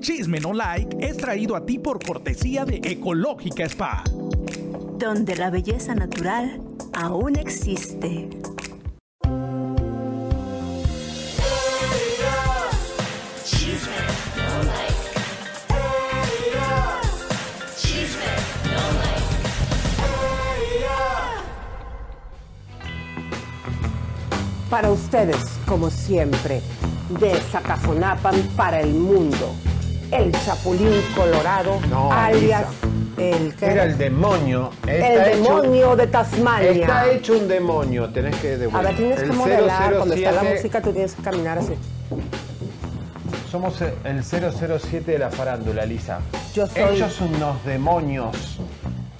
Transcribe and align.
Chisme 0.00 0.40
No 0.40 0.52
Like 0.52 0.96
es 1.00 1.16
traído 1.16 1.56
a 1.56 1.66
ti 1.66 1.78
por 1.78 2.04
cortesía 2.04 2.64
de 2.64 2.80
Ecológica 2.84 3.64
Spa. 3.64 4.04
Donde 4.98 5.36
la 5.36 5.50
belleza 5.50 5.94
natural 5.94 6.60
aún 6.92 7.36
existe. 7.36 8.28
Para 24.70 24.90
ustedes, 24.90 25.36
como 25.66 25.90
siempre, 25.90 26.60
de 27.20 27.34
Zacazonapan 27.52 28.34
para 28.56 28.80
el 28.80 28.94
mundo, 28.94 29.54
el 30.10 30.32
Chapulín 30.32 30.90
Colorado, 31.14 31.78
No, 31.88 32.12
alias 32.12 32.64
el, 33.16 33.54
¿qué 33.54 33.66
Era 33.66 33.84
el 33.84 33.96
demonio. 33.96 34.70
el 34.86 35.02
hecho- 35.02 35.24
demonio 35.62 35.96
de 35.96 36.06
Tasmania. 36.08 36.70
Está 36.72 37.10
hecho 37.10 37.34
un 37.38 37.48
demonio, 37.48 38.08
tenés 38.10 38.36
que 38.36 38.54
A 38.54 38.56
devolver. 38.58 38.86
ver, 38.88 38.96
tienes 38.96 39.20
El 39.20 39.30
que 39.30 39.36
modelar, 39.36 39.94
cuando 39.96 40.14
está 40.14 40.32
la 40.32 40.40
007 40.40 40.54
música 40.56 40.82
tú 40.82 40.92
tienes 40.92 41.14
que 41.14 41.22
caminar 41.22 41.58
así. 41.58 41.74
Somos 43.50 43.80
el 43.80 44.22
007 44.24 45.12
de 45.12 45.18
la 45.18 45.30
farándula, 45.30 45.86
Lisa. 45.86 46.18
Yo 46.54 46.66
soy- 46.66 46.82
Ellos 46.96 47.12
son 47.12 47.34
unos 47.36 47.64
demonios. 47.64 48.58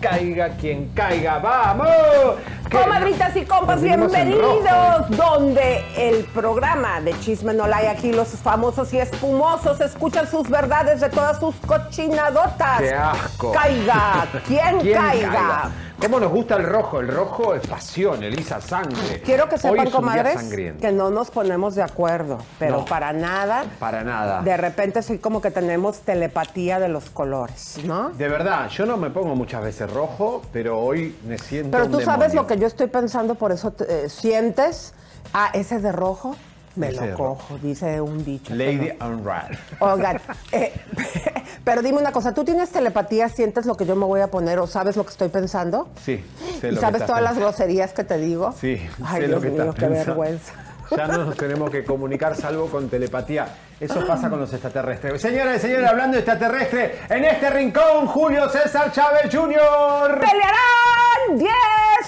Caiga 0.00 0.50
quien 0.60 0.90
caiga, 0.94 1.38
¡vamos! 1.38 2.36
Comadritas 2.70 3.34
y 3.34 3.46
compas, 3.46 3.80
bienvenidos, 3.80 4.62
rojo. 5.08 5.14
donde 5.16 5.84
el 5.96 6.24
programa 6.24 7.00
de 7.00 7.18
Chisme 7.20 7.54
No 7.54 7.64
hay 7.64 7.86
aquí 7.86 8.12
los 8.12 8.28
famosos 8.28 8.92
y 8.92 8.98
espumosos 8.98 9.80
escuchan 9.80 10.28
sus 10.30 10.50
verdades 10.50 11.00
de 11.00 11.08
todas 11.08 11.40
sus 11.40 11.54
cochinadotas. 11.66 12.80
¡Qué 12.80 12.92
asco! 12.92 13.52
Caiga, 13.52 14.26
quien 14.46 14.80
¿Quién 14.80 14.98
caiga. 15.00 15.70
¿Cómo 16.00 16.20
nos 16.20 16.30
gusta 16.30 16.56
el 16.56 16.64
rojo? 16.64 17.00
El 17.00 17.08
rojo 17.08 17.54
es 17.54 17.66
pasión, 17.66 18.22
Elisa, 18.22 18.60
sangre. 18.60 19.22
Quiero 19.24 19.48
que 19.48 19.56
sepan, 19.56 19.90
comadres, 19.90 20.42
que 20.78 20.92
no 20.92 21.08
nos 21.10 21.30
ponemos 21.30 21.74
de 21.74 21.82
acuerdo, 21.82 22.38
pero 22.58 22.78
No. 22.78 22.84
para 22.84 23.14
nada. 23.14 23.64
Para 23.80 24.04
nada. 24.04 24.42
De 24.42 24.56
repente 24.58 25.02
sí 25.02 25.18
como 25.18 25.40
que 25.40 25.50
tenemos 25.50 26.00
telepatía 26.00 26.78
de 26.78 26.88
los 26.88 27.08
colores, 27.08 27.78
¿no? 27.84 28.10
De 28.10 28.28
verdad, 28.28 28.68
yo 28.68 28.84
no 28.84 28.98
me 28.98 29.08
pongo 29.08 29.34
muchas 29.34 29.62
veces 29.62 29.90
rojo, 29.90 30.42
pero 30.52 30.78
hoy 30.78 31.16
me 31.26 31.38
siento 31.38 31.70
Pero 31.72 31.86
un 31.86 31.92
tú 31.92 32.00
sabes 32.02 32.34
lo 32.34 32.46
que 32.46 32.58
yo 32.58 32.66
estoy 32.66 32.88
pensando, 32.88 33.34
por 33.34 33.50
eso 33.50 33.70
te- 33.72 34.04
eh, 34.04 34.08
sientes. 34.10 34.92
Ah, 35.32 35.50
ese 35.54 35.80
de 35.80 35.92
rojo, 35.92 36.36
me 36.76 36.92
lo 36.92 37.14
cojo, 37.14 37.58
dice 37.62 38.00
un 38.00 38.24
dicho. 38.24 38.54
Lady 38.54 38.92
Unrad. 39.00 39.50
Oigan, 39.80 40.20
eh, 40.52 40.72
pero 41.64 41.82
dime 41.82 41.98
una 41.98 42.12
cosa, 42.12 42.32
¿tú 42.34 42.44
tienes 42.44 42.70
telepatía, 42.70 43.28
sientes 43.28 43.66
lo 43.66 43.76
que 43.76 43.86
yo 43.86 43.96
me 43.96 44.04
voy 44.04 44.20
a 44.20 44.28
poner 44.28 44.58
o 44.58 44.66
sabes 44.66 44.96
lo 44.96 45.04
que 45.04 45.10
estoy 45.10 45.28
pensando? 45.28 45.88
Sí, 46.04 46.24
sé 46.60 46.68
¿Y 46.68 46.72
lo 46.72 46.80
sabes 46.80 47.04
todas 47.06 47.22
las 47.22 47.38
groserías 47.38 47.92
que 47.92 48.04
te 48.04 48.18
digo? 48.18 48.54
Sí, 48.60 48.80
Ay, 49.04 49.22
sé 49.22 49.26
Dios 49.28 49.30
lo 49.30 49.40
que 49.40 49.50
mío, 49.50 49.74
qué 49.74 49.88
vergüenza. 49.88 50.52
Ya 50.96 51.06
no 51.08 51.24
nos 51.24 51.36
tenemos 51.36 51.70
que 51.70 51.84
comunicar 51.84 52.36
salvo 52.36 52.66
con 52.66 52.88
telepatía. 52.88 53.48
Eso 53.80 54.06
pasa 54.06 54.30
con 54.30 54.38
los 54.38 54.52
extraterrestres. 54.52 55.20
Señoras 55.20 55.56
y 55.56 55.60
señores, 55.60 55.88
hablando 55.88 56.14
de 56.14 56.20
extraterrestre, 56.20 57.00
en 57.08 57.24
este 57.24 57.50
rincón, 57.50 58.06
Julio 58.06 58.48
César 58.48 58.92
Chávez 58.92 59.34
Jr. 59.34 60.20
¡Pelearán 60.20 61.38
10 61.38 61.50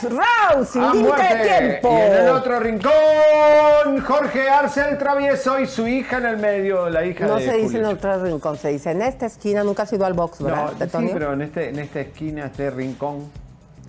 rounds 0.03 0.69
sin 0.71 0.83
a 0.83 0.93
límite 0.95 1.23
de 1.23 1.45
tiempo! 1.45 1.89
Y 1.93 2.01
en 2.01 2.13
el 2.15 2.29
otro 2.29 2.61
rincón, 2.61 4.01
Jorge 4.07 4.49
Arce 4.49 4.89
el 4.89 4.99
Travieso 4.99 5.59
y 5.61 5.67
su 5.67 5.87
hija 5.87 6.19
en 6.19 6.27
el 6.27 6.37
medio, 6.39 6.89
la 6.89 7.05
hija 7.05 7.27
No 7.27 7.37
de 7.37 7.45
se 7.47 7.53
dice 7.57 7.79
en 7.79 7.85
otro 7.87 8.23
rincón, 8.23 8.57
se 8.59 8.69
dice 8.69 8.91
en 8.93 9.03
esta 9.03 9.27
esquina, 9.27 9.63
nunca 9.65 9.83
has 9.85 9.93
ido 9.93 10.05
al 10.07 10.15
box, 10.15 10.43
¿verdad? 10.43 10.65
No, 10.73 10.79
de 10.79 10.85
sí, 10.87 10.91
Tony? 10.93 11.11
pero 11.13 11.33
en, 11.33 11.43
este, 11.43 11.69
en 11.71 11.79
esta 11.79 12.01
esquina, 12.01 12.47
este 12.47 12.71
rincón, 12.71 13.31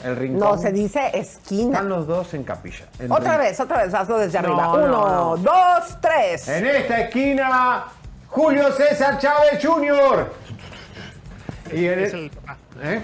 el 0.04 0.16
rincón. 0.16 0.40
No, 0.40 0.58
se 0.58 0.72
dice 0.72 1.12
esquina. 1.14 1.74
Están 1.78 1.90
los 1.90 2.08
dos 2.08 2.34
en 2.34 2.44
capilla. 2.44 2.86
en 3.00 3.12
Otra 3.12 3.34
rin- 3.38 3.42
vez, 3.42 3.60
otra 3.60 3.84
vez, 3.84 3.94
hazlo 3.94 4.18
desde 4.18 4.42
No, 4.42 4.48
arriba. 4.48 4.64
no, 4.64 4.74
Uno, 4.74 4.88
no. 4.88 5.38
dos, 5.38 5.98
tres. 6.02 6.48
En 6.48 6.66
esta 6.66 7.02
esquina, 7.02 7.86
Julio 8.28 8.72
César 8.72 9.18
Chávez 9.18 9.60
Jr. 9.64 10.32
Y 11.74 11.86
en 11.86 12.00
Es 12.00 12.14
el- 12.14 12.20
el 12.26 12.30
papá. 12.32 12.58
¿Eh? 12.82 13.02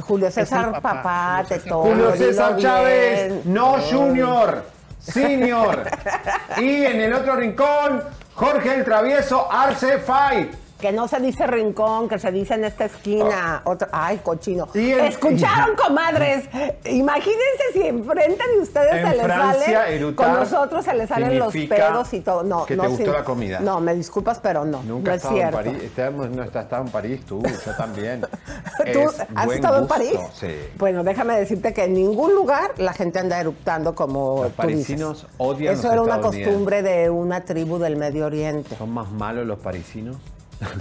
Julio 0.00 0.30
César, 0.30 0.72
papá. 0.72 1.02
papá, 1.02 1.44
Julio 1.68 2.10
te 2.10 2.18
César. 2.18 2.52
Julio. 2.54 2.62
Chávez, 2.62 3.46
no 3.46 3.76
Junior, 3.80 4.64
Senior. 4.98 5.84
Y 6.58 6.84
en 6.84 7.00
el 7.00 7.12
otro 7.12 7.36
rincón, 7.36 8.02
Jorge 8.34 8.74
el 8.74 8.84
Travieso 8.84 9.50
Arce 9.50 9.98
Fay. 9.98 10.50
Que 10.84 10.92
no 10.92 11.08
se 11.08 11.18
dice 11.18 11.46
rincón, 11.46 12.10
que 12.10 12.18
se 12.18 12.30
dice 12.30 12.52
en 12.52 12.64
esta 12.64 12.84
esquina. 12.84 13.62
Otra- 13.64 13.88
Ay, 13.90 14.20
cochino. 14.22 14.68
En- 14.74 15.00
¿Escucharon, 15.06 15.74
comadres? 15.82 16.44
Imagínense 16.84 17.62
si 17.72 17.86
enfrente 17.86 18.42
de 18.54 18.58
ustedes 18.60 18.92
En 18.96 19.08
se 19.08 19.16
les 19.16 19.24
Francia, 19.24 19.80
sale. 19.84 20.14
Con 20.14 20.32
nosotros 20.34 20.84
se 20.84 20.92
les 20.92 21.08
salen 21.08 21.38
los 21.38 21.54
pedos 21.54 22.12
y 22.12 22.20
todo. 22.20 22.42
No, 22.42 22.66
que 22.66 22.76
no, 22.76 22.82
te 22.82 22.88
gustó 22.90 23.04
sí. 23.06 23.10
la 23.12 23.24
comida. 23.24 23.60
No, 23.60 23.80
me 23.80 23.94
disculpas, 23.94 24.40
pero 24.40 24.66
no. 24.66 24.82
Nunca 24.82 25.12
no 25.12 25.16
es 25.16 25.24
en. 25.24 25.50
París. 25.52 25.82
Estamos- 25.84 26.28
no 26.28 26.42
has 26.42 26.48
estado 26.54 26.82
en 26.82 26.88
París 26.90 27.24
tú, 27.26 27.40
yo 27.42 27.72
también. 27.78 28.20
¿Tú 28.92 28.98
Es 29.08 29.20
has 29.34 29.50
estado 29.52 29.78
en 29.78 29.86
París? 29.86 30.18
Sí. 30.38 30.54
Bueno, 30.76 31.02
déjame 31.02 31.38
decirte 31.38 31.72
que 31.72 31.84
en 31.84 31.94
ningún 31.94 32.34
lugar 32.34 32.72
la 32.76 32.92
gente 32.92 33.18
anda 33.20 33.40
eruptando 33.40 33.94
como 33.94 34.42
Los 34.44 34.52
tú 34.52 34.66
dices. 34.66 34.86
parisinos 34.86 35.26
odian 35.38 35.72
Eso 35.72 35.84
los 35.84 35.92
era 35.94 36.02
una 36.02 36.20
costumbre 36.20 36.82
de 36.82 37.08
una 37.08 37.40
tribu 37.42 37.78
del 37.78 37.96
Medio 37.96 38.26
Oriente, 38.26 38.76
Son 38.76 38.90
más 38.90 39.10
malos 39.10 39.46
los 39.46 39.58
parisinos. 39.60 40.16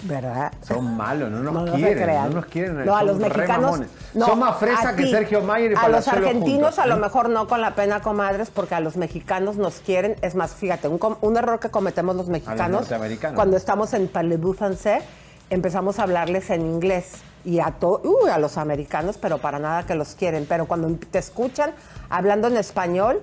¿Verdad? 0.03 0.51
Son 0.67 0.95
malos, 0.95 1.29
no 1.31 1.39
nos 1.39 1.53
No, 1.53 1.73
quieren, 1.73 2.07
no 2.07 2.29
nos 2.29 2.45
quieren. 2.45 2.85
No, 2.85 2.95
a 2.95 3.03
los 3.03 3.17
mexicanos. 3.17 3.81
no, 4.13 4.25
son 4.25 4.39
más 4.39 4.57
fresa 4.57 4.95
que. 4.95 5.07
Sergio 5.07 5.41
Mayer 5.41 5.72
y 5.73 5.75
A 5.75 5.88
los 5.89 6.07
argentinos 6.07 6.69
juntos, 6.75 6.79
a 6.79 6.88
lo 6.88 6.95
¿eh? 6.95 7.00
mejor 7.00 7.29
no 7.29 7.47
con 7.47 7.61
la 7.61 7.75
pena, 7.75 8.01
comadres, 8.01 8.50
porque 8.50 8.75
a 8.75 8.79
los 8.79 8.97
mexicanos 8.97 9.57
nos 9.57 9.75
quieren. 9.79 10.16
Es 10.22 10.35
más, 10.35 10.53
fíjate, 10.53 10.88
un, 10.88 11.00
un 11.22 11.38
error 11.38 11.59
que 11.59 11.69
cometemos 11.69 12.16
los 12.16 12.29
mexicanos. 12.29 12.81
norteamericanos. 12.81 13.36
Cuando 13.36 13.57
estamos 13.57 13.94
en 13.94 14.09
français, 14.12 15.01
empezamos 15.50 16.00
a 16.00 16.03
hablarles 16.03 16.50
en 16.50 16.62
inglés. 16.62 17.13
Y 17.45 17.59
a, 17.59 17.71
to- 17.71 18.01
uy, 18.06 18.30
a 18.30 18.38
los 18.38 18.57
americanos, 18.57 19.18
pero 19.18 19.38
para 19.39 19.59
nada 19.59 19.86
que 19.86 19.95
los 19.95 20.15
quieren. 20.15 20.45
Pero 20.47 20.65
cuando 20.65 20.88
te 21.12 21.19
escuchan 21.19 21.71
hablando 22.09 22.47
en 22.47 22.56
español, 22.56 23.21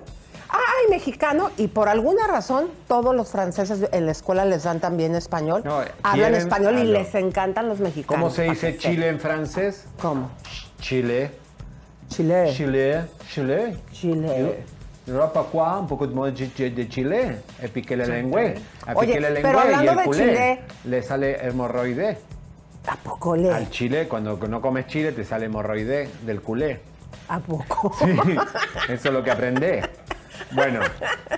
¡ay, 0.51 0.89
mexicano! 0.89 1.49
Y 1.57 1.67
por 1.67 1.89
alguna 1.89 2.27
razón, 2.27 2.67
todos 2.87 3.15
los 3.15 3.29
franceses 3.31 3.87
en 3.91 4.05
la 4.05 4.11
escuela 4.11 4.45
les 4.45 4.63
dan 4.63 4.79
también 4.79 5.15
español. 5.15 5.61
No, 5.63 5.79
hablan 6.03 6.35
español 6.35 6.77
y 6.79 6.83
lo- 6.83 6.93
les 6.93 7.15
encantan 7.15 7.67
los 7.69 7.79
mexicanos. 7.79 8.21
¿Cómo 8.21 8.29
se 8.29 8.43
dice 8.43 8.77
Chile 8.77 9.07
en 9.07 9.19
francés? 9.19 9.85
¿Cómo? 10.01 10.29
Chile. 10.79 11.31
Chile. 12.09 12.51
Chile. 12.53 13.05
Chile. 13.29 13.77
Chile. 13.91 14.63
Quoi, 15.51 15.79
un 15.79 15.87
poco 15.87 16.05
de, 16.07 16.87
Chile. 16.89 17.37
Et 17.61 17.71
puis 17.71 17.81
que 17.81 17.95
la 17.97 18.05
lengua. 18.05 18.41
Que 18.41 19.19
la 19.19 19.29
lengua 19.29 19.65
y 19.83 19.87
el 19.87 20.03
culé 20.03 20.23
Chile- 20.25 20.61
le 20.85 21.01
sale 21.03 21.47
hemorroide. 21.47 22.17
¿A 22.87 22.95
poco 22.97 23.35
le? 23.35 23.51
Al 23.51 23.69
chile, 23.69 24.07
cuando 24.07 24.37
no 24.47 24.59
comes 24.61 24.87
chile, 24.87 25.11
te 25.11 25.23
sale 25.23 25.45
hemorroide 25.45 26.09
del 26.25 26.41
culé. 26.41 26.81
¿A 27.29 27.39
poco? 27.39 27.93
Sí, 27.99 28.05
eso 28.89 29.07
es 29.07 29.13
lo 29.13 29.23
que 29.23 29.31
aprendí. 29.31 29.67
Bueno, 30.53 30.79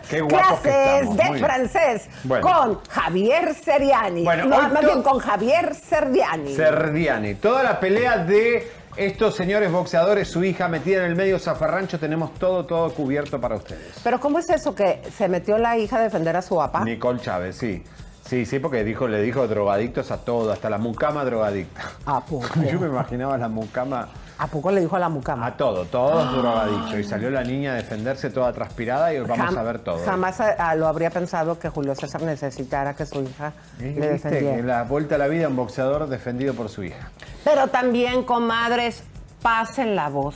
qué 0.09 0.21
guapos 0.21 0.59
que 0.61 0.69
Clases 0.69 1.09
estamos. 1.09 1.17
de 1.33 1.39
francés 1.45 2.09
Bueno. 2.23 2.47
con 2.47 2.81
Javier 2.89 3.53
Seriani. 3.53 4.23
Bueno, 4.23 4.45
no, 4.45 4.69
más 4.69 4.85
bien 4.85 5.03
con 5.03 5.19
Javier 5.19 5.75
Serdiani. 5.75 6.55
Serdiani. 6.55 7.35
Toda 7.35 7.63
la 7.63 7.79
pelea 7.79 8.17
de 8.17 8.71
estos 8.95 9.35
señores 9.35 9.71
boxeadores, 9.71 10.27
su 10.27 10.43
hija 10.43 10.67
metida 10.67 10.99
en 10.99 11.11
el 11.11 11.15
medio 11.15 11.39
zafarrancho, 11.39 11.99
tenemos 11.99 12.33
todo, 12.35 12.65
todo 12.65 12.91
cubierto 12.93 13.39
para 13.41 13.55
ustedes. 13.55 13.93
Pero 14.03 14.19
¿cómo 14.19 14.39
es 14.39 14.49
eso 14.49 14.75
que 14.75 15.01
se 15.15 15.27
metió 15.27 15.57
la 15.57 15.77
hija 15.77 15.97
a 15.97 16.01
defender 16.01 16.35
a 16.35 16.41
su 16.41 16.55
papá? 16.57 16.83
Nicole 16.83 17.19
Chávez, 17.19 17.55
sí. 17.57 17.83
Sí, 18.25 18.45
sí, 18.45 18.59
porque 18.59 18.83
dijo, 18.85 19.07
le 19.07 19.21
dijo 19.21 19.47
drogadictos 19.47 20.09
a 20.09 20.17
todo, 20.17 20.51
hasta 20.51 20.69
la 20.69 20.77
mucama 20.77 21.25
drogadicta. 21.25 21.81
¿A 22.05 22.21
poco? 22.23 22.47
Yo 22.71 22.79
me 22.79 22.87
imaginaba 22.87 23.37
la 23.37 23.49
mucama 23.49 24.07
¿A 24.37 24.47
poco 24.47 24.71
le 24.71 24.81
dijo 24.81 24.95
a 24.95 24.99
la 24.99 25.09
mucama? 25.09 25.45
a 25.45 25.55
todo, 25.57 25.85
todos 25.85 26.31
drogadictos. 26.35 26.95
Y 26.99 27.03
salió 27.03 27.29
la 27.29 27.43
niña 27.43 27.73
a 27.73 27.75
defenderse 27.75 28.29
toda 28.29 28.51
transpirada 28.51 29.13
y 29.13 29.19
vamos 29.19 29.37
Jam- 29.37 29.57
a 29.57 29.63
ver 29.63 29.79
todo. 29.79 30.03
Jamás 30.03 30.37
lo 30.75 30.87
habría 30.87 31.09
pensado 31.11 31.59
que 31.59 31.69
Julio 31.69 31.95
César 31.95 32.21
necesitara 32.23 32.95
que 32.95 33.05
su 33.05 33.21
hija 33.21 33.53
¿Eh? 33.79 33.95
le 33.97 34.11
¿Viste? 34.13 34.29
defendiera. 34.29 34.55
Que 34.57 34.63
la 34.63 34.83
vuelta 34.83 35.15
a 35.15 35.17
la 35.19 35.27
vida, 35.27 35.47
un 35.47 35.55
boxeador 35.55 36.07
defendido 36.07 36.53
por 36.55 36.69
su 36.69 36.83
hija. 36.83 37.09
Pero 37.43 37.67
también, 37.67 38.23
comadres, 38.23 39.03
pasen 39.41 39.95
la 39.95 40.09
voz. 40.09 40.35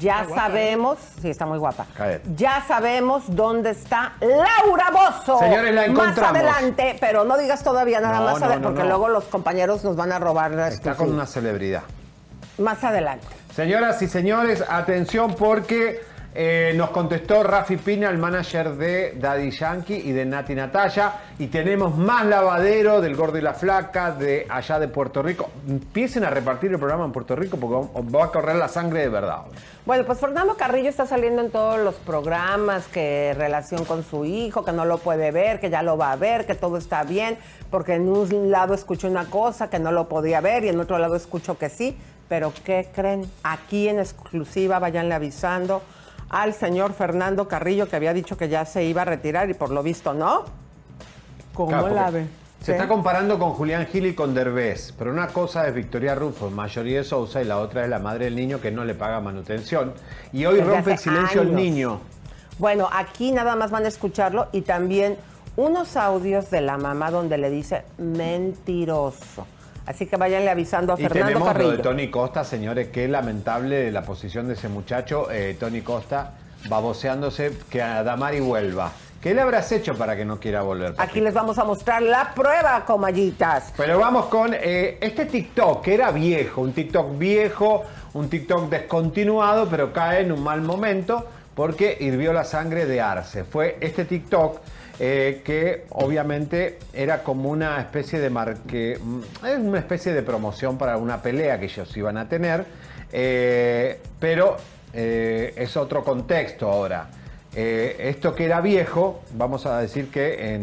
Ya 0.00 0.26
sabemos, 0.34 0.98
sí, 1.22 1.30
está 1.30 1.46
muy 1.46 1.58
guapa. 1.58 1.86
Cállate. 1.96 2.22
Ya 2.34 2.64
sabemos 2.66 3.22
dónde 3.28 3.70
está 3.70 4.14
Laura 4.20 4.86
Bozo. 4.90 5.38
Señores, 5.38 5.72
la 5.72 5.84
encontramos. 5.86 6.20
Más 6.20 6.42
adelante, 6.42 6.96
pero 6.98 7.24
no 7.24 7.38
digas 7.38 7.62
todavía 7.62 8.00
nada 8.00 8.18
No, 8.18 8.24
más, 8.24 8.40
no, 8.40 8.46
ade- 8.48 8.56
no, 8.56 8.62
porque 8.62 8.82
no. 8.82 8.88
luego 8.88 9.08
los 9.08 9.22
compañeros 9.26 9.84
nos 9.84 9.94
van 9.94 10.10
a 10.10 10.18
robar 10.18 10.50
la 10.50 10.66
Está 10.66 10.96
con 10.96 11.12
una 11.12 11.26
celebridad. 11.26 11.82
Más 12.58 12.84
adelante. 12.84 13.26
Señoras 13.54 14.00
y 14.02 14.08
señores, 14.08 14.64
atención 14.68 15.34
porque 15.34 16.00
eh, 16.36 16.72
nos 16.74 16.90
contestó 16.90 17.44
Rafi 17.44 17.76
Pina, 17.76 18.10
el 18.10 18.18
manager 18.18 18.74
de 18.74 19.12
Daddy 19.20 19.52
Yankee 19.52 19.94
y 19.94 20.10
de 20.10 20.24
Nati 20.24 20.52
Natalia. 20.56 21.12
Y 21.38 21.46
tenemos 21.46 21.96
más 21.96 22.26
lavadero 22.26 23.00
del 23.00 23.14
Gordo 23.14 23.38
y 23.38 23.40
la 23.40 23.54
Flaca 23.54 24.10
de 24.10 24.44
allá 24.50 24.80
de 24.80 24.88
Puerto 24.88 25.22
Rico. 25.22 25.48
Empiecen 25.68 26.24
a 26.24 26.30
repartir 26.30 26.72
el 26.72 26.78
programa 26.78 27.04
en 27.04 27.12
Puerto 27.12 27.36
Rico 27.36 27.56
porque 27.56 27.88
va 28.16 28.24
a 28.24 28.32
correr 28.32 28.56
la 28.56 28.66
sangre 28.66 29.02
de 29.02 29.10
verdad. 29.10 29.42
Bueno, 29.86 30.04
pues 30.06 30.18
Fernando 30.18 30.56
Carrillo 30.56 30.88
está 30.88 31.06
saliendo 31.06 31.40
en 31.40 31.52
todos 31.52 31.78
los 31.78 31.94
programas 31.94 32.88
que 32.88 33.32
relación 33.36 33.84
con 33.84 34.02
su 34.02 34.24
hijo, 34.24 34.64
que 34.64 34.72
no 34.72 34.84
lo 34.84 34.98
puede 34.98 35.30
ver, 35.30 35.60
que 35.60 35.70
ya 35.70 35.82
lo 35.82 35.96
va 35.96 36.10
a 36.10 36.16
ver, 36.16 36.46
que 36.46 36.56
todo 36.56 36.78
está 36.78 37.04
bien, 37.04 37.38
porque 37.70 37.94
en 37.94 38.08
un 38.08 38.50
lado 38.50 38.74
escuchó 38.74 39.06
una 39.06 39.26
cosa 39.26 39.70
que 39.70 39.78
no 39.78 39.92
lo 39.92 40.08
podía 40.08 40.40
ver 40.40 40.64
y 40.64 40.68
en 40.68 40.80
otro 40.80 40.98
lado 40.98 41.14
escuchó 41.14 41.58
que 41.58 41.68
sí. 41.68 41.96
Pero 42.28 42.52
¿qué 42.64 42.88
creen? 42.92 43.30
Aquí 43.44 43.88
en 43.88 44.00
exclusiva, 44.00 44.80
vayanle 44.80 45.14
avisando 45.14 45.82
al 46.30 46.54
señor 46.54 46.92
Fernando 46.92 47.48
Carrillo 47.48 47.88
que 47.88 47.96
había 47.96 48.12
dicho 48.12 48.36
que 48.36 48.48
ya 48.48 48.64
se 48.64 48.84
iba 48.84 49.02
a 49.02 49.04
retirar 49.04 49.50
y 49.50 49.54
por 49.54 49.70
lo 49.70 49.82
visto 49.82 50.14
no. 50.14 50.44
¿Cómo 51.52 51.68
Claro, 51.68 51.88
la 51.88 52.10
ve? 52.10 52.26
Se 52.60 52.66
¿Sí? 52.66 52.72
está 52.72 52.88
comparando 52.88 53.38
con 53.38 53.50
Julián 53.50 53.86
Gil 53.86 54.06
y 54.06 54.14
con 54.14 54.34
Derbez, 54.34 54.94
pero 54.98 55.12
una 55.12 55.28
cosa 55.28 55.68
es 55.68 55.74
Victoria 55.74 56.14
Rufo, 56.14 56.50
Mayoría 56.50 56.98
de 56.98 57.04
Sousa, 57.04 57.42
y 57.42 57.44
la 57.44 57.58
otra 57.58 57.84
es 57.84 57.90
la 57.90 57.98
madre 57.98 58.24
del 58.24 58.36
niño 58.36 58.60
que 58.60 58.70
no 58.70 58.84
le 58.84 58.94
paga 58.94 59.20
manutención. 59.20 59.92
Y 60.32 60.46
hoy 60.46 60.56
Desde 60.56 60.70
rompe 60.70 60.92
el 60.92 60.98
silencio 60.98 61.42
el 61.42 61.54
niño. 61.54 62.00
Bueno, 62.58 62.88
aquí 62.90 63.32
nada 63.32 63.54
más 63.54 63.70
van 63.70 63.84
a 63.84 63.88
escucharlo 63.88 64.48
y 64.52 64.62
también 64.62 65.18
unos 65.56 65.96
audios 65.96 66.50
de 66.50 66.62
la 66.62 66.78
mamá 66.78 67.10
donde 67.10 67.36
le 67.36 67.50
dice 67.50 67.84
mentiroso. 67.98 69.46
Así 69.86 70.06
que 70.06 70.16
váyanle 70.16 70.50
avisando 70.50 70.94
a 70.94 71.00
Y 71.00 71.02
Fernando 71.02 71.26
tenemos 71.26 71.58
lo 71.58 71.70
de 71.72 71.78
Tony 71.78 72.10
Costa, 72.10 72.44
señores, 72.44 72.88
qué 72.88 73.06
lamentable 73.06 73.90
la 73.90 74.02
posición 74.02 74.48
de 74.48 74.54
ese 74.54 74.68
muchacho. 74.68 75.30
Eh, 75.30 75.56
Tony 75.58 75.82
Costa 75.82 76.32
baboseándose 76.68 77.52
que 77.70 77.82
a 77.82 78.02
Damari 78.02 78.40
vuelva. 78.40 78.92
¿Qué 79.20 79.32
le 79.32 79.40
habrás 79.40 79.72
hecho 79.72 79.94
para 79.94 80.16
que 80.16 80.24
no 80.24 80.38
quiera 80.38 80.62
volver? 80.62 80.94
Aquí 80.98 81.20
les 81.20 81.32
vamos 81.32 81.58
a 81.58 81.64
mostrar 81.64 82.02
la 82.02 82.34
prueba, 82.34 82.84
comallitas. 82.84 83.72
Pero 83.76 83.98
vamos 83.98 84.26
con 84.26 84.52
eh, 84.52 84.98
este 85.00 85.24
TikTok, 85.24 85.82
que 85.82 85.94
era 85.94 86.10
viejo, 86.10 86.60
un 86.60 86.74
TikTok 86.74 87.16
viejo, 87.16 87.84
un 88.12 88.28
TikTok 88.28 88.68
descontinuado, 88.68 89.66
pero 89.68 89.92
cae 89.94 90.22
en 90.22 90.32
un 90.32 90.42
mal 90.42 90.60
momento 90.60 91.26
porque 91.54 91.96
hirvió 92.00 92.32
la 92.34 92.44
sangre 92.44 92.84
de 92.84 93.00
Arce. 93.00 93.44
Fue 93.44 93.78
este 93.80 94.04
TikTok 94.04 94.60
eh, 95.00 95.42
que 95.44 95.86
obviamente 95.90 96.78
era 96.92 97.22
como 97.22 97.50
una 97.50 97.80
especie 97.80 98.20
de 98.20 98.30
marque, 98.30 98.98
mm, 99.02 99.66
una 99.66 99.78
especie 99.78 100.12
de 100.12 100.22
promoción 100.22 100.78
para 100.78 100.96
una 100.96 101.20
pelea 101.20 101.58
que 101.58 101.66
ellos 101.66 101.96
iban 101.96 102.16
a 102.16 102.28
tener, 102.28 102.64
eh, 103.12 104.00
pero 104.20 104.56
eh, 104.92 105.52
es 105.56 105.76
otro 105.76 106.04
contexto 106.04 106.70
ahora. 106.70 107.08
Esto 107.56 108.34
que 108.34 108.46
era 108.46 108.60
viejo, 108.60 109.22
vamos 109.34 109.64
a 109.64 109.78
decir 109.78 110.10
que 110.10 110.54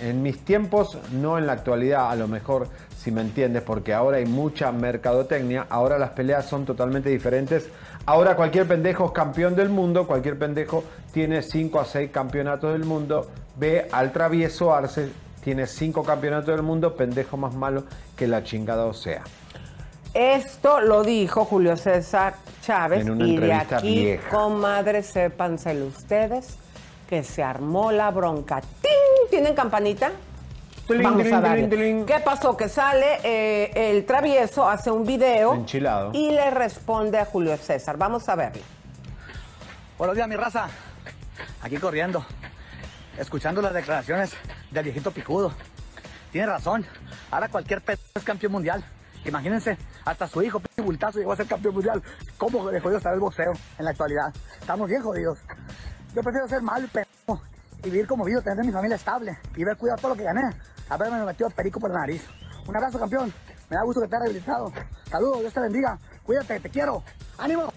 en 0.00 0.22
mis 0.22 0.44
tiempos, 0.44 0.98
no 1.12 1.38
en 1.38 1.46
la 1.46 1.52
actualidad, 1.52 2.10
a 2.10 2.16
lo 2.16 2.26
mejor 2.26 2.66
si 3.00 3.10
me 3.10 3.22
entiendes, 3.22 3.62
porque 3.62 3.94
ahora 3.94 4.18
hay 4.18 4.26
mucha 4.26 4.70
mercadotecnia, 4.72 5.66
ahora 5.70 5.98
las 5.98 6.10
peleas 6.10 6.46
son 6.46 6.66
totalmente 6.66 7.08
diferentes. 7.08 7.70
Ahora 8.10 8.34
cualquier 8.34 8.66
pendejo 8.66 9.06
es 9.06 9.12
campeón 9.12 9.54
del 9.54 9.68
mundo, 9.68 10.04
cualquier 10.04 10.36
pendejo 10.36 10.82
tiene 11.12 11.42
5 11.42 11.78
a 11.78 11.84
6 11.84 12.10
campeonatos 12.10 12.72
del 12.72 12.84
mundo. 12.84 13.30
Ve 13.54 13.86
al 13.92 14.10
travieso 14.10 14.74
Arce, 14.74 15.12
tiene 15.44 15.68
5 15.68 16.02
campeonatos 16.02 16.48
del 16.48 16.64
mundo, 16.64 16.96
pendejo 16.96 17.36
más 17.36 17.54
malo 17.54 17.84
que 18.16 18.26
la 18.26 18.42
chingada 18.42 18.86
o 18.86 18.94
sea. 18.94 19.22
Esto 20.12 20.80
lo 20.80 21.04
dijo 21.04 21.44
Julio 21.44 21.76
César 21.76 22.34
Chávez 22.62 23.02
En 23.02 23.12
una 23.12 23.28
y 23.28 23.28
de 23.28 23.34
entrevista 23.34 23.76
aquí, 23.76 24.04
vieja. 24.04 24.28
comadres, 24.28 25.06
sépanselo 25.06 25.86
ustedes 25.86 26.56
que 27.08 27.22
se 27.22 27.44
armó 27.44 27.92
la 27.92 28.10
bronca. 28.10 28.60
¡Ting! 28.60 29.30
¿Tienen 29.30 29.54
campanita? 29.54 30.10
Vamos 30.98 31.32
a 31.32 31.40
darle. 31.40 32.04
¿Qué 32.06 32.20
pasó? 32.24 32.56
Que 32.56 32.68
sale 32.68 33.18
eh, 33.22 33.90
el 33.90 34.04
travieso, 34.04 34.68
hace 34.68 34.90
un 34.90 35.06
video 35.06 35.54
Enchilado. 35.54 36.10
y 36.12 36.30
le 36.30 36.50
responde 36.50 37.18
a 37.18 37.24
Julio 37.24 37.56
César. 37.56 37.96
Vamos 37.96 38.28
a 38.28 38.34
verlo. 38.34 38.62
Buenos 39.96 40.16
días, 40.16 40.28
mi 40.28 40.36
raza. 40.36 40.68
Aquí 41.62 41.76
corriendo, 41.76 42.24
escuchando 43.18 43.62
las 43.62 43.72
declaraciones 43.72 44.32
del 44.70 44.84
viejito 44.84 45.10
picudo. 45.10 45.52
Tiene 46.32 46.46
razón. 46.46 46.84
Ahora 47.30 47.48
cualquier 47.48 47.82
pedo 47.82 47.98
es 48.14 48.24
campeón 48.24 48.52
mundial. 48.52 48.84
Imagínense, 49.24 49.76
hasta 50.04 50.26
su 50.26 50.42
hijo, 50.42 50.62
bultazo, 50.78 51.18
llegó 51.18 51.32
a 51.32 51.36
ser 51.36 51.46
campeón 51.46 51.74
mundial. 51.74 52.02
¿Cómo 52.38 52.70
de 52.70 52.80
jodido 52.80 52.98
está 52.98 53.12
el 53.12 53.20
boxeo 53.20 53.52
en 53.78 53.84
la 53.84 53.90
actualidad? 53.90 54.32
Estamos 54.58 54.88
bien 54.88 55.02
jodidos. 55.02 55.38
Yo 56.14 56.22
prefiero 56.22 56.48
ser 56.48 56.62
malo 56.62 56.86
y 56.86 56.88
pedo 56.88 57.40
y 57.84 57.90
vivir 57.90 58.06
como 58.06 58.24
vivo, 58.24 58.42
tener 58.42 58.64
mi 58.64 58.72
familia 58.72 58.96
estable 58.96 59.38
y 59.56 59.64
ver 59.64 59.76
cuidado 59.76 60.00
todo 60.00 60.10
lo 60.12 60.16
que 60.16 60.24
gané. 60.24 60.50
Haberme 60.90 61.24
metido 61.24 61.48
perico 61.50 61.80
por 61.80 61.90
la 61.90 62.00
nariz. 62.00 62.22
Un 62.66 62.76
abrazo, 62.76 62.98
campeón. 62.98 63.32
Me 63.70 63.76
da 63.76 63.82
gusto 63.82 64.00
que 64.02 64.08
te 64.08 64.16
hayas 64.16 64.26
rehabilitado. 64.28 64.72
Saludos, 65.08 65.40
Dios 65.40 65.54
te 65.54 65.60
bendiga. 65.60 65.98
Cuídate, 66.24 66.60
te 66.60 66.68
quiero. 66.68 67.02
¡Ánimo! 67.38 67.72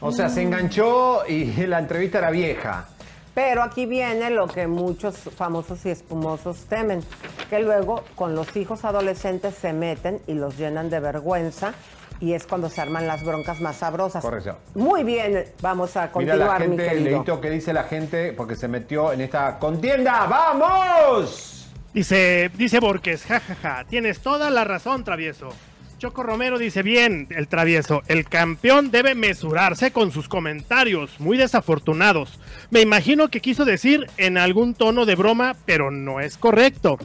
O 0.00 0.12
sea, 0.12 0.28
se 0.28 0.42
enganchó 0.42 1.26
y 1.26 1.44
la 1.66 1.78
entrevista 1.80 2.18
era 2.18 2.30
vieja. 2.30 2.86
Pero 3.34 3.64
aquí 3.64 3.86
viene 3.86 4.30
lo 4.30 4.46
que 4.46 4.68
muchos 4.68 5.16
famosos 5.16 5.84
y 5.86 5.90
espumosos 5.90 6.66
temen, 6.66 7.02
que 7.50 7.58
luego 7.58 8.04
con 8.14 8.36
los 8.36 8.56
hijos 8.56 8.84
adolescentes 8.84 9.56
se 9.56 9.72
meten 9.72 10.20
y 10.28 10.34
los 10.34 10.56
llenan 10.56 10.88
de 10.88 11.00
vergüenza 11.00 11.74
y 12.20 12.34
es 12.34 12.46
cuando 12.46 12.70
se 12.70 12.80
arman 12.80 13.08
las 13.08 13.24
broncas 13.24 13.60
más 13.60 13.74
sabrosas. 13.76 14.22
Correcto. 14.22 14.56
Muy 14.76 15.02
bien, 15.02 15.46
vamos 15.60 15.96
a 15.96 16.02
Mira 16.02 16.12
continuar, 16.12 16.48
la 16.48 16.58
mi 16.60 16.76
gente, 16.76 16.88
querido. 16.88 17.10
leíto 17.18 17.40
que 17.40 17.50
dice 17.50 17.72
la 17.72 17.82
gente 17.82 18.32
porque 18.32 18.54
se 18.54 18.68
metió 18.68 19.12
en 19.12 19.22
esta 19.22 19.58
contienda. 19.58 20.26
¡Vamos! 20.26 21.63
Dice, 21.94 22.50
dice 22.58 22.80
Borges, 22.80 23.24
jajaja, 23.24 23.84
tienes 23.84 24.18
toda 24.18 24.50
la 24.50 24.64
razón, 24.64 25.04
travieso. 25.04 25.50
Choco 25.98 26.24
Romero 26.24 26.58
dice 26.58 26.82
bien, 26.82 27.28
el 27.30 27.46
travieso, 27.46 28.02
el 28.08 28.24
campeón 28.24 28.90
debe 28.90 29.14
mesurarse 29.14 29.92
con 29.92 30.10
sus 30.10 30.28
comentarios, 30.28 31.20
muy 31.20 31.38
desafortunados. 31.38 32.40
Me 32.70 32.80
imagino 32.80 33.28
que 33.28 33.40
quiso 33.40 33.64
decir 33.64 34.08
en 34.16 34.38
algún 34.38 34.74
tono 34.74 35.06
de 35.06 35.14
broma, 35.14 35.54
pero 35.66 35.92
no 35.92 36.18
es 36.18 36.36
correcto. 36.36 36.98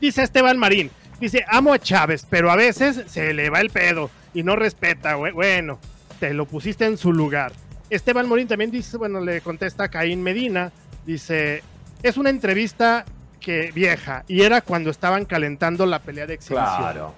Dice 0.00 0.22
Esteban 0.22 0.56
Marín, 0.56 0.90
dice, 1.20 1.44
amo 1.46 1.74
a 1.74 1.78
Chávez, 1.78 2.26
pero 2.28 2.50
a 2.50 2.56
veces 2.56 3.02
se 3.08 3.34
le 3.34 3.50
va 3.50 3.60
el 3.60 3.68
pedo 3.68 4.10
y 4.32 4.42
no 4.42 4.56
respeta, 4.56 5.14
bueno, 5.14 5.78
te 6.20 6.32
lo 6.32 6.46
pusiste 6.46 6.86
en 6.86 6.96
su 6.96 7.12
lugar. 7.12 7.52
Esteban 7.90 8.26
Morín 8.26 8.48
también 8.48 8.70
dice, 8.70 8.96
bueno, 8.96 9.20
le 9.20 9.42
contesta 9.42 9.84
a 9.84 9.88
Caín 9.88 10.22
Medina, 10.22 10.72
dice, 11.04 11.62
es 12.02 12.16
una 12.16 12.30
entrevista 12.30 13.04
que 13.42 13.72
vieja 13.72 14.24
y 14.28 14.42
era 14.42 14.60
cuando 14.60 14.90
estaban 14.90 15.24
calentando 15.24 15.84
la 15.86 15.98
pelea 15.98 16.26
de 16.26 16.34
exhibición. 16.34 16.76
Claro. 16.78 17.14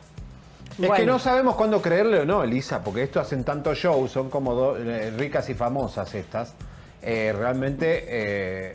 Es 0.80 0.90
que 0.90 1.06
no 1.06 1.20
sabemos 1.20 1.54
cuándo 1.54 1.80
creerle 1.80 2.18
o 2.20 2.24
no, 2.24 2.42
Elisa, 2.42 2.82
porque 2.82 3.04
esto 3.04 3.20
hacen 3.20 3.44
tantos 3.44 3.78
shows, 3.78 4.10
son 4.10 4.28
como 4.28 4.54
do- 4.54 4.76
eh, 4.76 5.12
ricas 5.12 5.48
y 5.48 5.54
famosas 5.54 6.12
estas. 6.14 6.54
Eh, 7.00 7.32
realmente 7.38 8.04
eh, 8.08 8.72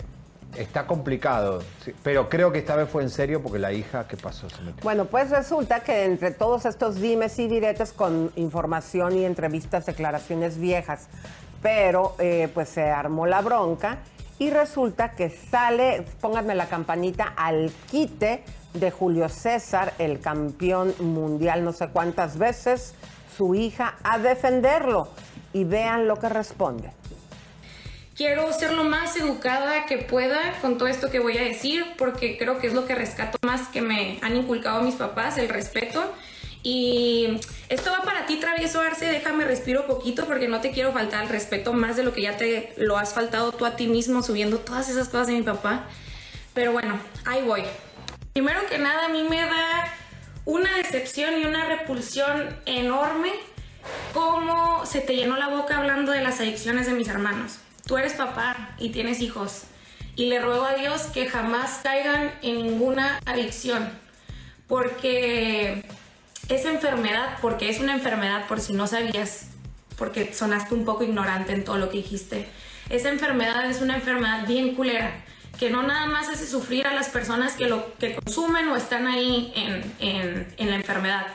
está 0.55 0.87
complicado, 0.87 1.61
sí, 1.83 1.93
pero 2.01 2.29
creo 2.29 2.51
que 2.53 2.59
esta 2.59 2.75
vez 2.77 2.87
fue 2.89 3.03
en 3.03 3.09
serio 3.09 3.41
porque 3.43 3.59
la 3.59 3.73
hija, 3.73 4.07
¿qué 4.07 4.15
pasó? 4.15 4.49
Se 4.49 4.61
metió. 4.61 4.81
Bueno, 4.83 5.05
pues 5.05 5.29
resulta 5.29 5.81
que 5.81 6.05
entre 6.05 6.31
todos 6.31 6.65
estos 6.65 6.95
dimes 7.01 7.37
y 7.37 7.47
diretes 7.49 7.91
con 7.91 8.31
información 8.37 9.17
y 9.17 9.25
entrevistas, 9.25 9.85
declaraciones 9.85 10.57
viejas, 10.57 11.07
pero 11.61 12.15
eh, 12.19 12.47
pues 12.53 12.69
se 12.69 12.83
armó 12.89 13.25
la 13.25 13.41
bronca 13.41 13.97
Y 14.39 14.49
resulta 14.49 15.11
que 15.11 15.29
sale, 15.29 16.05
pónganme 16.21 16.55
la 16.55 16.67
campanita, 16.67 17.33
al 17.35 17.71
quite 17.91 18.43
de 18.73 18.89
Julio 18.89 19.27
César, 19.27 19.93
el 19.99 20.21
campeón 20.21 20.95
mundial 20.99 21.63
no 21.63 21.73
sé 21.73 21.89
cuántas 21.89 22.37
veces, 22.37 22.95
su 23.35 23.53
hija, 23.53 23.95
a 24.03 24.17
defenderlo. 24.17 25.09
Y 25.51 25.65
vean 25.65 26.07
lo 26.07 26.17
que 26.17 26.29
responde. 26.29 26.91
Quiero 28.15 28.51
ser 28.53 28.73
lo 28.73 28.83
más 28.83 29.15
educada 29.15 29.85
que 29.85 29.97
pueda 29.97 30.37
con 30.61 30.77
todo 30.77 30.87
esto 30.87 31.09
que 31.09 31.19
voy 31.19 31.37
a 31.37 31.41
decir, 31.41 31.85
porque 31.97 32.37
creo 32.37 32.59
que 32.59 32.67
es 32.67 32.73
lo 32.73 32.85
que 32.85 32.93
rescato 32.93 33.37
más 33.45 33.67
que 33.69 33.81
me 33.81 34.19
han 34.21 34.35
inculcado 34.35 34.81
mis 34.81 34.95
papás, 34.95 35.37
el 35.37 35.49
respeto. 35.49 36.03
Y 36.61 37.39
esto 37.69 37.91
va 37.91 38.03
para 38.03 38.25
ti, 38.25 38.37
Travieso 38.37 38.81
Arce, 38.81 39.05
déjame 39.05 39.45
respiro 39.45 39.87
poquito 39.87 40.25
porque 40.25 40.47
no 40.47 40.59
te 40.59 40.71
quiero 40.71 40.91
faltar 40.91 41.23
el 41.23 41.29
respeto 41.29 41.71
más 41.71 41.95
de 41.95 42.03
lo 42.03 42.13
que 42.13 42.23
ya 42.23 42.35
te 42.35 42.73
lo 42.77 42.97
has 42.97 43.13
faltado 43.13 43.51
tú 43.53 43.65
a 43.65 43.75
ti 43.75 43.87
mismo 43.87 44.21
subiendo 44.21 44.59
todas 44.59 44.89
esas 44.89 45.07
cosas 45.07 45.27
de 45.27 45.33
mi 45.33 45.41
papá. 45.41 45.85
Pero 46.53 46.73
bueno, 46.73 46.99
ahí 47.25 47.41
voy. 47.43 47.63
Primero 48.33 48.59
que 48.69 48.77
nada, 48.77 49.05
a 49.05 49.09
mí 49.09 49.23
me 49.23 49.37
da 49.37 49.93
una 50.45 50.75
decepción 50.77 51.39
y 51.39 51.45
una 51.45 51.65
repulsión 51.65 52.57
enorme 52.65 53.31
cómo 54.13 54.85
se 54.85 54.99
te 54.99 55.15
llenó 55.15 55.37
la 55.37 55.47
boca 55.47 55.77
hablando 55.77 56.11
de 56.11 56.21
las 56.21 56.39
adicciones 56.39 56.87
de 56.87 56.93
mis 56.93 57.07
hermanos. 57.07 57.59
Tú 57.85 57.97
eres 57.97 58.13
papá 58.13 58.75
y 58.77 58.89
tienes 58.89 59.21
hijos 59.21 59.63
y 60.15 60.25
le 60.25 60.39
ruego 60.39 60.65
a 60.65 60.73
Dios 60.73 61.03
que 61.13 61.27
jamás 61.27 61.79
caigan 61.81 62.33
en 62.41 62.61
ninguna 62.61 63.19
adicción 63.25 63.89
porque 64.67 65.83
esa 66.49 66.71
enfermedad, 66.71 67.37
porque 67.41 67.69
es 67.69 67.79
una 67.79 67.93
enfermedad 67.93 68.47
por 68.47 68.59
si 68.59 68.73
no 68.73 68.87
sabías, 68.87 69.47
porque 69.97 70.33
sonaste 70.33 70.73
un 70.73 70.85
poco 70.85 71.03
ignorante 71.03 71.53
en 71.53 71.63
todo 71.63 71.77
lo 71.77 71.89
que 71.89 71.97
dijiste, 71.97 72.47
esa 72.89 73.09
enfermedad 73.09 73.69
es 73.69 73.81
una 73.81 73.95
enfermedad 73.95 74.47
bien 74.47 74.75
culera 74.75 75.23
que 75.59 75.69
no 75.69 75.83
nada 75.83 76.05
más 76.05 76.29
hace 76.29 76.47
sufrir 76.47 76.87
a 76.87 76.93
las 76.93 77.09
personas 77.09 77.53
que 77.53 77.67
lo 77.67 77.93
que 77.97 78.15
consumen 78.15 78.69
o 78.69 78.77
están 78.77 79.07
ahí 79.07 79.51
en, 79.55 80.47
en, 80.57 80.69
la 80.69 80.75
enfermedad, 80.75 81.27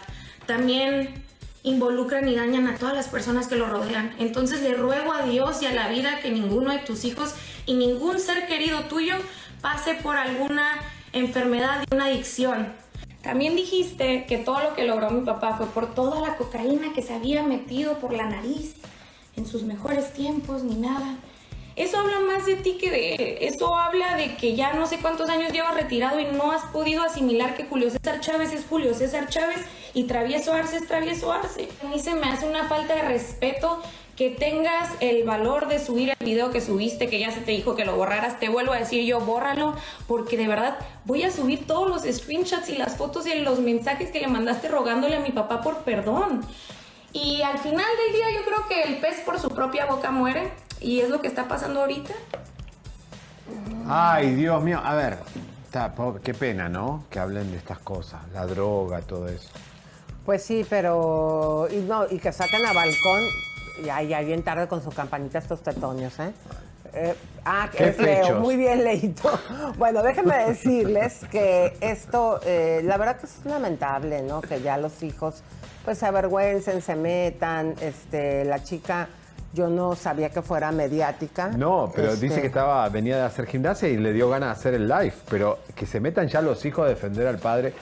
también 0.47 1.23
involucran 1.63 2.27
y 2.27 2.35
dañan 2.35 2.67
a 2.67 2.77
todas 2.77 2.95
las 2.95 3.09
personas 3.09 3.49
que 3.49 3.57
lo 3.57 3.67
rodean. 3.67 4.15
Entonces 4.19 4.63
le 4.63 4.75
ruego 4.75 5.13
a 5.13 5.27
Dios 5.27 5.63
y 5.63 5.67
a 5.67 5.75
la 5.75 5.89
vida 5.89 6.21
que 6.21 6.31
ninguno 6.31 6.73
de 6.73 6.79
tus 6.79 7.05
hijos 7.05 7.35
y 7.67 7.75
ningún 7.75 8.19
ser 8.19 8.47
querido 8.47 8.85
tuyo 8.85 9.15
pase 9.61 9.95
por 9.95 10.17
alguna 10.17 10.81
enfermedad 11.13 11.85
y 11.91 11.95
una 11.95 12.07
adicción. 12.07 12.84
También 13.25 13.57
dijiste 13.57 14.27
que 14.27 14.37
todo 14.37 14.61
lo 14.61 14.75
que 14.75 14.85
logró 14.85 15.11
mi 15.11 15.25
papá 15.25 15.57
fue 15.57 15.67
por 15.67 15.95
toda 15.95 16.21
la 16.21 16.37
cocaína 16.37 16.93
que 16.93 17.01
se 17.01 17.15
había 17.15 17.43
metido 17.43 17.99
por 17.99 18.13
la 18.13 18.27
nariz 18.27 18.75
en 19.35 19.47
sus 19.47 19.63
mejores 19.63 20.13
tiempos 20.13 20.63
ni 20.63 20.75
nada. 20.75 21.17
Eso 21.75 21.99
habla 21.99 22.21
más 22.21 22.45
de 22.45 22.57
ti 22.57 22.77
que 22.79 22.91
de. 22.91 23.39
Eso 23.41 23.75
habla 23.75 24.17
de 24.17 24.37
que 24.37 24.55
ya 24.55 24.75
no 24.75 24.87
sé 24.87 24.99
cuántos 24.99 25.31
años 25.31 25.53
llevas 25.53 25.75
retirado 25.75 26.21
y 26.21 26.27
no 26.27 26.53
has 26.53 26.65
podido 26.67 27.03
asimilar 27.03 27.57
que 27.57 27.65
Julio 27.65 27.91
César 27.91 28.21
Chávez 28.21 28.53
es 28.53 28.67
Julio 28.67 28.95
César 28.95 29.29
Chávez 29.29 29.57
y 29.95 30.05
Travieso 30.05 30.53
Arce 30.53 30.77
es 30.77 30.87
Travieso 30.87 31.33
Arce. 31.33 31.69
A 31.83 31.89
mí 31.89 31.99
se 31.99 32.15
me 32.15 32.29
hace 32.29 32.47
una 32.47 32.69
falta 32.69 32.95
de 32.95 33.03
respeto 33.03 33.81
que 34.17 34.31
tengas 34.31 34.91
el 35.01 35.25
valor 35.25 35.69
de 35.69 35.79
subir 35.79 36.11
el 36.11 36.25
video 36.25 36.51
que 36.51 36.61
subiste, 36.61 37.09
que 37.09 37.19
ya 37.19 37.31
se 37.31 37.41
te 37.41 37.51
dijo 37.51 37.75
que 37.75 37.85
lo 37.85 37.97
borraras, 37.97 38.39
te 38.39 38.49
vuelvo 38.49 38.73
a 38.73 38.79
decir 38.79 39.05
yo, 39.05 39.21
bórralo, 39.21 39.75
porque 40.07 40.37
de 40.37 40.47
verdad 40.47 40.79
voy 41.05 41.25
a 41.25 41.31
subir 41.31 41.67
todos 41.67 41.89
los 41.89 42.17
screenshots 42.17 42.69
y 42.69 42.77
las 42.77 42.97
fotos 42.97 43.27
y 43.27 43.35
los 43.41 43.59
mensajes 43.61 44.11
que 44.11 44.21
le 44.21 44.29
mandaste 44.29 44.69
rogándole 44.69 45.17
a 45.17 45.21
mi 45.21 45.33
papá 45.33 45.63
por 45.63 45.79
perdón. 45.79 46.43
Y 47.13 47.43
al 47.43 47.59
final 47.59 47.87
del 48.05 48.15
día 48.15 48.27
yo 48.35 48.45
creo 48.45 48.69
que 48.69 48.83
el 48.83 48.99
pez 48.99 49.21
por 49.21 49.39
su 49.41 49.49
propia 49.49 49.87
boca 49.87 50.11
muere 50.11 50.53
y 50.81 51.01
es 51.01 51.09
lo 51.09 51.21
que 51.21 51.29
está 51.29 51.49
pasando 51.49 51.81
ahorita. 51.81 52.15
Ay, 53.89 54.35
Dios 54.35 54.63
mío, 54.63 54.81
a 54.83 54.95
ver, 54.95 55.19
está, 55.65 55.93
qué 56.23 56.35
pena, 56.35 56.69
¿no? 56.69 57.05
Que 57.11 57.19
hablen 57.19 57.51
de 57.51 57.59
estas 57.59 57.79
cosas, 57.79 58.21
la 58.33 58.47
droga, 58.47 59.01
todo 59.01 59.29
eso. 59.29 59.51
Pues 60.25 60.43
sí, 60.43 60.65
pero. 60.69 61.69
Y, 61.71 61.77
no, 61.77 62.07
y 62.11 62.19
que 62.19 62.33
saquen 62.33 62.65
a 62.65 62.73
balcón. 62.73 63.23
Ya, 63.83 64.03
ya 64.03 64.21
bien 64.21 64.43
tarde 64.43 64.69
con 64.69 64.83
su 64.83 64.91
campanita 64.91 65.39
estos 65.39 65.63
tetones, 65.63 66.19
¿eh? 66.21 66.33
Eh, 66.93 67.15
ah, 67.45 67.69
Qué 67.73 67.89
es 67.89 67.99
Leo. 67.99 68.23
pechos. 68.23 68.41
Muy 68.41 68.57
bien, 68.57 68.85
Leito. 68.85 69.31
Bueno, 69.79 70.03
déjenme 70.03 70.37
decirles 70.47 71.23
que 71.31 71.77
esto, 71.81 72.39
eh, 72.45 72.83
la 72.85 72.97
verdad 72.97 73.17
que 73.17 73.27
es 73.27 73.45
lamentable, 73.45 74.23
¿no? 74.23 74.41
Que 74.41 74.61
ya 74.63 74.77
los 74.79 75.03
hijos, 75.03 75.43
pues 75.85 75.99
se 75.99 76.07
avergüencen, 76.07 76.81
se 76.83 76.95
metan. 76.95 77.75
Este, 77.81 78.45
la 78.45 78.63
chica, 78.63 79.09
yo 79.53 79.69
no 79.69 79.97
sabía 79.97 80.31
que 80.31 80.43
fuera 80.43 80.71
mediática. 80.71 81.49
No, 81.49 81.91
pero 81.95 82.13
Este, 82.13 82.27
dice 82.29 82.41
que 82.41 82.47
estaba 82.47 82.89
venía 82.89 83.17
de 83.17 83.23
hacer 83.23 83.47
gimnasia 83.47 83.89
y 83.89 83.97
le 83.97 84.13
dio 84.13 84.29
ganas 84.31 84.51
de 84.51 84.53
hacer 84.61 84.75
el 84.75 84.87
live, 84.87 85.15
pero 85.29 85.59
que 85.75 85.87
se 85.87 85.99
metan 85.99 86.29
ya 86.29 86.41
los 86.43 86.65
hijos 86.65 86.87
a 86.87 86.89
defender 86.89 87.27
al 87.27 87.39
padre, 87.39 87.73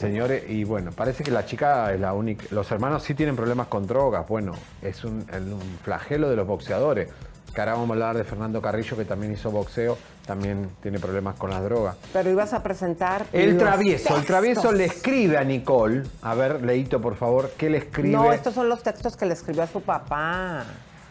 señores, 0.00 0.44
y 0.48 0.64
bueno, 0.64 0.90
parece 0.92 1.22
que 1.22 1.30
la 1.30 1.44
chica 1.44 1.92
es 1.92 2.00
la 2.00 2.12
única, 2.12 2.44
los 2.50 2.70
hermanos 2.72 3.02
sí 3.02 3.14
tienen 3.14 3.36
problemas 3.36 3.66
con 3.68 3.86
drogas, 3.86 4.26
bueno, 4.28 4.52
es 4.82 5.04
un, 5.04 5.24
el- 5.32 5.52
un 5.52 5.78
flagelo 5.84 6.28
de 6.30 6.36
los 6.36 6.46
boxeadores. 6.46 7.08
Que 7.54 7.60
ahora 7.60 7.72
vamos 7.72 7.90
a 7.90 7.92
hablar 7.94 8.16
de 8.16 8.22
Fernando 8.22 8.62
Carrillo, 8.62 8.96
que 8.96 9.04
también 9.04 9.32
hizo 9.32 9.50
boxeo, 9.50 9.98
también 10.24 10.70
tiene 10.82 11.00
problemas 11.00 11.34
con 11.34 11.50
las 11.50 11.60
drogas. 11.64 11.96
Pero 12.12 12.30
ibas 12.30 12.52
a 12.52 12.62
presentar. 12.62 13.26
El 13.32 13.54
los 13.54 13.58
travieso, 13.58 14.16
el 14.16 14.24
travieso 14.24 14.70
le 14.70 14.84
escribe 14.84 15.36
a 15.36 15.42
Nicole, 15.42 16.04
a 16.22 16.34
ver, 16.36 16.62
Leito, 16.62 17.00
por 17.00 17.16
favor, 17.16 17.50
¿qué 17.58 17.68
le 17.68 17.78
escribe? 17.78 18.10
No, 18.10 18.32
estos 18.32 18.54
son 18.54 18.68
los 18.68 18.84
textos 18.84 19.16
que 19.16 19.26
le 19.26 19.32
escribió 19.34 19.64
a 19.64 19.66
su 19.66 19.80
papá. 19.82 20.64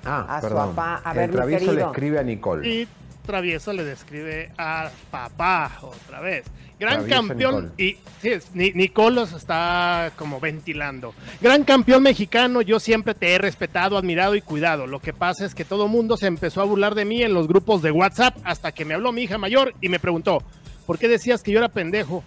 ah, 0.05 0.25
a 0.37 0.39
su 0.39 0.47
perdón. 0.47 0.69
papá. 0.75 1.01
A 1.03 1.11
el 1.11 1.17
ver, 1.17 1.29
mi 1.29 1.35
travieso 1.35 1.73
le 1.73 1.81
escribe 1.81 2.19
a 2.19 2.23
Nicole. 2.23 2.65
Y 2.69 2.87
Travieso 3.33 3.71
le 3.73 3.83
describe 3.83 4.51
a 4.57 4.89
papá 5.11 5.77
otra 5.83 6.19
vez. 6.19 6.45
Gran 6.79 7.01
campeón 7.07 7.73
y 7.77 7.97
sí, 8.23 8.29
es- 8.29 8.55
Ni- 8.55 8.71
Nicole 8.71 9.17
los 9.17 9.33
está 9.33 10.11
como 10.15 10.39
ventilando. 10.39 11.13
Gran 11.39 11.63
campeón 11.63 12.01
mexicano, 12.01 12.63
yo 12.63 12.79
siempre 12.79 13.13
te 13.13 13.31
he 13.35 13.37
respetado, 13.37 13.99
admirado 13.99 14.33
y 14.33 14.41
cuidado. 14.41 14.87
Lo 14.87 14.99
que 14.99 15.13
pasa 15.13 15.45
es 15.45 15.53
que 15.53 15.63
todo 15.63 15.87
mundo 15.87 16.17
se 16.17 16.25
empezó 16.25 16.61
a 16.61 16.63
burlar 16.65 16.95
de 16.95 17.05
mí 17.05 17.21
en 17.21 17.35
los 17.35 17.47
grupos 17.47 17.83
de 17.83 17.91
WhatsApp 17.91 18.35
hasta 18.43 18.71
que 18.71 18.83
me 18.83 18.95
habló 18.95 19.11
mi 19.11 19.21
hija 19.21 19.37
mayor 19.37 19.75
y 19.79 19.89
me 19.89 19.99
preguntó, 19.99 20.39
¿por 20.87 20.97
qué 20.97 21.07
decías 21.07 21.43
que 21.43 21.51
yo 21.51 21.59
era 21.59 21.69
pendejo? 21.69 22.23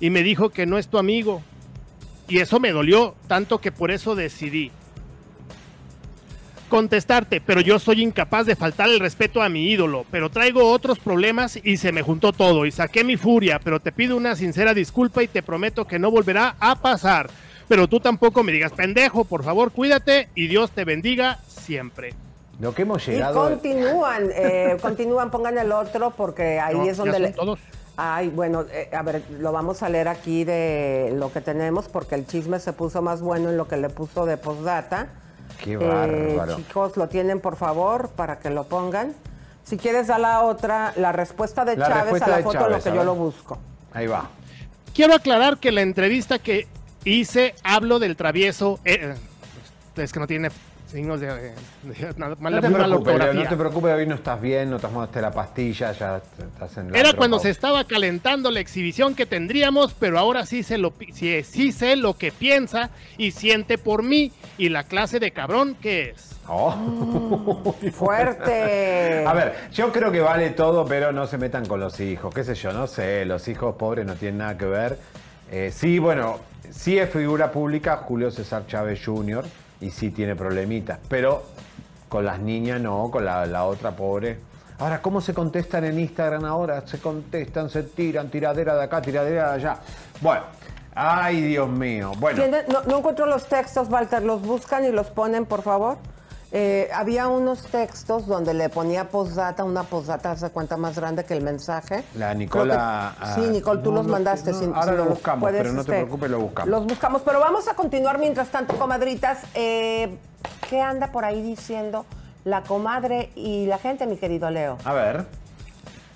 Y 0.00 0.10
me 0.10 0.22
dijo 0.22 0.50
que 0.50 0.66
no 0.66 0.76
es 0.76 0.88
tu 0.88 0.98
amigo. 0.98 1.42
Y 2.28 2.40
eso 2.40 2.60
me 2.60 2.72
dolió 2.72 3.14
tanto 3.26 3.58
que 3.62 3.72
por 3.72 3.90
eso 3.90 4.14
decidí 4.14 4.70
contestarte, 6.66 7.40
pero 7.40 7.60
yo 7.60 7.78
soy 7.78 8.02
incapaz 8.02 8.46
de 8.46 8.56
faltar 8.56 8.88
el 8.88 9.00
respeto 9.00 9.42
a 9.42 9.48
mi 9.48 9.70
ídolo, 9.70 10.04
pero 10.10 10.30
traigo 10.30 10.70
otros 10.70 10.98
problemas 10.98 11.58
y 11.62 11.76
se 11.78 11.92
me 11.92 12.02
juntó 12.02 12.32
todo 12.32 12.66
y 12.66 12.70
saqué 12.72 13.04
mi 13.04 13.16
furia, 13.16 13.58
pero 13.62 13.80
te 13.80 13.92
pido 13.92 14.16
una 14.16 14.36
sincera 14.36 14.74
disculpa 14.74 15.22
y 15.22 15.28
te 15.28 15.42
prometo 15.42 15.86
que 15.86 15.98
no 15.98 16.10
volverá 16.10 16.56
a 16.60 16.76
pasar. 16.76 17.30
Pero 17.68 17.88
tú 17.88 17.98
tampoco 18.00 18.42
me 18.44 18.52
digas 18.52 18.72
pendejo, 18.72 19.24
por 19.24 19.42
favor, 19.42 19.72
cuídate 19.72 20.28
y 20.34 20.46
Dios 20.46 20.70
te 20.70 20.84
bendiga 20.84 21.38
siempre. 21.48 22.14
Lo 22.60 22.74
que 22.74 22.82
hemos 22.82 23.06
Y 23.08 23.12
llegado... 23.12 23.48
continúan, 23.48 24.28
eh, 24.34 24.76
continúan, 24.82 25.30
pongan 25.30 25.58
el 25.58 25.72
otro 25.72 26.12
porque 26.16 26.60
ahí 26.60 26.74
No, 26.76 26.84
es 26.84 26.96
ya 26.96 27.02
donde 27.02 27.12
son 27.12 27.22
le... 27.22 27.32
todos. 27.32 27.58
Ay, 27.98 28.28
bueno, 28.28 28.64
eh, 28.70 28.90
a 28.92 29.02
ver, 29.02 29.22
lo 29.40 29.52
vamos 29.52 29.82
a 29.82 29.88
leer 29.88 30.06
aquí 30.08 30.44
de 30.44 31.12
lo 31.16 31.32
que 31.32 31.40
tenemos 31.40 31.88
porque 31.88 32.14
el 32.14 32.26
chisme 32.26 32.60
se 32.60 32.72
puso 32.74 33.00
más 33.02 33.22
bueno 33.22 33.48
en 33.48 33.56
lo 33.56 33.66
que 33.68 33.78
le 33.78 33.88
puso 33.88 34.26
de 34.26 34.36
postdata. 34.36 35.08
Qué 35.62 35.72
Eh, 35.74 35.76
bárbaro. 35.76 36.56
chicos, 36.56 36.96
lo 36.96 37.08
tienen 37.08 37.40
por 37.40 37.56
favor 37.56 38.10
para 38.10 38.38
que 38.38 38.50
lo 38.50 38.64
pongan. 38.64 39.14
Si 39.64 39.76
quieres 39.76 40.06
da 40.06 40.18
la 40.18 40.42
otra, 40.42 40.92
la 40.96 41.12
respuesta 41.12 41.64
de 41.64 41.76
La 41.76 41.88
Chávez 41.88 42.02
respuesta 42.04 42.26
a 42.26 42.30
la 42.30 42.36
de 42.38 42.42
foto, 42.44 42.58
Chávez, 42.58 42.84
lo 42.84 42.90
que 42.92 42.96
yo 42.96 43.04
lo 43.04 43.14
busco. 43.14 43.58
Ahí 43.92 44.06
va. 44.06 44.28
Quiero 44.94 45.14
aclarar 45.14 45.58
que 45.58 45.72
la 45.72 45.82
entrevista 45.82 46.38
que 46.38 46.68
hice 47.04 47.54
hablo 47.64 47.98
del 47.98 48.16
travieso, 48.16 48.78
eh, 48.84 49.14
es 49.96 50.12
que 50.12 50.20
no 50.20 50.26
tiene 50.26 50.50
signos 50.96 51.20
de, 51.20 51.26
de- 51.26 51.52
de- 51.82 52.14
nada- 52.16 52.36
No 52.40 52.60
te 52.62 52.70
preocupes, 52.70 53.34
no 53.34 53.48
te 53.48 53.56
preocupes, 53.56 53.92
hoy 53.92 54.06
no 54.06 54.14
estás 54.14 54.40
bien, 54.40 54.70
no 54.70 54.78
tomaste 54.78 55.20
la 55.20 55.30
pastilla, 55.30 55.92
ya 55.92 56.22
estás 56.38 56.78
en 56.78 56.90
la 56.90 56.98
Era 56.98 57.12
cuando 57.12 57.38
se 57.38 57.50
estaba 57.50 57.84
calentando 57.84 58.50
la 58.50 58.60
exhibición 58.60 59.14
que 59.14 59.26
tendríamos, 59.26 59.92
pero 59.92 60.18
ahora 60.18 60.46
sí, 60.46 60.62
se 60.62 60.78
lo, 60.78 60.94
sí, 61.12 61.42
sí 61.42 61.72
sé 61.72 61.96
lo 61.96 62.14
que 62.14 62.32
piensa 62.32 62.88
y 63.18 63.32
siente 63.32 63.76
por 63.76 64.02
mí 64.02 64.32
y 64.56 64.70
la 64.70 64.84
clase 64.84 65.20
de 65.20 65.32
cabrón 65.32 65.76
que 65.82 66.10
es. 66.10 66.30
Oh. 66.48 67.74
Fuerte. 67.92 69.24
A 69.26 69.34
ver, 69.34 69.54
yo 69.74 69.92
creo 69.92 70.10
que 70.10 70.20
vale 70.20 70.48
todo, 70.50 70.86
pero 70.86 71.12
no 71.12 71.26
se 71.26 71.36
metan 71.36 71.66
con 71.66 71.78
los 71.78 72.00
hijos. 72.00 72.34
¿Qué 72.34 72.42
sé 72.42 72.54
yo? 72.54 72.72
No 72.72 72.86
sé, 72.86 73.26
los 73.26 73.46
hijos 73.48 73.76
pobres 73.76 74.06
no 74.06 74.14
tienen 74.14 74.38
nada 74.38 74.56
que 74.56 74.64
ver. 74.64 74.98
Eh, 75.50 75.70
sí, 75.74 75.98
bueno, 75.98 76.40
sí 76.70 76.98
es 76.98 77.10
figura 77.10 77.50
pública 77.52 77.98
Julio 77.98 78.30
César 78.30 78.66
Chávez 78.66 79.02
Jr. 79.04 79.44
y 79.80 79.90
sí 79.90 80.10
tiene 80.10 80.34
problemitas, 80.36 80.98
pero 81.08 81.42
con 82.08 82.24
las 82.24 82.38
niñas 82.38 82.80
no, 82.80 83.10
con 83.10 83.24
la, 83.24 83.46
la 83.46 83.64
otra 83.64 83.90
pobre. 83.92 84.38
Ahora, 84.78 85.00
¿cómo 85.00 85.20
se 85.20 85.32
contestan 85.32 85.84
en 85.84 85.98
Instagram 85.98 86.44
ahora? 86.44 86.86
Se 86.86 86.98
contestan, 86.98 87.70
se 87.70 87.82
tiran, 87.82 88.28
tiradera 88.30 88.74
de 88.76 88.84
acá, 88.84 89.00
tiradera 89.00 89.48
de 89.50 89.54
allá. 89.54 89.78
Bueno, 90.20 90.42
ay 90.94 91.40
Dios 91.40 91.68
mío. 91.68 92.12
Bueno, 92.18 92.38
¿Tienen- 92.42 92.64
No, 92.68 92.82
no 92.82 92.98
encuentro 92.98 93.26
los 93.26 93.46
textos, 93.46 93.88
Walter, 93.88 94.22
los 94.22 94.42
buscan 94.42 94.84
y 94.84 94.90
los 94.92 95.08
ponen, 95.10 95.46
por 95.46 95.62
favor. 95.62 95.96
Eh, 96.58 96.88
había 96.94 97.28
unos 97.28 97.64
textos 97.64 98.26
donde 98.26 98.54
le 98.54 98.70
ponía 98.70 99.10
postdata, 99.10 99.62
una 99.62 99.82
postdata 99.82 100.30
hace 100.30 100.48
cuenta 100.48 100.78
más 100.78 100.96
grande 100.98 101.22
que 101.26 101.34
el 101.34 101.42
mensaje. 101.42 102.02
La 102.14 102.32
Nicola, 102.32 103.14
que- 103.18 103.24
ah, 103.26 103.34
sí, 103.34 103.42
Nicole, 103.42 103.82
tú 103.82 103.90
no, 103.90 103.96
los 103.98 104.06
no, 104.06 104.12
mandaste. 104.12 104.52
no, 104.52 104.58
si- 104.58 104.64
ahora 104.64 104.84
si 104.92 104.96
lo 104.96 105.04
buscamos, 105.04 105.50
pero 105.52 105.72
no 105.74 105.84
te 105.84 105.92
preocupes, 105.92 106.30
lo 106.30 106.40
buscamos. 106.40 106.70
Los 106.70 106.86
buscamos, 106.86 107.20
pero 107.20 107.40
vamos 107.40 107.68
a 107.68 107.74
continuar 107.74 108.18
mientras 108.18 108.48
tanto, 108.48 108.74
comadritas. 108.76 109.40
Eh, 109.54 110.16
¿Qué 110.70 110.80
anda 110.80 111.08
por 111.12 111.26
ahí 111.26 111.42
diciendo 111.42 112.06
la 112.44 112.62
comadre 112.62 113.30
y 113.34 113.66
la 113.66 113.76
gente, 113.76 114.06
mi 114.06 114.16
querido 114.16 114.48
Leo? 114.50 114.78
A 114.84 114.94
ver. 114.94 115.26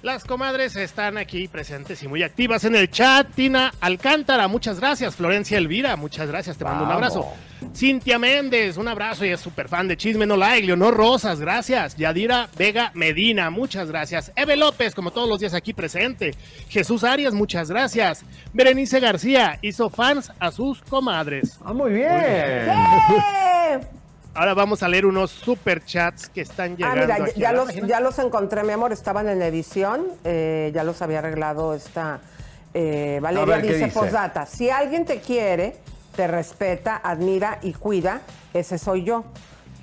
Las 0.03 0.25
comadres 0.25 0.75
están 0.77 1.19
aquí 1.19 1.49
presentes 1.49 2.03
y 2.03 2.09
muy 2.09 2.23
activas 2.23 2.65
en 2.65 2.75
el 2.77 2.91
chat. 2.91 3.27
Tina 3.35 3.75
Alcántara, 3.83 4.49
muchas 4.49 4.81
gracias. 4.81 5.15
Florencia 5.17 5.59
Elvira, 5.59 5.97
muchas 5.97 6.29
gracias. 6.29 6.57
Te 6.57 6.65
mando 6.65 6.85
un 6.85 6.91
abrazo. 6.93 7.27
Cintia 7.75 8.19
Méndez, 8.19 8.77
un 8.77 8.89
abrazo 8.89 9.25
y 9.25 9.29
es 9.31 9.41
súper 9.41 9.69
fan 9.69 9.87
de 9.87 9.97
Chisme 9.97 10.27
No 10.27 10.37
Like. 10.37 10.67
Leonor 10.67 10.95
Rosas, 10.97 11.41
gracias. 11.41 11.97
Yadira 11.97 12.49
Vega 12.57 12.91
Medina, 12.95 13.51
muchas 13.51 13.89
gracias. 13.91 14.33
Eve 14.35 14.57
López, 14.57 14.95
como 14.95 15.11
todos 15.11 15.29
los 15.29 15.41
días 15.41 15.55
aquí 15.55 15.73
presente. 15.73 16.33
Jesús 16.69 17.05
Arias, 17.05 17.33
muchas 17.35 17.71
gracias. 17.71 18.23
Berenice 18.53 18.99
García, 19.01 19.59
hizo 19.63 19.89
fans 19.91 20.33
a 20.41 20.51
sus 20.51 20.81
comadres. 20.83 21.59
Ah, 21.65 21.73
muy 21.73 21.93
bien. 21.93 22.09
¡Eh! 22.11 22.69
Ahora 24.35 24.55
vamos 24.55 24.83
a 24.83 24.89
leer 24.89 25.07
unos 25.07 25.31
super 25.31 25.85
chats 25.85 26.29
que 26.29 26.41
están 26.43 26.73
Ah, 26.73 26.77
llegando. 26.77 27.01
mira, 27.03 27.15
aquí 27.25 27.41
ya, 27.41 27.53
los, 27.53 27.75
ya 27.75 28.01
los 28.01 28.19
encontré, 28.21 28.63
mi 28.63 28.73
amor, 28.73 28.93
estaban 28.93 29.29
en 29.29 29.43
edición, 29.43 30.07
eh, 30.25 30.71
ya 30.73 30.85
los 30.85 31.03
había 31.03 31.19
arreglado 31.19 31.75
esta 31.75 32.21
eh, 32.73 33.19
Valeria 33.21 33.43
A 33.55 33.57
ver, 33.59 33.67
¿qué 33.67 33.73
dice, 33.75 33.87
dice? 33.87 33.99
posdata, 33.99 34.47
si 34.47 34.71
alguien 34.71 35.05
te 35.05 35.19
quiere, 35.21 35.77
te 36.21 36.27
respeta, 36.27 37.01
admira 37.03 37.61
y 37.63 37.73
cuida, 37.73 38.21
ese 38.53 38.77
soy 38.77 39.05
yo. 39.05 39.25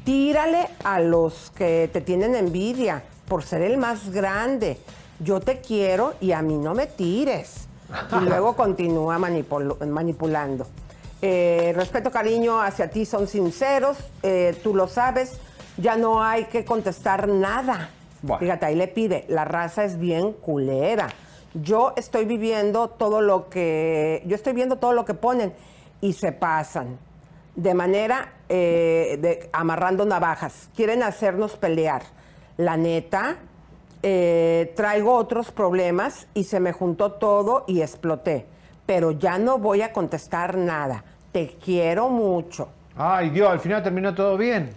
Tírale 0.04 0.68
a 0.84 1.00
los 1.00 1.52
que 1.56 1.90
te 1.92 2.00
tienen 2.00 2.36
envidia 2.36 3.02
por 3.28 3.42
ser 3.42 3.64
el 3.64 3.80
más 3.80 4.12
grande. 4.12 4.78
Yo 5.20 5.40
te 5.40 5.62
quiero 5.62 6.14
y 6.22 6.34
a 6.34 6.44
mí 6.44 6.56
no 6.60 6.76
me 6.76 6.86
tires. 6.86 7.68
Y 8.12 8.24
luego 8.30 8.56
continúa 8.56 9.18
manipul- 9.18 9.84
manipulando. 9.88 10.68
Eh, 11.24 11.74
respeto, 11.76 12.12
cariño 12.12 12.62
hacia 12.62 12.88
ti 12.92 13.08
son 13.08 13.28
sinceros, 13.28 13.98
eh, 14.22 14.56
tú 14.62 14.76
lo 14.76 14.88
sabes, 14.88 15.40
ya 15.78 15.96
no 15.96 16.22
hay 16.24 16.46
que 16.46 16.64
contestar 16.66 17.28
nada. 17.28 17.90
Bueno. 18.22 18.42
Fíjate, 18.42 18.68
ahí 18.68 18.76
le 18.76 18.88
pide, 18.88 19.26
la 19.28 19.44
raza 19.44 19.86
es 19.86 19.98
bien 19.98 20.34
culera. 20.34 21.08
Yo 21.56 21.94
estoy 21.96 22.26
viviendo 22.26 22.90
todo 22.90 23.22
lo 23.22 23.50
que, 23.50 24.22
yo 24.28 24.36
estoy 24.36 24.54
viendo 24.54 24.76
todo 24.76 24.94
lo 24.94 25.04
que 25.04 25.16
ponen 25.16 25.52
y 26.02 26.14
se 26.14 26.32
pasan. 26.32 26.98
De 27.56 27.74
manera, 27.74 28.34
eh, 28.50 29.18
de, 29.20 29.50
amarrando 29.52 30.06
navajas. 30.06 30.70
Quieren 30.76 31.02
hacernos 31.04 31.56
pelear. 31.58 32.04
La 32.58 32.78
neta, 32.78 33.38
eh, 34.04 34.74
traigo 34.76 35.16
otros 35.16 35.52
problemas 35.52 36.28
y 36.34 36.44
se 36.44 36.60
me 36.60 36.72
juntó 36.72 37.14
todo 37.14 37.66
y 37.68 37.82
exploté. 37.82 38.46
Pero 38.86 39.12
ya 39.12 39.38
no 39.40 39.58
voy 39.58 39.82
a 39.82 39.92
contestar 39.92 40.56
nada. 40.56 41.04
Te 41.32 41.58
quiero 41.64 42.10
mucho. 42.10 42.70
Ay, 42.96 43.30
Dios, 43.32 43.50
al 43.50 43.60
final 43.60 43.84
terminó 43.84 44.14
todo 44.16 44.38
bien. 44.38 44.70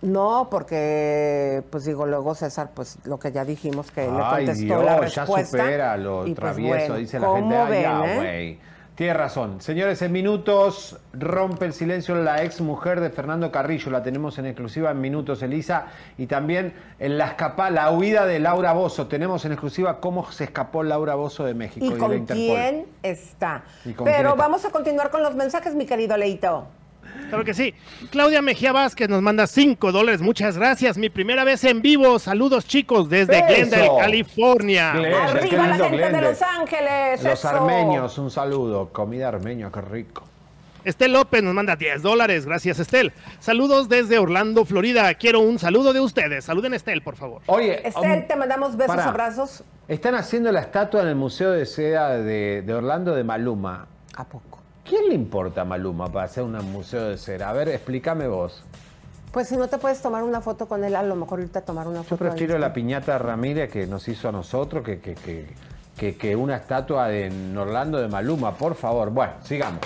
No, 0.00 0.46
porque, 0.50 1.62
pues 1.70 1.84
digo, 1.84 2.06
luego 2.06 2.34
César, 2.34 2.70
pues 2.72 2.98
lo 3.04 3.18
que 3.18 3.32
ya 3.32 3.44
dijimos 3.44 3.90
que 3.90 4.02
le 4.02 4.20
Ay, 4.22 4.46
contestó 4.46 4.64
Dios, 4.64 4.84
la 4.84 4.94
ya 4.94 5.00
respuesta. 5.00 5.58
supera 5.58 5.96
lo 5.96 6.22
y, 6.24 6.34
pues, 6.34 6.36
travieso, 6.36 6.78
bueno, 6.78 6.94
dice 6.96 7.18
la 7.18 7.26
¿cómo 7.26 7.36
gente. 7.36 7.56
Ay, 7.56 7.70
ven, 7.70 7.82
ya, 7.82 8.32
eh? 8.34 8.58
Tiene 8.98 9.14
razón. 9.14 9.60
Señores, 9.60 10.02
en 10.02 10.10
minutos 10.10 10.98
rompe 11.12 11.66
el 11.66 11.72
silencio 11.72 12.16
la 12.16 12.42
ex 12.42 12.60
mujer 12.60 12.98
de 12.98 13.10
Fernando 13.10 13.52
Carrillo. 13.52 13.92
La 13.92 14.02
tenemos 14.02 14.40
en 14.40 14.46
exclusiva 14.46 14.90
en 14.90 15.00
minutos, 15.00 15.40
Elisa. 15.40 15.86
Y 16.16 16.26
también 16.26 16.74
en 16.98 17.16
la 17.16 17.28
escapa, 17.28 17.70
la 17.70 17.92
huida 17.92 18.26
de 18.26 18.40
Laura 18.40 18.72
Bozo. 18.72 19.06
Tenemos 19.06 19.44
en 19.44 19.52
exclusiva 19.52 20.00
cómo 20.00 20.28
se 20.32 20.42
escapó 20.42 20.82
Laura 20.82 21.14
Bozo 21.14 21.44
de 21.44 21.54
México 21.54 21.86
y, 21.86 21.90
¿Y 21.90 21.92
de 21.92 21.94
la 21.96 22.06
con 22.06 22.16
Interpol. 22.16 22.44
quién 22.44 22.86
está? 23.04 23.62
¿Y 23.84 23.92
con 23.92 24.04
Pero 24.04 24.16
quién 24.16 24.26
está? 24.26 24.34
vamos 24.34 24.64
a 24.64 24.70
continuar 24.70 25.10
con 25.10 25.22
los 25.22 25.36
mensajes, 25.36 25.76
mi 25.76 25.86
querido 25.86 26.16
Leito. 26.16 26.66
Claro 27.28 27.44
que 27.44 27.54
sí. 27.54 27.74
Claudia 28.10 28.40
Mejía 28.40 28.72
Vázquez 28.72 29.08
nos 29.08 29.20
manda 29.22 29.46
5 29.46 29.92
dólares. 29.92 30.22
Muchas 30.22 30.56
gracias. 30.56 30.96
Mi 30.96 31.10
primera 31.10 31.44
vez 31.44 31.62
en 31.64 31.82
vivo. 31.82 32.18
Saludos, 32.18 32.66
chicos, 32.66 33.08
desde 33.10 33.38
¡Eso! 33.38 33.46
Glendale, 33.48 33.90
California. 33.98 34.92
Arriba 34.92 35.66
la 35.66 35.88
gente 35.88 36.10
de. 36.10 36.22
Los 36.22 36.42
Ángeles. 36.42 37.22
Los 37.22 37.38
eso. 37.38 37.48
armenios, 37.48 38.18
un 38.18 38.30
saludo. 38.30 38.88
Comida 38.92 39.28
armeña, 39.28 39.70
qué 39.70 39.80
rico. 39.82 40.24
Estel 40.84 41.12
López 41.12 41.42
nos 41.42 41.52
manda 41.52 41.76
10 41.76 42.00
dólares. 42.02 42.46
Gracias, 42.46 42.78
Estel. 42.78 43.12
Saludos 43.40 43.90
desde 43.90 44.18
Orlando, 44.18 44.64
Florida. 44.64 45.12
Quiero 45.14 45.40
un 45.40 45.58
saludo 45.58 45.92
de 45.92 46.00
ustedes. 46.00 46.46
Saluden 46.46 46.72
a 46.72 46.76
Estel, 46.76 47.02
por 47.02 47.16
favor. 47.16 47.42
Oye, 47.46 47.86
Estel, 47.86 48.20
um, 48.22 48.26
te 48.26 48.36
mandamos 48.36 48.74
besos, 48.74 48.96
abrazos. 48.96 49.64
Están 49.86 50.14
haciendo 50.14 50.50
la 50.50 50.60
estatua 50.60 51.02
en 51.02 51.08
el 51.08 51.14
Museo 51.16 51.50
de 51.50 51.66
Seda 51.66 52.16
de, 52.16 52.62
de 52.62 52.74
Orlando 52.74 53.14
de 53.14 53.22
Maluma. 53.22 53.86
¿A 54.16 54.24
poco? 54.24 54.47
¿Quién 54.88 55.08
le 55.08 55.14
importa 55.14 55.60
a 55.62 55.64
Maluma 55.64 56.10
para 56.10 56.24
hacer 56.26 56.42
un 56.44 56.52
museo 56.72 57.08
de 57.08 57.18
cera? 57.18 57.50
A 57.50 57.52
ver, 57.52 57.68
explícame 57.68 58.26
vos. 58.26 58.62
Pues 59.32 59.48
si 59.48 59.56
no 59.56 59.68
te 59.68 59.76
puedes 59.78 60.00
tomar 60.00 60.22
una 60.24 60.40
foto 60.40 60.66
con 60.66 60.82
él, 60.84 60.96
a 60.96 61.02
lo 61.02 61.14
mejor 61.14 61.40
irte 61.40 61.58
a 61.58 61.62
tomar 61.62 61.86
una 61.86 61.98
Yo 61.98 62.04
foto. 62.04 62.24
prefiero 62.24 62.54
ahí. 62.54 62.60
la 62.60 62.72
piñata 62.72 63.18
Ramírez 63.18 63.70
que 63.70 63.86
nos 63.86 64.08
hizo 64.08 64.28
a 64.28 64.32
nosotros 64.32 64.82
que, 64.84 65.00
que, 65.00 65.14
que, 65.14 65.46
que- 65.96 66.16
que 66.16 66.34
una 66.36 66.56
estatua 66.56 67.08
de 67.08 67.26
en 67.26 67.56
Orlando 67.58 67.98
de 67.98 68.08
Maluma, 68.08 68.54
por 68.54 68.74
favor. 68.74 69.10
Bueno, 69.10 69.34
sigamos. 69.44 69.80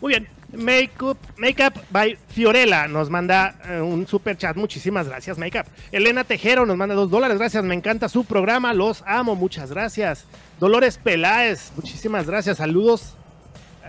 Muy 0.00 0.10
bien. 0.12 0.28
Makeup, 0.52 1.18
Makeup 1.36 1.74
by 1.90 2.16
Fiorella 2.28 2.88
nos 2.88 3.10
manda 3.10 3.56
eh, 3.68 3.80
un 3.82 4.06
super 4.06 4.36
chat. 4.38 4.56
Muchísimas 4.56 5.06
gracias, 5.08 5.36
Makeup. 5.36 5.66
Elena 5.92 6.24
Tejero 6.24 6.64
nos 6.64 6.76
manda 6.76 6.94
2 6.94 7.10
dólares. 7.10 7.36
Gracias, 7.38 7.64
me 7.64 7.74
encanta 7.74 8.08
su 8.08 8.24
programa. 8.24 8.72
Los 8.72 9.02
amo, 9.06 9.34
muchas 9.34 9.70
gracias. 9.72 10.24
Dolores 10.60 10.96
Peláez, 10.96 11.72
muchísimas 11.76 12.26
gracias. 12.26 12.56
Saludos 12.58 13.14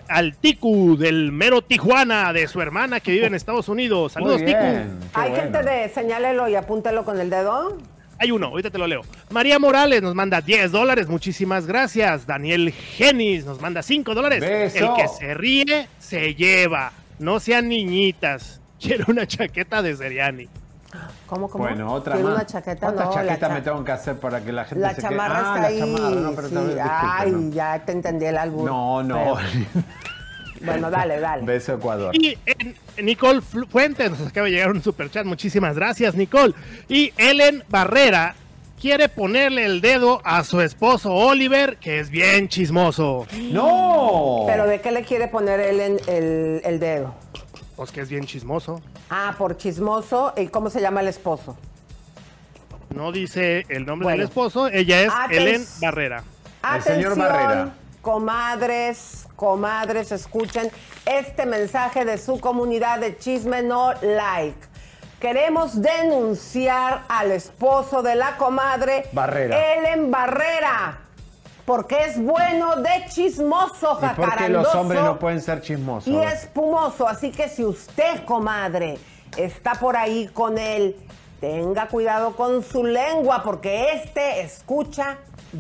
al 0.09 0.35
Ticu 0.35 0.97
del 0.97 1.31
mero 1.31 1.61
Tijuana, 1.61 2.33
de 2.33 2.47
su 2.47 2.59
hermana 2.61 2.99
que 2.99 3.11
vive 3.11 3.27
en 3.27 3.35
Estados 3.35 3.69
Unidos. 3.69 4.13
Saludos, 4.13 4.41
qué 4.41 4.55
Hay 4.55 5.29
bueno. 5.29 5.35
gente 5.35 5.63
de 5.63 5.89
señálelo 5.89 6.49
y 6.49 6.55
apúntelo 6.55 7.05
con 7.05 7.19
el 7.19 7.29
dedo. 7.29 7.77
Hay 8.17 8.31
uno, 8.31 8.47
ahorita 8.47 8.69
te 8.69 8.77
lo 8.77 8.85
leo. 8.87 9.01
María 9.29 9.59
Morales 9.59 10.01
nos 10.01 10.13
manda 10.13 10.41
10 10.41 10.71
dólares, 10.71 11.07
muchísimas 11.07 11.65
gracias. 11.65 12.27
Daniel 12.27 12.71
Genis 12.71 13.45
nos 13.45 13.61
manda 13.61 13.81
5 13.81 14.13
dólares. 14.13 14.43
El 14.75 14.93
que 14.95 15.07
se 15.07 15.33
ríe, 15.33 15.87
se 15.99 16.35
lleva. 16.35 16.91
No 17.19 17.39
sean 17.39 17.69
niñitas. 17.69 18.59
Quiero 18.81 19.05
una 19.07 19.25
chaqueta 19.25 19.81
de 19.81 19.95
Seriani. 19.95 20.49
¿Cómo, 21.28 21.49
cómo? 21.49 21.65
Bueno, 21.65 21.91
otra 21.93 22.13
¿Quiere 22.13 22.28
más. 22.30 22.36
una 22.38 22.45
chaqueta? 22.47 22.80
¿Cuántas 22.88 23.06
No, 23.08 23.13
chaquetas 23.13 23.39
cha- 23.39 23.49
me 23.56 23.62
tengo 23.62 23.84
que 23.84 23.91
hacer 23.91 24.17
para 24.17 24.41
que 24.41 24.52
la 24.52 24.65
gente 24.65 24.82
La 24.82 24.89
se 24.89 24.95
quede? 25.02 25.10
chamarra 25.12 25.36
Ah, 25.38 25.39
está 25.58 25.62
la 25.62 25.67
ahí. 25.67 25.80
chamarra, 25.80 26.15
no, 26.21 26.32
pero 26.34 26.47
sí. 26.47 26.54
también, 26.56 26.75
disculpe, 26.78 26.99
Ay, 27.08 27.32
no. 27.32 27.52
ya 27.54 27.86
te 27.86 27.91
entendí 27.91 28.25
el 28.25 28.38
álbum. 28.38 28.65
No, 28.65 29.04
no. 29.04 29.36
Bueno, 30.62 30.91
dale, 30.91 31.21
dale. 31.21 31.45
Beso 31.45 31.75
Ecuador. 31.75 32.13
Y 32.17 32.38
eh, 32.45 32.75
Nicole 33.02 33.39
Fuentes 33.39 34.12
nos 34.12 34.28
acaba 34.28 34.45
de 34.47 34.52
llegar 34.52 34.71
un 34.71 34.84
superchat. 34.84 35.25
Muchísimas 35.25 35.73
gracias, 35.78 36.15
Nicole. 36.15 36.54
Y 36.89 37.13
Ellen 37.15 37.63
Barrera 37.69 38.36
quiere 38.78 39.08
ponerle 39.08 39.63
el 39.65 39.80
dedo 39.80 40.19
a 40.25 40.43
su 40.43 40.60
esposo 40.60 41.13
Oliver, 41.13 41.78
que 41.78 41.99
es 42.02 42.10
bien 42.10 42.49
chismoso. 42.49 43.25
¡No! 43.54 44.43
¿Pero 44.47 44.67
de 44.67 44.82
qué 44.82 44.91
le 44.91 45.04
quiere 45.04 45.30
poner 45.30 45.62
él 45.62 45.80
en 45.80 45.97
el, 46.08 46.62
el 46.65 46.80
dedo? 46.82 47.13
Pues 47.79 47.93
que 47.93 48.01
es 48.01 48.09
bien 48.09 48.25
chismoso. 48.25 48.81
Ah, 49.09 49.33
por 49.37 49.55
chismoso. 49.55 50.33
¿Y 50.35 50.47
cómo 50.47 50.69
se 50.69 50.81
llama 50.81 50.99
el 50.99 51.07
esposo? 51.07 51.55
No 52.93 53.13
dice 53.13 53.65
el 53.69 53.85
nombre 53.85 54.03
Bueno. 54.03 54.17
del 54.17 54.27
esposo. 54.27 54.67
Ella 54.67 55.01
es 55.03 55.09
Aten- 55.13 55.31
Ellen 55.31 55.65
Barrera. 55.79 56.17
El 56.75 56.81
señor 56.83 57.13
Atención, 57.13 57.19
Barrera. 57.19 57.73
comadres, 58.01 59.27
comadres, 59.37 60.11
escuchen 60.11 60.69
este 61.05 61.45
mensaje 61.45 62.03
de 62.03 62.17
su 62.17 62.41
comunidad 62.41 62.99
de 62.99 63.17
Chisme 63.17 63.63
No 63.63 63.93
Like. 64.01 64.57
Queremos 65.21 65.81
denunciar 65.81 67.03
al 67.07 67.31
esposo 67.31 68.01
de 68.03 68.15
la 68.15 68.35
comadre 68.35 69.05
Barrera. 69.13 69.57
Ellen 69.75 70.11
Barrera, 70.11 70.99
porque 71.69 72.03
es 72.03 72.19
bueno 72.19 72.77
de 72.77 73.05
chismoso, 73.10 73.99
¿Y 74.01 74.15
por 74.15 74.15
qué 74.15 74.49
los 74.49 74.65
jacarandoso 74.65 74.82
hombres 74.82 75.03
no 75.03 75.19
pueden 75.19 75.39
ser 75.39 75.62
chismosos? 75.62 76.12
y 76.12 76.17
espumoso. 76.17 77.08
Así 77.08 77.29
que 77.29 77.47
si 77.47 77.63
usted, 77.63 78.25
comadre, 78.25 78.97
está 79.38 79.73
por 79.75 79.95
ahí 79.95 80.27
con 80.34 80.58
él, 80.58 80.95
tenga 81.39 81.88
cuidado 81.88 82.36
con 82.36 82.63
su 82.63 82.84
lengua, 82.84 83.43
porque 83.43 83.93
este 83.93 84.41
escucha, 84.41 85.19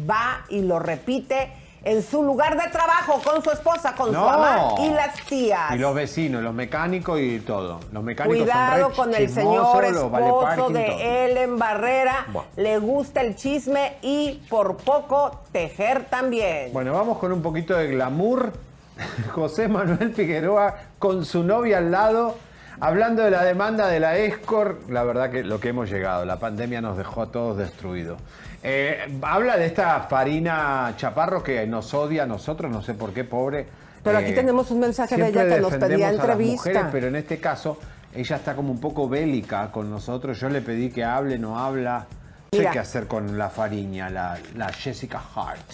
va 0.09 0.45
y 0.49 0.61
lo 0.61 0.79
repite 0.79 1.51
en 1.83 2.03
su 2.03 2.23
lugar 2.23 2.61
de 2.61 2.69
trabajo, 2.69 3.21
con 3.23 3.43
su 3.43 3.51
esposa, 3.51 3.95
con 3.95 4.07
su 4.13 4.19
mamá 4.19 4.75
y 4.79 4.89
las 4.89 5.15
tías. 5.25 5.73
Y 5.75 5.77
los 5.77 5.95
vecinos, 5.95 6.43
los 6.43 6.53
mecánicos 6.53 7.19
y 7.19 7.39
todo. 7.39 7.79
Los 7.91 8.03
mecánicos 8.03 8.37
Cuidado 8.37 8.81
son 8.81 8.89
re 8.89 8.95
con 8.95 9.21
el 9.21 9.29
señor 9.29 10.11
vale 10.11 10.27
esposo 10.27 10.69
de 10.69 10.85
todo. 10.85 10.99
Ellen 10.99 11.57
Barrera. 11.57 12.25
Le 12.55 12.77
gusta 12.79 13.21
el 13.21 13.35
chisme 13.35 13.97
y 14.01 14.41
por 14.49 14.77
poco 14.77 15.41
tejer 15.51 16.05
también. 16.05 16.71
Bueno, 16.73 16.93
vamos 16.93 17.17
con 17.17 17.31
un 17.31 17.41
poquito 17.41 17.75
de 17.75 17.87
glamour. 17.87 18.51
José 19.33 19.67
Manuel 19.67 20.13
Figueroa 20.13 20.75
con 20.99 21.23
su 21.23 21.43
novia 21.43 21.77
al 21.77 21.89
lado 21.89 22.35
Hablando 22.81 23.23
de 23.23 23.31
la 23.31 23.43
demanda 23.43 23.87
de 23.87 23.99
la 23.99 24.17
ESCOR, 24.17 24.79
la 24.87 25.03
verdad 25.03 25.29
que 25.29 25.43
lo 25.43 25.59
que 25.59 25.69
hemos 25.69 25.89
llegado, 25.89 26.23
la 26.23 26.39
pandemia 26.39 26.79
nos 26.79 26.97
dejó 26.97 27.23
a 27.23 27.25
todos 27.25 27.57
destruidos. 27.57 28.21
Eh, 28.61 29.17
habla 29.21 29.57
de 29.57 29.65
esta 29.65 30.01
Farina 30.01 30.93
Chaparro 30.97 31.41
que 31.41 31.65
nos 31.65 31.93
odia 31.93 32.23
a 32.23 32.25
nosotros, 32.25 32.69
no 32.71 32.81
sé 32.81 32.93
por 32.93 33.13
qué, 33.13 33.23
pobre. 33.23 33.67
Pero 34.03 34.17
aquí 34.17 34.31
Eh, 34.31 34.35
tenemos 34.35 34.69
un 34.71 34.79
mensaje 34.79 35.15
de 35.17 35.27
ella 35.29 35.47
que 35.47 35.59
nos 35.61 35.75
pedía 35.75 36.09
entrevista. 36.09 36.69
mujeres, 36.69 36.83
pero 36.91 37.07
en 37.07 37.15
este 37.15 37.37
caso 37.39 37.77
ella 38.13 38.35
está 38.35 38.55
como 38.55 38.71
un 38.71 38.79
poco 38.79 39.07
bélica 39.07 39.71
con 39.71 39.89
nosotros. 39.89 40.39
Yo 40.39 40.49
le 40.49 40.61
pedí 40.61 40.89
que 40.89 41.03
hable, 41.03 41.37
no 41.37 41.59
habla. 41.59 42.05
No 42.51 42.57
sé 42.57 42.67
qué 42.71 42.79
hacer 42.79 43.07
con 43.07 43.37
la 43.37 43.49
Fariña, 43.49 44.09
la, 44.09 44.37
la 44.55 44.69
Jessica 44.73 45.21
Hart. 45.35 45.71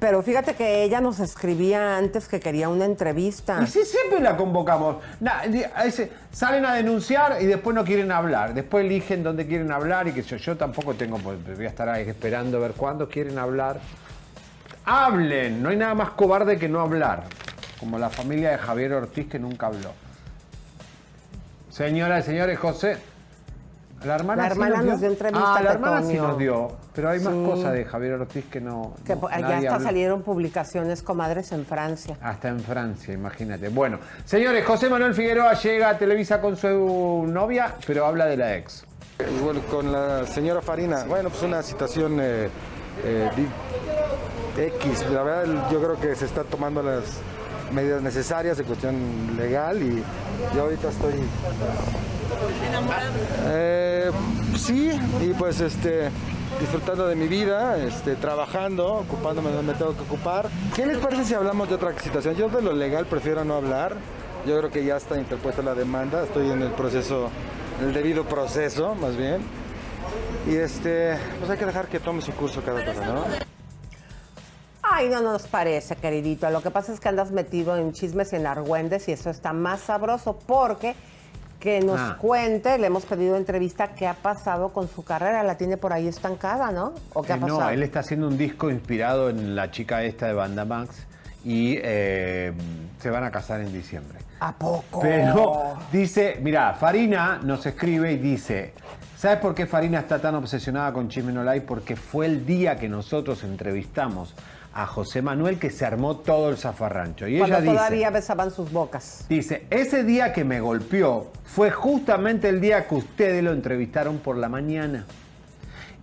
Pero 0.00 0.22
fíjate 0.22 0.54
que 0.54 0.82
ella 0.82 1.00
nos 1.00 1.20
escribía 1.20 1.96
antes 1.96 2.28
que 2.28 2.40
quería 2.40 2.68
una 2.68 2.84
entrevista. 2.84 3.60
Y 3.62 3.66
sí, 3.66 3.84
siempre 3.84 4.20
la 4.20 4.36
convocamos. 4.36 4.96
Salen 6.32 6.66
a 6.66 6.74
denunciar 6.74 7.38
y 7.40 7.46
después 7.46 7.74
no 7.74 7.84
quieren 7.84 8.12
hablar. 8.12 8.52
Después 8.52 8.84
eligen 8.84 9.22
dónde 9.22 9.46
quieren 9.46 9.72
hablar 9.72 10.08
y 10.08 10.12
que 10.12 10.22
yo, 10.22 10.36
yo 10.36 10.56
tampoco 10.56 10.94
tengo, 10.94 11.18
pues, 11.18 11.38
voy 11.56 11.64
a 11.64 11.68
estar 11.68 11.88
ahí 11.88 12.08
esperando 12.08 12.58
a 12.58 12.60
ver 12.60 12.72
cuándo 12.72 13.08
quieren 13.08 13.38
hablar. 13.38 13.80
Hablen, 14.84 15.62
no 15.62 15.70
hay 15.70 15.76
nada 15.76 15.94
más 15.94 16.10
cobarde 16.10 16.58
que 16.58 16.68
no 16.68 16.80
hablar. 16.80 17.24
Como 17.80 17.98
la 17.98 18.10
familia 18.10 18.50
de 18.50 18.58
Javier 18.58 18.92
Ortiz 18.92 19.28
que 19.28 19.38
nunca 19.38 19.66
habló. 19.66 19.92
Señoras 21.70 22.24
y 22.24 22.28
señores, 22.28 22.58
José. 22.58 22.96
La 24.06 24.14
hermana, 24.14 24.48
La 24.48 24.54
sí 24.54 24.86
nos 24.86 25.00
dio 25.00 25.08
entrevista, 25.10 25.54
Ah, 25.56 25.62
la 25.62 25.72
hermana 25.72 26.02
sí 26.02 26.14
nos 26.16 26.38
dio. 26.38 26.68
Pero 26.94 27.10
hay 27.10 27.20
más 27.20 27.34
Sí. 27.34 27.44
cosas 27.44 27.72
de 27.72 27.84
Javier 27.84 28.12
Ortiz 28.14 28.44
que 28.46 28.60
no. 28.60 28.94
Que 29.04 29.14
no- 29.16 29.28
ya 29.28 29.36
hasta 29.56 29.74
habló. 29.74 29.84
salieron 29.86 30.22
publicaciones 30.22 31.02
comadres 31.02 31.52
en 31.52 31.66
Francia. 31.66 32.16
Hasta 32.22 32.48
en 32.48 32.60
Francia, 32.60 33.12
imagínate. 33.12 33.68
Bueno, 33.68 33.98
señores, 34.24 34.64
José 34.64 34.88
Manuel 34.88 35.14
Figueroa 35.14 35.54
llega 35.54 35.90
a 35.90 35.98
Televisa 35.98 36.40
con 36.40 36.56
su 36.56 37.24
novia, 37.28 37.74
pero 37.86 38.06
habla 38.06 38.26
de 38.26 38.36
la 38.36 38.56
ex. 38.56 38.84
Bueno, 39.42 39.60
con 39.70 39.90
la 39.92 40.26
señora 40.26 40.60
Farina, 40.62 41.04
bueno, 41.04 41.28
pues 41.30 41.42
una 41.42 41.62
situación 41.62 42.18
eh, 42.20 42.48
eh, 43.04 43.30
X. 44.56 45.04
La 45.10 45.22
verdad, 45.22 45.68
yo 45.70 45.78
creo 45.82 46.00
que 46.00 46.14
se 46.14 46.24
está 46.26 46.44
tomando 46.44 46.82
las 46.82 47.04
medidas 47.72 48.00
necesarias 48.00 48.58
en 48.58 48.64
cuestión 48.66 48.94
legal 49.36 49.82
y 49.82 50.02
yo 50.54 50.62
ahorita 50.62 50.88
estoy... 50.88 51.14
Eh, 53.46 54.10
sí, 54.56 54.90
y 55.20 55.32
pues 55.34 55.60
este 55.60 56.10
disfrutando 56.60 57.06
de 57.06 57.16
mi 57.16 57.28
vida, 57.28 57.76
este, 57.76 58.14
trabajando, 58.16 58.94
ocupándome 58.94 59.50
donde 59.50 59.72
me 59.72 59.78
tengo 59.78 59.94
que 59.94 60.02
ocupar. 60.02 60.48
¿Qué 60.74 60.86
les 60.86 60.98
parece 60.98 61.24
si 61.24 61.34
hablamos 61.34 61.68
de 61.68 61.74
otra 61.74 61.98
situación? 61.98 62.34
Yo 62.34 62.48
de 62.48 62.62
lo 62.62 62.72
legal 62.72 63.06
prefiero 63.06 63.44
no 63.44 63.54
hablar. 63.54 63.96
Yo 64.46 64.56
creo 64.58 64.70
que 64.70 64.84
ya 64.84 64.96
está 64.96 65.18
interpuesta 65.18 65.60
la 65.62 65.74
demanda, 65.74 66.22
estoy 66.22 66.50
en 66.50 66.62
el 66.62 66.70
proceso, 66.70 67.28
en 67.80 67.88
el 67.88 67.94
debido 67.94 68.24
proceso, 68.24 68.94
más 68.94 69.16
bien. 69.16 69.42
Y 70.46 70.54
este, 70.54 71.18
pues 71.38 71.50
hay 71.50 71.58
que 71.58 71.66
dejar 71.66 71.88
que 71.88 71.98
tome 71.98 72.22
su 72.22 72.32
curso 72.32 72.62
cada 72.62 72.84
cosa, 72.84 73.04
¿no? 73.06 73.24
Ay, 74.82 75.08
no 75.08 75.20
nos 75.20 75.48
parece, 75.48 75.96
queridito. 75.96 76.48
Lo 76.50 76.62
que 76.62 76.70
pasa 76.70 76.92
es 76.92 77.00
que 77.00 77.08
andas 77.08 77.32
metido 77.32 77.76
en 77.76 77.92
chismes 77.92 78.32
y 78.32 78.36
en 78.36 78.46
argüendes 78.46 79.08
y 79.08 79.12
eso 79.12 79.30
está 79.30 79.52
más 79.52 79.80
sabroso 79.80 80.38
porque 80.46 80.94
que 81.66 81.80
nos 81.80 81.98
Ah. 81.98 82.16
cuente, 82.20 82.78
le 82.78 82.86
hemos 82.86 83.04
pedido 83.06 83.36
entrevista, 83.36 83.88
qué 83.88 84.06
ha 84.06 84.14
pasado 84.14 84.68
con 84.68 84.86
su 84.88 85.02
carrera. 85.02 85.42
La 85.42 85.56
tiene 85.58 85.76
por 85.76 85.92
ahí 85.92 86.06
estancada, 86.06 86.70
¿no? 86.70 86.92
¿O 87.12 87.24
qué 87.24 87.32
ha 87.32 87.36
Eh, 87.36 87.40
pasado? 87.40 87.60
no, 87.62 87.70
él 87.70 87.82
está 87.82 87.98
haciendo 88.00 88.28
un 88.28 88.38
disco 88.38 88.70
inspirado 88.70 89.30
en 89.30 89.56
la 89.56 89.72
chica 89.72 90.04
esta 90.04 90.26
de 90.28 90.32
Banda 90.34 90.64
Max 90.64 91.04
y 91.44 91.76
eh, 91.82 92.52
se 93.00 93.10
van 93.10 93.24
a 93.24 93.32
casar 93.32 93.60
en 93.62 93.72
diciembre. 93.72 94.18
¿A 94.38 94.52
poco? 94.52 95.00
Pero 95.00 95.76
dice, 95.90 96.38
mira, 96.40 96.72
Farina 96.74 97.40
nos 97.42 97.66
escribe 97.66 98.12
y 98.12 98.18
dice, 98.18 98.72
¿sabes 99.16 99.38
por 99.38 99.52
qué 99.52 99.66
Farina 99.66 99.98
está 99.98 100.20
tan 100.20 100.36
obsesionada 100.36 100.92
con 100.92 101.08
Chisme 101.08 101.32
No 101.32 101.42
Like? 101.42 101.66
Porque 101.66 101.96
fue 101.96 102.26
el 102.26 102.46
día 102.46 102.76
que 102.76 102.88
nosotros 102.88 103.42
entrevistamos 103.42 104.36
a 104.76 104.86
José 104.86 105.22
Manuel 105.22 105.58
que 105.58 105.70
se 105.70 105.86
armó 105.86 106.18
todo 106.18 106.50
el 106.50 106.58
zafarrancho. 106.58 107.26
Y 107.26 107.38
Cuando 107.38 107.56
ella 107.56 107.62
dice, 107.62 107.74
todavía 107.74 108.10
besaban 108.10 108.50
sus 108.50 108.70
bocas. 108.70 109.24
dice, 109.26 109.66
ese 109.70 110.04
día 110.04 110.34
que 110.34 110.44
me 110.44 110.60
golpeó 110.60 111.32
fue 111.44 111.70
justamente 111.70 112.50
el 112.50 112.60
día 112.60 112.86
que 112.86 112.94
ustedes 112.96 113.42
lo 113.42 113.52
entrevistaron 113.52 114.18
por 114.18 114.36
la 114.36 114.50
mañana. 114.50 115.06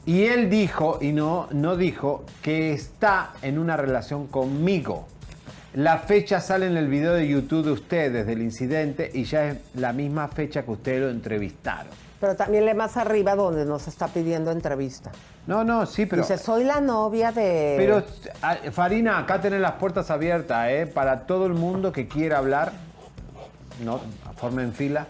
Y 0.08 0.24
él 0.24 0.50
dijo, 0.50 0.98
y 1.02 1.12
no, 1.12 1.48
no 1.52 1.78
dijo, 1.78 2.26
que 2.42 2.74
está 2.74 3.34
en 3.44 3.60
una 3.60 3.78
relación 3.78 4.26
conmigo. 4.28 5.08
La 5.76 6.00
fecha 6.00 6.42
sale 6.42 6.66
en 6.66 6.76
el 6.76 6.88
video 6.88 7.14
de 7.14 7.28
YouTube 7.28 7.66
de 7.66 7.72
ustedes 7.72 8.26
del 8.26 8.42
incidente 8.42 9.10
y 9.14 9.24
ya 9.24 9.50
es 9.50 9.58
la 9.76 9.94
misma 9.94 10.28
fecha 10.28 10.64
que 10.64 10.72
ustedes 10.72 11.02
lo 11.02 11.10
entrevistaron. 11.10 11.94
Pero 12.24 12.38
también 12.38 12.64
le 12.64 12.74
más 12.74 12.96
arriba 12.96 13.36
donde 13.36 13.66
nos 13.66 13.90
está 13.90 14.08
pidiendo 14.08 14.50
entrevista. 14.50 15.12
No, 15.46 15.66
no, 15.66 15.86
sí, 15.86 16.06
pero... 16.06 16.22
Dice, 16.22 16.38
soy 16.38 16.64
la 16.64 16.80
novia 16.80 17.34
de... 17.34 17.76
Pero, 17.78 18.02
Farina, 18.72 19.18
acá 19.18 19.42
tenés 19.42 19.60
las 19.60 19.74
puertas 19.74 20.10
abiertas, 20.10 20.70
¿eh? 20.70 20.88
Para 20.88 21.28
todo 21.28 21.48
el 21.48 21.54
mundo 21.54 21.92
que 21.92 22.08
quiera 22.08 22.38
hablar, 22.38 22.72
no, 23.84 24.00
formen 24.38 24.72
fila, 24.72 25.08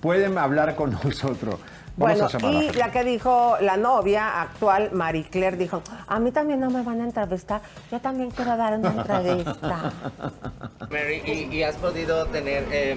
pueden 0.00 0.38
hablar 0.38 0.74
con 0.74 0.92
nosotros. 1.04 1.56
Vamos 1.96 2.32
Bueno, 2.40 2.62
y 2.62 2.72
la 2.72 2.90
que 2.90 3.04
dijo 3.04 3.56
la 3.60 3.76
novia 3.76 4.42
actual, 4.42 4.90
Marie 4.92 5.24
Claire, 5.24 5.56
dijo, 5.56 5.80
a 6.08 6.18
mí 6.18 6.32
también 6.32 6.58
no 6.58 6.68
me 6.68 6.82
van 6.82 7.00
a 7.00 7.04
entrevistar, 7.04 7.60
yo 7.90 8.00
también 8.00 8.30
quiero 8.32 8.56
dar 8.56 8.78
una 8.78 8.90
entrevista. 8.90 9.92
Mary, 10.90 11.22
¿y, 11.24 11.54
y 11.54 11.62
has 11.62 11.76
podido 11.76 12.26
tener, 12.26 12.64
eh, 12.72 12.96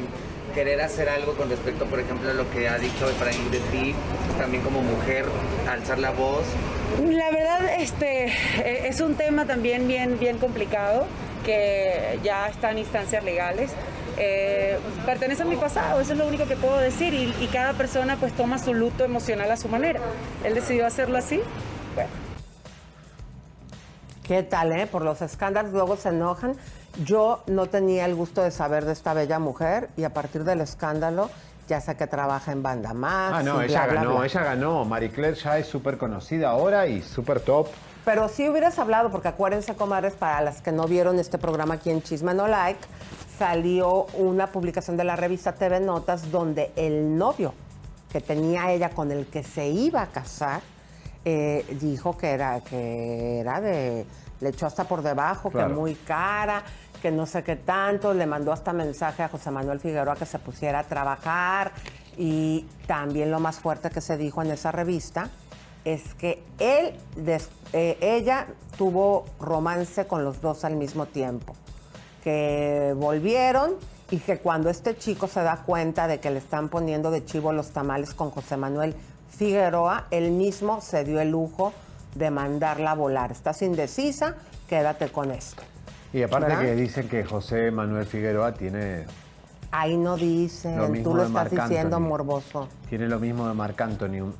querer 0.55 0.81
hacer 0.81 1.09
algo 1.09 1.35
con 1.35 1.47
respecto, 1.47 1.85
por 1.85 1.99
ejemplo, 1.99 2.31
a 2.31 2.33
lo 2.33 2.49
que 2.49 2.67
ha 2.67 2.79
dicho 2.79 3.07
Efraín 3.07 3.51
de 3.51 3.59
ti, 3.71 3.93
también 4.39 4.63
como 4.63 4.81
mujer, 4.81 5.25
alzar 5.69 5.99
la 5.99 6.09
voz? 6.09 6.45
La 6.99 7.29
verdad, 7.29 7.75
este, 7.77 8.25
eh, 8.25 8.87
es 8.87 8.99
un 8.99 9.13
tema 9.13 9.45
también 9.45 9.87
bien, 9.87 10.17
bien 10.17 10.39
complicado, 10.39 11.05
que 11.45 12.19
ya 12.23 12.47
está 12.49 12.71
en 12.71 12.79
instancias 12.79 13.23
legales. 13.23 13.71
Eh, 14.17 14.79
pertenece 15.05 15.43
a 15.43 15.45
mi 15.45 15.55
pasado, 15.55 15.99
eso 16.01 16.13
es 16.13 16.17
lo 16.17 16.27
único 16.27 16.45
que 16.45 16.55
puedo 16.55 16.77
decir, 16.77 17.13
y, 17.13 17.35
y 17.39 17.47
cada 17.47 17.73
persona 17.73 18.17
pues 18.17 18.33
toma 18.33 18.57
su 18.57 18.73
luto 18.73 19.03
emocional 19.03 19.51
a 19.51 19.57
su 19.57 19.69
manera. 19.69 19.99
Él 20.43 20.55
decidió 20.55 20.87
hacerlo 20.87 21.17
así, 21.17 21.39
bueno. 21.93 22.09
¿Qué 24.23 24.43
tal, 24.43 24.73
eh? 24.73 24.87
Por 24.87 25.03
los 25.03 25.21
escándalos 25.21 25.71
luego 25.71 25.95
se 25.95 26.09
enojan. 26.09 26.55
Yo 27.05 27.43
no 27.47 27.67
tenía 27.67 28.05
el 28.05 28.15
gusto 28.15 28.41
de 28.41 28.51
saber 28.51 28.83
de 28.83 28.91
esta 28.91 29.13
bella 29.13 29.39
mujer 29.39 29.89
y 29.95 30.03
a 30.03 30.13
partir 30.13 30.43
del 30.43 30.59
escándalo 30.61 31.29
ya 31.69 31.79
sé 31.79 31.95
que 31.95 32.07
trabaja 32.07 32.51
en 32.51 32.63
Banda 32.63 32.93
Max. 32.93 33.35
Ah, 33.37 33.43
no, 33.43 33.61
y 33.61 33.65
ella 33.65 33.85
bla, 33.85 33.93
ganó, 33.93 34.17
bla. 34.17 34.25
ella 34.25 34.43
ganó. 34.43 34.85
Marie 34.85 35.09
Claire 35.11 35.37
ya 35.37 35.57
es 35.57 35.67
súper 35.67 35.97
conocida 35.97 36.49
ahora 36.49 36.87
y 36.87 37.01
súper 37.01 37.39
top. 37.39 37.67
Pero 38.03 38.29
si 38.29 38.47
hubieras 38.47 38.79
hablado, 38.79 39.11
porque 39.11 39.27
acuérdense, 39.27 39.75
comadres, 39.75 40.13
para 40.13 40.41
las 40.41 40.61
que 40.61 40.71
no 40.71 40.85
vieron 40.87 41.19
este 41.19 41.37
programa 41.37 41.75
aquí 41.75 41.89
en 41.89 42.01
Chisme 42.01 42.33
No 42.33 42.47
Like, 42.47 42.79
salió 43.37 44.05
una 44.17 44.47
publicación 44.47 44.97
de 44.97 45.03
la 45.03 45.15
revista 45.15 45.53
TV 45.53 45.79
Notas 45.79 46.31
donde 46.31 46.71
el 46.75 47.17
novio 47.17 47.53
que 48.11 48.21
tenía 48.21 48.71
ella 48.71 48.89
con 48.89 49.11
el 49.11 49.27
que 49.27 49.43
se 49.43 49.67
iba 49.67 50.01
a 50.01 50.07
casar 50.07 50.61
eh, 51.25 51.65
dijo 51.81 52.17
que 52.17 52.31
era, 52.31 52.61
que 52.61 53.39
era 53.39 53.59
de. 53.59 54.05
Le 54.39 54.49
echó 54.49 54.65
hasta 54.67 54.83
por 54.85 55.01
debajo, 55.01 55.49
Claro. 55.49 55.69
que 55.69 55.73
muy 55.75 55.95
cara, 55.95 56.61
que 57.01 57.11
no 57.11 57.25
sé 57.25 57.43
qué 57.43 57.55
tanto. 57.57 58.13
Le 58.13 58.25
mandó 58.25 58.51
hasta 58.53 58.71
mensaje 58.71 59.23
a 59.23 59.27
José 59.29 59.51
Manuel 59.51 59.79
Figueroa 59.79 60.15
que 60.15 60.25
se 60.25 60.39
pusiera 60.39 60.79
a 60.79 60.83
trabajar. 60.83 61.71
Y 62.17 62.65
también 62.85 63.29
lo 63.31 63.39
más 63.39 63.57
fuerte 63.59 63.89
que 63.89 63.99
se 63.99 64.15
dijo 64.15 64.41
en 64.41 64.51
esa 64.51 64.71
revista 64.71 65.29
es 65.83 66.13
que 66.15 66.43
él, 66.59 66.93
des- 67.15 67.49
eh, 67.73 67.97
ella 67.99 68.47
tuvo 68.77 69.25
romance 69.39 70.05
con 70.07 70.23
los 70.23 70.39
dos 70.41 70.63
al 70.65 70.75
mismo 70.75 71.07
tiempo, 71.07 71.53
que 72.27 72.93
volvieron 72.97 73.75
y 74.11 74.17
que 74.17 74.39
cuando 74.39 74.69
este 74.69 74.97
chico 74.97 75.27
se 75.29 75.41
da 75.43 75.63
cuenta 75.65 76.09
de 76.09 76.19
que 76.19 76.29
le 76.29 76.39
están 76.39 76.67
poniendo 76.67 77.09
de 77.09 77.23
chivo 77.23 77.53
los 77.53 77.69
tamales 77.71 78.13
con 78.13 78.31
José 78.31 78.57
Manuel 78.57 78.93
Figueroa, 79.29 80.07
él 80.11 80.31
mismo 80.31 80.81
se 80.81 81.05
dio 81.05 81.21
el 81.21 81.31
lujo 81.31 81.71
de 82.15 82.29
mandarla 82.29 82.91
a 82.91 82.95
volar. 82.95 83.31
Estás 83.31 83.61
indecisa, 83.61 84.35
quédate 84.67 85.07
con 85.07 85.31
esto. 85.31 85.63
Y 86.11 86.21
aparte 86.21 86.47
¿Verdad? 86.47 86.61
que 86.63 86.75
dicen 86.75 87.07
que 87.07 87.23
José 87.23 87.71
Manuel 87.71 88.05
Figueroa 88.05 88.53
tiene, 88.53 89.05
Ahí 89.71 89.95
no 89.95 90.17
dicen, 90.17 90.77
Lo 90.77 90.87
tú 91.01 91.15
lo 91.15 91.23
estás 91.23 91.31
Marc 91.31 91.51
diciendo 91.51 91.95
Anthony. 91.95 92.09
morboso. 92.09 92.67
tiene 92.89 93.07
lo 93.07 93.19
mismo 93.19 93.47
de 93.47 93.53
Marc 93.53 93.79
Anthony. 93.79 94.33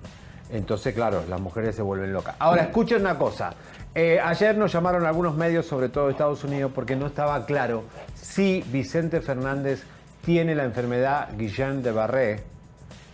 Entonces, 0.50 0.94
claro, 0.94 1.24
las 1.30 1.42
mujeres 1.42 1.76
se 1.76 1.82
vuelven 1.82 2.14
locas. 2.14 2.36
Ahora, 2.40 2.64
escuchen 2.64 3.02
una 3.02 3.18
cosa. 3.18 3.54
Eh, 3.94 4.20
ayer 4.24 4.58
nos 4.58 4.72
llamaron 4.72 5.06
algunos 5.06 5.36
medios, 5.36 5.66
sobre 5.66 5.90
todo 5.90 6.06
de 6.06 6.12
Estados 6.12 6.44
Unidos, 6.44 6.72
porque 6.74 6.96
no 6.96 7.08
estaba 7.08 7.46
claro 7.46 7.84
si 8.16 8.64
Vicente 8.72 9.22
Fernández 9.22 9.84
tiene 10.24 10.56
la 10.56 10.64
enfermedad 10.64 11.30
Guillain 11.38 11.82
de 11.84 11.92
Barré. 11.92 12.44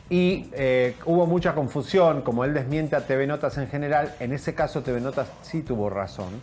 Y 0.09 0.49
eh, 0.53 0.95
hubo 1.05 1.25
mucha 1.25 1.55
confusión, 1.55 2.21
como 2.21 2.43
él 2.43 2.53
desmiente 2.53 2.95
a 2.95 3.07
TV 3.07 3.25
Notas 3.25 3.57
en 3.57 3.67
general, 3.67 4.13
en 4.19 4.33
ese 4.33 4.53
caso 4.53 4.83
TV 4.83 4.99
Notas 4.99 5.27
sí 5.41 5.63
tuvo 5.63 5.89
razón, 5.89 6.41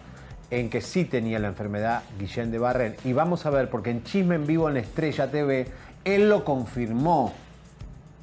en 0.50 0.70
que 0.70 0.80
sí 0.80 1.04
tenía 1.04 1.38
la 1.38 1.48
enfermedad 1.48 2.02
Guillain 2.18 2.50
de 2.50 2.58
Barré. 2.58 2.96
Y 3.04 3.12
vamos 3.12 3.46
a 3.46 3.50
ver, 3.50 3.70
porque 3.70 3.90
en 3.90 4.02
Chisme 4.02 4.34
en 4.34 4.46
Vivo 4.46 4.68
en 4.68 4.78
Estrella 4.78 5.30
TV, 5.30 5.68
él 6.04 6.28
lo 6.28 6.44
confirmó 6.44 7.32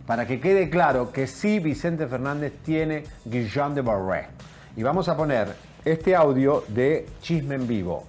para 0.08 0.26
que 0.26 0.40
quede 0.40 0.70
claro 0.70 1.12
que 1.12 1.28
sí 1.28 1.60
Vicente 1.60 2.08
Fernández 2.08 2.54
tiene 2.64 3.04
Guillain 3.26 3.76
de 3.76 3.82
Barré. 3.82 4.30
Y 4.78 4.82
vamos 4.82 5.10
a 5.10 5.18
poner 5.18 5.54
este 5.84 6.16
audio 6.16 6.64
de 6.70 7.06
Chisme 7.22 7.56
en 7.56 7.68
Vivo. 7.68 8.08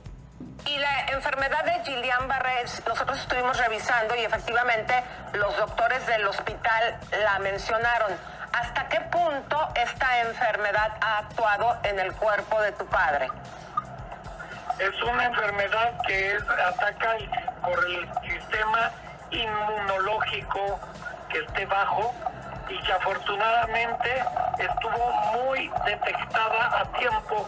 Y 0.64 0.78
la 0.78 1.06
enfermedad 1.08 1.64
de 1.64 1.72
Guillain-Barré, 1.82 2.62
nosotros 2.86 3.18
estuvimos 3.18 3.58
revisando 3.58 4.14
y 4.14 4.20
efectivamente 4.20 4.94
los 5.32 5.56
doctores 5.56 6.06
del 6.06 6.24
hospital 6.28 7.00
la 7.24 7.40
mencionaron. 7.40 8.12
¿Hasta 8.52 8.88
qué 8.88 9.00
punto 9.00 9.68
esta 9.74 10.20
enfermedad 10.20 10.96
ha 11.00 11.18
actuado 11.18 11.78
en 11.82 11.98
el 11.98 12.12
cuerpo 12.12 12.60
de 12.62 12.72
tu 12.72 12.86
padre? 12.86 13.28
Es 14.78 15.02
una 15.02 15.24
enfermedad 15.24 16.00
que 16.06 16.36
es, 16.36 16.42
ataca 16.42 17.16
por 17.60 17.84
el 17.84 18.08
sistema 18.22 18.92
inmunológico 19.32 20.78
que 21.28 21.38
esté 21.38 21.66
bajo 21.66 22.14
y 22.68 22.78
que 22.84 22.92
afortunadamente 22.92 24.22
estuvo 24.58 25.12
muy 25.34 25.70
detectada 25.86 26.80
a 26.80 26.84
tiempo 26.98 27.46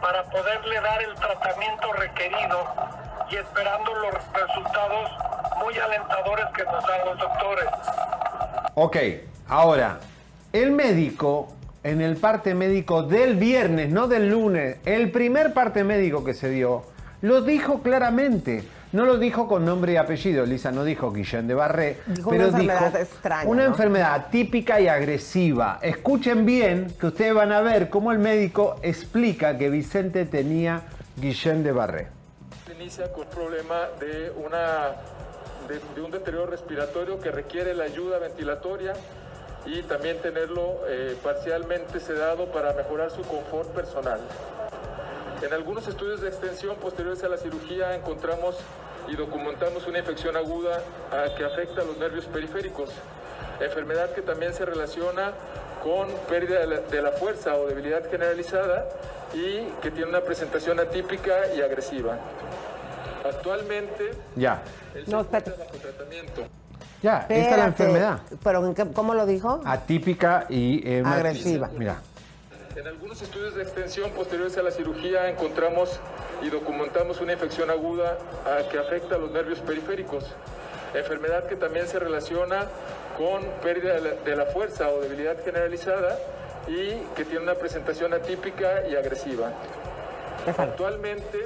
para 0.00 0.22
poderle 0.24 0.80
dar 0.80 1.02
el 1.02 1.14
tratamiento 1.14 1.92
requerido 1.92 2.66
y 3.30 3.36
esperando 3.36 3.94
los 3.94 4.14
resultados 4.32 5.10
muy 5.64 5.78
alentadores 5.78 6.46
que 6.56 6.64
nos 6.64 6.86
dan 6.86 7.00
los 7.06 7.18
doctores. 7.18 7.66
Ok, 8.74 8.96
ahora, 9.48 9.98
el 10.52 10.72
médico 10.72 11.48
en 11.82 12.00
el 12.00 12.16
parte 12.16 12.54
médico 12.54 13.02
del 13.02 13.36
viernes, 13.36 13.90
no 13.90 14.06
del 14.06 14.28
lunes, 14.28 14.78
el 14.84 15.10
primer 15.10 15.54
parte 15.54 15.84
médico 15.84 16.24
que 16.24 16.34
se 16.34 16.50
dio, 16.50 16.84
lo 17.22 17.42
dijo 17.42 17.82
claramente. 17.82 18.64
No 18.92 19.04
lo 19.04 19.18
dijo 19.18 19.46
con 19.46 19.64
nombre 19.64 19.92
y 19.92 19.96
apellido, 19.96 20.44
Lisa 20.44 20.72
no 20.72 20.82
dijo 20.82 21.12
Guillén 21.12 21.46
de 21.46 21.54
Barré, 21.54 21.98
Dijo 22.06 22.30
pero 22.30 22.48
una 22.48 22.58
enfermedad 22.58 22.86
dijo 22.86 22.98
extraña, 22.98 23.48
una 23.48 23.62
¿no? 23.62 23.68
enfermedad 23.68 24.26
típica 24.32 24.80
y 24.80 24.88
agresiva. 24.88 25.78
Escuchen 25.80 26.44
bien 26.44 26.92
que 26.98 27.06
ustedes 27.06 27.32
van 27.32 27.52
a 27.52 27.60
ver 27.60 27.88
cómo 27.88 28.10
el 28.10 28.18
médico 28.18 28.76
explica 28.82 29.56
que 29.56 29.70
Vicente 29.70 30.24
tenía 30.26 30.82
Guillén 31.16 31.62
de 31.62 31.70
Barré. 31.72 32.08
inicia 32.80 33.12
con 33.12 33.22
un 33.26 33.30
problema 33.30 33.88
de, 34.00 34.32
una, 34.44 34.96
de, 35.68 35.80
de 35.94 36.00
un 36.00 36.10
deterioro 36.10 36.46
respiratorio 36.46 37.20
que 37.20 37.30
requiere 37.30 37.74
la 37.74 37.84
ayuda 37.84 38.18
ventilatoria 38.18 38.94
y 39.66 39.82
también 39.82 40.18
tenerlo 40.20 40.80
eh, 40.88 41.16
parcialmente 41.22 42.00
sedado 42.00 42.46
para 42.46 42.72
mejorar 42.72 43.10
su 43.10 43.22
confort 43.22 43.68
personal. 43.68 44.18
En 45.42 45.52
algunos 45.54 45.88
estudios 45.88 46.20
de 46.20 46.28
extensión 46.28 46.76
posteriores 46.76 47.24
a 47.24 47.28
la 47.28 47.36
cirugía 47.38 47.94
encontramos 47.94 48.56
y 49.08 49.16
documentamos 49.16 49.86
una 49.86 49.98
infección 49.98 50.36
aguda 50.36 50.80
que 51.36 51.44
afecta 51.44 51.80
a 51.80 51.84
los 51.84 51.96
nervios 51.98 52.26
periféricos, 52.26 52.90
enfermedad 53.60 54.10
que 54.10 54.22
también 54.22 54.52
se 54.52 54.64
relaciona 54.66 55.32
con 55.82 56.08
pérdida 56.28 56.60
de 56.60 56.66
la, 56.66 56.80
de 56.80 57.02
la 57.02 57.12
fuerza 57.12 57.54
o 57.56 57.66
debilidad 57.66 58.08
generalizada 58.10 58.86
y 59.32 59.62
que 59.80 59.90
tiene 59.90 60.10
una 60.10 60.20
presentación 60.20 60.78
atípica 60.78 61.32
y 61.56 61.62
agresiva. 61.62 62.18
Actualmente, 63.24 64.10
Ya, 64.36 64.62
No, 65.06 65.24
bajo 65.24 65.76
tratamiento. 65.80 66.42
ya, 67.02 67.20
esta 67.20 67.34
es 67.34 67.38
la 67.38 67.44
Espérate, 67.44 67.66
enfermedad. 67.68 68.20
¿Pero 68.42 68.66
en 68.66 68.74
qué- 68.74 68.92
cómo 68.92 69.14
lo 69.14 69.24
dijo? 69.26 69.60
Atípica 69.64 70.46
y 70.50 70.86
eh, 70.86 71.02
Agresiva. 71.04 71.70
Mira, 71.76 71.96
En 72.80 72.86
algunos 72.86 73.20
estudios 73.20 73.54
de 73.54 73.62
extensión 73.62 74.10
posteriores 74.12 74.56
a 74.56 74.62
la 74.62 74.70
cirugía 74.70 75.28
encontramos 75.28 76.00
y 76.40 76.48
documentamos 76.48 77.20
una 77.20 77.34
infección 77.34 77.68
aguda 77.68 78.16
ah, 78.46 78.60
que 78.70 78.78
afecta 78.78 79.16
a 79.16 79.18
los 79.18 79.30
nervios 79.32 79.58
periféricos, 79.58 80.24
enfermedad 80.94 81.46
que 81.46 81.56
también 81.56 81.86
se 81.86 81.98
relaciona 81.98 82.68
con 83.18 83.42
pérdida 83.62 84.00
de 84.00 84.34
la, 84.34 84.46
fuerza 84.46 84.88
o 84.88 85.02
debilidad 85.02 85.36
generalizada 85.44 86.18
y 86.68 86.92
que 87.14 87.26
tiene 87.26 87.42
una 87.42 87.54
presentación 87.54 88.14
atípica 88.14 88.88
y 88.90 88.96
agresiva. 88.96 89.52
Actualmente, 90.56 91.38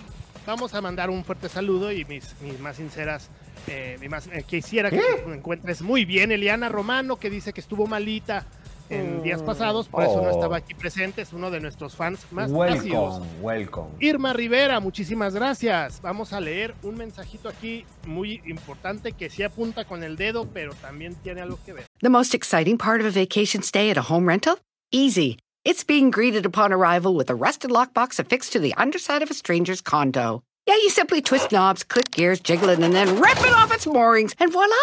vamos 0.45 0.73
a 0.73 0.81
mandar 0.81 1.09
un 1.09 1.23
fuerte 1.23 1.47
saludo 1.49 1.91
y 1.91 2.05
mis, 2.05 2.35
mis 2.41 2.59
más 2.59 2.75
sinceras, 2.77 3.29
eh, 3.67 3.97
eh, 4.01 4.43
quisiera 4.45 4.89
que 4.89 4.97
te 4.99 5.33
encuentres 5.33 5.81
muy 5.81 6.05
bien. 6.05 6.31
Eliana 6.31 6.69
Romano, 6.69 7.17
que 7.17 7.29
dice 7.29 7.53
que 7.53 7.61
estuvo 7.61 7.87
malita 7.87 8.45
en 8.89 9.23
días 9.23 9.41
pasados, 9.41 9.87
por 9.87 10.03
eso 10.03 10.21
no 10.21 10.29
Oh. 10.29 10.35
estaba 10.35 10.57
aquí 10.57 10.73
presente, 10.75 11.21
es 11.23 11.33
uno 11.33 11.49
de 11.49 11.59
nuestros 11.59 11.95
fans 11.95 12.19
más 12.31 12.51
ácidos. 12.51 13.19
welcome, 13.19 13.41
welcome. 13.41 13.89
Irma 13.99 14.33
Rivera, 14.33 14.79
muchísimas 14.79 15.33
gracias. 15.33 15.99
Vamos 16.01 16.31
a 16.33 16.39
leer 16.39 16.75
un 16.83 16.95
mensajito 16.95 17.49
aquí 17.49 17.85
muy 18.05 18.41
importante 18.45 19.13
que 19.13 19.29
sí 19.29 19.41
apunta 19.41 19.85
con 19.85 20.03
el 20.03 20.15
dedo, 20.15 20.45
pero 20.53 20.73
también 20.75 21.15
tiene 21.15 21.41
algo 21.41 21.57
que 21.65 21.73
ver. 21.73 21.85
The 22.01 22.09
most 22.09 22.35
exciting 22.35 22.77
part 22.77 23.01
of 23.01 23.07
a 23.07 23.11
vacation 23.19 23.63
stay 23.63 23.89
at 23.89 23.97
a 23.97 24.03
home 24.13 24.27
rental? 24.27 24.57
Easy. 24.91 25.37
It's 25.65 25.83
being 25.85 26.11
greeted 26.11 26.45
upon 26.45 26.71
arrival 26.73 27.15
with 27.15 27.29
a 27.31 27.35
rusted 27.35 27.71
lockbox 27.71 28.19
affixed 28.19 28.51
to 28.51 28.59
the 28.59 28.73
underside 28.77 29.23
of 29.23 29.31
a 29.31 29.33
stranger's 29.33 29.81
condo. 29.81 30.43
Yeah, 30.65 30.75
you 30.75 30.89
simply 30.89 31.21
twist 31.21 31.51
knobs, 31.51 31.83
click 31.83 32.09
gears, 32.11 32.39
jiggle 32.39 32.69
it, 32.69 32.79
and 32.79 32.93
then 32.93 33.19
rip 33.19 33.37
it 33.39 33.53
off 33.53 33.73
its 33.73 33.85
moorings, 33.85 34.33
and 34.39 34.49
voila! 34.51 34.75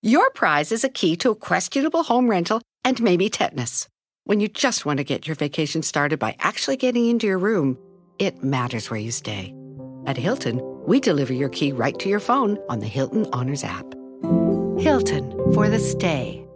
Your 0.00 0.30
prize 0.30 0.70
is 0.70 0.84
a 0.84 0.88
key 0.88 1.16
to 1.16 1.30
a 1.30 1.34
questionable 1.34 2.04
home 2.04 2.30
rental 2.30 2.62
and 2.84 3.02
maybe 3.02 3.28
tetanus. 3.28 3.88
When 4.24 4.38
you 4.38 4.46
just 4.46 4.86
want 4.86 4.98
to 4.98 5.04
get 5.04 5.26
your 5.26 5.34
vacation 5.34 5.82
started 5.82 6.20
by 6.20 6.36
actually 6.38 6.76
getting 6.76 7.08
into 7.08 7.26
your 7.26 7.38
room, 7.38 7.76
it 8.20 8.44
matters 8.44 8.90
where 8.90 9.00
you 9.00 9.10
stay. 9.10 9.52
At 10.06 10.16
Hilton, 10.16 10.60
we 10.86 11.00
deliver 11.00 11.32
your 11.32 11.48
key 11.48 11.72
right 11.72 11.98
to 11.98 12.08
your 12.08 12.20
phone 12.20 12.58
on 12.68 12.78
the 12.78 12.86
Hilton 12.86 13.26
Honors 13.32 13.64
app. 13.64 13.86
Hilton 14.78 15.32
for 15.52 15.68
the 15.68 15.80
stay. 15.80 16.46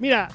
Mira, 0.00 0.30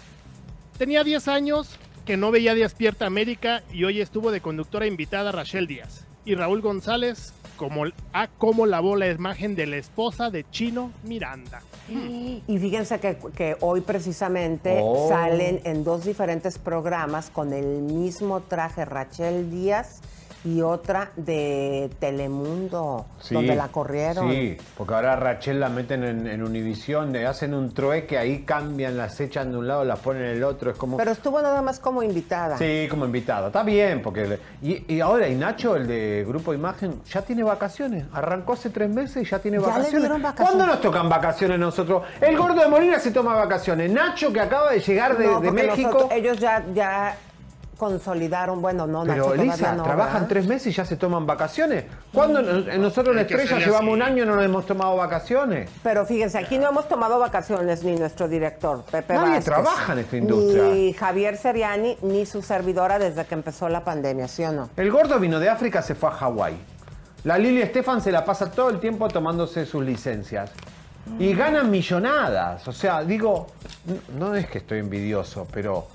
tenía 0.77 1.03
10 1.03 1.27
años 1.27 1.69
que 2.05 2.17
no 2.17 2.29
veía 2.29 2.53
Despierta 2.53 3.07
América 3.07 3.63
y 3.71 3.83
hoy 3.83 3.99
estuvo 3.99 4.31
de 4.31 4.41
conductora 4.41 4.85
invitada 4.85 5.31
Rachel 5.31 5.65
Díaz 5.65 6.05
y 6.25 6.35
Raúl 6.35 6.61
González 6.61 7.33
como, 7.57 7.83
a 8.13 8.27
cómo 8.27 8.65
lavó 8.65 8.95
la 8.95 9.07
imagen 9.09 9.55
de 9.55 9.67
la 9.67 9.77
esposa 9.77 10.29
de 10.31 10.45
Chino 10.49 10.91
Miranda. 11.03 11.61
Y 11.89 12.57
fíjense 12.57 12.99
que, 12.99 13.17
que 13.35 13.57
hoy 13.59 13.81
precisamente 13.81 14.79
Oh. 14.81 15.09
salen 15.09 15.59
en 15.65 15.83
dos 15.83 16.05
diferentes 16.05 16.57
programas 16.57 17.29
con 17.29 17.53
el 17.53 17.81
mismo 17.81 18.41
traje 18.41 18.85
Rachel 18.85 19.51
Díaz 19.51 19.99
y 20.43 20.61
otra 20.61 21.11
de 21.15 21.89
Telemundo, 21.99 23.05
Sí, 23.19 23.35
donde 23.35 23.55
la 23.55 23.67
corrieron. 23.67 24.31
Sí, 24.31 24.57
porque 24.77 24.93
ahora 24.95 25.15
Rachel 25.15 25.59
la 25.59 25.69
meten 25.69 26.03
en, 26.03 26.25
en 26.27 26.41
Univisión, 26.43 27.11
le 27.11 27.27
hacen 27.27 27.53
un 27.53 27.73
trueque, 27.73 28.17
ahí 28.17 28.43
cambian, 28.43 28.97
las 28.97 29.19
echan 29.19 29.51
de 29.51 29.57
un 29.57 29.67
lado, 29.67 29.83
las 29.85 29.99
ponen 29.99 30.23
en 30.23 30.29
el 30.37 30.43
otro, 30.43 30.71
es 30.71 30.77
como... 30.77 30.97
Pero 30.97 31.11
estuvo 31.11 31.41
nada 31.41 31.61
más 31.61 31.79
como 31.79 32.01
invitada. 32.01 32.57
Sí, 32.57 32.87
como 32.89 33.05
invitada. 33.05 33.47
Está 33.47 33.61
bien, 33.63 34.01
porque... 34.01 34.39
Y, 34.63 34.91
y 34.95 34.99
ahora, 34.99 35.27
y 35.27 35.35
Nacho, 35.35 35.75
el 35.75 35.85
de 35.87 36.25
Grupo 36.27 36.53
Imagen, 36.53 37.01
ya 37.09 37.21
tiene 37.21 37.43
vacaciones. 37.43 38.05
Arrancó 38.11 38.53
hace 38.53 38.69
tres 38.71 38.89
meses 38.89 39.27
y 39.27 39.29
ya 39.29 39.39
tiene 39.39 39.57
Ya 39.57 39.61
le 39.61 39.67
vacaciones. 39.67 39.99
dieron 40.01 40.21
vacaciones. 40.21 40.53
¿Cuándo 40.55 40.73
nos 40.73 40.81
tocan 40.81 41.07
vacaciones 41.09 41.59
nosotros? 41.59 42.03
El 42.19 42.37
gordo 42.37 42.61
de 42.61 42.67
Molina 42.67 42.99
se 42.99 43.11
toma 43.11 43.35
vacaciones. 43.35 43.91
Nacho, 43.91 44.33
que 44.33 44.39
acaba 44.39 44.71
de 44.71 44.79
llegar 44.79 45.17
de, 45.17 45.27
No, 45.27 45.39
de 45.39 45.47
porque 45.49 45.67
México... 45.67 45.89
nosotros- 45.91 46.11
ellos 46.13 46.39
ya, 46.39 46.63
ya 46.73 47.15
consolidaron, 47.85 48.61
bueno, 48.61 48.85
no, 48.85 49.01
Pero 49.05 49.29
Nacho 49.29 49.33
Elisa, 49.33 49.73
no, 49.73 49.81
trabajan 49.83 50.13
¿verdad? 50.13 50.27
tres 50.29 50.45
meses 50.47 50.67
y 50.67 50.71
ya 50.71 50.85
se 50.85 50.97
toman 50.97 51.25
vacaciones. 51.25 51.85
¿Cuándo 52.13 52.39
nos- 52.43 52.77
nosotros 52.77 53.15
que 53.15 53.21
Estrella 53.23 53.57
llevamos 53.57 53.81
así. 53.81 53.89
un 53.93 54.01
año 54.03 54.23
y 54.23 54.27
no 54.27 54.35
nos 54.35 54.45
hemos 54.45 54.67
tomado 54.67 54.95
vacaciones? 54.97 55.67
Pero 55.81 56.05
fíjense, 56.05 56.37
aquí 56.37 56.59
no 56.59 56.69
hemos 56.69 56.87
tomado 56.87 57.17
vacaciones 57.17 57.83
ni 57.83 57.95
nuestro 57.95 58.27
director, 58.27 58.83
Pepe 58.91 59.15
Nadie 59.15 59.27
Vázquez, 59.29 59.45
trabaja 59.45 59.93
en 59.93 59.99
esta 59.99 60.17
industria. 60.17 60.63
Ni 60.65 60.93
Javier 60.93 61.37
Seriani, 61.37 61.97
ni 62.03 62.27
su 62.27 62.43
servidora 62.43 62.99
desde 62.99 63.25
que 63.25 63.33
empezó 63.33 63.67
la 63.67 63.83
pandemia, 63.83 64.27
¿sí 64.27 64.43
o 64.43 64.51
no? 64.51 64.69
El 64.77 64.91
gordo 64.91 65.17
vino 65.19 65.39
de 65.39 65.49
África, 65.49 65.81
se 65.81 65.95
fue 65.95 66.09
a 66.09 66.11
Hawái. 66.11 66.55
La 67.23 67.39
Lili 67.39 67.63
Estefan 67.63 67.99
se 67.99 68.11
la 68.11 68.23
pasa 68.23 68.51
todo 68.51 68.69
el 68.69 68.79
tiempo 68.79 69.07
tomándose 69.07 69.65
sus 69.65 69.83
licencias. 69.83 70.51
Y 71.17 71.33
ganan 71.33 71.71
millonadas. 71.71 72.67
O 72.67 72.71
sea, 72.71 73.03
digo, 73.03 73.47
no 74.19 74.35
es 74.35 74.45
que 74.47 74.59
estoy 74.59 74.77
envidioso, 74.79 75.47
pero 75.51 75.87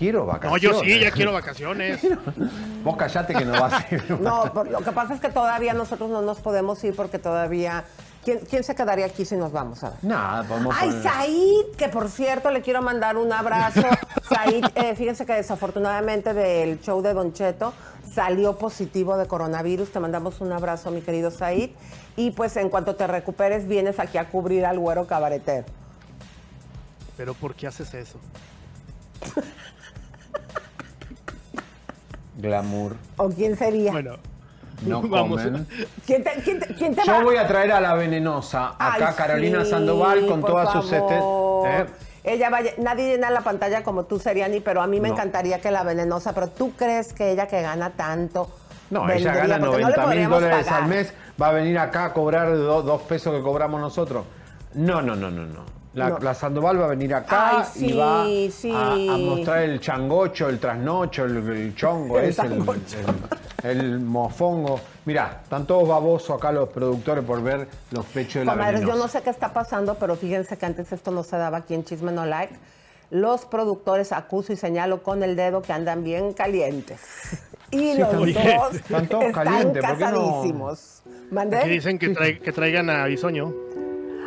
quiero 0.00 0.20
No, 0.20 0.26
vacaciones. 0.26 0.62
yo 0.62 0.80
sí, 0.80 0.98
ya 0.98 1.10
quiero 1.10 1.32
vacaciones. 1.34 2.00
Vos 2.82 2.96
callate 2.96 3.34
que 3.34 3.44
no 3.44 3.60
vas 3.60 3.74
a 3.74 3.94
ir. 3.94 4.02
No, 4.20 4.50
por- 4.52 4.68
lo 4.70 4.78
que 4.80 4.92
pasa 4.92 5.12
es 5.14 5.20
que 5.20 5.28
todavía 5.28 5.74
nosotros 5.74 6.08
no 6.08 6.22
nos 6.22 6.40
podemos 6.40 6.82
ir 6.84 6.96
porque 6.96 7.18
todavía... 7.18 7.84
¿Quién, 8.24 8.40
quién 8.50 8.62
se 8.64 8.74
quedaría 8.74 9.06
aquí 9.06 9.24
si 9.24 9.34
nos 9.36 9.50
vamos? 9.52 9.82
A 9.84 9.90
ver. 9.90 9.98
Nada, 10.02 10.42
podemos 10.44 10.74
Ay, 10.78 10.90
poner- 10.90 11.02
Said, 11.02 11.76
que 11.76 11.88
por 11.88 12.08
cierto 12.10 12.50
le 12.50 12.60
quiero 12.62 12.82
mandar 12.82 13.16
un 13.16 13.30
abrazo. 13.32 13.80
Said, 14.28 14.64
eh, 14.74 14.94
fíjense 14.96 15.24
que 15.26 15.32
desafortunadamente 15.34 16.32
del 16.34 16.80
show 16.80 17.00
de 17.02 17.14
Don 17.14 17.32
Cheto 17.32 17.72
salió 18.14 18.56
positivo 18.58 19.16
de 19.18 19.26
coronavirus. 19.26 19.90
Te 19.92 20.00
mandamos 20.00 20.40
un 20.42 20.52
abrazo, 20.52 20.90
mi 20.90 21.00
querido 21.02 21.30
Said. 21.30 21.70
Y 22.16 22.30
pues 22.32 22.56
en 22.56 22.68
cuanto 22.70 22.94
te 22.94 23.06
recuperes, 23.06 23.66
vienes 23.68 23.98
aquí 23.98 24.18
a 24.18 24.28
cubrir 24.28 24.66
al 24.66 24.78
güero 24.78 25.06
cabaretero. 25.06 25.64
Pero 27.16 27.32
¿por 27.34 27.54
qué 27.54 27.66
haces 27.68 27.92
eso? 27.94 28.18
Glamour. 32.40 32.96
¿O 33.16 33.28
quién 33.28 33.56
sería? 33.56 33.92
Bueno, 33.92 34.16
No 34.86 35.02
Vamos. 35.08 35.42
comen. 35.42 35.66
¿Quién 36.06 36.24
te, 36.24 36.30
quién 36.42 36.60
te- 36.60 36.74
quién 36.74 36.94
te 36.94 37.02
Yo 37.04 37.12
va? 37.12 37.22
voy 37.22 37.36
a 37.36 37.46
traer 37.46 37.72
a 37.72 37.80
la 37.80 37.94
venenosa, 37.94 38.74
acá 38.78 39.08
Ay, 39.10 39.14
Carolina 39.16 39.64
sí, 39.64 39.70
Sandoval 39.70 40.26
con 40.26 40.40
por 40.40 40.50
todas 40.50 40.72
sus... 40.72 40.92
este- 40.92 41.18
favor. 41.18 41.68
¿eh? 41.68 41.86
Ella 42.22 42.50
vaya, 42.50 42.72
nadie 42.78 43.12
llena 43.12 43.30
la 43.30 43.40
pantalla 43.40 43.82
como 43.82 44.04
tú, 44.04 44.18
Seriani, 44.18 44.60
pero 44.60 44.82
a 44.82 44.86
mí 44.86 45.00
me 45.00 45.08
No. 45.08 45.14
encantaría 45.14 45.58
que 45.60 45.70
la 45.70 45.82
venenosa, 45.84 46.34
pero 46.34 46.48
tú 46.48 46.72
crees 46.72 47.12
que 47.14 47.30
ella 47.30 47.46
que 47.46 47.62
gana 47.62 47.90
tanto. 47.90 48.50
No, 48.90 49.06
vendría? 49.06 49.32
ella 49.32 49.46
gana 49.46 49.58
Porque 49.66 49.76
le 49.78 49.82
90 49.84 50.00
mil 50.00 50.04
podríamos 50.06 50.40
dólares 50.42 50.66
pagar. 50.66 50.82
al 50.82 50.88
mes, 50.88 51.14
va 51.40 51.48
a 51.48 51.52
venir 51.52 51.78
acá 51.78 52.04
a 52.06 52.12
cobrar 52.12 52.48
do- 52.54 52.82
dos 52.82 53.02
pesos 53.02 53.34
que 53.34 53.40
cobramos 53.42 53.80
nosotros. 53.80 54.24
No, 54.74 55.00
no, 55.00 55.16
no, 55.16 55.30
no, 55.30 55.46
no. 55.46 55.79
La, 55.94 56.08
No. 56.10 56.18
la 56.20 56.34
Sandoval 56.34 56.80
va 56.80 56.84
a 56.84 56.88
venir 56.88 57.12
acá 57.14 57.66
Ay, 57.74 57.84
y 57.88 57.92
va 57.94 58.24
sí. 58.52 58.70
A, 58.72 58.92
a 58.92 59.16
mostrar 59.18 59.62
el 59.62 59.80
changocho, 59.80 60.48
el 60.48 60.60
trasnocho, 60.60 61.24
el, 61.24 61.36
el 61.50 61.74
chongo, 61.74 62.18
El 62.20 62.26
ese, 62.26 62.42
el, 62.42 62.48
sangocho. 62.50 62.96
el- 63.64 63.80
el 63.80 64.00
mofongo. 64.00 64.80
Mirá, 65.04 65.40
están 65.42 65.66
todos 65.66 65.86
babosos 65.88 66.30
acá 66.36 66.52
los 66.52 66.68
productores 66.68 67.24
por 67.24 67.42
ver 67.42 67.66
los 67.90 68.06
pechos 68.06 68.34
de 68.40 68.44
la 68.46 68.52
Comadres, 68.52 68.80
yo 68.82 68.94
no 68.94 69.08
sé 69.08 69.20
qué 69.22 69.30
está 69.30 69.52
pasando, 69.52 69.96
pero 69.96 70.14
fíjense 70.16 70.56
que 70.56 70.64
antes 70.64 70.90
esto 70.92 71.10
no 71.10 71.22
se 71.24 71.36
daba 71.36 71.58
aquí 71.58 71.74
en 71.74 71.84
Chisme 71.84 72.12
No 72.12 72.24
Like. 72.24 72.54
Los 73.10 73.44
productores 73.44 74.12
acuso 74.12 74.52
y 74.52 74.56
señalo 74.56 75.02
con 75.02 75.22
el 75.24 75.34
dedo 75.34 75.60
que 75.62 75.72
andan 75.72 76.04
bien 76.04 76.32
calientes. 76.32 77.00
Y 77.72 77.92
Sí, 77.92 77.98
los 77.98 78.12
dos 78.12 78.28
Están 78.74 79.06
todos 79.06 79.24
están 79.26 79.44
calientes, 79.44 79.84
¿por 79.84 79.96
qué 79.96 80.04
no? 80.06 80.10
casadísimos. 80.10 81.02
¿Mandé? 81.30 81.58
Aquí 81.58 81.68
dicen 81.68 82.00
que, 82.00 82.40
que 82.40 82.50
traigan 82.52 82.90
a 82.90 83.04
Bisoño. 83.04 83.54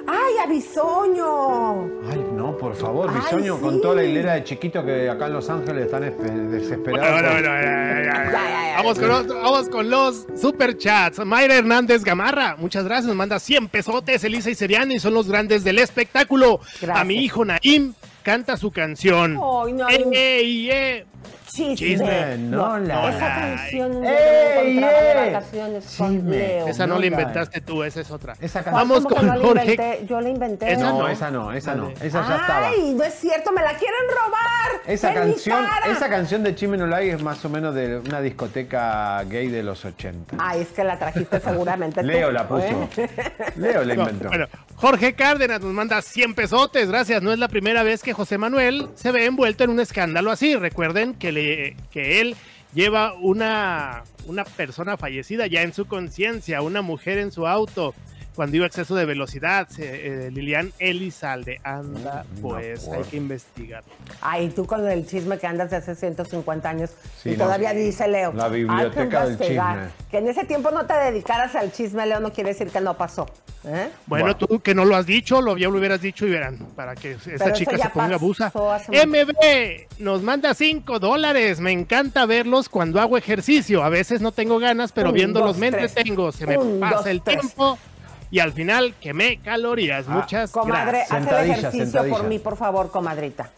¡Ay, 0.08 0.34
a 0.44 0.48
Bisoño! 0.48 1.84
Ay, 2.12 2.26
no, 2.34 2.58
por 2.58 2.76
favor, 2.76 3.10
Ay, 3.10 3.22
Bisoño, 3.22 3.60
con 3.60 3.82
toda 3.82 3.96
la 3.96 4.04
hilera 4.04 4.34
de 4.34 4.44
chiquito 4.44 4.84
que 4.86 5.10
acá 5.10 5.28
en 5.28 5.34
Los 5.34 5.50
Ángeles 5.50 5.86
están 5.86 6.04
espe- 6.04 6.50
desesperados. 6.50 7.14
Bueno, 7.14 7.30
bueno, 7.32 7.50
bueno, 7.50 7.64
ya, 7.64 8.04
ya, 8.04 8.32
ya. 8.32 8.74
Vamos 8.78 9.00
con, 9.00 9.08
los, 9.08 9.28
vamos 9.28 9.70
con 9.70 9.90
los 9.90 10.28
superchats. 10.40 11.26
Mayra 11.26 11.56
Hernández 11.56 12.04
Gamarra, 12.04 12.56
muchas 12.58 12.84
gracias. 12.84 13.06
Nos 13.08 13.16
manda 13.16 13.40
100 13.40 13.70
pesotes. 13.70 14.24
Elisa 14.24 14.50
y 14.50 14.56
Seriani 14.56 15.00
son 15.00 15.14
los 15.14 15.28
grandes 15.30 15.64
del 15.64 15.80
espectáculo. 15.80 16.60
Gracias. 16.82 16.98
A 17.00 17.04
mi 17.06 17.16
hijo 17.16 17.46
Naim 17.46 17.94
canta 18.24 18.58
su 18.58 18.72
canción. 18.72 19.40
Ay, 19.66 19.74
Naim. 19.74 20.10
¡Ey, 20.12 20.70
ey! 20.72 21.04
Chisme. 21.48 21.76
Chisme. 21.76 22.38
No, 22.38 22.78
la- 22.80 23.10
Esa 23.10 23.28
canción 23.36 23.94
con 23.94 24.04
Chisme. 24.04 24.82
Leo. 26.38 26.68
Esa 26.68 26.88
no 26.88 26.96
No 26.96 27.00
la 27.00 27.06
inventaste 27.08 27.62
tú, 27.62 27.84
esa 27.84 28.02
es 28.02 28.12
otra. 28.12 28.36
Esa 28.40 28.64
¿Cuál? 28.64 28.76
Vamos 28.76 28.98
¿Cómo 29.04 29.10
que 29.10 29.16
con 29.16 29.26
no 29.28 29.36
la 29.36 29.46
Jorge. 29.48 29.72
inventé? 29.74 30.06
Yo 30.08 30.22
la 30.22 30.30
inventé. 30.30 30.72
Esa 30.74 30.90
No, 30.92 31.00
no. 31.00 31.08
esa 31.08 31.32
no, 31.32 31.54
esa 31.54 31.76
no, 31.76 31.90
esa 31.90 32.28
ya 32.28 32.36
estaba. 32.38 32.68
Ay, 32.68 32.94
no 32.96 33.04
es 33.04 33.14
cierto, 33.16 33.52
me 33.52 33.62
la 33.62 33.74
quieren 33.76 34.00
robar. 34.10 34.82
Esa 34.86 35.14
canción, 35.14 35.66
esa 35.90 36.10
canción 36.10 36.44
de 36.44 36.56
Chimenolay 36.56 37.10
es 37.10 37.22
más 37.22 37.44
o 37.46 37.50
menos 37.50 37.74
de 37.76 37.98
una 38.00 38.22
discoteca 38.22 39.24
gay 39.24 39.48
de 39.48 39.64
los 39.64 39.84
80. 39.86 40.36
Ay, 40.40 40.62
es 40.62 40.68
que 40.70 40.84
la 40.84 40.98
trajiste 41.00 41.40
seguramente 41.40 42.02
tú, 42.02 42.08
Leo 42.08 42.32
la 42.32 42.48
puso. 42.48 42.64
¿eh? 42.98 43.10
Leo 43.56 43.84
la 43.84 43.96
No, 43.96 44.02
inventó. 44.04 44.28
bueno, 44.30 44.48
Jorge 44.76 45.14
Cárdenas 45.16 45.62
nos 45.62 45.72
manda 45.74 46.02
100 46.02 46.34
pesotes, 46.36 46.90
gracias. 46.90 47.22
No 47.22 47.32
es 47.32 47.40
la 47.40 47.48
primera 47.48 47.84
vez 47.84 48.02
que 48.04 48.14
José 48.14 48.38
Manuel 48.38 48.90
se 48.96 49.12
ve 49.12 49.26
envuelto 49.26 49.64
en 49.64 49.70
un 49.70 49.80
escándalo 49.80 50.32
así. 50.32 50.56
Recuerden 50.56 51.14
que, 51.14 51.32
le, 51.32 51.43
que 51.92 52.22
él 52.22 52.36
lleva 52.74 53.14
una, 53.14 54.04
una 54.26 54.44
persona 54.44 54.98
fallecida 54.98 55.48
ya 55.48 55.62
en 55.62 55.74
su 55.74 55.86
conciencia, 55.86 56.62
una 56.62 56.82
mujer 56.82 57.18
en 57.18 57.32
su 57.32 57.48
auto. 57.48 57.94
Cuando 58.36 58.56
iba 58.58 58.66
a 58.66 58.68
exceso 58.68 58.96
de 58.96 59.06
velocidad, 59.06 59.68
eh, 59.78 60.30
Lilian 60.34 60.72
Elizalde. 60.80 61.60
Anda, 61.64 62.26
Mm, 62.36 62.42
pues 62.42 62.88
hay 62.88 63.04
que 63.04 63.18
investigar. 63.18 63.84
Ay, 64.22 64.50
tú 64.50 64.66
con 64.66 64.88
el 64.90 65.06
chisme 65.06 65.38
que 65.38 65.46
andas 65.48 65.70
de 65.70 65.78
hace 65.78 65.96
150 65.96 66.70
años 66.70 66.92
Sí, 67.22 67.30
y 67.30 67.32
no, 67.34 67.46
todavía 67.46 67.72
sí. 67.72 67.78
dice 67.78 68.08
Leo. 68.08 68.34
La 68.34 68.46
hay 68.46 68.52
que 68.52 68.58
biblioteca 68.58 69.24
del 69.26 69.32
investigar. 69.34 69.76
chisme. 69.88 70.10
Que 70.10 70.18
en 70.18 70.28
ese 70.30 70.44
tiempo 70.46 70.72
no 70.72 70.86
te 70.86 70.94
dedicaras 70.94 71.56
al 71.56 71.72
chisme, 71.72 72.06
Leo, 72.06 72.20
no 72.20 72.32
quiere 72.34 72.50
decir 72.50 72.70
que 72.70 72.82
no 72.82 72.98
pasó. 72.98 73.26
¿eh? 73.66 73.90
Bueno, 74.08 74.26
Bueno. 74.26 74.36
tú 74.38 74.60
que 74.60 74.76
no 74.76 74.84
lo 74.84 74.96
has 74.96 75.06
dicho, 75.06 75.42
lo, 75.42 75.56
ya 75.58 75.70
lo 75.70 75.78
hubieras 75.78 76.02
dicho 76.02 76.26
y 76.28 76.32
verán, 76.32 76.58
para 76.76 76.96
que 76.96 77.12
esta 77.12 77.34
eso 77.36 77.52
chica 77.52 77.78
se 77.78 77.90
ponga 77.90 78.16
abusa. 78.16 78.52
MB 78.90 79.88
nos 80.00 80.22
manda 80.22 80.54
5 80.54 81.00
dólares. 81.00 81.60
Me 81.60 81.72
encanta 81.72 82.26
verlos 82.26 82.68
cuando 82.70 83.00
hago 83.00 83.18
ejercicio. 83.18 83.84
A 83.84 83.90
veces 83.90 84.22
no 84.22 84.32
tengo 84.32 84.60
ganas, 84.60 84.92
pero 84.92 85.10
Un, 85.10 85.16
viéndolos 85.16 85.50
dos, 85.52 85.58
me 85.60 85.68
entretengo. 85.68 86.32
Se 86.32 86.46
me 86.46 86.58
Un, 86.58 86.80
pasa 86.80 86.98
dos, 86.98 87.06
el 87.08 87.22
tres. 87.22 87.40
tiempo 87.40 87.78
y 88.34 88.40
al 88.40 88.52
final 88.52 88.96
quemé 89.00 89.38
calorías. 89.38 90.06
Ah, 90.10 90.14
Muchas 90.16 90.50
Comadre, 90.50 91.06
gracias. 91.08 91.28
haz 91.28 91.40
el 91.44 91.52
ejercicio 91.52 92.10
por 92.10 92.24
mí, 92.24 92.40
por 92.40 92.58
favor, 92.58 92.90
comadrita. 92.90 93.52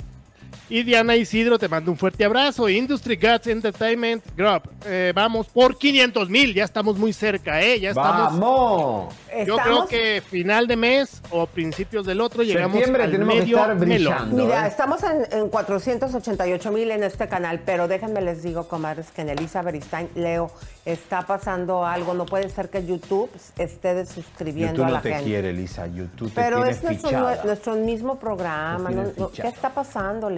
Y 0.68 0.82
Diana 0.82 1.16
Isidro 1.16 1.60
te 1.60 1.68
mando 1.70 1.92
un 1.92 1.98
fuerte 1.98 2.26
abrazo. 2.26 2.68
Industry 2.68 3.18
Guts 3.18 3.46
Entertainment 3.48 4.24
Group. 4.36 4.64
eh, 4.86 5.12
vamos 5.14 5.48
por 5.48 5.78
500 5.78 6.28
mil. 6.30 6.54
Ya 6.56 6.64
estamos 6.64 6.98
muy 6.98 7.14
cerca, 7.14 7.62
¿eh? 7.62 7.80
Ya 7.80 7.90
estamos. 7.90 8.40
¡Vamos! 8.40 9.14
Yo 9.46 9.58
creo 9.58 9.86
que 9.86 10.24
final 10.28 10.66
de 10.66 10.76
mes 10.76 11.22
o 11.30 11.46
principios 11.46 12.06
del 12.06 12.20
otro 12.22 12.42
llegamos 12.42 12.78
Septiembre 12.78 13.04
al 13.04 13.12
tenemos 13.12 13.34
que 13.36 13.40
medio 13.42 13.58
estar 13.58 13.76
melón. 13.76 13.90
brillando. 14.30 14.44
Mira, 14.44 14.66
¿eh? 14.66 14.70
estamos 14.70 15.04
en, 15.04 15.28
en 15.40 15.50
488 15.50 16.72
mil 16.72 16.90
en 16.90 17.04
este 17.04 17.28
canal, 17.28 17.60
pero 17.66 17.88
déjenme 17.88 18.22
les 18.22 18.42
digo, 18.42 18.68
comadres, 18.68 19.12
que 19.12 19.22
en 19.22 19.30
Elisa 19.30 19.62
Beristain, 19.62 20.10
Leo, 20.16 20.50
está 20.86 21.24
pasando 21.24 21.86
algo. 21.86 22.14
No 22.16 22.26
puede 22.26 22.50
ser 22.50 22.70
que 22.70 22.86
YouTube 22.86 23.30
esté 23.58 23.94
desuscribiendo 23.94 24.74
YouTube 24.78 24.86
a 24.88 24.90
la 24.92 24.98
no 24.98 25.04
te 25.04 25.10
gente. 25.10 25.24
quiere, 25.26 25.54
Lisa. 25.54 25.86
YouTube 25.88 26.30
te 26.30 26.42
Pero 26.42 26.58
tiene 26.58 26.72
es 26.72 26.84
nuestro, 26.84 27.10
fichada. 27.10 27.44
nuestro 27.44 27.76
mismo 27.76 28.18
programa. 28.18 28.90
¿Qué 29.34 29.48
está 29.48 29.70
pasando, 29.74 30.30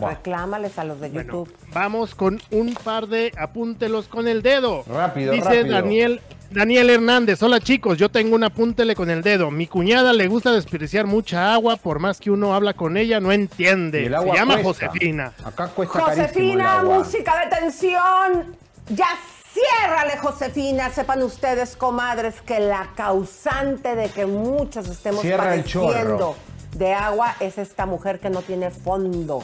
Reclámales 0.00 0.78
a 0.78 0.84
los 0.84 1.00
de 1.00 1.08
Bueno, 1.10 1.32
YouTube. 1.32 1.54
vamos 1.72 2.14
con 2.14 2.40
un 2.50 2.74
par 2.74 3.06
de 3.08 3.32
apúntelos 3.38 4.08
con 4.08 4.28
el 4.28 4.42
dedo. 4.42 4.84
Rápido, 4.88 5.32
Dice 5.32 5.44
rápido. 5.62 5.72
Daniel 5.74 6.20
Daniel 6.50 6.90
Hernández, 6.90 7.40
hola 7.44 7.60
chicos, 7.60 7.96
yo 7.96 8.08
tengo 8.08 8.34
un 8.34 8.42
apúntele 8.42 8.96
con 8.96 9.08
el 9.08 9.22
dedo. 9.22 9.52
Mi 9.52 9.68
cuñada 9.68 10.12
le 10.12 10.26
gusta 10.26 10.50
desperdiciar 10.50 11.06
mucha 11.06 11.54
agua, 11.54 11.76
por 11.76 12.00
más 12.00 12.18
que 12.18 12.28
uno 12.32 12.54
habla 12.54 12.74
con 12.74 12.96
ella, 12.96 13.20
no 13.20 13.30
entiende. 13.30 14.06
el 14.06 14.16
Se 14.18 14.32
llama 14.34 14.60
cuesta. 14.60 14.88
Josefina. 14.88 15.32
Acá 15.44 15.68
cuesta 15.68 16.00
carísimo 16.00 16.22
el 16.24 16.28
Josefina, 16.32 16.78
agua. 16.80 16.98
música 16.98 17.40
de 17.44 17.56
tensión. 17.56 18.56
Ya 18.88 19.06
Ciérrale, 19.52 20.16
Josefina. 20.18 20.90
Sepan 20.90 21.22
ustedes, 21.22 21.76
comadres, 21.76 22.40
que 22.40 22.60
la 22.60 22.90
causante 22.94 23.94
de 23.96 24.08
que 24.08 24.24
muchos 24.26 24.88
estemos 24.88 25.22
Cierra 25.22 25.44
padeciendo 25.44 26.36
de 26.72 26.94
agua 26.94 27.34
es 27.40 27.58
esta 27.58 27.86
mujer 27.86 28.20
que 28.20 28.30
no 28.30 28.42
tiene 28.42 28.70
fondo, 28.70 29.42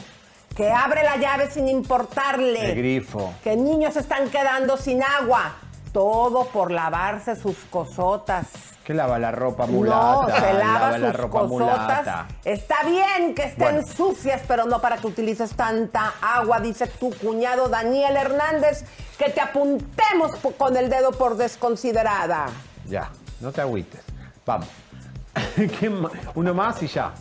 que 0.55 0.71
abre 0.71 1.03
la 1.03 1.17
llave 1.17 1.49
sin 1.51 1.67
importarle, 1.67 2.71
El 2.71 2.77
grifo. 2.77 3.33
que 3.43 3.55
niños 3.55 3.95
están 3.95 4.29
quedando 4.29 4.77
sin 4.77 5.03
agua. 5.03 5.55
Todo 5.93 6.45
por 6.49 6.69
lavarse 6.71 7.35
sus 7.35 7.57
cosotas. 7.71 8.45
¿Qué 8.83 8.93
lava 8.93 9.17
la 9.17 9.31
ropa 9.31 9.65
mulata? 9.65 10.27
No, 10.27 10.39
se 10.47 10.53
lava, 10.53 10.97
la 10.97 11.07
sus 11.11 11.15
ropa 11.19 11.39
cosotas. 11.39 11.49
mulata. 11.49 12.27
Está 12.45 12.75
bien 12.85 13.33
que 13.33 13.43
estén 13.45 13.75
Bueno. 13.77 13.87
sucias, 13.87 14.41
pero 14.47 14.65
no 14.65 14.79
para 14.79 14.97
que 14.97 15.07
utilices 15.07 15.51
tanta 15.55 16.13
agua, 16.21 16.59
dice 16.59 16.85
tu 16.87 17.09
cuñado 17.17 17.67
Daniel 17.67 18.15
Hernández, 18.15 18.85
que 19.17 19.29
te 19.31 19.41
apuntemos 19.41 20.31
con 20.57 20.77
el 20.77 20.89
dedo 20.89 21.11
por 21.11 21.35
desconsiderada. 21.35 22.45
Ya, 22.87 23.09
no 23.41 23.51
te 23.51 23.61
agüites. 23.61 24.01
Vamos. 24.45 24.67
¿Quién 25.79 26.01
ma- 26.01 26.11
Uno 26.35 26.53
más 26.53 26.81
y 26.83 26.87
ya. 26.87 27.13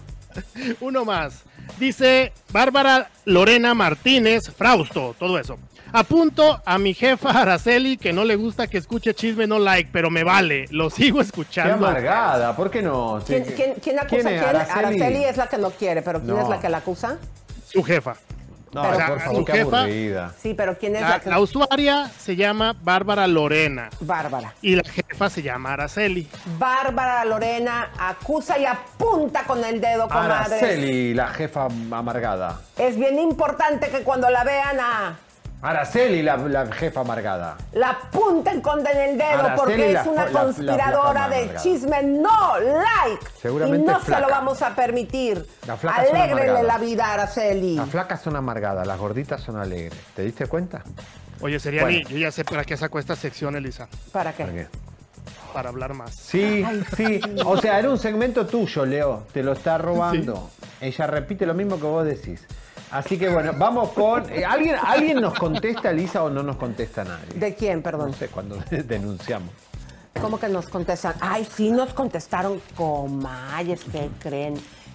Uno 0.81 1.05
más. 1.05 1.43
Dice 1.79 2.33
Bárbara 2.53 3.11
Lorena 3.25 3.75
Martínez, 3.75 4.51
Frausto, 4.51 5.15
todo 5.19 5.39
eso. 5.39 5.57
Apunto 5.93 6.61
a 6.67 6.79
mi 6.79 6.95
jefa 6.95 7.31
Araceli 7.31 7.97
que 7.97 8.13
no 8.13 8.25
le 8.25 8.37
gusta 8.37 8.67
que 8.67 8.77
escuche 8.79 9.15
chisme 9.15 9.47
no 9.47 9.59
like, 9.59 9.89
pero 9.93 10.11
me 10.11 10.25
vale, 10.25 10.67
lo 10.71 10.91
sigo 10.91 11.19
Qué 11.19 11.25
escuchando. 11.25 11.75
amargada, 11.87 12.55
¿por 12.57 12.71
qué 12.71 12.83
no? 12.83 13.21
¿Quién, 13.27 13.45
quién- 13.45 13.75
quién 13.83 13.99
acusa 13.99 14.09
¿Quién 14.23 14.27
a 14.27 14.31
es? 14.33 14.43
quién? 14.43 14.57
Araceli. 14.57 14.79
Araceli 15.03 15.25
es 15.25 15.37
la 15.37 15.47
que 15.47 15.59
no 15.59 15.71
quiere, 15.71 16.03
pero 16.03 16.21
¿quién 16.21 16.35
No. 16.37 16.43
es 16.43 16.49
la 16.49 16.61
que 16.61 16.69
la 16.69 16.79
acusa? 16.79 17.19
Su 17.67 17.83
jefa. 17.83 18.17
No, 18.77 18.83
O 18.91 18.95
sea, 18.95 19.07
por 19.07 19.21
favor, 19.21 19.37
su 19.39 19.45
qué 19.47 19.53
jefa- 19.53 19.79
aburrida. 19.81 20.33
Sí, 20.41 20.53
pero 20.55 20.77
¿quién 20.79 20.97
es 20.97 21.03
la, 21.03 21.09
La, 21.09 21.21
que 21.21 21.31
la 21.31 21.41
usuaria 21.41 22.11
se 22.19 22.37
llama 22.37 22.75
Bárbara 22.83 23.27
Lorena 23.27 23.89
Bárbara. 24.01 24.53
y 24.61 24.77
la 24.77 24.85
jefa 24.85 25.31
se 25.31 25.43
llama 25.43 25.73
Araceli. 25.73 26.29
Bárbara 26.59 27.25
Lorena 27.25 27.91
acusa 27.99 28.59
y 28.59 28.67
apunta 28.67 29.45
con 29.45 29.65
el 29.65 29.81
dedo, 29.81 30.09
comadres. 30.09 30.63
Araceli, 30.63 31.15
la 31.15 31.29
jefa 31.29 31.69
amargada. 31.91 32.61
Es 32.77 32.99
bien 32.99 33.19
importante 33.19 33.89
que 33.89 34.03
cuando 34.03 34.29
la 34.29 34.45
vean 34.45 34.79
a 34.79 35.17
Araceli, 35.63 36.23
la, 36.23 36.37
la 36.37 36.67
jefa 36.73 37.01
amargada. 37.01 37.57
la 37.73 37.91
apunten 37.91 38.61
con 38.61 38.87
el 38.87 39.17
dedo 39.19 39.25
Araceli, 39.41 39.57
porque 39.57 39.93
la 39.93 40.01
es 40.03 40.07
una 40.07 40.23
fo- 40.23 40.27
la- 40.27 40.33
la 40.33 40.41
conspiradora 40.45 41.29
de 41.29 41.37
amargada. 41.37 41.61
chisme 41.63 42.03
no 42.03 42.59
like. 42.61 43.27
Seguramente 43.41 43.85
y 43.85 43.95
no 43.95 44.01
flaca. 44.01 44.23
se 44.23 44.29
lo 44.29 44.35
vamos 44.37 44.63
a 44.63 44.75
permitir. 44.77 45.47
Amargadas. 45.67 46.63
la 46.65 46.79
vida 46.79 47.13
Araceli. 47.13 47.75
Las 47.77 47.89
flacas 47.89 48.21
son 48.21 48.37
amargadas, 48.37 48.87
las 48.87 48.99
gorditas 48.99 49.41
son 49.41 49.57
alegres. 49.57 49.99
¿Te 50.15 50.23
diste 50.23 50.47
cuenta? 50.47 50.83
Oye, 51.41 51.59
Seriani, 51.59 52.03
Bueno. 52.03 52.09
yo 52.11 52.17
ya 52.19 52.31
sé 52.31 52.45
para 52.45 52.65
qué 52.65 52.77
sacó 52.77 52.99
esta 52.99 53.17
sección, 53.17 53.57
Elisa. 53.57 53.89
¿Para 54.13 54.33
qué? 54.35 54.45
¿Por 54.45 54.55
qué? 54.55 54.67
Para 55.53 55.71
hablar 55.71 55.95
más. 55.95 56.15
Sí, 56.15 56.65
sí. 56.97 57.21
O 57.47 57.57
sea, 57.57 57.79
era 57.79 57.89
un 57.91 57.99
segmento 57.99 58.47
tuyo, 58.47 58.85
Leo. 58.85 59.23
Te 59.33 59.43
lo 59.43 59.53
está 59.53 59.79
robando. 59.79 60.51
Ella 60.83 61.07
repite 61.07 61.47
lo 61.47 61.55
mismo 61.55 61.77
que 61.77 61.87
vos 61.87 62.05
decís. 62.05 62.47
Así 62.91 63.19
que 63.19 63.29
bueno, 63.29 63.53
vamos 63.57 63.91
con. 63.91 64.31
eh, 64.33 64.45
¿alguien, 64.45 64.77
¿Alguien 64.83 65.21
nos 65.21 65.35
contesta, 65.35 65.91
Elisa, 65.91 66.23
o 66.25 66.31
no 66.31 66.43
nos 66.43 66.57
contesta 66.57 67.05
nadie? 67.05 67.35
¿De 67.35 67.55
quién, 67.55 67.83
perdón? 67.83 68.11
No 68.13 68.17
sé, 68.17 68.29
cuando 68.29 68.57
denunciamos. 68.71 69.51
¿Cómo 70.21 70.39
que 70.39 70.49
nos 70.49 70.69
contestan? 70.69 71.15
Ay, 71.21 71.45
sí 71.45 71.71
nos 71.71 71.93
contestaron 71.93 72.61
comayes, 72.75 73.85
¿qué 73.93 74.09
creen? 74.19 74.55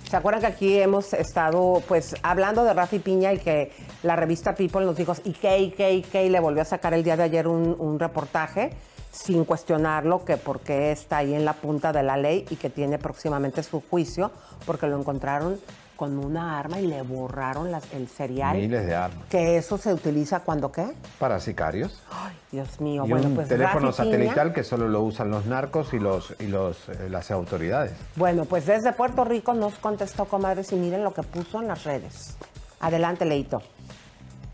¿Se 0.10 0.18
acuerdan 0.18 0.42
que 0.42 0.48
aquí 0.48 0.78
hemos 0.80 1.14
estado 1.14 1.82
pues 1.88 2.16
hablando 2.24 2.64
de 2.64 2.74
Rafi 2.74 3.00
Piña 3.00 3.32
y 3.34 3.38
que 3.38 3.72
la 4.04 4.16
revista 4.16 4.56
People 4.56 4.84
nos 4.84 4.98
dijo, 4.98 5.14
y 5.24 5.34
que, 5.34 5.60
y 5.60 5.72
que, 5.72 5.94
y 5.94 6.02
que, 6.02 6.26
y 6.26 6.30
le 6.30 6.40
volvió 6.40 6.64
a 6.64 6.66
sacar 6.66 6.94
el 6.94 7.04
día 7.04 7.16
de 7.16 7.24
ayer 7.24 7.48
un, 7.48 7.76
un 7.78 8.00
reportaje 8.00 8.72
sin 9.12 9.46
cuestionarlo, 9.46 10.26
que 10.26 10.38
por 10.38 10.62
qué 10.62 10.92
está 10.92 11.18
ahí 11.18 11.34
en 11.34 11.46
la 11.46 11.54
punta 11.54 11.94
de 11.94 12.02
la 12.02 12.18
ley 12.18 12.46
y 12.50 12.56
que 12.56 12.70
tiene 12.70 12.98
próximamente 12.98 13.62
su 13.62 13.82
juicio, 13.90 14.32
porque 14.66 14.88
lo 14.88 14.98
encontraron 14.98 15.60
con 16.02 16.18
una 16.18 16.58
arma 16.58 16.80
y 16.80 16.88
le 16.88 17.04
borraron 17.04 17.70
las- 17.72 17.94
el 17.94 18.08
serial. 18.08 18.58
Miles 18.58 18.88
de 18.88 18.96
armas. 18.96 19.24
Que 19.30 19.56
eso 19.58 19.78
se 19.78 19.94
utiliza 19.94 20.40
cuando 20.40 20.72
qué? 20.72 20.88
Para 21.20 21.40
sicarios. 21.40 22.02
Ay, 22.12 22.34
Dios 22.52 22.82
mío. 22.82 23.04
y 23.06 23.10
bueno, 23.12 23.28
un 23.28 23.36
pues 23.36 23.48
teléfono 23.48 23.92
Rafi 23.92 24.02
Piña- 24.02 24.10
satelital 24.12 24.52
que 24.52 24.64
solo 24.64 24.88
lo 24.88 25.02
usan 25.04 25.30
los 25.30 25.46
narcos 25.46 25.94
y 25.94 26.00
los 26.00 26.34
y 26.40 26.48
los 26.48 26.90
eh, 26.90 27.08
las 27.08 27.30
autoridades. 27.30 27.94
Bueno, 28.16 28.46
pues 28.46 28.66
desde 28.66 28.94
Puerto 28.94 29.24
Rico 29.26 29.54
nos 29.54 29.76
contestó, 29.76 30.26
comadres, 30.26 30.72
y 30.72 30.76
miren 30.76 31.04
lo 31.04 31.14
que 31.14 31.22
puso 31.22 31.62
en 31.62 31.68
las 31.68 31.84
redes. 31.84 32.36
Adelante, 32.80 33.24
Leito. 33.26 33.62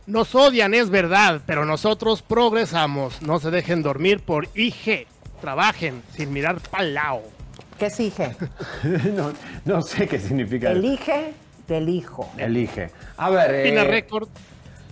Nos 0.05 0.35
odian, 0.35 0.73
es 0.73 0.89
verdad, 0.89 1.39
pero 1.45 1.63
nosotros 1.63 2.23
progresamos. 2.23 3.21
No 3.21 3.39
se 3.39 3.51
dejen 3.51 3.83
dormir 3.83 4.19
por 4.21 4.49
IG. 4.53 5.07
Trabajen 5.39 6.03
sin 6.11 6.33
mirar 6.33 6.59
pa'l 6.69 6.93
lado. 6.93 7.21
¿Qué 7.77 7.85
exige? 7.87 8.35
no, 9.15 9.33
no 9.65 9.81
sé 9.81 10.07
qué 10.07 10.19
significa. 10.19 10.71
Elige 10.71 11.33
del 11.67 11.89
hijo. 11.89 12.31
Elige. 12.37 12.89
A 13.17 13.29
ver. 13.29 13.63
Pina 13.63 13.81
eh, 13.83 13.87
Record. 13.87 14.29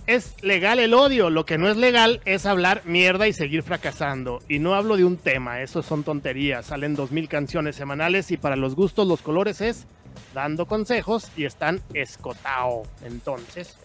Es 0.06 0.40
legal 0.40 0.78
el 0.78 0.94
odio, 0.94 1.30
lo 1.30 1.44
que 1.44 1.58
no 1.58 1.68
es 1.68 1.76
legal 1.76 2.20
es 2.26 2.46
hablar 2.46 2.82
mierda 2.84 3.26
y 3.26 3.32
seguir 3.32 3.64
fracasando. 3.64 4.40
Y 4.48 4.60
no 4.60 4.76
hablo 4.76 4.96
de 4.96 5.04
un 5.04 5.16
tema, 5.16 5.62
eso 5.62 5.82
son 5.82 6.04
tonterías. 6.04 6.66
Salen 6.66 6.94
dos 6.94 7.10
mil 7.10 7.28
canciones 7.28 7.74
semanales 7.74 8.30
y 8.30 8.36
para 8.36 8.54
los 8.54 8.76
gustos 8.76 9.08
los 9.08 9.20
colores 9.20 9.60
es 9.60 9.84
dando 10.32 10.66
consejos 10.66 11.32
y 11.36 11.44
están 11.44 11.80
escotao. 11.92 12.84
Entonces, 13.04 13.76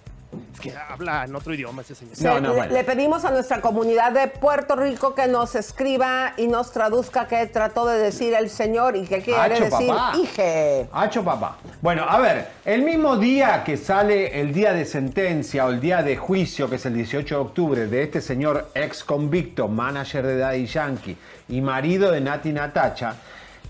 es 0.53 0.59
que 0.61 0.73
habla 0.77 1.25
en 1.25 1.35
otro 1.35 1.53
idioma 1.53 1.81
ese 1.81 1.95
señor. 1.95 2.15
Se- 2.15 2.39
le, 2.41 2.67
le 2.69 2.83
pedimos 2.83 3.25
a 3.25 3.31
nuestra 3.31 3.59
comunidad 3.61 4.11
de 4.11 4.27
Puerto 4.27 4.75
Rico 4.75 5.13
que 5.15 5.27
nos 5.27 5.55
escriba 5.55 6.33
y 6.37 6.47
nos 6.47 6.71
traduzca 6.71 7.27
qué 7.27 7.45
trató 7.47 7.85
de 7.85 7.97
decir 7.97 8.33
el 8.33 8.49
señor 8.49 8.95
y 8.95 9.05
qué 9.05 9.21
quiere 9.21 9.59
decir 9.59 9.87
papá. 9.87 10.13
hije. 10.17 10.87
Hacho 10.93 11.23
papá. 11.23 11.57
Bueno, 11.81 12.05
a 12.07 12.19
ver, 12.19 12.47
el 12.65 12.83
mismo 12.83 13.17
día 13.17 13.63
que 13.63 13.75
sale 13.77 14.39
el 14.39 14.53
día 14.53 14.73
de 14.73 14.85
sentencia 14.85 15.65
o 15.65 15.69
el 15.69 15.79
día 15.81 16.03
de 16.03 16.15
juicio, 16.17 16.69
que 16.69 16.75
es 16.75 16.85
el 16.85 16.93
18 16.93 17.35
de 17.35 17.41
octubre, 17.41 17.87
de 17.87 18.03
este 18.03 18.21
señor 18.21 18.69
ex 18.75 19.03
convicto, 19.03 19.67
manager 19.67 20.25
de 20.25 20.37
Daddy 20.37 20.65
Yankee 20.65 21.17
y 21.49 21.59
marido 21.61 22.11
de 22.11 22.21
Nati 22.21 22.53
Natacha, 22.53 23.15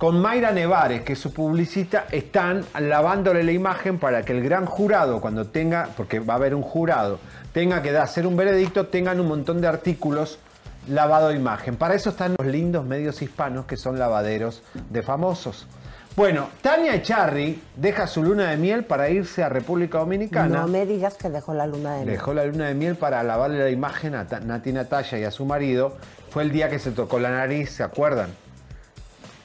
con 0.01 0.19
Mayra 0.19 0.51
Nevares, 0.51 1.03
que 1.03 1.13
es 1.13 1.19
su 1.19 1.31
publicista, 1.31 2.07
están 2.11 2.65
lavándole 2.79 3.43
la 3.43 3.51
imagen 3.51 3.99
para 3.99 4.23
que 4.23 4.33
el 4.33 4.41
gran 4.41 4.65
jurado, 4.65 5.21
cuando 5.21 5.45
tenga, 5.49 5.89
porque 5.95 6.19
va 6.19 6.33
a 6.33 6.37
haber 6.37 6.55
un 6.55 6.63
jurado, 6.63 7.19
tenga 7.53 7.83
que 7.83 7.95
hacer 7.95 8.25
un 8.25 8.35
veredicto, 8.35 8.87
tengan 8.87 9.19
un 9.19 9.27
montón 9.27 9.61
de 9.61 9.67
artículos 9.67 10.39
lavado 10.87 11.27
de 11.27 11.35
imagen. 11.35 11.75
Para 11.75 11.93
eso 11.93 12.09
están 12.09 12.33
los 12.35 12.47
lindos 12.47 12.83
medios 12.83 13.21
hispanos 13.21 13.67
que 13.67 13.77
son 13.77 13.99
lavaderos 13.99 14.63
de 14.89 15.03
famosos. 15.03 15.67
Bueno, 16.15 16.49
Tania 16.63 16.95
Echarri 16.95 17.61
deja 17.75 18.07
su 18.07 18.23
luna 18.23 18.49
de 18.49 18.57
miel 18.57 18.85
para 18.85 19.07
irse 19.07 19.43
a 19.43 19.49
República 19.49 19.99
Dominicana. 19.99 20.61
No 20.61 20.67
me 20.67 20.87
digas 20.87 21.13
que 21.13 21.29
dejó 21.29 21.53
la 21.53 21.67
luna 21.67 21.97
de 21.97 22.05
miel. 22.05 22.15
Dejó 22.15 22.33
la 22.33 22.45
luna 22.45 22.69
de 22.69 22.73
miel 22.73 22.95
para 22.95 23.21
lavarle 23.21 23.59
la 23.59 23.69
imagen 23.69 24.15
a 24.15 24.23
Nati 24.23 24.73
Natalia 24.73 25.19
y 25.19 25.25
a 25.25 25.29
su 25.29 25.45
marido. 25.45 25.95
Fue 26.31 26.41
el 26.41 26.51
día 26.51 26.71
que 26.71 26.79
se 26.79 26.89
tocó 26.89 27.19
la 27.19 27.29
nariz, 27.29 27.69
¿se 27.69 27.83
acuerdan? 27.83 28.31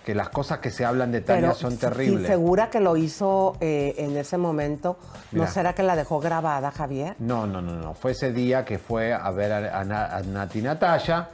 Que 0.07 0.15
las 0.15 0.29
cosas 0.29 0.61
que 0.61 0.71
se 0.71 0.85
hablan 0.85 1.11
de 1.11 1.21
Tania 1.21 1.49
Pero 1.49 1.55
son 1.57 1.77
terribles. 1.79 2.29
segura 2.29 2.71
que 2.71 2.79
lo 2.79 2.97
hizo 2.97 3.57
eh, 3.61 3.93
en 3.99 4.17
ese 4.17 4.39
momento. 4.39 4.99
¿No 5.33 5.41
Mira. 5.41 5.51
será 5.51 5.75
que 5.75 5.83
la 5.83 5.97
dejó 5.97 6.21
grabada, 6.21 6.71
Javier? 6.71 7.17
No, 7.19 7.45
no, 7.49 7.61
no, 7.61 7.73
no. 7.75 7.93
Fue 7.95 8.13
ese 8.13 8.33
día 8.33 8.65
que 8.65 8.79
fue 8.79 9.13
a 9.13 9.29
ver 9.33 9.51
a, 9.53 9.81
a 9.81 10.17
a 10.17 10.23
Nati 10.23 10.63
Natalia. 10.63 11.29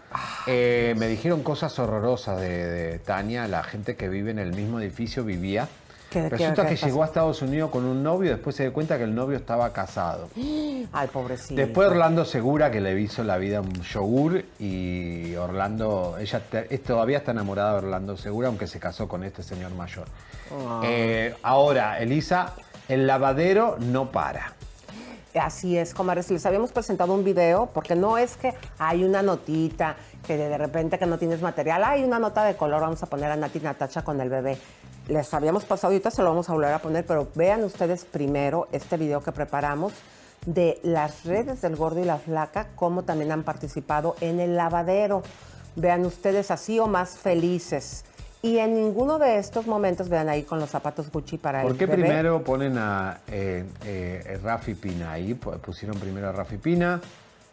Eh, 0.47 0.95
me 0.97 1.07
dijeron 1.07 1.43
cosas 1.43 1.79
horrorosas 1.79 2.41
de, 2.41 2.49
de 2.66 2.99
Tania. 2.99 3.47
La 3.47 3.62
gente 3.62 3.95
que 3.95 4.09
vive 4.09 4.31
en 4.31 4.39
el 4.39 4.55
mismo 4.55 4.81
edificio 4.81 5.23
vivía. 5.23 5.68
¿Qué- 6.13 6.21
qué- 6.25 6.29
Resulta 6.29 6.67
qué 6.67 6.75
que 6.75 6.87
llegó 6.87 7.03
a 7.03 7.07
Estados 7.07 7.41
Unidos 7.43 7.71
con 7.71 7.85
un 7.85 8.03
novio. 8.03 8.31
Después 8.31 8.55
se 8.57 8.65
dio 8.65 8.73
cuenta 8.73 8.99
que 8.99 9.05
el 9.05 9.15
novio 9.15 9.37
estaba 9.37 9.73
casado. 9.73 10.29
Ay, 10.93 11.09
pobrecito. 11.13 11.55
Después 11.61 11.89
Orlando 11.89 12.25
Segura 12.25 12.71
que 12.71 12.81
le 12.81 13.01
hizo 13.01 13.25
la 13.25 13.39
vida 13.39 13.61
un 13.61 13.73
yogur 13.83 14.45
y 14.59 15.35
Orlando, 15.37 16.17
ella 16.21 16.41
te- 16.41 16.79
todavía 16.79 17.19
está 17.19 17.31
enamorada 17.33 17.73
de 17.73 17.79
Orlando 17.79 18.17
Segura 18.17 18.49
aunque 18.49 18.67
se 18.67 18.79
casó 18.79 19.09
con 19.09 19.25
este 19.25 19.43
señor 19.43 19.73
mayor. 19.75 20.07
Ah. 20.69 20.81
Eh, 20.85 21.35
ahora, 21.43 21.99
Elisa, 22.01 22.53
el 22.89 23.07
lavadero 23.07 23.77
no 23.81 24.11
para. 24.11 24.53
Así 25.35 25.79
es, 25.79 25.95
comadres. 25.95 26.31
Les 26.31 26.45
habíamos 26.45 26.73
presentado 26.73 27.15
un 27.15 27.25
video 27.25 27.71
porque 27.73 27.95
no 27.95 28.19
es 28.19 28.37
que 28.37 28.53
hay 28.79 29.03
una 29.03 29.23
notita 29.23 29.97
que 30.27 30.37
de 30.37 30.49
de 30.51 30.59
repente 30.59 30.99
que 30.99 31.07
no 31.07 31.17
tienes 31.17 31.41
material, 31.41 31.83
hay 31.85 32.05
una 32.05 32.19
nota 32.19 32.45
de 32.45 32.55
color, 32.55 32.83
vamos 32.83 33.03
a 33.03 33.07
poner 33.07 33.31
a 33.31 33.37
Nati 33.37 33.59
Natacha 33.61 34.03
con 34.03 34.21
el 34.21 34.29
bebé. 34.29 34.59
Les 35.13 35.35
habíamos 35.35 35.67
pasado, 35.67 35.93
ahorita 35.93 36.11
se 36.11 36.23
lo 36.23 36.31
vamos 36.31 36.49
a 36.49 36.55
volver 36.55 36.73
a 36.73 36.79
poner, 36.79 37.05
pero 37.05 37.29
vean 37.35 37.63
ustedes 37.65 38.07
primero 38.07 38.67
este 38.73 38.97
video 38.97 39.21
que 39.23 39.31
preparamos 39.31 39.93
de 40.47 40.81
las 40.83 41.25
redes 41.25 41.61
del 41.61 41.77
gordo 41.77 42.01
y 42.01 42.05
la 42.05 42.17
flaca, 42.17 42.69
cómo 42.77 43.03
también 43.03 43.31
han 43.31 43.43
participado 43.43 44.17
en 44.23 44.41
el 44.41 44.57
lavadero. 44.57 45.23
Vean 45.77 46.07
ustedes 46.07 46.51
así 46.51 46.79
o 46.79 46.87
más 46.87 47.11
felices. 47.19 48.05
Y 48.41 48.57
en 48.57 48.75
ninguno 48.75 49.19
de 49.19 49.37
estos 49.37 49.67
momentos, 49.67 50.09
vean 50.09 50.31
ahí 50.31 50.45
con 50.45 50.59
los 50.59 50.71
zapatos 50.71 51.13
Gucci 51.13 51.37
para 51.37 51.61
¿Por 51.61 51.73
el 51.73 51.77
qué 51.79 51.85
bebé. 51.85 52.05
primero 52.05 52.43
ponen 52.43 52.79
a 52.79 53.21
eh, 53.29 53.65
eh, 53.85 54.41
Rafi 54.43 54.75
Pina 54.75 55.13
ahí? 55.13 55.35
Pu- 55.35 55.59
Pusieron 55.59 55.99
primero 56.01 56.31
a 56.31 56.33
Rafi 56.33 56.57
Pina, 56.57 57.03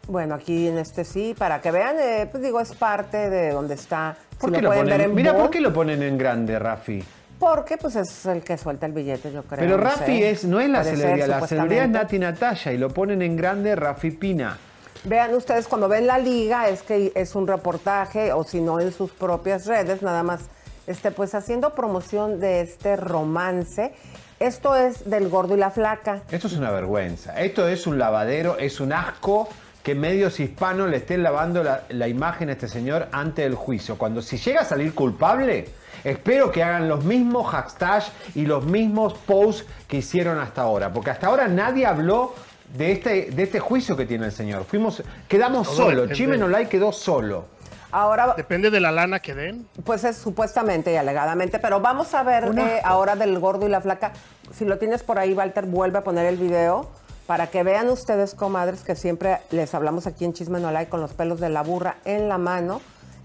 Bueno, 0.07 0.36
aquí 0.36 0.70
en 0.70 0.78
este 0.78 1.03
sí, 1.03 1.36
para 1.38 1.60
que 1.60 1.72
vean, 1.72 1.97
eh, 1.99 2.26
pues 2.32 2.41
digo, 2.41 2.62
es 2.62 2.74
parte 2.74 3.30
de 3.30 3.51
donde 3.51 3.74
está. 3.74 4.16
¿Por 4.39 4.49
si 4.49 4.55
qué 4.55 4.62
lo 4.62 4.70
lo 4.70 4.70
pueden 4.70 4.86
ver 4.86 4.93
ponen? 4.95 5.10
en 5.10 5.16
Mira, 5.16 5.38
¿por 5.38 5.49
qué 5.49 5.60
lo 5.60 5.74
ponen 5.74 6.01
en 6.01 6.18
grande, 6.18 6.57
Rafi? 6.57 7.03
Porque 7.39 7.77
pues 7.77 7.95
es 7.95 8.25
el 8.25 8.41
que 8.43 8.57
suelta 8.57 8.85
el 8.85 8.91
billete, 8.91 9.31
yo 9.31 9.43
creo. 9.43 9.59
Pero 9.59 9.77
no 9.77 9.83
Rafi 9.83 10.19
sé. 10.19 10.29
es, 10.29 10.43
no 10.43 10.59
es 10.59 10.69
la 10.69 10.81
Puede 10.81 10.91
ser, 10.91 10.99
celebridad, 10.99 11.27
la 11.27 11.47
celebridad 11.47 11.85
es. 11.85 11.89
Nati 11.89 12.19
Natalia 12.19 12.73
y 12.73 12.77
lo 12.77 12.89
ponen 12.89 13.21
en 13.21 13.37
grande 13.37 13.75
Rafi 13.75 14.11
Pina. 14.11 14.57
Vean 15.05 15.33
ustedes, 15.33 15.67
cuando 15.67 15.87
ven 15.87 16.05
la 16.05 16.17
liga, 16.17 16.67
es 16.67 16.83
que 16.83 17.13
es 17.15 17.33
un 17.33 17.47
reportaje, 17.47 18.33
o 18.33 18.43
si 18.43 18.59
no 18.59 18.81
en 18.81 18.91
sus 18.91 19.11
propias 19.11 19.65
redes, 19.65 20.01
nada 20.01 20.23
más, 20.23 20.41
este, 20.87 21.11
pues 21.11 21.33
haciendo 21.33 21.73
promoción 21.73 22.41
de 22.41 22.59
este 22.59 22.97
romance. 22.97 23.93
Esto 24.41 24.75
es 24.75 25.09
del 25.09 25.29
gordo 25.29 25.55
y 25.55 25.59
la 25.59 25.69
flaca. 25.69 26.23
Esto 26.29 26.47
es 26.47 26.53
una 26.57 26.71
vergüenza. 26.71 27.39
Esto 27.39 27.67
es 27.69 27.87
un 27.87 27.97
lavadero, 27.97 28.57
es 28.57 28.81
un 28.81 28.91
asco 28.91 29.47
que 29.83 29.95
medios 29.95 30.41
hispanos 30.41 30.89
le 30.89 30.97
estén 30.97 31.23
lavando 31.23 31.63
la, 31.63 31.83
la 31.89 32.09
imagen 32.09 32.49
a 32.49 32.51
este 32.53 32.67
señor 32.67 33.07
antes 33.13 33.45
del 33.45 33.55
juicio. 33.55 33.97
Cuando 33.97 34.21
si 34.21 34.37
llega 34.37 34.61
a 34.61 34.65
salir 34.65 34.93
culpable, 34.93 35.69
espero 36.03 36.51
que 36.51 36.63
hagan 36.63 36.87
los 36.87 37.03
mismos 37.03 37.47
hashtags 37.51 38.11
y 38.35 38.45
los 38.45 38.65
mismos 38.65 39.13
posts 39.13 39.65
que 39.87 39.97
hicieron 39.97 40.39
hasta 40.39 40.61
ahora. 40.61 40.91
Porque 40.93 41.11
hasta 41.11 41.27
ahora 41.27 41.47
nadie 41.47 41.85
habló 41.85 42.33
de 42.77 42.91
este, 42.91 43.31
de 43.31 43.43
este 43.43 43.59
juicio 43.59 43.95
que 43.97 44.05
tiene 44.05 44.27
el 44.27 44.31
señor. 44.31 44.63
Fuimos, 44.65 45.01
quedamos 45.27 45.67
Todo 45.67 45.75
solos. 45.77 45.95
depende. 46.03 46.15
Chime 46.15 46.37
Nolay 46.37 46.67
quedó 46.67 46.91
solo. 46.91 47.45
Ahora, 47.91 48.35
Depende 48.37 48.69
de 48.69 48.79
la 48.79 48.91
lana 48.91 49.19
que 49.19 49.33
den. 49.33 49.67
pues 49.83 50.03
es 50.03 50.15
supuestamente 50.15 50.93
y 50.93 50.95
alegadamente, 50.95 51.57
pero 51.57 51.79
vamos 51.79 52.13
a 52.13 52.21
ver 52.21 52.51
eh, 52.55 52.81
ahora 52.83 53.15
del 53.15 53.39
gordo 53.39 53.65
y 53.65 53.69
la 53.69 53.81
flaca. 53.81 54.11
Si 54.53 54.63
lo 54.63 54.77
tienes 54.77 55.01
por 55.01 55.17
ahí, 55.17 55.33
Walter, 55.33 55.65
vuelve 55.65 55.97
a 55.97 56.03
poner 56.03 56.27
el 56.27 56.37
video 56.37 56.87
para 57.25 57.47
que 57.47 57.63
vean 57.63 57.89
ustedes, 57.89 58.35
comadres, 58.35 58.81
que 58.81 58.95
siempre 58.95 59.39
les 59.49 59.73
hablamos 59.73 60.05
aquí 60.05 60.23
en 60.23 60.33
Chisme 60.33 60.59
No 60.59 60.69
Like 60.71 60.91
con 60.91 61.01
los 61.01 61.13
pelos 61.13 61.39
de 61.39 61.49
la 61.49 61.63
burra 61.63 61.95
en 62.05 62.29
la 62.29 62.37
mano, 62.37 62.79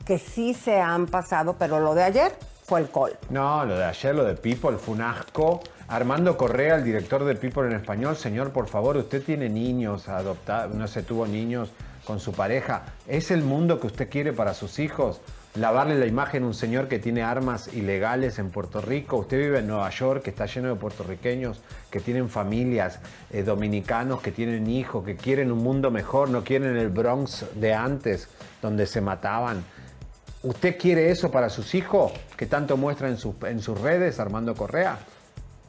que 0.06 0.18
sí 0.18 0.54
se 0.54 0.80
han 0.80 1.08
pasado, 1.08 1.56
pero 1.58 1.78
lo 1.80 1.94
de 1.94 2.04
ayer 2.04 2.32
fue 2.64 2.80
el. 2.80 2.88
No, 3.30 3.64
lo 3.64 3.76
de 3.76 3.84
ayer, 3.84 4.14
lo 4.14 4.24
de 4.24 4.34
People, 4.34 4.78
fue 4.78 4.94
un 4.94 5.02
asco. 5.02 5.62
Armando 5.86 6.36
Correa, 6.36 6.76
el 6.76 6.84
director 6.84 7.24
de 7.24 7.34
People 7.34 7.66
en 7.66 7.74
español, 7.74 8.16
señor, 8.16 8.52
por 8.52 8.68
favor, 8.68 8.96
usted 8.96 9.22
tiene 9.22 9.50
niños 9.50 10.08
adoptados, 10.08 10.74
no 10.74 10.88
se 10.88 11.02
tuvo 11.02 11.26
niños 11.26 11.70
con 12.06 12.20
su 12.20 12.32
pareja. 12.32 12.84
¿Es 13.06 13.30
el 13.30 13.42
mundo 13.42 13.80
que 13.80 13.88
usted 13.88 14.08
quiere 14.08 14.32
para 14.32 14.54
sus 14.54 14.78
hijos? 14.78 15.20
Lavarle 15.56 15.96
la 15.98 16.06
imagen 16.06 16.42
a 16.42 16.46
un 16.46 16.54
señor 16.54 16.88
que 16.88 16.98
tiene 16.98 17.22
armas 17.22 17.72
ilegales 17.72 18.38
en 18.38 18.50
Puerto 18.50 18.80
Rico. 18.80 19.18
Usted 19.18 19.38
vive 19.38 19.58
en 19.60 19.68
Nueva 19.68 19.88
York, 19.90 20.22
que 20.22 20.30
está 20.30 20.46
lleno 20.46 20.68
de 20.68 20.74
puertorriqueños, 20.74 21.60
que 21.90 22.00
tienen 22.00 22.28
familias, 22.28 22.98
eh, 23.30 23.42
dominicanos, 23.42 24.20
que 24.20 24.32
tienen 24.32 24.66
hijos, 24.68 25.04
que 25.04 25.16
quieren 25.16 25.52
un 25.52 25.62
mundo 25.62 25.90
mejor, 25.90 26.30
no 26.30 26.42
quieren 26.42 26.76
el 26.76 26.88
Bronx 26.88 27.44
de 27.54 27.74
antes, 27.74 28.28
donde 28.62 28.86
se 28.86 29.00
mataban. 29.00 29.64
¿Usted 30.45 30.76
quiere 30.78 31.11
eso 31.11 31.30
para 31.30 31.49
sus 31.51 31.74
hijos 31.74 32.12
que 32.36 32.47
tanto 32.47 32.76
muestra 32.76 33.09
en 33.09 33.16
sus, 33.18 33.34
en 33.45 33.61
sus 33.61 33.80
redes, 33.80 34.20
Armando 34.20 34.55
Correa? 34.55 34.99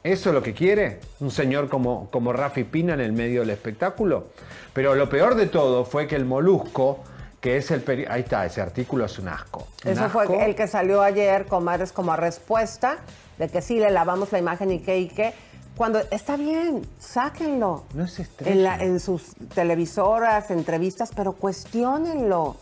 ¿Eso 0.04 0.28
es 0.28 0.34
lo 0.34 0.42
que 0.42 0.52
quiere? 0.54 1.00
¿Un 1.18 1.30
señor 1.30 1.68
como, 1.68 2.08
como 2.10 2.32
Rafi 2.32 2.62
Pina 2.64 2.94
en 2.94 3.00
el 3.00 3.12
medio 3.12 3.40
del 3.40 3.50
espectáculo? 3.50 4.28
Pero 4.72 4.94
lo 4.94 5.08
peor 5.08 5.34
de 5.34 5.46
todo 5.46 5.84
fue 5.84 6.06
que 6.06 6.14
el 6.14 6.26
Molusco, 6.26 7.00
que 7.40 7.56
es 7.56 7.70
el... 7.70 7.84
peri- 7.84 8.06
Ahí 8.08 8.20
está, 8.20 8.44
ese 8.46 8.60
artículo 8.60 9.06
es 9.06 9.18
un 9.18 9.28
asco. 9.28 9.66
Un 9.84 9.92
Eso 9.92 10.04
asco. 10.04 10.24
fue 10.24 10.44
el 10.44 10.54
que 10.54 10.68
salió 10.68 11.02
ayer, 11.02 11.46
comadres, 11.46 11.90
como 11.92 12.12
a 12.12 12.16
respuesta 12.16 12.98
de 13.38 13.48
que 13.48 13.62
sí 13.62 13.80
le 13.80 13.90
lavamos 13.90 14.30
la 14.30 14.38
imagen 14.38 14.70
y 14.72 14.78
que 14.80 14.98
y 14.98 15.08
que. 15.08 15.32
Cuando 15.76 16.00
está 16.10 16.36
bien, 16.36 16.86
sáquenlo. 16.98 17.84
No 17.94 18.04
estresen. 18.04 18.46
en, 18.46 18.62
la- 18.62 18.76
en 18.82 19.00
sus 19.00 19.34
televisoras, 19.54 20.50
entrevistas, 20.50 21.10
pero 21.16 21.32
cuestionenlo. 21.32 22.56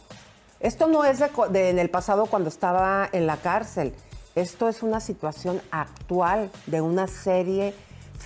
Esto 0.64 0.86
no 0.86 1.04
es 1.04 1.18
de, 1.50 1.68
en 1.68 1.78
el 1.78 1.90
pasado 1.90 2.24
cuando 2.24 2.48
estaba 2.48 3.06
en 3.12 3.26
la 3.26 3.36
cárcel. 3.36 3.92
Esto 4.34 4.70
es 4.70 4.82
una 4.82 4.98
situación 4.98 5.60
actual 5.70 6.50
de 6.64 6.80
una 6.80 7.06
serie, 7.06 7.74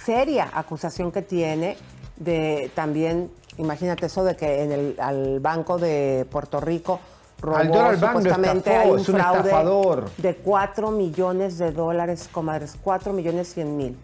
seria 0.05 0.49
acusación 0.55 1.11
que 1.11 1.23
tiene 1.23 1.77
de 2.17 2.71
también, 2.77 3.33
imagínate 3.57 4.07
eso 4.07 4.23
de 4.23 4.37
que 4.37 4.63
en 4.63 4.71
el 4.71 4.97
al 5.01 5.41
Banco 5.41 5.79
de 5.79 6.29
Puerto 6.31 6.61
Rico 6.61 7.01
robó 7.41 7.57
Al 7.57 7.99
supuestamente 7.99 8.71
estafó, 8.71 8.87
hay 8.87 8.91
un 8.93 9.01
es 9.01 9.09
un 9.09 9.15
fraude 9.17 9.39
estafador. 9.41 10.11
de 10.17 10.37
4 10.37 10.91
millones 10.93 11.59
de 11.59 11.73
dólares, 11.73 12.29
comadres, 12.31 12.77
4 12.81 13.13
millones 13.15 13.53
100 13.53 13.77
mil. 13.77 13.97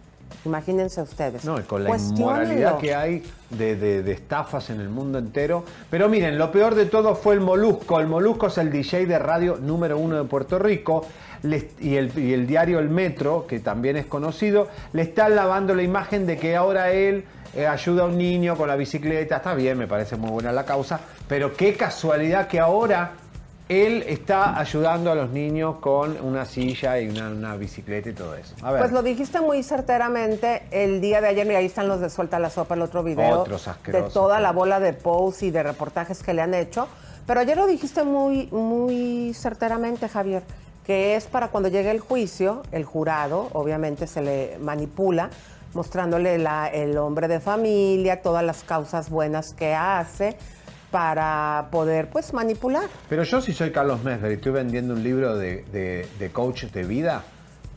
Imagínense 0.45 1.01
ustedes. 1.01 1.45
No, 1.45 1.59
y 1.59 1.63
con 1.63 1.85
la 1.85 1.91
inmoralidad 1.97 2.79
que 2.79 2.95
hay 2.95 3.23
de, 3.51 3.77
de- 3.77 4.03
de 4.03 4.13
estafas 4.13 4.69
en 4.71 4.81
el 4.81 4.89
mundo 4.91 5.19
entero. 5.19 5.65
Pero 5.91 6.09
miren, 6.09 6.37
lo 6.39 6.53
peor 6.53 6.75
de 6.75 6.87
todo 6.87 7.15
fue 7.15 7.35
el 7.35 7.41
Molusco. 7.41 7.99
El 8.01 8.07
Molusco 8.09 8.49
es 8.49 8.59
el 8.59 8.71
DJ 8.71 9.07
de 9.07 9.19
radio 9.19 9.57
número 9.61 9.97
uno 9.99 10.17
de 10.17 10.25
Puerto 10.25 10.59
Rico. 10.59 11.07
Le- 11.43 11.71
y, 11.81 11.97
el, 11.97 12.11
y 12.19 12.33
el 12.35 12.47
diario 12.47 12.79
El 12.79 12.91
Metro, 12.91 13.47
que 13.47 13.61
también 13.61 13.97
es 13.97 14.07
conocido, 14.07 14.69
le 14.93 15.03
están 15.03 15.35
lavando 15.37 15.75
la 15.75 15.83
imagen 15.83 16.27
de 16.27 16.37
que 16.39 16.57
ahora 16.57 16.91
él 16.93 17.25
eh, 17.55 17.67
ayuda 17.67 18.03
a 18.03 18.07
un 18.07 18.19
niño 18.19 18.57
con 18.57 18.69
la 18.69 18.77
bicicleta. 18.77 19.37
Está 19.37 19.55
bien, 19.55 19.79
me 19.79 19.87
parece 19.87 20.17
muy 20.17 20.31
buena 20.31 20.53
la 20.53 20.65
causa. 20.65 21.01
Pero 21.29 21.55
qué 21.57 21.75
casualidad 21.75 22.49
que 22.49 22.61
ahora 22.61 23.13
él 23.69 24.05
está 24.07 24.59
ayudando 24.59 25.11
a 25.11 25.15
los 25.15 25.31
niños 25.31 25.77
con 25.81 26.21
una 26.23 26.45
silla 26.45 27.01
y 27.01 27.09
una, 27.09 27.29
una 27.31 27.57
bicicleta 27.57 28.11
y 28.11 28.13
todo 28.13 28.35
eso. 28.35 28.55
A 28.63 28.73
ver. 28.73 28.81
Pues 28.83 28.93
lo 28.93 29.03
dijiste 29.03 29.41
muy 29.41 29.63
certeramente 29.63 30.65
el 30.71 31.01
día 31.01 31.21
de 31.23 31.29
ayer, 31.29 31.47
y 31.47 31.55
ahí 31.55 31.67
están 31.67 31.89
los 31.89 32.01
de 32.01 32.11
Suelta 32.11 32.39
la 32.39 32.51
Sopa, 32.51 32.75
el 32.75 32.83
otro 32.83 33.03
video. 33.03 33.41
Otros 33.41 33.69
de 33.87 34.03
toda 34.03 34.39
la 34.41 34.53
bola 34.53 34.81
de 34.81 34.93
posts 34.93 35.45
y 35.45 35.51
de 35.51 35.63
reportajes 35.63 36.23
que 36.23 36.35
le 36.35 36.43
han 36.43 36.53
hecho. 36.55 36.89
Pero 37.27 37.41
ayer 37.41 37.57
lo 37.57 37.67
dijiste 37.67 38.05
muy, 38.05 38.49
muy 38.49 39.33
certeramente, 39.33 40.11
Javier, 40.11 40.43
que 40.85 41.17
es 41.17 41.25
para 41.25 41.49
cuando 41.49 41.71
llegue 41.71 41.91
el 41.91 42.01
juicio, 42.01 42.63
el 42.71 42.85
jurado, 42.85 43.49
obviamente 43.55 44.07
se 44.07 44.21
le 44.21 44.59
manipula, 44.61 45.31
mostrándole 45.73 46.37
la- 46.37 46.69
el 46.69 46.99
hombre 46.99 47.27
de 47.29 47.41
familia, 47.41 48.21
todas 48.21 48.45
las 48.45 48.63
causas 48.63 49.09
buenas 49.09 49.55
que 49.55 49.75
hace 49.75 50.37
para 50.95 51.67
poder 51.73 52.09
pues 52.09 52.33
manipular. 52.33 52.85
Pero 53.09 53.25
yo 53.25 53.41
si 53.41 53.53
soy 53.53 53.73
Carlos 53.73 54.05
Mesver 54.05 54.31
y 54.31 54.35
estoy 54.35 54.53
vendiendo 54.53 54.95
un 54.95 55.03
libro 55.03 55.37
de, 55.37 55.65
de, 55.73 56.07
de 56.21 56.31
coach 56.31 56.67
de 56.67 56.85
vida, 56.85 57.25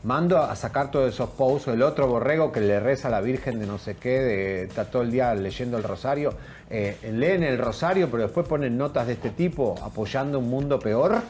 mando 0.04 0.38
a 0.40 0.54
sacar 0.54 0.92
todos 0.92 1.12
esos 1.12 1.30
posts, 1.30 1.66
el 1.66 1.82
otro 1.82 2.06
borrego 2.06 2.52
que 2.52 2.60
le 2.60 2.78
reza 2.78 3.08
a 3.08 3.10
la 3.10 3.20
Virgen 3.20 3.58
de 3.58 3.66
no 3.66 3.76
sé 3.78 3.96
qué, 3.96 4.20
de, 4.20 4.62
está 4.62 4.84
todo 4.84 5.02
el 5.02 5.10
día 5.10 5.34
leyendo 5.34 5.76
el 5.78 5.82
rosario, 5.82 6.32
eh, 6.70 6.96
leen 7.12 7.42
el 7.42 7.58
rosario 7.58 8.08
pero 8.08 8.22
después 8.22 8.46
ponen 8.46 8.78
notas 8.78 9.08
de 9.08 9.14
este 9.14 9.30
tipo 9.30 9.74
apoyando 9.82 10.38
un 10.38 10.48
mundo 10.48 10.78
peor, 10.78 11.20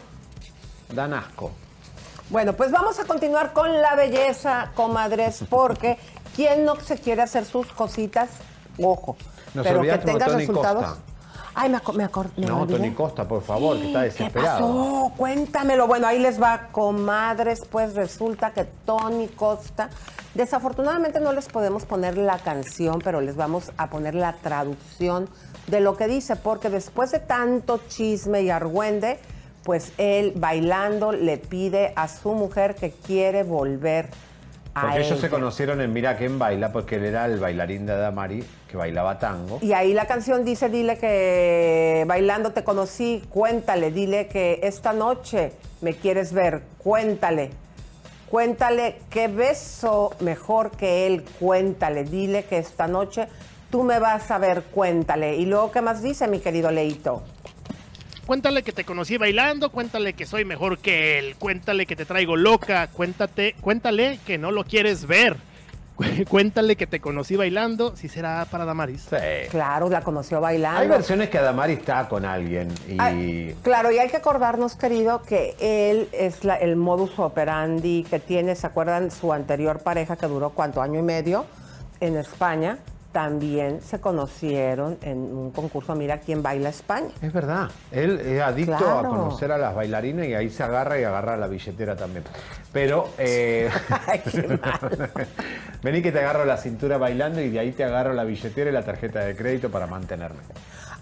dan 0.94 1.14
asco. 1.14 1.52
Bueno, 2.28 2.52
pues 2.52 2.70
vamos 2.70 2.98
a 2.98 3.06
continuar 3.06 3.54
con 3.54 3.80
la 3.80 3.94
belleza, 3.94 4.72
comadres, 4.74 5.42
porque 5.48 5.96
¿quién 6.36 6.66
no 6.66 6.78
se 6.80 6.98
quiere 6.98 7.22
hacer 7.22 7.46
sus 7.46 7.66
cositas? 7.68 8.28
Ojo, 8.78 9.16
Nos 9.54 9.66
pero 9.66 9.80
que 9.80 9.96
Tony 9.96 10.18
resultados. 10.18 10.84
Costa. 10.84 11.08
Ay, 11.60 11.70
me, 11.70 11.78
aco- 11.78 11.92
me 11.92 12.04
acordé. 12.04 12.30
No, 12.46 12.64
Tony 12.68 12.92
Costa, 12.92 13.26
por 13.26 13.42
favor, 13.42 13.76
que 13.78 13.88
está 13.88 13.98
¿Qué 14.00 14.04
desesperado. 14.06 14.58
pasó? 14.60 15.12
Cuéntamelo. 15.16 15.88
Bueno, 15.88 16.06
ahí 16.06 16.20
les 16.20 16.40
va, 16.40 16.68
comadres. 16.70 17.62
Pues 17.68 17.94
resulta 17.96 18.52
que 18.52 18.62
Tony 18.86 19.26
Costa, 19.26 19.90
desafortunadamente 20.34 21.18
no 21.20 21.32
les 21.32 21.48
podemos 21.48 21.84
poner 21.84 22.16
la 22.16 22.38
canción, 22.38 23.00
pero 23.02 23.20
les 23.20 23.34
vamos 23.34 23.72
a 23.76 23.90
poner 23.90 24.14
la 24.14 24.34
traducción 24.34 25.28
de 25.66 25.80
lo 25.80 25.96
que 25.96 26.06
dice, 26.06 26.36
porque 26.36 26.70
después 26.70 27.10
de 27.10 27.18
tanto 27.18 27.80
chisme 27.88 28.42
y 28.42 28.50
argüende, 28.50 29.18
pues 29.64 29.92
él 29.98 30.34
bailando 30.36 31.10
le 31.10 31.38
pide 31.38 31.92
a 31.96 32.06
su 32.06 32.34
mujer 32.34 32.76
que 32.76 32.92
quiere 32.92 33.42
volver 33.42 34.06
a 34.06 34.10
Porque 34.82 35.00
ellos 35.00 35.20
se 35.20 35.30
conocieron 35.30 35.80
en 35.80 35.92
Mira 35.92 36.16
quién 36.16 36.38
baila, 36.38 36.72
porque 36.72 36.96
él 36.96 37.06
era 37.06 37.26
el 37.26 37.38
bailarín 37.38 37.86
de 37.86 37.92
Adamari, 37.92 38.44
que 38.70 38.76
bailaba 38.76 39.18
tango. 39.18 39.58
Y 39.62 39.72
ahí 39.72 39.92
la 39.92 40.06
canción 40.06 40.44
dice, 40.44 40.68
dile 40.68 40.98
que 40.98 42.04
bailando 42.06 42.52
te 42.52 42.64
conocí, 42.64 43.22
cuéntale, 43.28 43.90
dile 43.90 44.26
que 44.26 44.60
esta 44.62 44.92
noche 44.92 45.52
me 45.80 45.94
quieres 45.94 46.32
ver, 46.32 46.62
cuéntale. 46.78 47.50
Cuéntale 48.30 49.00
qué 49.08 49.28
beso 49.28 50.14
mejor 50.20 50.72
que 50.72 51.06
él, 51.06 51.24
cuéntale, 51.38 52.04
dile 52.04 52.44
que 52.44 52.58
esta 52.58 52.86
noche 52.86 53.26
tú 53.70 53.84
me 53.84 53.98
vas 53.98 54.30
a 54.30 54.38
ver, 54.38 54.64
cuéntale. 54.64 55.36
Y 55.36 55.46
luego, 55.46 55.72
¿qué 55.72 55.80
más 55.80 56.02
dice 56.02 56.28
mi 56.28 56.40
querido 56.40 56.70
Leito? 56.70 57.22
Cuéntale 58.28 58.62
que 58.62 58.72
te 58.72 58.84
conocí 58.84 59.16
bailando, 59.16 59.70
cuéntale 59.70 60.12
que 60.12 60.26
soy 60.26 60.44
mejor 60.44 60.76
que 60.80 61.18
él, 61.18 61.36
cuéntale 61.38 61.86
que 61.86 61.96
te 61.96 62.04
traigo 62.04 62.36
loca, 62.36 62.86
cuéntate, 62.88 63.54
cuéntale 63.58 64.20
que 64.26 64.36
no 64.36 64.50
lo 64.52 64.64
quieres 64.64 65.06
ver. 65.06 65.34
Cuéntale 66.28 66.76
que 66.76 66.86
te 66.86 67.00
conocí 67.00 67.36
bailando, 67.36 67.96
si 67.96 68.08
será 68.08 68.44
para 68.50 68.64
Damaris. 68.66 69.06
Claro, 69.50 69.88
la 69.88 70.02
conoció 70.02 70.40
bailando. 70.42 70.78
Hay 70.80 70.86
versiones 70.88 71.28
que 71.30 71.38
Adamari 71.38 71.72
está 71.72 72.06
con 72.06 72.24
alguien 72.26 72.68
y... 72.86 72.96
Ay, 73.00 73.56
claro, 73.62 73.90
y 73.90 73.98
hay 73.98 74.08
que 74.10 74.18
acordarnos, 74.18 74.76
querido, 74.76 75.22
que 75.22 75.56
él 75.58 76.08
es 76.12 76.44
la- 76.44 76.54
el 76.56 76.76
modus 76.76 77.18
operandi 77.18 78.04
que 78.08 78.20
tiene, 78.20 78.54
¿se 78.54 78.66
acuerdan? 78.68 79.10
Su 79.10 79.32
anterior 79.32 79.80
pareja 79.80 80.14
que 80.16 80.26
duró 80.26 80.50
cuánto, 80.50 80.82
año 80.82 81.00
y 81.00 81.02
medio 81.02 81.46
en 81.98 82.16
España, 82.16 82.78
también 83.12 83.80
se 83.82 84.00
conocieron 84.00 84.98
en 85.02 85.18
un 85.18 85.50
concurso 85.50 85.94
Mira 85.94 86.18
quién 86.18 86.42
baila 86.42 86.68
España. 86.68 87.08
Es 87.22 87.32
verdad. 87.32 87.68
Él 87.90 88.20
es 88.20 88.40
adicto 88.40 88.76
Claro. 88.76 88.98
a 88.98 89.02
conocer 89.08 89.50
a 89.52 89.58
las 89.58 89.74
bailarinas 89.74 90.26
y 90.26 90.34
ahí 90.34 90.50
se 90.50 90.62
agarra 90.62 91.00
y 91.00 91.04
agarra 91.04 91.36
la 91.36 91.46
billetera 91.46 91.96
también. 91.96 92.24
Pero. 92.72 93.08
eh, 93.18 93.70
Vení 95.82 96.02
que 96.02 96.12
te 96.12 96.18
agarro 96.18 96.44
la 96.44 96.56
cintura 96.56 96.98
bailando 96.98 97.40
y 97.40 97.50
de 97.50 97.58
ahí 97.60 97.72
te 97.72 97.84
agarro 97.84 98.12
la 98.12 98.24
billetera 98.24 98.70
y 98.70 98.72
la 98.72 98.82
tarjeta 98.82 99.20
de 99.20 99.36
crédito 99.36 99.70
para 99.70 99.86
mantenerme. 99.86 100.40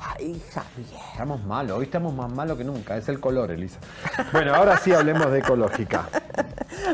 Ay, 0.01 0.41
Javier. 0.53 1.01
Estamos 1.13 1.45
malos, 1.45 1.79
hoy 1.79 1.85
estamos 1.85 2.15
más 2.15 2.31
malos 2.31 2.57
que 2.59 2.65
nunca. 2.65 2.97
Es 2.97 3.09
el 3.09 3.21
color, 3.21 3.51
Elisa. 3.51 3.79
Bueno, 4.33 4.55
ahora 4.55 4.77
sí 4.79 4.93
hablemos 4.93 5.31
de 5.31 5.39
ecológica. 5.41 6.09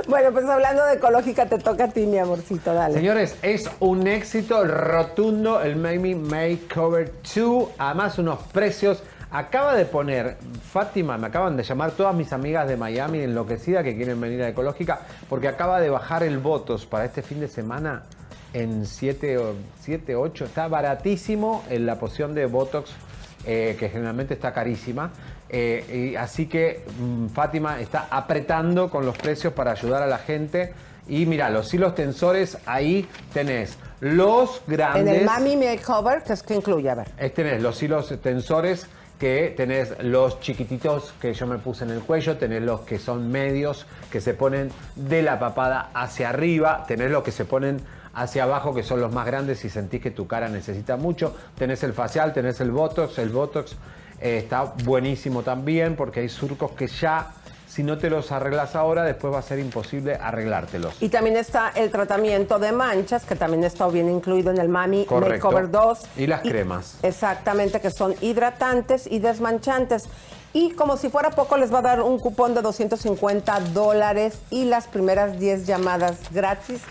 Bueno, 0.08 0.32
pues 0.32 0.48
hablando 0.48 0.84
de 0.86 0.94
ecológica, 0.94 1.46
te 1.46 1.58
toca 1.58 1.84
a 1.84 1.88
ti, 1.88 2.06
mi 2.06 2.18
amorcito, 2.18 2.72
dale. 2.72 2.94
Señores, 2.94 3.36
es 3.42 3.68
un 3.80 4.06
éxito 4.06 4.64
rotundo 4.64 5.60
el 5.60 5.76
Mamie 5.76 6.14
Makeover 6.14 7.12
2. 7.34 7.68
Además, 7.78 8.18
unos 8.18 8.38
precios. 8.52 9.02
Acaba 9.30 9.74
de 9.74 9.84
poner, 9.84 10.36
Fátima, 10.72 11.18
me 11.18 11.26
acaban 11.26 11.56
de 11.56 11.62
llamar 11.62 11.92
todas 11.92 12.14
mis 12.14 12.32
amigas 12.32 12.68
de 12.68 12.76
Miami 12.76 13.20
enloquecidas 13.20 13.82
que 13.82 13.96
quieren 13.96 14.20
venir 14.20 14.42
a 14.42 14.48
Ecológica, 14.48 15.00
porque 15.28 15.48
acaba 15.48 15.80
de 15.80 15.90
bajar 15.90 16.22
el 16.22 16.38
votos 16.38 16.86
para 16.86 17.04
este 17.04 17.22
fin 17.22 17.40
de 17.40 17.48
semana 17.48 18.02
en 18.52 18.86
7, 18.86 19.38
o 19.38 19.54
7 19.80 20.16
8. 20.16 20.44
Está 20.44 20.68
baratísimo 20.68 21.64
en 21.68 21.86
la 21.86 21.98
poción 21.98 22.34
de 22.34 22.46
Botox, 22.46 22.90
eh, 23.46 23.76
que 23.78 23.88
generalmente 23.88 24.34
está 24.34 24.52
carísima. 24.52 25.10
Eh, 25.48 26.12
y 26.12 26.16
así 26.16 26.46
que 26.46 26.84
mm, 26.98 27.28
Fátima 27.28 27.80
está 27.80 28.08
apretando 28.10 28.88
con 28.88 29.04
los 29.04 29.16
precios 29.18 29.52
para 29.52 29.72
ayudar 29.72 30.02
a 30.02 30.06
la 30.06 30.18
gente. 30.18 30.72
Y 31.08 31.26
mira, 31.26 31.50
los 31.50 31.72
hilos 31.74 31.94
tensores, 31.94 32.58
ahí 32.64 33.08
tenés 33.32 33.76
los 34.00 34.62
grandes. 34.66 35.02
En 35.02 35.20
el 35.20 35.26
Mami 35.26 35.56
Makeover, 35.56 36.22
que 36.22 36.32
es 36.32 36.42
que 36.42 36.54
incluye, 36.54 36.88
a 36.88 36.94
ver. 36.94 37.32
Tenés 37.32 37.60
los 37.60 37.82
hilos 37.82 38.14
tensores 38.22 38.86
que 39.22 39.54
tenés 39.56 39.94
los 40.02 40.40
chiquititos 40.40 41.14
que 41.20 41.32
yo 41.32 41.46
me 41.46 41.56
puse 41.58 41.84
en 41.84 41.90
el 41.90 42.00
cuello, 42.00 42.36
tenés 42.38 42.60
los 42.60 42.80
que 42.80 42.98
son 42.98 43.30
medios 43.30 43.86
que 44.10 44.20
se 44.20 44.34
ponen 44.34 44.72
de 44.96 45.22
la 45.22 45.38
papada 45.38 45.90
hacia 45.94 46.30
arriba, 46.30 46.84
tenés 46.88 47.08
los 47.12 47.22
que 47.22 47.30
se 47.30 47.44
ponen 47.44 47.80
hacia 48.14 48.44
abajo 48.44 48.74
que 48.74 48.82
son 48.82 49.00
los 49.00 49.12
más 49.12 49.26
grandes 49.26 49.60
si 49.60 49.70
sentís 49.70 50.02
que 50.02 50.10
tu 50.10 50.26
cara 50.26 50.48
necesita 50.48 50.96
mucho, 50.96 51.34
tenés 51.56 51.82
el 51.82 51.92
facial, 51.92 52.32
tenés 52.32 52.60
el 52.60 52.70
botox, 52.70 53.18
el 53.18 53.30
botox 53.30 53.76
eh, 54.20 54.38
está 54.38 54.74
buenísimo 54.84 55.42
también 55.42 55.96
porque 55.96 56.20
hay 56.20 56.28
surcos 56.28 56.72
que 56.72 56.86
ya 56.86 57.32
si 57.72 57.82
no 57.82 57.96
te 57.96 58.10
los 58.10 58.30
arreglas 58.32 58.76
ahora 58.76 59.02
después 59.02 59.32
va 59.32 59.38
a 59.38 59.42
ser 59.42 59.58
imposible 59.58 60.14
arreglártelos. 60.16 60.94
Y 61.00 61.08
también 61.08 61.38
está 61.38 61.70
el 61.74 61.90
tratamiento 61.90 62.58
de 62.58 62.70
manchas, 62.70 63.24
que 63.24 63.34
también 63.34 63.64
está 63.64 63.88
bien 63.88 64.10
incluido 64.10 64.50
en 64.50 64.58
el 64.58 64.68
Mami 64.68 65.06
Correcto. 65.06 65.46
Makeover 65.46 65.70
2. 65.70 66.00
Y 66.18 66.26
las 66.26 66.42
cremas. 66.42 66.98
Exactamente, 67.02 67.80
que 67.80 67.90
son 67.90 68.14
hidratantes 68.20 69.06
y 69.10 69.20
desmanchantes. 69.20 70.04
Y 70.52 70.72
como 70.72 70.98
si 70.98 71.08
fuera 71.08 71.30
poco, 71.30 71.56
les 71.56 71.72
va 71.72 71.78
a 71.78 71.82
dar 71.82 72.02
un 72.02 72.18
cupón 72.18 72.54
de 72.54 72.60
250 72.60 73.60
dólares 73.72 74.38
y 74.50 74.66
las 74.66 74.86
primeras 74.86 75.38
10 75.38 75.66
llamadas 75.66 76.18
gratis 76.30 76.82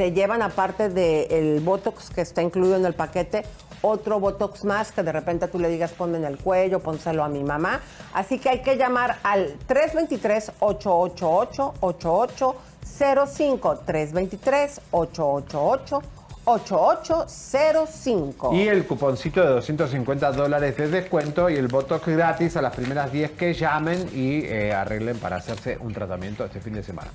se 0.00 0.12
llevan, 0.12 0.40
aparte 0.40 0.88
del 0.88 1.60
Botox 1.60 2.08
que 2.08 2.22
está 2.22 2.40
incluido 2.40 2.74
en 2.74 2.86
el 2.86 2.94
paquete, 2.94 3.44
otro 3.82 4.18
Botox 4.18 4.64
más 4.64 4.92
que 4.92 5.02
de 5.02 5.12
repente 5.12 5.46
tú 5.46 5.58
le 5.58 5.68
digas 5.68 5.92
ponme 5.92 6.16
en 6.16 6.24
el 6.24 6.38
cuello, 6.38 6.80
pónselo 6.80 7.22
a 7.22 7.28
mi 7.28 7.44
mamá. 7.44 7.82
Así 8.14 8.38
que 8.38 8.48
hay 8.48 8.62
que 8.62 8.78
llamar 8.78 9.18
al 9.22 9.58
323-888-8805. 9.68 12.54
323-888-8805. 14.90 16.19
Y 18.52 18.66
el 18.68 18.86
cuponcito 18.86 19.40
de 19.42 19.48
250 19.48 20.32
dólares 20.32 20.76
de 20.76 20.88
descuento 20.88 21.48
y 21.50 21.56
el 21.56 21.68
Botox 21.68 22.06
gratis 22.06 22.56
a 22.56 22.62
las 22.62 22.74
primeras 22.74 23.12
10 23.12 23.32
que 23.32 23.52
llamen 23.54 24.08
y 24.14 24.44
eh, 24.46 24.72
arreglen 24.72 25.18
para 25.18 25.36
hacerse 25.36 25.76
un 25.80 25.92
tratamiento 25.92 26.44
este 26.44 26.60
fin 26.60 26.72
de 26.74 26.82
semana. 26.82 27.10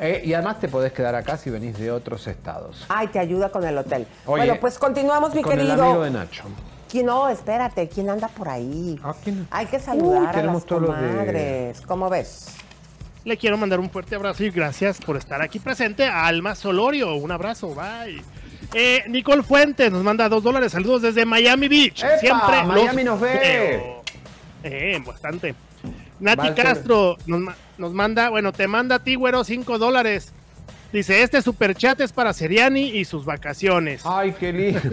Eh, 0.00 0.22
y 0.24 0.32
además 0.34 0.58
te 0.58 0.68
podés 0.68 0.92
quedar 0.92 1.14
acá 1.14 1.36
si 1.36 1.50
venís 1.50 1.78
de 1.78 1.92
otros 1.92 2.26
estados. 2.26 2.84
Ay, 2.88 3.08
te 3.08 3.18
ayuda 3.18 3.50
con 3.50 3.62
el 3.64 3.76
hotel. 3.76 4.06
Oye, 4.26 4.46
bueno, 4.46 4.60
pues 4.60 4.78
continuamos, 4.78 5.34
mi 5.34 5.42
con 5.42 5.52
querido. 5.52 5.74
el 5.74 5.80
amigo 5.80 6.02
de 6.02 6.10
Nacho. 6.10 6.44
¿Quién- 6.90 7.06
No, 7.06 7.28
espérate, 7.28 7.88
¿quién 7.88 8.10
anda 8.10 8.28
por 8.28 8.48
ahí? 8.48 8.98
Ah, 9.04 9.14
Hay 9.50 9.66
que 9.66 9.78
saludar 9.80 10.34
Uy, 10.34 10.40
a 10.40 10.42
las 10.44 10.64
todos 10.66 10.82
los 10.82 11.00
de- 11.00 11.08
comadres. 11.08 11.80
¿Cómo 11.82 12.10
ves? 12.10 12.46
Le 13.24 13.36
quiero 13.36 13.56
mandar 13.56 13.78
un 13.78 13.88
fuerte 13.88 14.14
abrazo 14.16 14.42
y 14.44 14.50
gracias 14.50 14.98
por 14.98 15.16
estar 15.16 15.40
aquí 15.40 15.58
presente 15.60 16.04
a 16.06 16.26
Alma 16.26 16.54
Solorio. 16.54 17.14
Un 17.14 17.30
abrazo, 17.30 17.68
bye. 17.74 18.20
Eh, 18.74 19.02
Nicole 19.08 19.42
Fuentes 19.42 19.90
nos 19.92 20.02
manda 20.02 20.28
dos 20.28 20.42
dólares. 20.42 20.72
Saludos 20.72 21.02
desde 21.02 21.24
Miami 21.24 21.68
Beach. 21.68 22.02
¡Epa! 22.02 22.18
Siempre 22.18 22.62
Miami 22.64 23.04
los 23.04 23.12
nos 23.14 23.20
ve. 23.20 23.82
Eh, 24.64 25.02
bastante. 25.04 25.54
Nati. 26.20 26.50
Castro 26.54 27.16
nos, 27.26 27.40
ma- 27.40 27.56
nos 27.78 27.92
manda, 27.92 28.30
bueno, 28.30 28.52
te 28.52 28.68
manda 28.68 28.96
a 28.96 28.98
ti, 29.02 29.16
güero, 29.16 29.42
cinco 29.44 29.78
dólares. 29.78 30.32
Dice, 30.92 31.22
este 31.22 31.40
superchat 31.42 32.00
es 32.00 32.12
para 32.12 32.32
Seriani 32.32 32.82
y 32.90 33.04
sus 33.04 33.24
vacaciones. 33.24 34.02
Ay, 34.04 34.34
qué 34.38 34.52
lindo. 34.52 34.80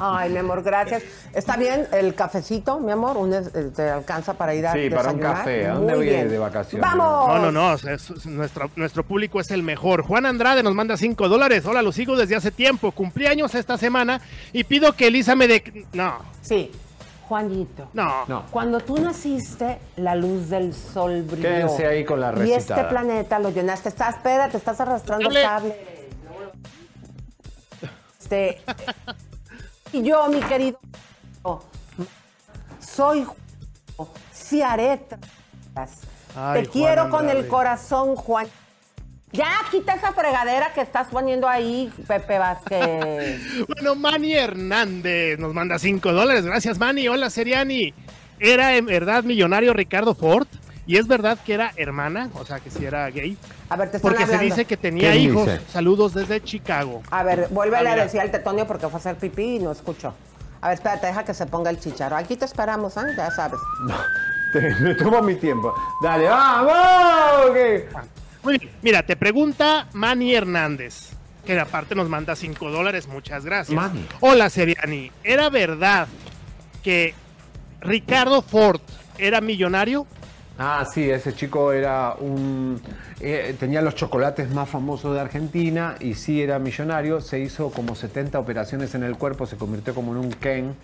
Ay, 0.00 0.30
mi 0.30 0.38
amor, 0.38 0.62
gracias. 0.62 1.02
¿Está 1.32 1.56
bien 1.56 1.86
el 1.92 2.14
cafecito, 2.14 2.78
mi 2.80 2.92
amor? 2.92 3.16
Un 3.16 3.34
eh, 3.34 3.42
¿Te 3.74 3.90
alcanza 3.90 4.34
para 4.34 4.54
ir 4.54 4.66
a 4.66 4.72
Sí, 4.72 4.88
para 4.90 5.10
un 5.12 5.18
café. 5.18 5.66
¿A 5.66 5.70
Muy 5.74 5.78
dónde 5.80 5.94
voy 5.96 6.04
bien. 6.06 6.28
de 6.28 6.38
vacaciones? 6.38 6.88
¡Vamos! 6.88 7.28
No, 7.28 7.38
no, 7.38 7.52
no. 7.52 7.74
es- 7.74 7.84
es- 7.84 8.26
nuestro, 8.26 8.70
nuestro 8.76 9.04
público 9.04 9.40
es 9.40 9.50
el 9.50 9.62
mejor. 9.62 10.02
Juan 10.02 10.26
Andrade 10.26 10.62
nos 10.62 10.74
manda 10.74 10.96
5 10.96 11.28
dólares. 11.28 11.64
Hola, 11.66 11.82
los 11.82 11.94
sigo 11.94 12.16
desde 12.16 12.36
hace 12.36 12.50
tiempo. 12.50 12.92
Cumplí 12.92 13.26
años 13.26 13.54
esta 13.54 13.76
semana 13.76 14.20
y 14.52 14.64
pido 14.64 14.92
que 14.94 15.08
Elisa 15.08 15.34
me 15.36 15.46
dé. 15.48 15.86
No. 15.92 16.14
Sí. 16.42 16.70
Juanito. 17.28 17.88
No. 17.94 18.26
No. 18.28 18.44
Cuando 18.50 18.80
tú 18.80 18.98
naciste, 18.98 19.78
la 19.96 20.14
luz 20.14 20.50
del 20.50 20.74
sol 20.74 21.22
brilló. 21.22 21.42
Quédense 21.48 21.86
ahí 21.86 22.04
con 22.04 22.20
la 22.20 22.28
Y 22.36 22.52
este 22.52 22.54
recitada. 22.74 22.88
planeta 22.90 23.38
lo 23.38 23.48
llenaste. 23.50 23.88
Está, 23.88 24.10
espérate, 24.10 24.58
estás 24.58 24.78
arrastrando 24.80 25.28
el 25.30 25.42
Cable. 25.42 25.74
Este, 28.20 28.60
yo, 30.02 30.28
mi 30.28 30.40
querido, 30.40 30.78
soy 32.80 33.26
haré. 34.62 35.00
Ay, 36.36 36.62
Te 36.62 36.68
Juan 36.68 36.72
quiero 36.72 37.10
con 37.10 37.28
el 37.28 37.46
corazón, 37.48 38.16
Juan. 38.16 38.46
Ya 39.32 39.50
quita 39.70 39.94
esa 39.94 40.12
fregadera 40.12 40.72
que 40.72 40.80
estás 40.80 41.08
poniendo 41.08 41.48
ahí, 41.48 41.92
Pepe 42.06 42.38
Vázquez. 42.38 43.40
Bueno, 43.68 43.96
Manny 43.96 44.34
Hernández 44.34 45.38
nos 45.38 45.52
manda 45.52 45.78
5 45.78 46.12
dólares. 46.12 46.44
Gracias, 46.44 46.78
Manny. 46.78 47.08
Hola, 47.08 47.30
Seriani. 47.30 47.92
¿Era 48.38 48.76
en 48.76 48.86
verdad 48.86 49.24
millonario 49.24 49.72
Ricardo 49.72 50.14
Ford? 50.14 50.46
¿Y 50.86 50.96
es 50.98 51.06
verdad 51.06 51.38
que 51.44 51.54
era 51.54 51.72
hermana? 51.76 52.28
O 52.34 52.44
sea, 52.44 52.60
que 52.60 52.70
si 52.70 52.84
era 52.84 53.08
gay. 53.10 53.38
A 53.70 53.76
ver, 53.76 53.90
te 53.90 53.96
están 53.96 54.12
Porque 54.12 54.26
se 54.26 54.38
dice 54.38 54.64
que 54.66 54.76
tenía 54.76 55.12
¿Quién 55.12 55.30
hijos. 55.30 55.46
dice? 55.46 55.60
Saludos 55.72 56.12
desde 56.14 56.42
Chicago. 56.42 57.02
A 57.10 57.22
ver, 57.22 57.48
vuélvele 57.50 57.88
Ah, 57.88 57.92
a 57.92 57.96
decir 57.96 58.20
al 58.20 58.30
tetonio 58.30 58.66
porque 58.66 58.86
fue 58.88 58.94
a 58.94 59.00
hacer 59.00 59.16
pipí 59.16 59.56
y 59.56 59.58
no 59.60 59.72
escuchó. 59.72 60.14
A 60.60 60.68
ver, 60.68 60.74
espérate, 60.74 61.06
deja 61.06 61.24
que 61.24 61.32
se 61.34 61.46
ponga 61.46 61.70
el 61.70 61.80
chicharo. 61.80 62.16
Aquí 62.16 62.36
te 62.36 62.44
esperamos, 62.44 62.96
¿eh? 62.98 63.00
Ya 63.16 63.30
sabes. 63.30 63.58
Te- 64.52 64.74
Me 64.80 64.94
tomo 64.94 65.20
mi 65.22 65.34
tiempo. 65.36 65.74
Dale, 66.02 66.28
vamos. 66.28 67.50
que- 67.54 67.88
Muy 68.42 68.58
bien. 68.58 68.72
Mira, 68.82 69.02
te 69.02 69.16
pregunta 69.16 69.88
Manny 69.94 70.34
Hernández. 70.34 71.10
Que 71.46 71.58
aparte 71.60 71.94
nos 71.94 72.08
manda 72.08 72.34
5 72.36 72.70
dólares. 72.70 73.06
Muchas 73.08 73.44
gracias. 73.44 73.74
Manny. 73.74 74.06
Hola, 74.20 74.48
Seriani. 74.48 75.10
¿Era 75.22 75.50
verdad 75.50 76.08
que 76.82 77.14
Ricardo 77.80 78.40
Ford 78.42 78.80
era 79.18 79.40
millonario? 79.42 80.06
Ah, 80.58 80.86
sí, 80.92 81.10
ese 81.10 81.34
chico 81.34 81.72
era 81.72 82.14
un... 82.14 82.80
eh, 83.20 83.56
tenía 83.58 83.82
los 83.82 83.96
chocolates 83.96 84.50
más 84.50 84.68
famosos 84.68 85.12
de 85.14 85.20
Argentina 85.20 85.96
y 85.98 86.14
sí 86.14 86.40
era 86.42 86.58
millonario. 86.58 87.20
Se 87.20 87.40
hizo 87.40 87.70
como 87.70 87.96
70 87.96 88.38
operaciones 88.38 88.94
en 88.94 89.02
el 89.02 89.16
cuerpo, 89.16 89.46
se 89.46 89.56
convirtió 89.56 89.94
como 89.94 90.12
en 90.12 90.18
un 90.18 90.30
Ken. 90.30 90.74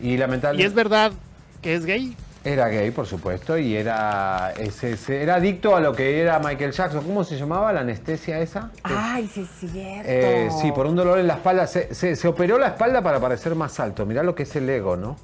Y 0.00 0.10
¿Y 0.10 0.16
lamentablemente... 0.16 0.66
es 0.68 0.74
verdad 0.74 1.12
que 1.60 1.74
es 1.74 1.84
gay? 1.84 2.16
Era 2.42 2.68
gay, 2.68 2.90
por 2.90 3.06
supuesto, 3.06 3.58
y 3.58 3.76
era, 3.76 4.54
ese, 4.58 4.92
ese- 4.92 5.22
era 5.22 5.34
adicto 5.34 5.76
a 5.76 5.80
lo 5.80 5.92
que 5.92 6.22
era 6.22 6.38
Michael 6.38 6.72
Jackson. 6.72 7.04
¿Cómo 7.04 7.22
se 7.22 7.36
llamaba 7.36 7.70
la 7.70 7.80
anestesia 7.80 8.38
esa? 8.40 8.70
Ay, 8.82 9.28
sí, 9.30 9.42
es 9.42 9.70
cierto. 9.70 10.04
Eh, 10.10 10.48
sí, 10.62 10.72
por 10.72 10.86
un 10.86 10.96
dolor 10.96 11.18
en 11.18 11.26
la 11.26 11.34
espalda. 11.34 11.66
Se, 11.66 11.94
se- 11.94 12.16
se 12.16 12.26
operó 12.28 12.58
la 12.58 12.68
espalda 12.68 13.02
para 13.02 13.20
parecer 13.20 13.54
más 13.54 13.78
alto. 13.78 14.06
Mirá 14.06 14.22
lo 14.22 14.34
que 14.34 14.44
es 14.44 14.56
el 14.56 14.70
ego, 14.70 14.96
¿no? 14.96 15.16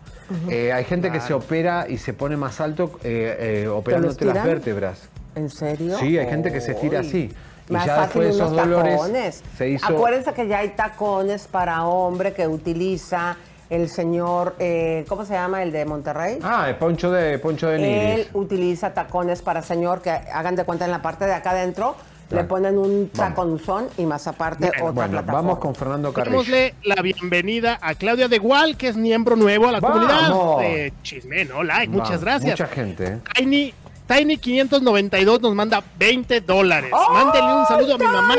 Eh, 0.50 0.72
hay 0.74 0.84
gente 0.84 1.10
que 1.10 1.20
se 1.20 1.32
opera 1.32 1.86
y 1.88 1.96
se 1.96 2.12
pone 2.12 2.36
más 2.36 2.60
alto 2.60 2.98
eh, 3.02 3.62
eh, 3.64 3.68
operándote 3.68 4.26
las 4.26 4.44
vértebras. 4.44 5.08
¿En 5.36 5.48
serio? 5.48 5.96
Sí, 5.98 6.18
hay 6.18 6.26
gente 6.28 6.52
que 6.52 6.60
se 6.60 6.72
estira 6.72 7.00
así. 7.00 7.32
Y 7.68 7.72
Más 7.72 7.86
ya 7.86 7.96
fácil 7.96 8.22
después 8.22 8.26
de 8.26 8.30
esos 8.44 8.52
unos 8.52 8.68
dolores 8.68 8.96
tacones. 9.00 9.42
se 9.56 9.68
hizo... 9.70 9.86
Acuérdense 9.86 10.32
que 10.34 10.46
ya 10.48 10.58
hay 10.58 10.68
tacones 10.70 11.48
para 11.48 11.84
hombre 11.84 12.32
que 12.32 12.46
utiliza 12.46 13.36
el 13.70 13.88
señor, 13.88 14.54
eh, 14.58 15.04
¿cómo 15.08 15.24
se 15.24 15.34
llama? 15.34 15.62
El 15.62 15.72
de 15.72 15.84
Monterrey. 15.84 16.38
Ah, 16.42 16.68
el 16.68 16.76
poncho 16.76 17.10
de, 17.10 17.38
poncho 17.38 17.68
de 17.68 17.76
Él 17.76 17.82
Nigris. 18.16 18.28
utiliza 18.34 18.94
tacones 18.94 19.42
para 19.42 19.62
señor 19.62 20.02
que 20.02 20.10
hagan 20.10 20.54
de 20.56 20.64
cuenta 20.64 20.84
en 20.84 20.90
la 20.90 21.02
parte 21.02 21.26
de 21.26 21.34
acá 21.34 21.50
adentro 21.50 21.96
le 22.28 22.42
ponen 22.42 22.76
un 22.76 23.08
taconzón 23.10 23.86
y 23.98 24.04
más 24.04 24.26
aparte 24.26 24.66
Bueno, 24.66 24.82
otra 24.86 24.92
Bueno, 24.92 25.10
plataforma. 25.12 25.32
vamos 25.42 25.58
con 25.60 25.74
Fernando 25.76 26.12
Carrillo. 26.12 26.32
Démosle 26.38 26.74
la 26.82 27.00
bienvenida 27.00 27.78
a 27.80 27.94
Claudia 27.94 28.26
de 28.26 28.38
Gual, 28.38 28.76
que 28.76 28.88
es 28.88 28.96
miembro 28.96 29.36
nuevo 29.36 29.68
a 29.68 29.72
la 29.72 29.78
¡Vamos! 29.78 30.08
comunidad 30.08 30.58
de 30.58 30.92
Chisme, 31.04 31.44
¿no? 31.44 31.62
Like, 31.62 31.96
Va, 31.96 32.02
muchas 32.02 32.20
gracias. 32.22 32.58
Mucha 32.58 32.66
gente. 32.66 33.20
¿eh? 33.36 33.68
Tiny, 34.06 34.36
Tiny592 34.36 35.40
nos 35.40 35.54
manda 35.54 35.82
20 35.98 36.40
dólares. 36.42 36.90
¡Oh, 36.94 37.12
Mándenle 37.12 37.52
un 37.54 37.66
saludo 37.66 37.94
a 37.94 37.98
mi 37.98 38.04
mamá! 38.04 38.36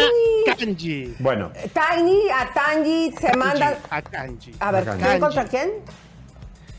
Kanji. 0.58 1.16
Bueno, 1.20 1.52
Tiny 1.54 2.30
a 2.30 2.54
Tanji 2.54 3.14
se 3.20 3.36
manda. 3.36 3.78
A 3.90 4.02
Kanji. 4.02 4.54
A 4.60 4.72
ver, 4.72 4.84
A 4.84 4.86
Kanji. 4.86 5.04
¿quién 5.06 5.20
contra 5.20 5.46
quién? 5.46 5.72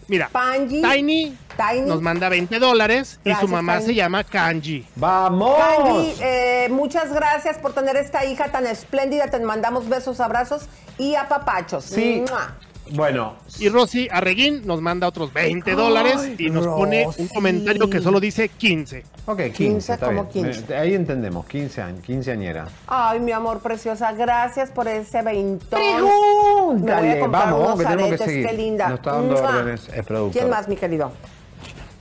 Mira, 0.08 0.30
Panji. 0.32 0.80
Tiny 0.80 1.36
Tiny. 1.56 1.80
nos 1.86 2.00
manda 2.00 2.30
20 2.30 2.58
dólares 2.58 3.20
y 3.24 3.34
su 3.34 3.46
mamá 3.46 3.74
Tiny. 3.78 3.86
se 3.86 3.94
llama 3.94 4.24
Kanji. 4.24 4.86
¡vamos! 4.96 5.58
Candy, 5.58 6.14
eh, 6.22 6.68
muchas 6.70 7.12
gracias 7.12 7.58
por 7.58 7.74
tener 7.74 7.94
esta 7.96 8.24
hija 8.24 8.50
tan 8.50 8.66
espléndida. 8.66 9.26
Te 9.30 9.38
mandamos 9.40 9.86
besos, 9.88 10.18
abrazos 10.20 10.62
y 10.96 11.14
apapachos. 11.14 11.84
Sí. 11.84 12.24
¡Mua! 12.26 12.54
Bueno, 12.92 13.34
Y 13.58 13.68
Rosy 13.68 14.08
Arreguín 14.10 14.62
nos 14.66 14.80
manda 14.80 15.06
otros 15.06 15.32
20 15.32 15.74
dólares 15.74 16.30
y 16.38 16.50
nos 16.50 16.66
pone 16.66 17.06
un 17.06 17.12
Rosy. 17.12 17.28
comentario 17.34 17.90
que 17.90 18.00
solo 18.00 18.18
dice 18.20 18.48
15. 18.48 19.04
ok, 19.26 19.36
15. 19.38 19.52
15, 19.52 19.92
está 19.94 20.06
como 20.06 20.24
bien. 20.24 20.46
15. 20.46 20.64
Me- 20.68 20.76
Ahí 20.76 20.94
entendemos, 20.94 21.46
15 21.46 21.82
años, 21.82 22.02
15 22.04 22.32
añera. 22.32 22.66
Ay, 22.86 23.20
mi 23.20 23.32
amor 23.32 23.60
preciosa, 23.60 24.12
gracias 24.12 24.70
por 24.70 24.88
ese 24.88 25.22
veintón. 25.22 25.80
Me 25.80 26.00
voy 26.00 26.10
a 26.10 26.96
Pregúntale, 26.96 27.20
comprar 27.20 27.44
vamos, 27.50 27.64
unos 27.66 27.78
que 27.78 27.84
tenemos 27.84 28.02
que 28.08 28.14
aretes, 28.14 28.26
seguir. 28.26 28.46
qué 28.46 28.52
linda. 28.56 28.88
Nos 28.88 28.98
está 28.98 29.12
dando 29.12 29.34
órdenes 29.42 29.88
el 29.94 30.04
productor. 30.04 30.32
¿Quién 30.40 30.50
más, 30.50 30.68
mi 30.68 30.76
querido? 30.76 31.12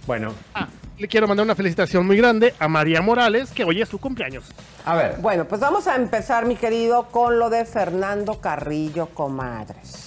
Bueno, 0.05 0.33
Ah, 0.53 0.67
le 0.97 1.07
quiero 1.07 1.27
mandar 1.27 1.43
una 1.45 1.55
felicitación 1.55 2.05
muy 2.07 2.17
grande 2.17 2.53
a 2.59 2.67
María 2.67 3.01
Morales, 3.01 3.51
que 3.51 3.63
hoy 3.63 3.81
es 3.81 3.89
su 3.89 3.99
cumpleaños. 3.99 4.45
a 4.85 4.95
ver. 4.95 5.17
Bueno, 5.19 5.45
pues 5.45 5.59
vamos 5.59 5.85
a 5.87 5.95
empezar, 5.97 6.45
mi 6.45 6.55
querido, 6.55 7.07
con 7.11 7.39
lo 7.39 7.49
de 7.49 7.65
Fernando 7.65 8.39
Carrillo 8.39 9.07
Comadres. 9.13 10.06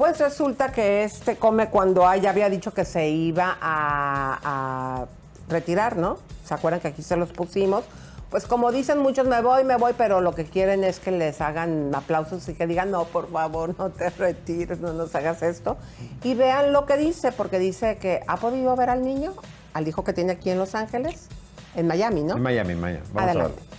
Pues 0.00 0.18
resulta 0.18 0.72
que 0.72 1.04
este 1.04 1.36
come 1.36 1.68
cuando 1.68 2.10
ya 2.14 2.30
había 2.30 2.48
dicho 2.48 2.72
que 2.72 2.86
se 2.86 3.10
iba 3.10 3.58
a, 3.60 4.38
a 4.42 5.06
retirar, 5.46 5.98
¿no? 5.98 6.16
¿Se 6.42 6.54
acuerdan 6.54 6.80
que 6.80 6.88
aquí 6.88 7.02
se 7.02 7.18
los 7.18 7.32
pusimos? 7.32 7.84
Pues 8.30 8.46
como 8.46 8.72
dicen 8.72 9.00
muchos, 9.00 9.28
me 9.28 9.42
voy, 9.42 9.62
me 9.62 9.76
voy, 9.76 9.92
pero 9.98 10.22
lo 10.22 10.34
que 10.34 10.46
quieren 10.46 10.84
es 10.84 11.00
que 11.00 11.10
les 11.10 11.42
hagan 11.42 11.94
aplausos 11.94 12.48
y 12.48 12.54
que 12.54 12.66
digan, 12.66 12.90
no, 12.90 13.04
por 13.04 13.30
favor, 13.30 13.74
no 13.78 13.90
te 13.90 14.08
retires, 14.08 14.80
no 14.80 14.94
nos 14.94 15.14
hagas 15.14 15.42
esto. 15.42 15.76
Y 16.24 16.32
vean 16.32 16.72
lo 16.72 16.86
que 16.86 16.96
dice, 16.96 17.30
porque 17.30 17.58
dice 17.58 17.98
que 17.98 18.22
ha 18.26 18.38
podido 18.38 18.74
ver 18.76 18.88
al 18.88 19.02
niño, 19.02 19.34
al 19.74 19.86
hijo 19.86 20.02
que 20.02 20.14
tiene 20.14 20.32
aquí 20.32 20.48
en 20.48 20.56
Los 20.56 20.74
Ángeles, 20.74 21.28
en 21.76 21.86
Miami, 21.86 22.22
¿no? 22.22 22.36
En 22.38 22.42
Miami, 22.42 22.72
en 22.72 22.80
Miami. 22.80 23.04
Vamos 23.12 23.30
Adelante. 23.32 23.52
a 23.52 23.64
ver. 23.66 23.70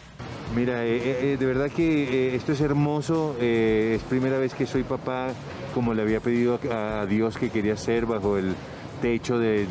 Mira, 0.55 0.83
eh, 0.83 1.31
eh, 1.33 1.37
de 1.39 1.45
verdad 1.47 1.71
que 1.71 2.33
eh, 2.33 2.35
esto 2.35 2.51
es 2.51 2.61
hermoso. 2.61 3.35
eh, 3.39 3.93
es 3.95 4.03
primera 4.03 4.37
vez 4.37 4.53
que 4.53 4.67
soy 4.67 4.83
papá 4.83 5.29
como 5.73 5.93
le 5.93 6.01
había 6.01 6.19
pedido 6.19 6.59
a, 6.71 7.05
Dios 7.05 7.37
que 7.37 7.49
quería 7.49 7.77
ser 7.77 8.05
bajo 8.05 8.37
el 8.37 8.55
techo 9.01 9.39
de, 9.39 9.65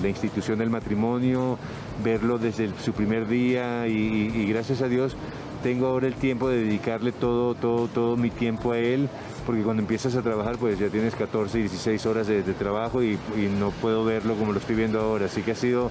la 0.00 0.08
institución 0.08 0.58
del 0.58 0.70
matrimonio, 0.70 1.58
verlo 2.02 2.38
desde 2.38 2.70
su 2.82 2.92
primer 2.92 3.28
día 3.28 3.86
y, 3.86 4.46
gracias 4.46 4.82
a 4.82 4.88
Dios 4.88 5.16
tengo 5.62 5.86
ahora 5.86 6.06
el 6.06 6.14
tiempo 6.14 6.50
de 6.50 6.62
dedicarle 6.62 7.10
todo, 7.10 7.54
todo, 7.54 7.88
todo 7.88 8.18
mi 8.18 8.28
tiempo 8.28 8.72
a 8.72 8.78
él. 8.78 9.08
Porque 9.46 9.62
cuando 9.62 9.80
empiezas 9.80 10.14
a 10.14 10.20
trabajar, 10.20 10.58
pues 10.58 10.78
ya 10.78 10.88
tienes 10.88 11.14
14, 11.14 11.56
16 11.56 12.04
horas 12.04 12.26
de, 12.26 12.42
trabajo 12.42 13.02
y, 13.02 13.18
no 13.58 13.70
puedo 13.70 14.04
verlo 14.04 14.34
como 14.34 14.52
lo 14.52 14.58
estoy 14.58 14.76
viendo 14.76 15.00
ahora. 15.00 15.24
Así 15.24 15.40
que 15.40 15.52
ha 15.52 15.56
sido 15.56 15.90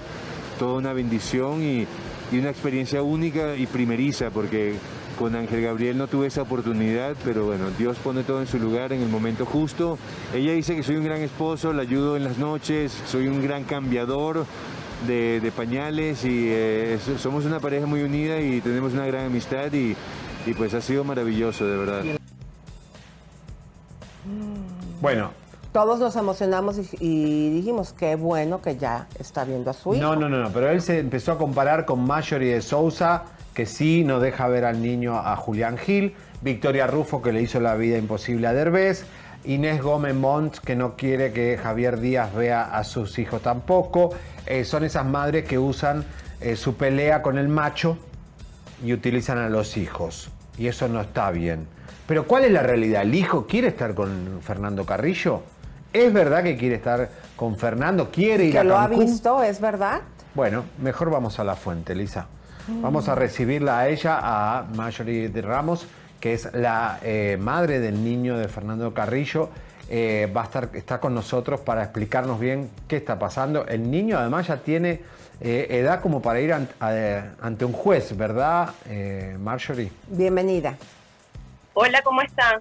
toda 0.60 0.78
una 0.78 0.92
bendición 0.92 1.60
y 1.64 1.88
una 2.38 2.50
experiencia 2.50 3.02
única 3.02 3.56
y 3.56 3.66
primeriza, 3.66 4.30
porque 4.30 4.76
con 5.18 5.34
Ángel 5.36 5.62
Gabriel 5.62 5.96
no 5.98 6.06
tuve 6.06 6.26
esa 6.26 6.42
oportunidad, 6.42 7.14
pero 7.24 7.46
bueno, 7.46 7.66
Dios 7.78 7.96
pone 7.98 8.22
todo 8.24 8.40
en 8.40 8.46
su 8.46 8.58
lugar 8.58 8.92
en 8.92 9.02
el 9.02 9.08
momento 9.08 9.46
justo. 9.46 9.98
Ella 10.34 10.52
dice 10.52 10.74
que 10.76 10.82
soy 10.82 10.96
un 10.96 11.04
gran 11.04 11.20
esposo, 11.20 11.72
la 11.72 11.82
ayudo 11.82 12.16
en 12.16 12.24
las 12.24 12.38
noches, 12.38 12.92
soy 13.06 13.28
un 13.28 13.42
gran 13.42 13.64
cambiador 13.64 14.46
de, 15.06 15.52
pañales 15.56 16.24
y 16.24 16.46
eh, 16.48 16.98
so- 17.04 17.18
somos 17.18 17.44
una 17.44 17.60
pareja 17.60 17.86
muy 17.86 18.02
unida 18.02 18.40
y 18.40 18.60
tenemos 18.60 18.92
una 18.94 19.06
gran 19.06 19.26
amistad 19.26 19.72
y 19.72 19.94
pues 20.56 20.74
ha 20.74 20.80
sido 20.80 21.04
maravilloso, 21.04 21.66
de 21.66 21.76
verdad. 21.76 22.02
Bueno, 25.00 25.32
Todos 25.74 25.98
nos 25.98 26.14
emocionamos 26.14 26.78
y, 26.78 26.88
y 27.00 27.50
dijimos, 27.50 27.92
qué 27.98 28.14
bueno 28.14 28.62
que 28.62 28.76
ya 28.76 29.08
está 29.18 29.44
viendo 29.44 29.70
a 29.70 29.72
su 29.72 29.92
hijo. 29.92 30.00
no, 30.04 30.14
no, 30.14 30.28
no, 30.28 30.40
no, 30.40 30.50
pero 30.50 30.70
él 30.70 30.80
se 30.80 31.00
empezó 31.00 31.32
a 31.32 31.36
comparar 31.36 31.84
con 31.84 32.06
Marjorie 32.06 32.54
de 32.54 32.62
Sousa, 32.62 33.24
que 33.54 33.66
sí 33.66 34.04
no 34.04 34.20
deja 34.20 34.46
ver 34.46 34.66
al 34.66 34.80
niño 34.80 35.18
a 35.18 35.34
Julián 35.34 35.76
Gil, 35.76 36.14
Victoria 36.42 36.86
Rufo, 36.86 37.20
que 37.20 37.32
le 37.32 37.42
hizo 37.42 37.58
la 37.58 37.74
vida 37.74 37.98
imposible 37.98 38.46
a 38.46 38.52
Derbez, 38.52 39.04
Inés 39.46 39.82
Gómez 39.82 40.14
Montt, 40.14 40.58
que 40.58 40.76
no 40.76 40.94
quiere 40.94 41.32
que 41.32 41.58
Javier 41.60 41.98
Díaz 41.98 42.32
vea 42.32 42.62
a 42.62 42.84
sus 42.84 43.18
hijos 43.18 43.42
tampoco. 43.42 44.10
Eh, 44.46 44.64
son 44.64 44.84
esas 44.84 45.04
madres 45.04 45.44
que 45.44 45.58
usan 45.58 46.04
eh, 46.40 46.54
su 46.54 46.76
pelea 46.76 47.20
con 47.20 47.36
el 47.36 47.48
macho 47.48 47.98
y 48.84 48.92
utilizan 48.92 49.38
a 49.38 49.48
los 49.48 49.76
hijos. 49.76 50.30
Y 50.56 50.68
eso 50.68 50.86
no 50.86 51.00
está 51.00 51.32
bien. 51.32 51.66
Pero 52.06 52.28
¿cuál 52.28 52.44
es 52.44 52.52
la 52.52 52.62
realidad? 52.62 53.02
¿El 53.02 53.16
hijo 53.16 53.48
quiere 53.48 53.66
estar 53.66 53.96
con 53.96 54.38
Fernando 54.40 54.86
Carrillo? 54.86 55.42
¿Es 55.94 56.12
verdad 56.12 56.42
que 56.42 56.56
quiere 56.56 56.74
estar 56.74 57.08
con 57.36 57.56
Fernando? 57.56 58.10
¿Quiere 58.10 58.46
ir 58.46 58.52
que 58.52 58.58
a 58.58 58.64
lo 58.64 58.76
ha 58.76 58.88
Cancún? 58.88 59.06
visto, 59.06 59.40
¿es 59.44 59.60
verdad? 59.60 60.00
Bueno, 60.34 60.64
mejor 60.82 61.08
vamos 61.08 61.38
a 61.38 61.44
la 61.44 61.54
fuente, 61.54 61.94
Lisa. 61.94 62.26
Vamos 62.66 63.08
a 63.08 63.14
recibirla 63.14 63.78
a 63.78 63.88
ella, 63.88 64.18
a 64.20 64.64
Marjorie 64.74 65.28
de 65.28 65.40
Ramos, 65.40 65.86
que 66.18 66.32
es 66.34 66.52
la 66.52 66.98
eh, 67.04 67.36
madre 67.40 67.78
del 67.78 68.02
niño 68.02 68.36
de 68.36 68.48
Fernando 68.48 68.92
Carrillo. 68.92 69.50
Eh, 69.88 70.32
va 70.36 70.40
a 70.40 70.44
estar, 70.46 70.70
está 70.72 70.98
con 70.98 71.14
nosotros 71.14 71.60
para 71.60 71.84
explicarnos 71.84 72.40
bien 72.40 72.70
qué 72.88 72.96
está 72.96 73.16
pasando. 73.16 73.64
El 73.64 73.88
niño 73.88 74.18
además 74.18 74.48
ya 74.48 74.56
tiene 74.56 75.00
eh, 75.40 75.66
edad 75.70 76.00
como 76.00 76.20
para 76.20 76.40
ir 76.40 76.54
an- 76.54 76.68
a- 76.80 77.22
ante 77.40 77.64
un 77.64 77.72
juez, 77.72 78.16
¿verdad, 78.16 78.70
eh, 78.88 79.36
Marjorie? 79.38 79.92
Bienvenida. 80.08 80.74
Hola, 81.74 82.02
¿cómo 82.02 82.20
están? 82.22 82.60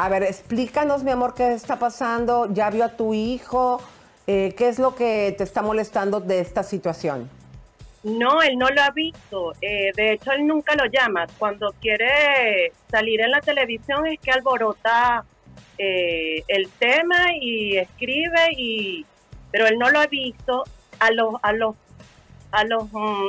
A 0.00 0.08
ver, 0.08 0.22
explícanos, 0.22 1.02
mi 1.02 1.10
amor, 1.10 1.34
qué 1.34 1.52
está 1.52 1.80
pasando. 1.80 2.46
¿Ya 2.54 2.70
vio 2.70 2.84
a 2.84 2.90
tu 2.90 3.14
hijo? 3.14 3.82
Eh, 4.28 4.54
¿Qué 4.56 4.68
es 4.68 4.78
lo 4.78 4.94
que 4.94 5.34
te 5.36 5.42
está 5.42 5.60
molestando 5.60 6.20
de 6.20 6.38
esta 6.38 6.62
situación? 6.62 7.28
No, 8.04 8.40
él 8.40 8.56
no 8.56 8.68
lo 8.68 8.80
ha 8.80 8.90
visto. 8.90 9.54
Eh, 9.60 9.90
de 9.96 10.12
hecho, 10.12 10.30
él 10.30 10.46
nunca 10.46 10.76
lo 10.76 10.84
llama. 10.86 11.26
Cuando 11.36 11.74
quiere 11.80 12.70
salir 12.88 13.20
en 13.22 13.32
la 13.32 13.40
televisión 13.40 14.06
es 14.06 14.20
que 14.20 14.30
alborota 14.30 15.24
eh, 15.78 16.44
el 16.46 16.70
tema 16.78 17.32
y 17.40 17.76
escribe 17.76 18.52
y, 18.56 19.04
pero 19.50 19.66
él 19.66 19.80
no 19.80 19.90
lo 19.90 19.98
ha 19.98 20.06
visto. 20.06 20.62
A 21.00 21.10
los 21.10 21.34
a 21.42 21.52
los 21.52 21.74
a 22.52 22.64
los 22.64 22.84
mm, 22.92 23.28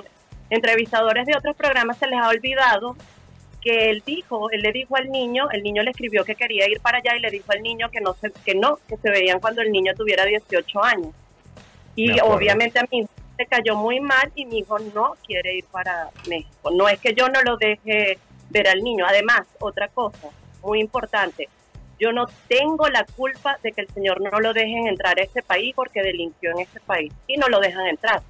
entrevistadores 0.51 1.25
de 1.25 1.35
otros 1.35 1.55
programas 1.55 1.97
se 1.97 2.05
les 2.05 2.19
ha 2.19 2.29
olvidado 2.29 2.95
que 3.61 3.89
él 3.89 4.03
dijo, 4.05 4.49
él 4.51 4.61
le 4.61 4.71
dijo 4.71 4.95
al 4.95 5.09
niño, 5.09 5.49
el 5.51 5.63
niño 5.63 5.83
le 5.83 5.91
escribió 5.91 6.23
que 6.23 6.35
quería 6.35 6.69
ir 6.69 6.79
para 6.79 6.99
allá 6.99 7.15
y 7.17 7.19
le 7.19 7.29
dijo 7.29 7.51
al 7.51 7.61
niño 7.61 7.89
que 7.89 8.01
no 8.01 8.13
se, 8.13 8.31
que 8.45 8.55
no, 8.55 8.79
que 8.87 8.97
se 8.97 9.09
veían 9.09 9.39
cuando 9.39 9.61
el 9.61 9.71
niño 9.71 9.93
tuviera 9.95 10.25
18 10.25 10.83
años. 10.83 11.13
Y 11.95 12.19
obviamente 12.21 12.79
a 12.79 12.85
mí 12.89 13.05
se 13.37 13.45
cayó 13.45 13.75
muy 13.75 13.99
mal 13.99 14.31
y 14.35 14.45
mi 14.45 14.59
hijo 14.59 14.79
no 14.79 15.15
quiere 15.25 15.57
ir 15.57 15.65
para 15.65 16.09
México. 16.27 16.71
No 16.71 16.87
es 16.87 16.99
que 16.99 17.13
yo 17.13 17.27
no 17.27 17.41
lo 17.43 17.57
deje 17.57 18.17
ver 18.49 18.67
al 18.67 18.81
niño. 18.81 19.05
Además, 19.07 19.47
otra 19.59 19.87
cosa 19.89 20.29
muy 20.61 20.79
importante, 20.79 21.49
yo 21.99 22.13
no 22.13 22.25
tengo 22.47 22.87
la 22.87 23.05
culpa 23.05 23.57
de 23.61 23.73
que 23.73 23.81
el 23.81 23.89
señor 23.89 24.21
no 24.21 24.39
lo 24.39 24.53
dejen 24.53 24.87
entrar 24.87 25.19
a 25.19 25.23
este 25.23 25.41
país 25.41 25.73
porque 25.75 26.01
delinquió 26.01 26.51
en 26.51 26.59
este 26.59 26.79
país 26.79 27.11
y 27.27 27.37
no 27.37 27.49
lo 27.49 27.59
dejan 27.59 27.87
entrar. 27.87 28.21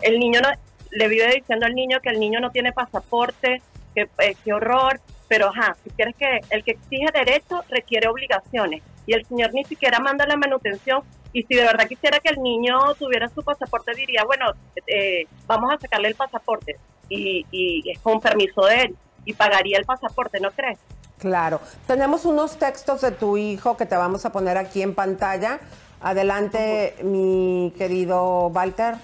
El 0.00 0.18
niño 0.18 0.40
no, 0.40 0.48
le 0.90 1.08
vive 1.08 1.34
diciendo 1.34 1.66
al 1.66 1.74
niño 1.74 2.00
que 2.00 2.08
el 2.10 2.20
niño 2.20 2.40
no 2.40 2.50
tiene 2.50 2.72
pasaporte, 2.72 3.60
eh, 4.02 4.36
qué 4.44 4.52
horror, 4.52 5.00
pero 5.28 5.48
ajá, 5.48 5.76
si 5.84 5.90
quieres 5.90 6.14
que 6.16 6.40
el 6.50 6.64
que 6.64 6.72
exige 6.72 7.06
derecho 7.12 7.62
requiere 7.68 8.08
obligaciones 8.08 8.82
y 9.06 9.14
el 9.14 9.24
señor 9.26 9.52
ni 9.54 9.64
siquiera 9.64 9.98
manda 10.00 10.26
la 10.26 10.36
manutención 10.36 11.02
y 11.32 11.42
si 11.42 11.54
de 11.54 11.62
verdad 11.62 11.86
quisiera 11.86 12.20
que 12.20 12.30
el 12.30 12.42
niño 12.42 12.94
tuviera 12.98 13.28
su 13.28 13.42
pasaporte 13.42 13.94
diría, 13.94 14.24
bueno, 14.24 14.46
eh, 14.86 15.26
vamos 15.46 15.72
a 15.72 15.78
sacarle 15.78 16.08
el 16.08 16.14
pasaporte 16.14 16.76
y, 17.08 17.44
y 17.50 17.90
es 17.90 17.98
con 18.00 18.20
permiso 18.20 18.64
de 18.66 18.82
él 18.82 18.96
y 19.24 19.34
pagaría 19.34 19.78
el 19.78 19.84
pasaporte, 19.84 20.40
¿no 20.40 20.50
crees? 20.50 20.78
Claro. 21.18 21.60
Tenemos 21.86 22.24
unos 22.24 22.58
textos 22.58 23.00
de 23.00 23.10
tu 23.10 23.36
hijo 23.36 23.76
que 23.76 23.86
te 23.86 23.96
vamos 23.96 24.24
a 24.24 24.32
poner 24.32 24.56
aquí 24.56 24.82
en 24.82 24.94
pantalla. 24.94 25.58
Adelante, 26.00 26.94
mi 27.02 27.72
querido 27.76 28.46
Walter. 28.48 28.94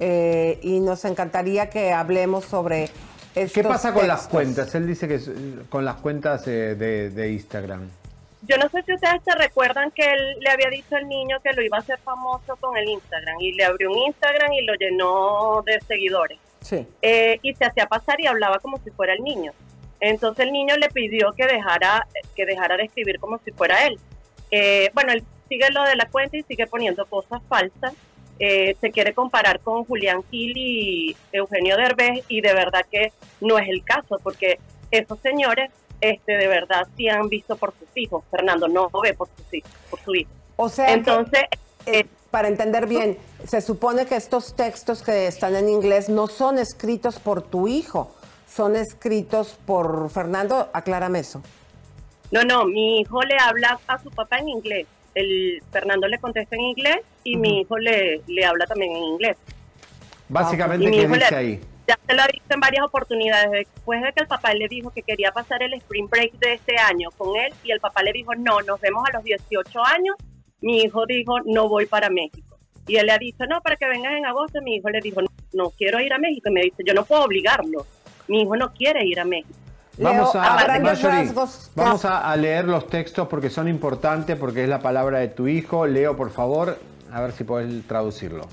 Eh, 0.00 0.60
y 0.62 0.78
nos 0.78 1.04
encantaría 1.04 1.70
que 1.70 1.92
hablemos 1.92 2.44
sobre 2.44 2.88
estos 3.42 3.52
¿Qué 3.52 3.64
pasa 3.64 3.92
con 3.92 4.06
las 4.06 4.28
cuentas? 4.28 4.74
Él 4.74 4.86
dice 4.86 5.08
que 5.08 5.20
con 5.68 5.84
las 5.84 5.96
cuentas 5.96 6.46
eh, 6.46 6.74
de, 6.74 7.10
de 7.10 7.32
Instagram. 7.32 7.88
Yo 8.42 8.56
no 8.56 8.68
sé 8.68 8.82
si 8.84 8.94
ustedes 8.94 9.20
se 9.24 9.34
recuerdan 9.34 9.90
que 9.90 10.04
él 10.04 10.36
le 10.40 10.50
había 10.50 10.70
dicho 10.70 10.94
al 10.94 11.08
niño 11.08 11.38
que 11.42 11.52
lo 11.52 11.62
iba 11.62 11.76
a 11.76 11.80
hacer 11.80 11.98
famoso 11.98 12.56
con 12.56 12.76
el 12.76 12.88
Instagram 12.88 13.40
y 13.40 13.52
le 13.52 13.64
abrió 13.64 13.90
un 13.90 13.98
Instagram 13.98 14.52
y 14.52 14.64
lo 14.64 14.74
llenó 14.74 15.62
de 15.66 15.80
seguidores. 15.80 16.38
Sí. 16.60 16.86
eh, 17.02 17.38
y 17.42 17.54
se 17.54 17.64
hacía 17.64 17.86
pasar 17.86 18.20
y 18.20 18.26
hablaba 18.26 18.58
como 18.58 18.78
si 18.78 18.90
fuera 18.90 19.12
el 19.14 19.22
niño. 19.22 19.52
Entonces 20.00 20.46
el 20.46 20.52
niño 20.52 20.76
le 20.76 20.88
pidió 20.88 21.32
que 21.32 21.46
dejara, 21.46 22.06
que 22.36 22.46
dejara 22.46 22.76
de 22.76 22.84
escribir 22.84 23.18
como 23.18 23.38
si 23.44 23.50
fuera 23.52 23.86
él. 23.86 23.98
Eh, 24.50 24.90
bueno, 24.94 25.12
él 25.12 25.24
sigue 25.48 25.70
lo 25.70 25.82
de 25.84 25.96
la 25.96 26.06
cuenta 26.06 26.36
y 26.36 26.42
sigue 26.42 26.66
poniendo 26.66 27.06
cosas 27.06 27.40
falsas. 27.48 27.92
Eh, 28.38 28.76
se 28.80 28.90
quiere 28.90 29.14
comparar 29.14 29.60
con 29.60 29.84
Julián 29.84 30.22
Gil 30.30 30.52
y 30.56 31.16
Eugenio 31.32 31.76
Derbez 31.76 32.24
y 32.28 32.40
de 32.40 32.54
verdad 32.54 32.86
que 32.90 33.12
no 33.40 33.58
es 33.58 33.68
el 33.68 33.82
caso 33.82 34.18
porque 34.22 34.60
esos 34.90 35.18
señores 35.20 35.70
este 36.00 36.36
de 36.36 36.46
verdad 36.46 36.86
sí 36.96 37.08
han 37.08 37.28
visto 37.28 37.56
por 37.56 37.74
sus 37.78 37.88
hijos. 37.96 38.24
Fernando 38.30 38.68
no 38.68 38.88
ve 39.02 39.14
por 39.14 39.28
sus 39.36 39.52
hijos, 39.54 39.70
por 39.90 40.00
su 40.00 40.14
hijo. 40.14 40.30
O 40.56 40.68
sea, 40.68 40.86
que, 40.86 40.92
Entonces, 40.92 41.42
eh, 41.86 42.06
para 42.30 42.48
entender 42.48 42.86
bien, 42.86 43.18
se 43.44 43.60
supone 43.60 44.06
que 44.06 44.16
estos 44.16 44.54
textos 44.54 45.02
que 45.02 45.26
están 45.26 45.56
en 45.56 45.68
inglés 45.68 46.08
no 46.08 46.26
son 46.26 46.58
escritos 46.58 47.18
por 47.18 47.42
tu 47.42 47.68
hijo, 47.68 48.14
son 48.48 48.76
escritos 48.76 49.58
por 49.66 50.10
Fernando. 50.10 50.68
Aclárame 50.72 51.20
eso. 51.20 51.42
No, 52.30 52.42
no, 52.42 52.64
mi 52.64 53.00
hijo 53.00 53.22
le 53.22 53.36
habla 53.38 53.80
a 53.86 53.98
su 53.98 54.10
papá 54.10 54.38
en 54.38 54.48
inglés. 54.48 54.86
El 55.18 55.62
Fernando 55.72 56.06
le 56.08 56.18
contesta 56.18 56.54
en 56.56 56.62
inglés 56.62 56.98
y 57.24 57.36
mi 57.36 57.60
hijo 57.60 57.76
le, 57.78 58.20
le 58.26 58.44
habla 58.44 58.66
también 58.66 58.92
en 58.94 59.02
inglés. 59.02 59.36
Básicamente, 60.28 60.84
Y 60.84 60.88
mi 60.90 60.96
¿qué 60.96 61.02
hijo 61.04 61.12
le- 61.14 61.18
dice 61.20 61.34
ahí? 61.36 61.60
Ya 61.86 61.98
se 62.06 62.14
lo 62.14 62.20
ha 62.22 62.26
dicho 62.26 62.44
en 62.50 62.60
varias 62.60 62.84
oportunidades. 62.84 63.66
Después 63.74 64.02
de 64.02 64.12
que 64.12 64.20
el 64.20 64.26
papá 64.26 64.52
le 64.52 64.68
dijo 64.68 64.90
que 64.90 65.02
quería 65.02 65.32
pasar 65.32 65.62
el 65.62 65.72
spring 65.74 66.06
break 66.10 66.32
de 66.34 66.52
este 66.54 66.76
año 66.76 67.08
con 67.16 67.34
él 67.40 67.52
y 67.64 67.70
el 67.70 67.80
papá 67.80 68.02
le 68.02 68.12
dijo, 68.12 68.34
no, 68.34 68.60
nos 68.60 68.78
vemos 68.80 69.02
a 69.08 69.16
los 69.16 69.24
18 69.24 69.84
años, 69.86 70.14
mi 70.60 70.82
hijo 70.82 71.06
dijo, 71.06 71.36
no 71.46 71.66
voy 71.68 71.86
para 71.86 72.10
México. 72.10 72.58
Y 72.86 72.96
él 72.96 73.06
le 73.06 73.12
ha 73.12 73.18
dicho, 73.18 73.44
no, 73.48 73.60
para 73.62 73.76
que 73.76 73.86
vengas 73.88 74.12
en 74.12 74.26
agosto. 74.26 74.60
Mi 74.62 74.76
hijo 74.76 74.90
le 74.90 75.00
dijo, 75.00 75.22
no, 75.22 75.28
no 75.54 75.70
quiero 75.70 75.98
ir 76.00 76.12
a 76.12 76.18
México. 76.18 76.50
Y 76.50 76.52
me 76.52 76.60
dice, 76.62 76.82
yo 76.86 76.92
no 76.92 77.04
puedo 77.06 77.24
obligarlo. 77.24 77.86
Mi 78.28 78.42
hijo 78.42 78.54
no 78.56 78.70
quiere 78.74 79.06
ir 79.06 79.18
a 79.20 79.24
México. 79.24 79.58
Vamos 79.98 80.34
Leo, 80.34 80.42
a, 80.42 80.78
Marjorie, 80.80 81.32
vamos 81.74 82.04
a, 82.04 82.30
a 82.30 82.36
leer 82.36 82.66
los 82.66 82.86
textos 82.88 83.26
porque 83.28 83.50
son 83.50 83.66
importantes, 83.68 84.36
porque 84.36 84.62
es 84.62 84.68
la 84.68 84.80
palabra 84.80 85.18
de 85.18 85.28
tu 85.28 85.48
hijo. 85.48 85.86
Leo, 85.86 86.16
por 86.16 86.30
favor, 86.30 86.78
a 87.12 87.20
ver 87.20 87.32
si 87.32 87.44
puedes 87.44 87.84
traducirlo. 87.86 88.48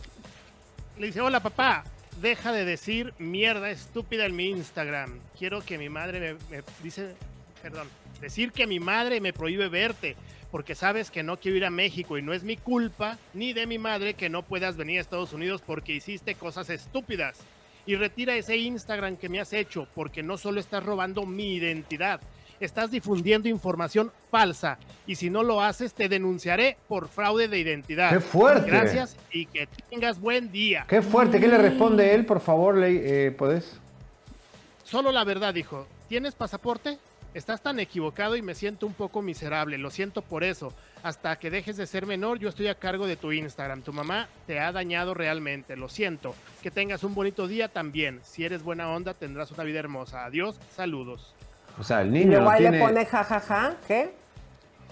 Le 0.97 1.07
dice, 1.07 1.21
hola 1.21 1.41
papá, 1.41 1.83
deja 2.21 2.51
de 2.51 2.65
decir 2.65 3.13
mierda 3.19 3.69
estúpida 3.69 4.25
en 4.25 4.35
mi 4.35 4.49
Instagram. 4.49 5.19
Quiero 5.37 5.61
que 5.63 5.77
mi 5.77 5.89
madre 5.89 6.19
me, 6.19 6.33
me- 6.57 6.63
dice, 6.81 7.13
perdón, 7.61 7.87
decir 8.21 8.51
que 8.51 8.65
mi 8.65 8.79
madre 8.79 9.21
me 9.21 9.33
prohíbe 9.33 9.67
verte, 9.69 10.15
porque 10.51 10.73
sabes 10.73 11.11
que 11.11 11.21
no 11.21 11.37
quiero 11.37 11.57
ir 11.57 11.65
a 11.65 11.69
México 11.69 12.17
y 12.17 12.21
no 12.21 12.33
es 12.33 12.43
mi 12.43 12.55
culpa 12.57 13.17
ni 13.33 13.53
de 13.53 13.67
mi 13.67 13.77
madre 13.77 14.13
que 14.13 14.29
no 14.29 14.41
puedas 14.41 14.77
venir 14.77 14.97
a 14.97 15.01
Estados 15.01 15.33
Unidos 15.33 15.61
porque 15.65 15.93
hiciste 15.93 16.33
cosas 16.35 16.69
estúpidas. 16.69 17.37
Y 17.85 17.95
retira 17.95 18.35
ese 18.35 18.57
Instagram 18.57 19.17
que 19.17 19.29
me 19.29 19.39
has 19.39 19.53
hecho, 19.53 19.87
porque 19.93 20.23
no 20.23 20.37
solo 20.37 20.59
estás 20.59 20.83
robando 20.83 21.25
mi 21.25 21.55
identidad, 21.55 22.19
estás 22.59 22.91
difundiendo 22.91 23.47
información 23.47 24.11
falsa. 24.31 24.77
Y 25.05 25.15
si 25.15 25.29
no 25.29 25.43
lo 25.43 25.61
haces, 25.61 25.93
te 25.93 26.09
denunciaré 26.09 26.77
por 26.87 27.07
fraude 27.07 27.47
de 27.47 27.59
identidad. 27.59 28.11
¡Qué 28.11 28.19
fuerte! 28.19 28.69
Gracias 28.69 29.17
y 29.31 29.45
que 29.45 29.67
tengas 29.89 30.19
buen 30.19 30.51
día. 30.51 30.85
Qué 30.87 31.01
fuerte, 31.01 31.39
¿qué 31.39 31.47
le 31.47 31.57
responde 31.57 32.13
él? 32.13 32.25
Por 32.25 32.39
favor, 32.39 32.77
le, 32.77 33.27
eh, 33.27 33.31
¿podés? 33.31 33.79
Solo 34.83 35.11
la 35.11 35.23
verdad, 35.23 35.53
dijo. 35.53 35.87
¿Tienes 36.07 36.35
pasaporte? 36.35 36.97
Estás 37.35 37.61
tan 37.61 37.81
equivocado 37.81 38.37
y 38.37 38.41
me 38.41 38.55
siento 38.55 38.87
un 38.87 38.93
poco 38.93 39.21
miserable. 39.21 39.77
Lo 39.77 39.91
siento 39.91 40.21
por 40.21 40.45
eso. 40.45 40.71
Hasta 41.03 41.35
que 41.37 41.51
dejes 41.51 41.75
de 41.75 41.85
ser 41.85 42.05
menor, 42.05 42.39
yo 42.39 42.47
estoy 42.47 42.67
a 42.69 42.75
cargo 42.75 43.05
de 43.07 43.17
tu 43.17 43.33
Instagram. 43.33 43.81
Tu 43.81 43.91
mamá 43.91 44.29
te 44.47 44.61
ha 44.61 44.71
dañado 44.71 45.13
realmente. 45.13 45.75
Lo 45.75 45.89
siento. 45.89 46.33
Que 46.63 46.71
tengas 46.71 47.03
un 47.03 47.13
bonito 47.13 47.45
día 47.49 47.67
también. 47.67 48.21
Si 48.23 48.45
eres 48.45 48.63
buena 48.63 48.89
onda, 48.89 49.13
tendrás 49.13 49.51
una 49.51 49.65
vida 49.65 49.79
hermosa. 49.79 50.23
Adiós. 50.23 50.57
Saludos. 50.73 51.35
O 51.77 51.83
sea, 51.83 52.03
el 52.03 52.07
Y 52.07 52.19
niño 52.19 52.29
luego 52.31 52.45
no 52.45 52.49
ahí 52.51 52.61
tiene... 52.61 52.77
le 52.77 52.83
pone 52.85 53.05
jajaja, 53.05 53.75
¿qué? 53.85 54.13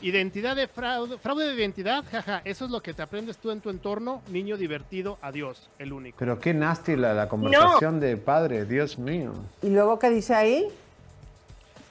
Identidad 0.02 0.58
de 0.58 0.68
fraude. 0.68 1.18
Fraude 1.20 1.48
de 1.48 1.56
identidad, 1.56 2.04
jaja. 2.12 2.41
Eso 2.44 2.66
es 2.66 2.72
lo 2.72 2.84
que 2.84 2.94
te 2.94 3.02
aprendes 3.02 3.38
tú 3.38 3.52
en 3.52 3.62
tu 3.62 3.70
entorno. 3.70 4.22
Niño 4.30 4.58
divertido. 4.58 5.18
Adiós. 5.22 5.70
El 5.80 5.94
único. 5.94 6.18
Pero 6.20 6.41
qué 6.41 6.54
nasty 6.54 6.98
la, 6.98 7.14
la 7.14 7.30
conversación 7.30 8.02
de 8.02 8.18
padre, 8.18 8.66
Dios 8.66 9.00
mío. 9.00 9.32
¿Y 9.62 9.70
luego 9.70 9.98
qué 9.98 10.10
dice 10.10 10.36
ahí? 10.36 10.68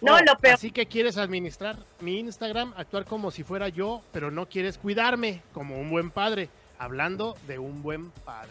No, 0.03 0.19
lo 0.21 0.37
peor. 0.39 0.55
Así 0.55 0.71
que 0.71 0.87
quieres 0.87 1.17
administrar 1.17 1.77
mi 2.01 2.19
Instagram, 2.19 2.75
actuar 2.77 3.05
como 3.05 3.31
si 3.31 3.43
fuera 3.45 3.69
yo, 3.69 4.03
pero 4.13 4.31
no 4.31 4.47
quieres 4.47 4.77
cuidarme 4.79 5.41
como 5.55 5.79
un 5.79 5.91
buen 5.91 6.11
padre. 6.11 6.49
Hablando 6.79 7.37
de 7.47 7.59
un 7.61 7.83
buen 7.83 8.11
padre. 8.11 8.51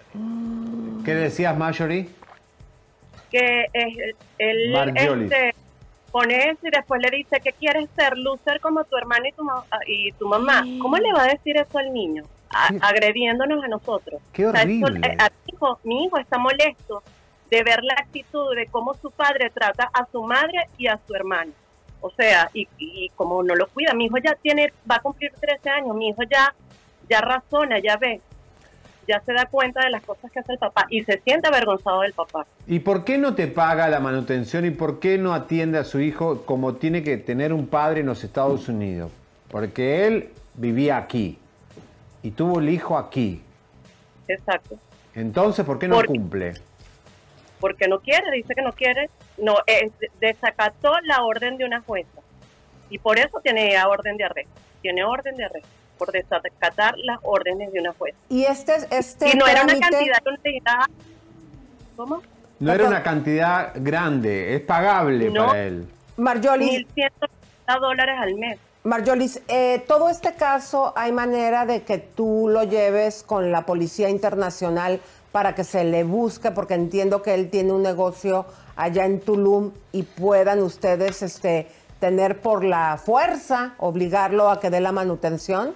¿Qué 1.04 1.14
decías, 1.16 1.58
Marjorie? 1.58 2.08
que 3.30 3.66
es- 3.74 4.72
Marjolis. 4.74 5.32
este, 5.32 5.56
pone 6.12 6.50
eso 6.50 6.68
y 6.68 6.70
después 6.72 7.02
le 7.02 7.16
dice 7.16 7.40
que 7.42 7.54
quieres 7.54 7.90
ser 7.96 8.18
loser 8.18 8.60
como 8.60 8.84
tu 8.84 8.98
hermana 8.98 9.30
y 9.30 9.32
tu, 9.32 9.44
ma- 9.44 9.64
y 9.88 10.12
tu 10.14 10.28
mamá. 10.28 10.64
¿Cómo 10.82 10.98
le 10.98 11.14
va 11.14 11.24
a 11.24 11.28
decir 11.28 11.56
eso 11.58 11.78
al 11.78 11.94
niño? 11.94 12.24
A- 12.50 12.68
agrediéndonos 12.82 13.64
a 13.64 13.68
nosotros. 13.70 14.22
Qué 14.34 14.46
O 14.48 14.52
sea, 14.52 14.64
eso- 14.64 14.86
horrible. 14.86 15.16
a 15.18 15.30
mi, 15.30 15.54
hijo, 15.54 15.80
mi 15.86 16.04
hijo 16.06 16.18
está 16.18 16.38
molesto 16.38 17.02
de 17.52 17.64
ver 17.64 17.84
la 17.84 17.94
actitud 17.96 18.56
de 18.56 18.66
cómo 18.68 18.94
su 18.96 19.12
padre 19.12 19.50
trata 19.54 19.90
a 19.94 20.08
su 20.12 20.24
madre 20.24 20.68
y 20.78 20.88
a 20.88 20.98
su 21.06 21.14
hermano. 21.14 21.52
O 22.00 22.10
sea, 22.10 22.50
y, 22.54 22.68
y 22.80 23.10
como 23.16 23.44
no 23.44 23.54
lo 23.56 23.68
cuida, 23.68 23.94
mi 23.94 24.06
hijo 24.06 24.18
ya 24.18 24.34
tiene, 24.42 24.74
va 24.90 24.96
a 24.96 25.00
cumplir 25.02 25.32
13 25.40 25.70
años, 25.70 25.96
mi 25.96 26.08
hijo 26.10 26.24
ya, 26.24 26.56
ya 27.10 27.20
razona, 27.22 27.78
ya 27.80 27.98
ve, 27.98 28.22
ya 29.08 29.20
se 29.20 29.34
da 29.34 29.46
cuenta 29.48 29.84
de 29.84 29.90
las 29.92 30.02
cosas 30.04 30.32
que 30.32 30.40
hace 30.40 30.54
el 30.54 30.58
papá 30.60 30.88
y 30.90 31.04
se 31.04 31.20
siente 31.20 31.48
avergonzado 31.50 32.02
del 32.02 32.14
papá. 32.14 32.48
¿Y 32.66 32.80
por 32.80 33.04
qué 33.04 33.18
no 33.18 33.36
te 33.36 33.48
paga 33.48 33.90
la 33.90 34.00
manutención 34.00 34.66
y 34.66 34.72
por 34.72 35.00
qué 35.00 35.18
no 35.18 35.34
atiende 35.34 35.78
a 35.78 35.84
su 35.84 36.00
hijo 36.00 36.44
como 36.46 36.76
tiene 36.76 37.04
que 37.04 37.18
tener 37.18 37.52
un 37.54 37.68
padre 37.68 38.00
en 38.00 38.06
los 38.08 38.24
Estados 38.24 38.70
Unidos? 38.70 39.12
Porque 39.50 40.08
él 40.08 40.30
vivía 40.56 40.96
aquí 40.98 41.38
y 42.24 42.32
tuvo 42.32 42.60
el 42.60 42.70
hijo 42.70 42.98
aquí. 42.98 43.44
Exacto. 44.28 44.78
Entonces, 45.14 45.66
¿por 45.66 45.78
qué 45.78 45.90
no 45.90 45.96
Porque- 45.96 46.08
cumple? 46.08 46.54
Porque 47.62 47.88
no 47.88 48.00
quiere, 48.02 48.30
dice 48.32 48.54
que 48.54 48.62
no 48.62 48.74
quiere, 48.74 49.10
no 49.38 49.56
es, 49.66 49.94
desacató 50.20 50.92
la 51.04 51.24
orden 51.24 51.58
de 51.58 51.64
una 51.64 51.80
jueza 51.82 52.20
y 52.90 53.00
por 53.00 53.18
eso 53.18 53.40
tiene 53.42 53.82
orden 53.86 54.18
de 54.18 54.26
arresto, 54.26 54.60
tiene 54.82 55.06
orden 55.06 55.36
de 55.38 55.46
arresto 55.46 55.70
por 55.98 56.12
desacatar 56.12 56.96
las 56.98 57.20
órdenes 57.22 57.72
de 57.72 57.80
una 57.80 57.94
jueza. 57.94 58.18
Y 58.28 58.44
este, 58.44 58.74
este 58.90 59.30
y 59.30 59.38
no 59.38 59.48
era 59.48 59.64
una 59.64 59.80
cantidad 59.80 60.18
¿cómo? 61.96 62.22
No 62.60 62.74
era 62.74 62.88
una 62.88 63.02
cantidad 63.02 63.72
grande, 63.76 64.56
es 64.56 64.62
pagable 64.62 65.30
No. 65.30 65.48
para 65.48 65.64
él. 65.64 65.88
Marjolis, 66.18 66.86
1.150 66.96 67.80
dólares 67.80 68.16
al 68.20 68.36
mes. 68.36 68.60
Marjolis, 68.84 69.42
eh, 69.48 69.84
todo 69.88 70.10
este 70.10 70.34
caso, 70.34 70.92
¿hay 70.96 71.12
manera 71.12 71.66
de 71.68 71.84
que 71.84 72.00
tú 72.00 72.48
lo 72.50 72.64
lleves 72.64 73.22
con 73.22 73.52
la 73.52 73.66
Policía 73.66 74.10
Internacional 74.10 75.00
para 75.32 75.56
que 75.56 75.64
se 75.64 75.84
le 75.84 76.04
busque? 76.04 76.52
Porque 76.52 76.74
entiendo 76.74 77.22
que 77.22 77.34
él 77.34 77.50
tiene 77.50 77.72
un 77.72 77.84
negocio 77.84 78.46
allá 78.76 79.06
en 79.06 79.20
Tulum 79.20 79.72
y 79.92 80.04
puedan 80.04 80.62
ustedes 80.62 81.22
este, 81.22 81.68
tener 82.00 82.40
por 82.40 82.64
la 82.64 82.98
fuerza, 82.98 83.76
obligarlo 83.78 84.50
a 84.50 84.60
que 84.60 84.70
dé 84.70 84.82
la 84.82 84.92
manutención. 84.92 85.76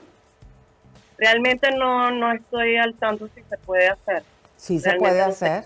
Realmente 1.17 1.69
no, 1.71 2.11
no 2.11 2.33
estoy 2.33 2.77
al 2.77 2.93
tanto 2.95 3.29
si 3.33 3.41
se 3.43 3.57
puede 3.59 3.87
hacer. 3.87 4.23
Sí 4.57 4.79
se 4.79 4.89
Realmente 4.89 5.09
puede 5.09 5.21
hacer. 5.21 5.63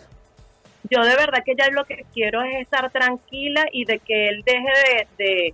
Yo 0.89 1.03
de 1.03 1.15
verdad 1.15 1.39
que 1.45 1.55
ya 1.55 1.69
lo 1.71 1.83
que 1.85 2.05
quiero 2.13 2.41
es 2.43 2.61
estar 2.61 2.89
tranquila 2.91 3.65
y 3.71 3.85
de 3.85 3.99
que 3.99 4.29
él 4.29 4.43
deje 4.45 5.07
de, 5.17 5.23
de, 5.23 5.53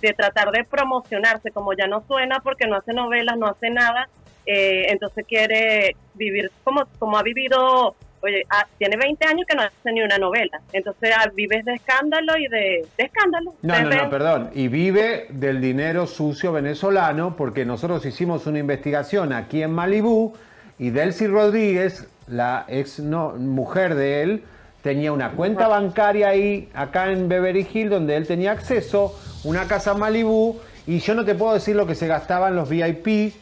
de 0.00 0.12
tratar 0.12 0.50
de 0.50 0.64
promocionarse, 0.64 1.50
como 1.50 1.72
ya 1.72 1.86
no 1.86 2.04
suena 2.06 2.40
porque 2.40 2.66
no 2.66 2.76
hace 2.76 2.92
novelas, 2.92 3.36
no 3.38 3.46
hace 3.46 3.70
nada, 3.70 4.08
eh, 4.44 4.86
entonces 4.90 5.24
quiere 5.26 5.96
vivir 6.16 6.50
como, 6.64 6.84
como 6.98 7.18
ha 7.18 7.22
vivido, 7.22 7.94
oye, 8.22 8.44
ah, 8.50 8.66
tiene 8.78 8.96
20 8.96 9.24
años 9.26 9.46
que 9.48 9.54
no 9.56 9.62
hace 9.62 9.92
ni 9.92 10.02
una 10.02 10.18
novela, 10.18 10.60
entonces 10.72 11.10
ah, 11.16 11.30
vives 11.34 11.64
de 11.64 11.74
escándalo 11.74 12.36
y 12.38 12.48
de, 12.48 12.86
de 12.96 13.04
escándalo. 13.04 13.54
No, 13.62 13.74
de- 13.74 13.82
no, 13.82 14.04
no, 14.04 14.10
perdón. 14.10 14.50
Y 14.54 14.68
vive 14.68 15.26
del 15.30 15.60
dinero 15.60 16.06
sucio 16.06 16.52
venezolano 16.52 17.36
porque 17.36 17.64
nosotros 17.64 18.04
hicimos 18.06 18.46
una 18.46 18.58
investigación 18.58 19.32
aquí 19.32 19.62
en 19.62 19.72
Malibú 19.72 20.34
y 20.78 20.90
Delcy 20.90 21.26
Rodríguez, 21.26 22.08
la 22.28 22.64
ex 22.68 22.98
no, 23.00 23.30
mujer 23.36 23.94
de 23.94 24.22
él, 24.22 24.42
tenía 24.82 25.12
una 25.12 25.30
cuenta 25.32 25.68
bancaria 25.68 26.28
ahí, 26.28 26.68
acá 26.74 27.10
en 27.10 27.28
Beverly 27.28 27.66
Hills, 27.72 27.90
donde 27.90 28.14
él 28.16 28.26
tenía 28.26 28.52
acceso, 28.52 29.18
una 29.44 29.66
casa 29.66 29.92
en 29.92 29.98
Malibú, 29.98 30.60
y 30.86 31.00
yo 31.00 31.14
no 31.16 31.24
te 31.24 31.34
puedo 31.34 31.54
decir 31.54 31.74
lo 31.74 31.86
que 31.86 31.96
se 31.96 32.06
gastaban 32.06 32.54
los 32.54 32.68
VIP 32.68 33.34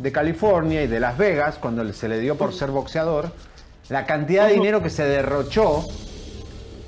de 0.00 0.12
California 0.12 0.82
y 0.82 0.86
de 0.86 0.98
Las 0.98 1.18
Vegas 1.18 1.58
cuando 1.58 1.90
se 1.92 2.08
le 2.08 2.18
dio 2.20 2.36
por 2.36 2.54
ser 2.54 2.70
boxeador, 2.70 3.32
la 3.90 4.06
cantidad 4.06 4.46
de 4.46 4.54
dinero 4.54 4.82
que 4.82 4.88
se 4.88 5.04
derrochó, 5.04 5.84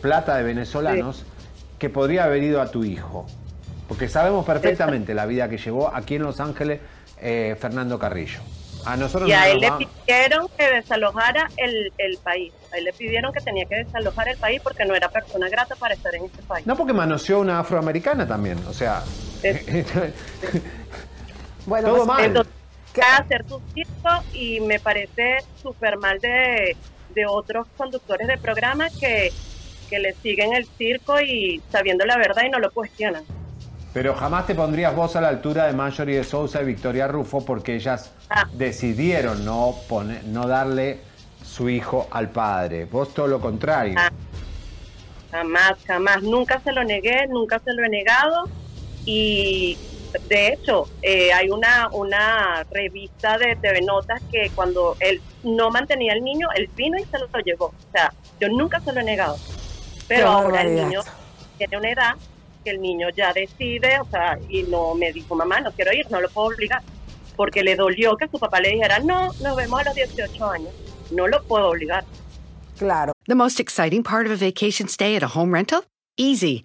plata 0.01 0.37
de 0.37 0.43
venezolanos, 0.43 1.25
que 1.79 1.91
podría 1.91 2.25
haber 2.25 2.43
ido 2.43 2.63
a 2.63 2.71
tu 2.71 2.85
hijo. 2.85 3.27
Porque 3.87 4.09
sabemos 4.09 4.47
perfectamente 4.47 5.13
la 5.13 5.27
vida 5.27 5.51
que 5.51 5.59
llevó 5.59 5.95
aquí 5.95 6.15
en 6.15 6.23
Los 6.23 6.41
Ángeles 6.41 6.81
eh, 7.21 7.55
Fernando 7.61 7.99
Carrillo. 7.99 8.41
A 8.85 8.97
nosotros 8.97 9.29
y 9.29 9.33
a 9.33 9.41
nos 9.41 9.49
él 9.49 9.61
le 9.61 9.87
pidieron 9.87 10.49
que 10.57 10.71
desalojara 10.71 11.49
el, 11.57 11.93
el 11.99 12.19
país. 12.19 12.53
A 12.73 12.79
él 12.79 12.85
le 12.85 12.93
pidieron 12.93 13.33
que 13.33 13.41
tenía 13.41 13.65
que 13.67 13.77
desalojar 13.77 14.29
el 14.29 14.39
país 14.39 14.61
porque 14.63 14.85
no 14.87 14.95
era 14.95 15.09
persona 15.09 15.49
grata 15.49 15.77
para 15.77 15.95
estar 15.95 16.13
en 16.15 16.25
este 16.25 16.43
país. 16.43 16.67
No, 16.67 16.77
porque 16.77 16.93
manoseó 16.93 17.41
una 17.41 17.61
afroamericana 17.61 18.27
también. 18.27 18.59
O 18.69 18.73
sea. 18.73 19.03
Bueno, 21.65 21.89
todo 21.89 21.97
pues, 21.99 22.09
mal. 22.09 22.25
Entonces, 22.25 22.53
va 23.01 23.17
a 23.17 23.21
hacer 23.21 23.45
su 23.49 23.61
circo 23.75 24.09
y 24.35 24.61
me 24.61 24.79
parece 24.79 25.39
súper 25.61 25.97
mal 25.99 26.19
de, 26.21 26.77
de 27.15 27.27
otros 27.27 27.67
conductores 27.77 28.29
de 28.29 28.39
programa 28.39 28.89
que, 29.01 29.33
que 29.89 29.99
le 29.99 30.15
siguen 30.15 30.55
el 30.55 30.67
circo 30.79 31.21
y 31.21 31.63
sabiendo 31.71 32.05
la 32.05 32.17
verdad 32.19 32.43
y 32.47 32.51
no 32.51 32.59
lo 32.59 32.71
cuestionan. 32.71 33.25
Pero 33.95 34.15
jamás 34.15 34.47
te 34.47 34.55
pondrías 34.55 34.95
vos 34.97 35.17
a 35.17 35.21
la 35.21 35.29
altura 35.29 35.67
de 35.67 35.75
Marjorie 35.75 36.17
de 36.19 36.25
Sousa 36.25 36.63
y 36.63 36.65
Victoria 36.65 37.07
Rufo 37.09 37.45
porque 37.45 37.75
ellas 37.75 38.13
Ah. 38.31 38.49
decidieron 38.55 39.45
no, 39.45 39.75
poner, 39.89 40.25
no 40.25 40.47
darle 40.49 41.01
su 41.45 41.69
hijo 41.69 42.09
al 42.11 42.31
padre. 42.31 42.87
Vos 42.87 43.13
todo 43.13 43.27
lo 43.27 43.41
contrario. 43.41 43.95
Ah. 43.99 44.11
Jamás, 45.31 45.75
jamás. 45.87 46.23
Nunca 46.23 46.61
se 46.61 46.73
lo 46.73 46.83
negué, 46.85 47.27
nunca 47.29 47.59
se 47.59 47.73
lo 47.75 47.85
he 47.85 47.89
negado. 47.91 48.49
Y 49.05 49.77
de 50.29 50.49
hecho, 50.49 50.89
eh, 51.03 51.33
hay 51.33 51.51
una, 51.51 51.89
una 51.93 52.65
revista 52.71 53.39
de 53.39 53.57
TV 53.57 53.83
Notas 53.83 54.21
que 54.31 54.51
cuando 54.55 54.97
él 55.01 55.21
no 55.43 55.71
mantenía 55.71 56.13
al 56.13 56.23
niño, 56.23 56.49
él 56.55 56.69
vino 56.77 56.99
y 56.99 57.05
se 57.05 57.19
lo 57.19 57.27
llevó. 57.45 57.67
O 57.67 57.93
sea, 57.93 58.13
yo 58.41 58.49
nunca 58.49 58.81
se 58.81 58.93
lo 58.93 59.01
he 59.01 59.05
negado. 59.05 59.37
Pero 60.09 60.27
Qué 60.27 60.27
ahora 60.33 60.63
el 60.63 60.69
barbaridad. 60.69 60.87
niño 60.89 61.01
tiene 61.59 61.77
una 61.79 61.91
edad 61.91 62.15
que 62.65 62.71
el 62.71 62.81
niño 62.81 63.09
ya 63.17 63.33
decide, 63.33 64.01
o 64.01 64.05
sea, 64.07 64.39
y 64.49 64.63
no 64.65 64.95
me 64.95 65.13
dijo, 65.13 65.35
mamá, 65.35 65.61
no 65.61 65.73
quiero 65.73 65.93
ir, 65.93 66.11
no 66.11 66.21
lo 66.21 66.29
puedo 66.31 66.49
obligar. 66.49 66.83
Porque 67.37 67.63
le 67.63 67.77
dolió 67.77 68.17
que 68.17 68.29
su 68.29 68.39
papá 68.39 68.61
le 68.61 68.71
dijera, 68.71 68.99
no, 69.01 69.33
nos 69.41 69.57
vemos 69.57 69.81
a 69.81 69.85
los 69.85 69.95
18 69.95 70.51
años. 70.51 70.71
No 71.11 71.27
lo 71.27 71.43
puedo 71.45 71.69
obligar. 71.71 72.05
Claro. 72.79 73.13
The 73.27 73.35
most 73.35 73.59
exciting 73.61 74.03
part 74.03 74.27
of 74.27 74.33
a 74.33 74.37
vacation 74.37 74.89
stay 74.89 75.17
at 75.17 75.23
a 75.23 75.29
home 75.29 75.53
rental? 75.53 75.85
Easy. 76.17 76.65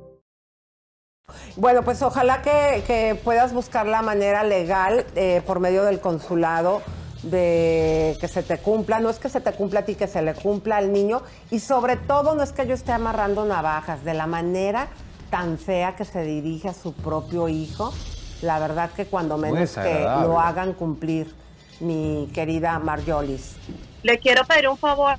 Bueno, 1.55 1.83
pues 1.83 2.01
ojalá 2.01 2.41
que, 2.41 2.83
que 2.87 3.19
puedas 3.23 3.53
buscar 3.53 3.85
la 3.85 4.01
manera 4.01 4.43
legal 4.43 5.05
eh, 5.15 5.41
por 5.45 5.59
medio 5.59 5.83
del 5.83 5.99
consulado 5.99 6.81
de 7.23 8.17
que 8.19 8.27
se 8.27 8.43
te 8.43 8.57
cumpla, 8.57 8.99
no 8.99 9.09
es 9.09 9.19
que 9.19 9.29
se 9.29 9.41
te 9.41 9.51
cumpla 9.53 9.81
a 9.81 9.83
ti, 9.83 9.95
que 9.95 10.07
se 10.07 10.21
le 10.21 10.33
cumpla 10.33 10.77
al 10.77 10.91
niño. 10.91 11.21
Y 11.49 11.59
sobre 11.59 11.97
todo 11.97 12.35
no 12.35 12.43
es 12.43 12.51
que 12.51 12.65
yo 12.65 12.73
esté 12.73 12.91
amarrando 12.91 13.45
navajas, 13.45 14.03
de 14.03 14.13
la 14.13 14.27
manera 14.27 14.87
tan 15.29 15.57
fea 15.57 15.95
que 15.95 16.05
se 16.05 16.23
dirige 16.23 16.69
a 16.69 16.73
su 16.73 16.93
propio 16.93 17.47
hijo, 17.47 17.93
la 18.41 18.59
verdad 18.59 18.91
que 18.91 19.05
cuando 19.05 19.37
menos 19.37 19.75
que 19.75 20.01
lo 20.01 20.39
hagan 20.39 20.73
cumplir, 20.73 21.33
mi 21.79 22.29
querida 22.33 22.77
Marjolis. 22.79 23.55
Le 24.03 24.19
quiero 24.19 24.43
pedir 24.45 24.67
un 24.67 24.77
favor, 24.77 25.15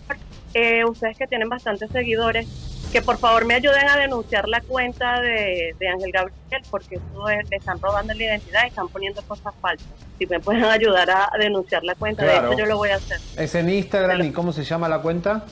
eh, 0.54 0.84
ustedes 0.84 1.16
que 1.16 1.26
tienen 1.26 1.48
bastantes 1.48 1.90
seguidores, 1.90 2.46
que 2.92 3.00
por 3.02 3.16
favor 3.18 3.46
me 3.46 3.54
ayuden 3.54 3.88
a 3.88 3.96
denunciar 3.96 4.46
la 4.48 4.60
cuenta 4.60 5.20
de, 5.20 5.74
de 5.80 5.88
Ángel 5.88 6.12
Gabriel, 6.12 6.62
porque 6.70 6.96
eso 6.96 7.28
es, 7.30 7.48
le 7.48 7.56
están 7.56 7.80
robando 7.80 8.12
la 8.12 8.22
identidad 8.22 8.60
y 8.64 8.68
están 8.68 8.88
poniendo 8.88 9.22
cosas 9.22 9.54
falsas. 9.60 9.88
Si 10.18 10.26
me 10.26 10.38
pueden 10.40 10.64
ayudar 10.64 11.10
a 11.10 11.30
denunciar 11.38 11.82
la 11.84 11.94
cuenta, 11.94 12.22
Claro. 12.22 12.48
de 12.48 12.54
hecho 12.54 12.58
yo 12.64 12.66
lo 12.66 12.76
voy 12.76 12.90
a 12.90 12.96
hacer. 12.96 13.18
Es 13.36 13.54
en 13.54 13.70
Instagram 13.70 14.22
y 14.22 14.30
cómo 14.32 14.52
se 14.52 14.62
llama 14.62 14.88
la 14.88 14.98
cuenta? 15.00 15.44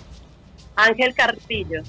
Ángel 0.76 1.14
Cartillo. 1.14 1.82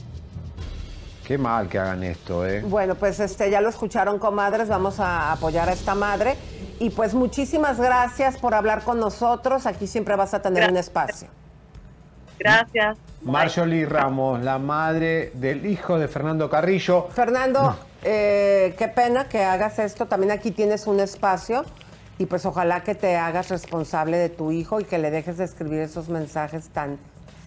Qué 1.25 1.37
mal 1.37 1.67
que 1.69 1.77
hagan 1.79 2.03
esto, 2.03 2.45
¿eh? 2.47 2.61
Bueno, 2.61 2.95
pues 2.95 3.19
este 3.19 3.49
ya 3.51 3.61
lo 3.61 3.69
escucharon, 3.69 4.19
comadres. 4.19 4.69
Vamos 4.69 4.99
a 4.99 5.33
apoyar 5.33 5.69
a 5.69 5.73
esta 5.73 5.95
madre. 5.95 6.35
Y 6.79 6.89
pues 6.89 7.13
muchísimas 7.13 7.79
gracias 7.79 8.37
por 8.37 8.53
hablar 8.55 8.83
con 8.83 8.99
nosotros. 8.99 9.65
Aquí 9.65 9.85
siempre 9.85 10.15
vas 10.15 10.33
a 10.33 10.41
tener 10.41 10.69
un 10.69 10.77
espacio. 10.77 11.27
Gracias. 12.43 12.97
Marjorie 13.21 13.85
Ramos, 13.85 14.41
la 14.43 14.57
madre 14.57 15.31
del 15.35 15.65
hijo 15.65 15.99
de 15.99 16.07
Fernando 16.07 16.49
Carrillo. 16.49 17.07
Fernando, 17.13 17.77
eh, 18.03 18.73
qué 18.77 18.87
pena 18.87 19.25
que 19.25 19.43
hagas 19.43 19.77
esto. 19.79 20.07
También 20.07 20.31
aquí 20.31 20.51
tienes 20.51 20.87
un 20.87 20.99
espacio. 20.99 21.63
Y 22.17 22.25
pues 22.25 22.45
ojalá 22.45 22.83
que 22.83 22.93
te 22.93 23.15
hagas 23.15 23.49
responsable 23.49 24.17
de 24.17 24.29
tu 24.29 24.51
hijo 24.51 24.79
y 24.79 24.83
que 24.83 24.97
le 24.99 25.09
dejes 25.09 25.37
de 25.37 25.45
escribir 25.45 25.79
esos 25.79 26.09
mensajes 26.09 26.69
tan 26.69 26.99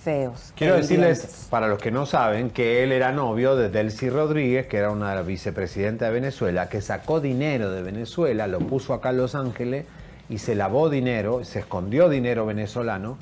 feos. 0.04 0.52
Quiero 0.56 0.76
decirles, 0.76 1.46
para 1.48 1.66
los 1.68 1.78
que 1.78 1.90
no 1.90 2.06
saben, 2.06 2.50
que 2.50 2.82
él 2.82 2.92
era 2.92 3.12
novio 3.12 3.56
de 3.56 3.70
Delcy 3.70 4.10
Rodríguez, 4.10 4.66
que 4.66 4.76
era 4.76 4.90
una 4.90 5.20
vicepresidenta 5.22 6.06
de 6.06 6.12
Venezuela, 6.12 6.68
que 6.68 6.80
sacó 6.80 7.20
dinero 7.20 7.70
de 7.70 7.82
Venezuela, 7.82 8.46
lo 8.46 8.58
puso 8.58 8.94
acá 8.94 9.10
en 9.10 9.18
Los 9.18 9.34
Ángeles 9.34 9.86
y 10.28 10.38
se 10.38 10.54
lavó 10.54 10.90
dinero, 10.90 11.44
se 11.44 11.60
escondió 11.60 12.08
dinero 12.08 12.44
venezolano. 12.44 13.16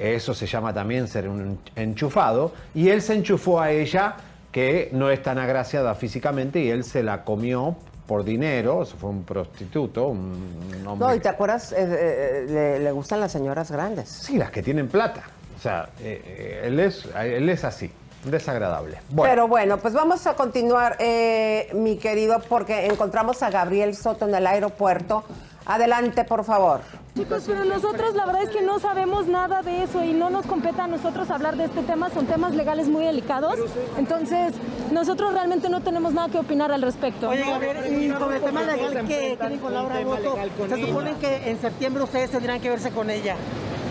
Eso 0.00 0.32
se 0.32 0.46
llama 0.46 0.72
también 0.72 1.06
ser 1.08 1.28
un 1.28 1.58
enchufado. 1.76 2.52
Y 2.74 2.88
él 2.88 3.02
se 3.02 3.14
enchufó 3.14 3.60
a 3.60 3.70
ella, 3.70 4.16
que 4.50 4.88
no 4.92 5.10
es 5.10 5.22
tan 5.22 5.38
agraciada 5.38 5.94
físicamente, 5.94 6.58
y 6.60 6.70
él 6.70 6.84
se 6.84 7.02
la 7.02 7.22
comió 7.22 7.76
por 8.06 8.24
dinero. 8.24 8.82
Eso 8.82 8.96
fue 8.96 9.10
un 9.10 9.24
prostituto, 9.24 10.06
un 10.08 10.82
hombre. 10.86 11.08
No, 11.08 11.14
y 11.14 11.20
te 11.20 11.28
acuerdas, 11.28 11.72
Eh, 11.72 11.76
eh, 11.80 12.46
le, 12.48 12.78
le 12.80 12.92
gustan 12.92 13.20
las 13.20 13.30
señoras 13.30 13.70
grandes. 13.70 14.08
Sí, 14.08 14.38
las 14.38 14.50
que 14.50 14.62
tienen 14.62 14.88
plata. 14.88 15.22
O 15.58 15.62
sea, 15.62 15.90
eh, 16.00 16.22
eh, 16.24 16.62
él, 16.64 16.80
es, 16.80 17.06
él 17.22 17.50
es 17.50 17.64
así, 17.64 17.92
desagradable. 18.24 18.98
Bueno, 19.10 19.30
Pero 19.30 19.48
bueno, 19.48 19.76
pues 19.76 19.92
vamos 19.92 20.26
a 20.26 20.32
continuar, 20.32 20.96
eh, 20.98 21.68
mi 21.74 21.98
querido, 21.98 22.40
porque 22.48 22.86
encontramos 22.86 23.42
a 23.42 23.50
Gabriel 23.50 23.94
Soto 23.94 24.26
en 24.26 24.34
el 24.34 24.46
aeropuerto. 24.46 25.24
Adelante, 25.70 26.24
por 26.24 26.44
favor. 26.44 26.80
Chicos, 27.16 27.44
pero 27.46 27.64
nosotros 27.64 28.14
la 28.16 28.26
verdad 28.26 28.42
es 28.42 28.50
que 28.50 28.60
no 28.60 28.80
sabemos 28.80 29.28
nada 29.28 29.62
de 29.62 29.84
eso 29.84 30.02
y 30.02 30.12
no 30.12 30.28
nos 30.28 30.44
compete 30.44 30.80
a 30.80 30.88
nosotros 30.88 31.30
hablar 31.30 31.56
de 31.56 31.66
este 31.66 31.82
tema, 31.82 32.10
son 32.10 32.26
temas 32.26 32.56
legales 32.56 32.88
muy 32.88 33.04
delicados. 33.04 33.54
Entonces, 33.96 34.52
nosotros 34.90 35.32
realmente 35.32 35.68
no 35.68 35.80
tenemos 35.80 36.12
nada 36.12 36.28
que 36.28 36.38
opinar 36.38 36.72
al 36.72 36.82
respecto. 36.82 37.28
Oye, 37.28 37.44
Gabriel, 37.44 38.02
y 38.02 38.10
con 38.10 38.32
el 38.32 38.42
tema 38.42 38.62
legal 38.62 39.06
que 39.06 39.36
tienen 39.38 39.58
con 39.60 39.72
Laura 39.72 40.00
Bozo, 40.00 40.36
se 40.68 40.86
supone 40.86 41.14
que 41.20 41.50
en 41.50 41.60
septiembre 41.60 42.02
ustedes 42.02 42.30
tendrán 42.30 42.60
que 42.60 42.68
verse 42.68 42.90
con 42.90 43.08
ella. 43.08 43.36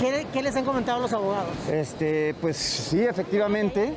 ¿Qué, 0.02 0.28
qué 0.34 0.44
les 0.44 0.56
han 0.58 0.66
comentado 0.66 1.00
los 1.00 1.14
abogados? 1.14 1.50
Este, 1.72 2.34
pues 2.42 2.58
sí, 2.58 3.02
efectivamente. 3.02 3.96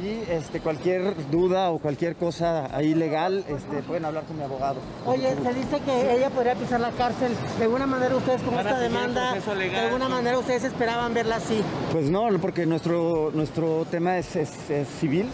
Y 0.00 0.30
este, 0.30 0.60
cualquier 0.60 1.14
duda 1.30 1.70
o 1.70 1.78
cualquier 1.78 2.16
cosa 2.16 2.74
ahí 2.74 2.94
legal, 2.94 3.44
este, 3.46 3.82
pueden 3.82 4.06
hablar 4.06 4.24
con 4.24 4.38
mi 4.38 4.42
abogado. 4.42 4.76
Oye, 5.04 5.34
se 5.42 5.52
dice 5.52 5.80
que 5.84 6.14
ella 6.16 6.30
podría 6.30 6.54
pisar 6.54 6.80
la 6.80 6.90
cárcel. 6.92 7.32
De 7.58 7.64
alguna 7.64 7.86
manera 7.86 8.16
ustedes 8.16 8.40
con 8.40 8.54
Van 8.54 8.66
esta 8.66 8.78
demanda, 8.80 9.34
de 9.34 9.78
alguna 9.78 10.08
manera 10.08 10.38
ustedes 10.38 10.64
esperaban 10.64 11.12
verla 11.12 11.36
así. 11.36 11.60
Pues 11.92 12.08
no, 12.08 12.26
porque 12.40 12.64
nuestro, 12.64 13.30
nuestro 13.34 13.84
tema 13.90 14.16
es, 14.16 14.34
es- 14.34 14.70
es 14.70 14.88
civil, 14.88 15.28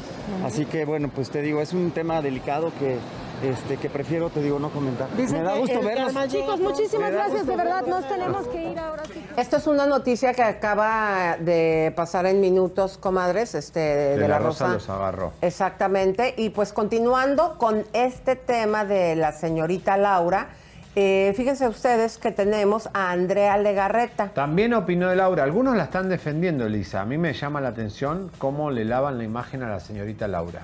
así 0.44 0.64
que 0.64 0.84
bueno, 0.84 1.08
pues 1.14 1.30
te 1.30 1.40
digo, 1.40 1.62
es 1.62 1.72
un 1.72 1.92
tema 1.92 2.20
delicado 2.20 2.72
que, 2.80 2.96
este, 3.42 3.76
que 3.76 3.88
prefiero, 3.90 4.30
te 4.30 4.40
digo, 4.42 4.58
no 4.58 4.70
comentar. 4.70 5.08
Me 5.16 5.42
da 5.42 5.56
gusto 5.56 5.80
verlos. 5.80 6.12
Chicos, 6.28 6.60
muchísimas 6.60 7.12
gracias, 7.12 7.46
de 7.46 7.56
verdad, 7.56 7.82
verlos. 7.82 8.00
nos 8.00 8.08
tenemos 8.08 8.48
que 8.48 8.70
ir 8.70 8.78
ahora 8.78 9.02
sí. 9.04 9.24
Esto 9.36 9.56
es 9.56 9.66
una 9.66 9.86
noticia 9.86 10.34
que 10.34 10.42
acaba 10.42 11.36
de 11.38 11.92
pasar 11.96 12.26
en 12.26 12.40
minutos, 12.40 12.98
comadres, 12.98 13.54
este, 13.54 13.80
de, 13.80 14.16
de 14.18 14.28
la, 14.28 14.38
Rosa. 14.38 14.68
los 14.68 14.88
agarró. 14.88 15.32
Exactamente. 15.40 16.34
Y 16.36 16.50
pues 16.50 16.72
continuando 16.72 17.56
con 17.58 17.84
este 17.92 18.36
tema 18.36 18.84
de 18.84 19.16
la 19.16 19.32
señorita 19.32 19.96
Laura, 19.96 20.48
eh, 20.96 21.32
fíjense 21.36 21.68
ustedes 21.68 22.18
que 22.18 22.32
tenemos 22.32 22.88
a 22.92 23.12
Andrea 23.12 23.56
Legarreta. 23.56 24.30
También 24.34 24.74
opinó 24.74 25.08
de 25.08 25.16
Laura. 25.16 25.44
Algunos 25.44 25.76
la 25.76 25.84
están 25.84 26.08
defendiendo, 26.08 26.66
Elisa. 26.66 27.02
A 27.02 27.04
mí 27.04 27.18
me 27.18 27.32
llama 27.34 27.60
la 27.60 27.68
atención 27.68 28.32
cómo 28.38 28.72
le 28.72 28.84
lavan 28.84 29.18
la 29.18 29.24
imagen 29.24 29.62
a 29.62 29.68
la 29.68 29.78
señorita 29.78 30.26
Laura. 30.26 30.62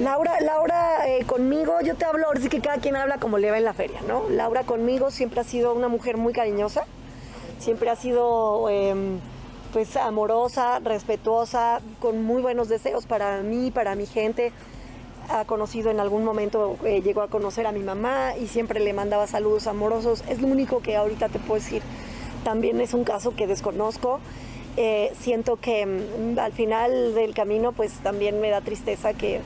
Laura, 0.00 0.40
Laura 0.40 1.08
eh, 1.08 1.24
conmigo, 1.24 1.80
yo 1.82 1.94
te 1.94 2.04
hablo, 2.04 2.26
ahora 2.26 2.40
sí 2.40 2.48
que 2.48 2.60
cada 2.60 2.78
quien 2.78 2.96
habla 2.96 3.18
como 3.18 3.38
le 3.38 3.50
va 3.50 3.58
en 3.58 3.64
la 3.64 3.72
feria, 3.72 4.00
¿no? 4.06 4.28
Laura 4.30 4.64
conmigo 4.64 5.10
siempre 5.10 5.40
ha 5.40 5.44
sido 5.44 5.74
una 5.74 5.88
mujer 5.88 6.16
muy 6.16 6.32
cariñosa, 6.32 6.84
siempre 7.58 7.90
ha 7.90 7.96
sido 7.96 8.68
em, 8.70 9.18
pues 9.72 9.96
amorosa, 9.96 10.78
respetuosa, 10.80 11.80
con 11.98 12.22
muy 12.24 12.42
buenos 12.42 12.68
deseos 12.68 13.06
para 13.06 13.42
mí, 13.42 13.70
para 13.70 13.94
mi 13.94 14.06
gente. 14.06 14.52
Ha 15.28 15.44
conocido 15.44 15.90
en 15.90 16.00
algún 16.00 16.24
momento, 16.24 16.76
eh, 16.84 17.02
llegó 17.02 17.22
a 17.22 17.28
conocer 17.28 17.66
a 17.66 17.72
mi 17.72 17.80
mamá 17.80 18.36
y 18.36 18.48
siempre 18.48 18.80
le 18.80 18.92
mandaba 18.92 19.26
saludos 19.26 19.66
amorosos. 19.66 20.24
Es 20.28 20.40
lo 20.40 20.48
único 20.48 20.80
que 20.80 20.96
ahorita 20.96 21.28
te 21.28 21.38
puedo 21.38 21.60
decir. 21.60 21.82
También 22.42 22.80
es 22.80 22.94
un 22.94 23.04
caso 23.04 23.36
que 23.36 23.46
desconozco 23.46 24.18
eh, 24.76 25.12
siento 25.18 25.56
que 25.56 25.84
mm, 25.84 26.38
al 26.38 26.52
final 26.52 27.14
del 27.14 27.34
camino 27.34 27.72
pues 27.72 27.92
también 28.02 28.40
me 28.40 28.50
da 28.50 28.60
tristeza 28.60 29.14
que, 29.14 29.40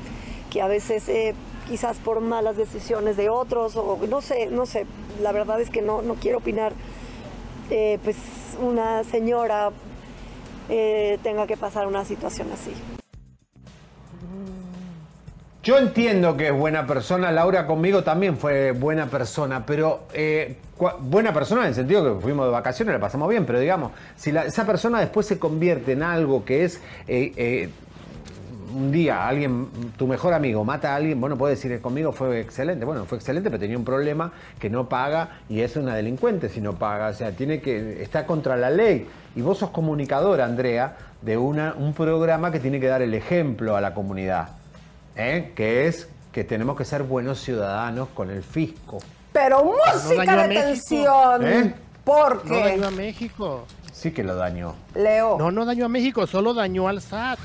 que 0.55 0.63
a 0.63 0.69
veces 0.69 1.09
eh, 1.09 1.35
quizás 1.67 1.97
por 1.97 2.21
malas 2.21 2.57
decisiones 2.57 3.17
de 3.17 3.29
otros 3.29 3.75
o 3.75 3.99
no 4.09 4.21
sé, 4.21 4.47
no 4.47 4.67
sé, 4.67 4.87
la 5.21 5.33
verdad 5.33 5.61
es 5.61 5.69
que 5.69 5.83
no, 5.83 6.01
no 6.01 6.15
quiero 6.15 6.39
opinar, 6.39 6.73
eh, 7.71 7.99
pues 8.05 8.17
una 8.63 9.03
señora 9.03 9.71
eh, 10.69 11.19
tenga 11.25 11.49
que 11.49 11.57
pasar 11.57 11.89
una 11.89 12.05
situación 12.05 12.47
así. 12.53 12.71
Yo 15.65 15.77
entiendo 15.79 16.37
que 16.37 16.49
es 16.49 16.53
buena 16.53 16.87
persona, 16.87 17.33
Laura 17.33 17.67
conmigo 17.67 18.05
también 18.05 18.37
fue 18.37 18.71
buena 18.71 19.07
persona, 19.07 19.67
pero 19.67 20.03
eh, 20.13 20.59
buena 21.01 21.33
persona 21.33 21.63
en 21.63 21.69
el 21.69 21.75
sentido 21.75 22.15
que 22.15 22.23
fuimos 22.23 22.47
de 22.47 22.53
vacaciones, 22.53 22.95
la 22.95 23.01
pasamos 23.01 23.29
bien, 23.29 23.45
pero 23.45 23.59
digamos, 23.59 23.91
si 24.15 24.31
esa 24.31 24.65
persona 24.65 25.01
después 25.01 25.27
se 25.27 25.41
convierte 25.41 25.93
en 25.93 26.05
algo 26.05 26.45
que 26.45 26.65
es 26.65 26.81
un 28.75 28.91
día 28.91 29.27
alguien, 29.27 29.69
tu 29.97 30.07
mejor 30.07 30.35
amigo 30.35 30.65
mata 30.65 30.93
a 30.93 30.97
alguien, 30.97 31.21
bueno, 31.21 31.37
puede 31.39 31.55
decir 31.55 31.71
que 31.71 31.81
conmigo 31.81 32.13
fue 32.13 32.41
excelente, 32.41 32.85
bueno, 32.85 33.05
fue 33.05 33.19
excelente, 33.19 33.49
pero 33.49 33.61
tenía 33.61 33.79
un 33.79 33.85
problema 33.85 34.33
que 34.59 34.69
no 34.69 34.89
paga 34.89 35.41
y 35.49 35.61
es 35.61 35.77
una 35.77 35.95
delincuente 35.95 36.49
si 36.49 36.61
no 36.61 36.75
paga, 36.75 37.09
o 37.09 37.15
sea, 37.15 37.33
tiene 37.33 37.61
que, 37.61 38.03
está 38.03 38.27
contra 38.27 38.57
la 38.57 38.71
ley. 38.71 39.07
Y 39.37 39.43
vos 39.43 39.59
sos 39.59 39.71
comunicadora, 39.71 40.45
Andrea, 40.45 40.97
de 41.23 41.37
una, 41.37 41.75
un 41.77 41.95
programa 41.95 42.51
que 42.53 42.61
tiene 42.61 42.81
que 42.81 42.87
dar 42.87 43.03
el 43.03 43.15
ejemplo 43.15 43.77
a 43.77 43.81
la 43.81 43.95
comunidad, 43.95 44.49
¿eh? 45.17 45.53
que 45.55 45.87
es 45.87 46.09
que 46.33 46.45
tenemos 46.45 46.77
que 46.77 46.85
ser 46.85 47.05
buenos 47.05 47.41
ciudadanos 47.41 48.09
con 48.15 48.31
el 48.31 48.43
fisco. 48.43 48.99
Pero 49.33 49.65
No 49.65 49.73
música 49.73 50.33
a 50.33 50.49
de 50.49 50.55
tensión. 50.55 51.47
¿Eh? 51.47 51.75
Porque, 52.05 52.49
No 52.49 52.59
dañó 52.61 52.87
a 52.87 52.91
México. 52.91 53.67
Sí 53.93 54.11
que 54.11 54.25
lo 54.25 54.35
dañó. 54.35 54.75
Leo, 54.95 55.39
No, 55.39 55.51
no 55.51 55.65
dañó 55.65 55.87
a 55.87 55.89
México, 55.89 56.27
solo 56.27 56.53
dañó 56.53 56.89
al 56.89 57.01
SAT. 57.01 57.39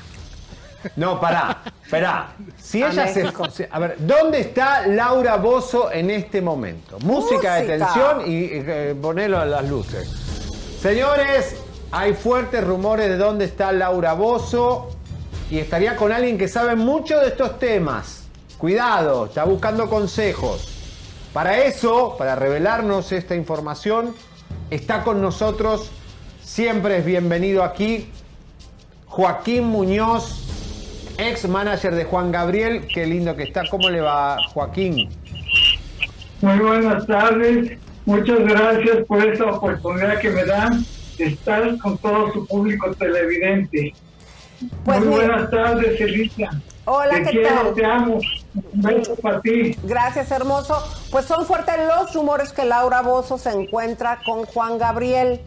No, 0.96 1.20
pará, 1.20 1.62
pará. 1.90 2.32
Si 2.58 2.82
A 2.82 2.90
ella 2.90 3.04
México. 3.04 3.50
se- 3.50 3.68
A 3.70 3.78
ver, 3.78 3.96
¿dónde 3.98 4.40
está 4.40 4.86
Laura 4.86 5.36
Bozo 5.36 5.90
en 5.92 6.10
este 6.10 6.40
momento? 6.40 6.98
Música, 7.00 7.56
de 7.56 7.66
tensión 7.66 8.22
y 8.26 8.48
eh, 8.52 8.94
ponelo 9.00 9.38
a 9.38 9.44
las 9.44 9.68
luces. 9.68 10.08
Señores, 10.80 11.56
hay 11.92 12.14
fuertes 12.14 12.64
rumores 12.64 13.08
de 13.08 13.16
dónde 13.16 13.44
está 13.44 13.72
Laura 13.72 14.12
Bozo 14.14 14.90
y 15.50 15.58
estaría 15.58 15.96
con 15.96 16.12
alguien 16.12 16.38
que 16.38 16.48
sabe 16.48 16.76
mucho 16.76 17.18
de 17.18 17.28
estos 17.28 17.58
temas. 17.58 18.24
Cuidado, 18.58 19.26
está 19.26 19.44
buscando 19.44 19.88
consejos. 19.90 20.68
Para 21.32 21.58
eso, 21.58 22.16
para 22.18 22.34
revelarnos 22.36 23.12
esta 23.12 23.34
información, 23.34 24.14
está 24.70 25.02
con 25.04 25.20
nosotros, 25.20 25.90
siempre 26.42 26.98
es 26.98 27.04
bienvenido 27.04 27.62
aquí, 27.64 28.10
Joaquín 29.06 29.64
Muñoz, 29.64 30.44
ex 31.28 31.48
manager 31.48 31.94
de 31.94 32.04
Juan 32.04 32.32
Gabriel. 32.32 32.86
Qué 32.92 33.06
lindo 33.06 33.36
que 33.36 33.44
está. 33.44 33.62
¿Cómo 33.70 33.88
le 33.88 34.00
va, 34.00 34.36
Joaquín? 34.52 35.08
Muy 36.40 36.58
buenas 36.58 37.06
tardes. 37.06 37.78
Muchas 38.06 38.38
gracias 38.40 38.98
por 39.06 39.22
esta 39.24 39.44
oportunidad 39.46 40.18
que 40.18 40.30
me 40.30 40.44
dan 40.44 40.84
de 41.18 41.26
estar 41.26 41.76
con 41.78 41.98
todo 41.98 42.32
su 42.32 42.46
público 42.46 42.92
televidente. 42.94 43.92
Pues 44.84 45.00
Muy 45.00 45.08
buenas 45.08 45.50
tardes, 45.50 46.00
Elisa. 46.00 46.50
Hola, 46.86 47.14
te 47.14 47.22
¿qué 47.24 47.30
quiero, 47.30 47.48
tal? 47.48 47.74
te 47.74 47.84
amo. 47.84 48.18
Un 48.54 48.82
beso 48.82 49.14
para 49.16 49.40
ti. 49.42 49.76
gracias 49.84 50.30
hermoso. 50.30 50.82
Pues 51.12 51.26
son 51.26 51.44
fuertes 51.46 51.74
los 51.86 52.14
rumores 52.14 52.52
que 52.52 52.64
Laura 52.64 53.02
Bozo 53.02 53.38
se 53.38 53.50
encuentra 53.50 54.20
con 54.24 54.44
Juan 54.44 54.78
Gabriel. 54.78 55.40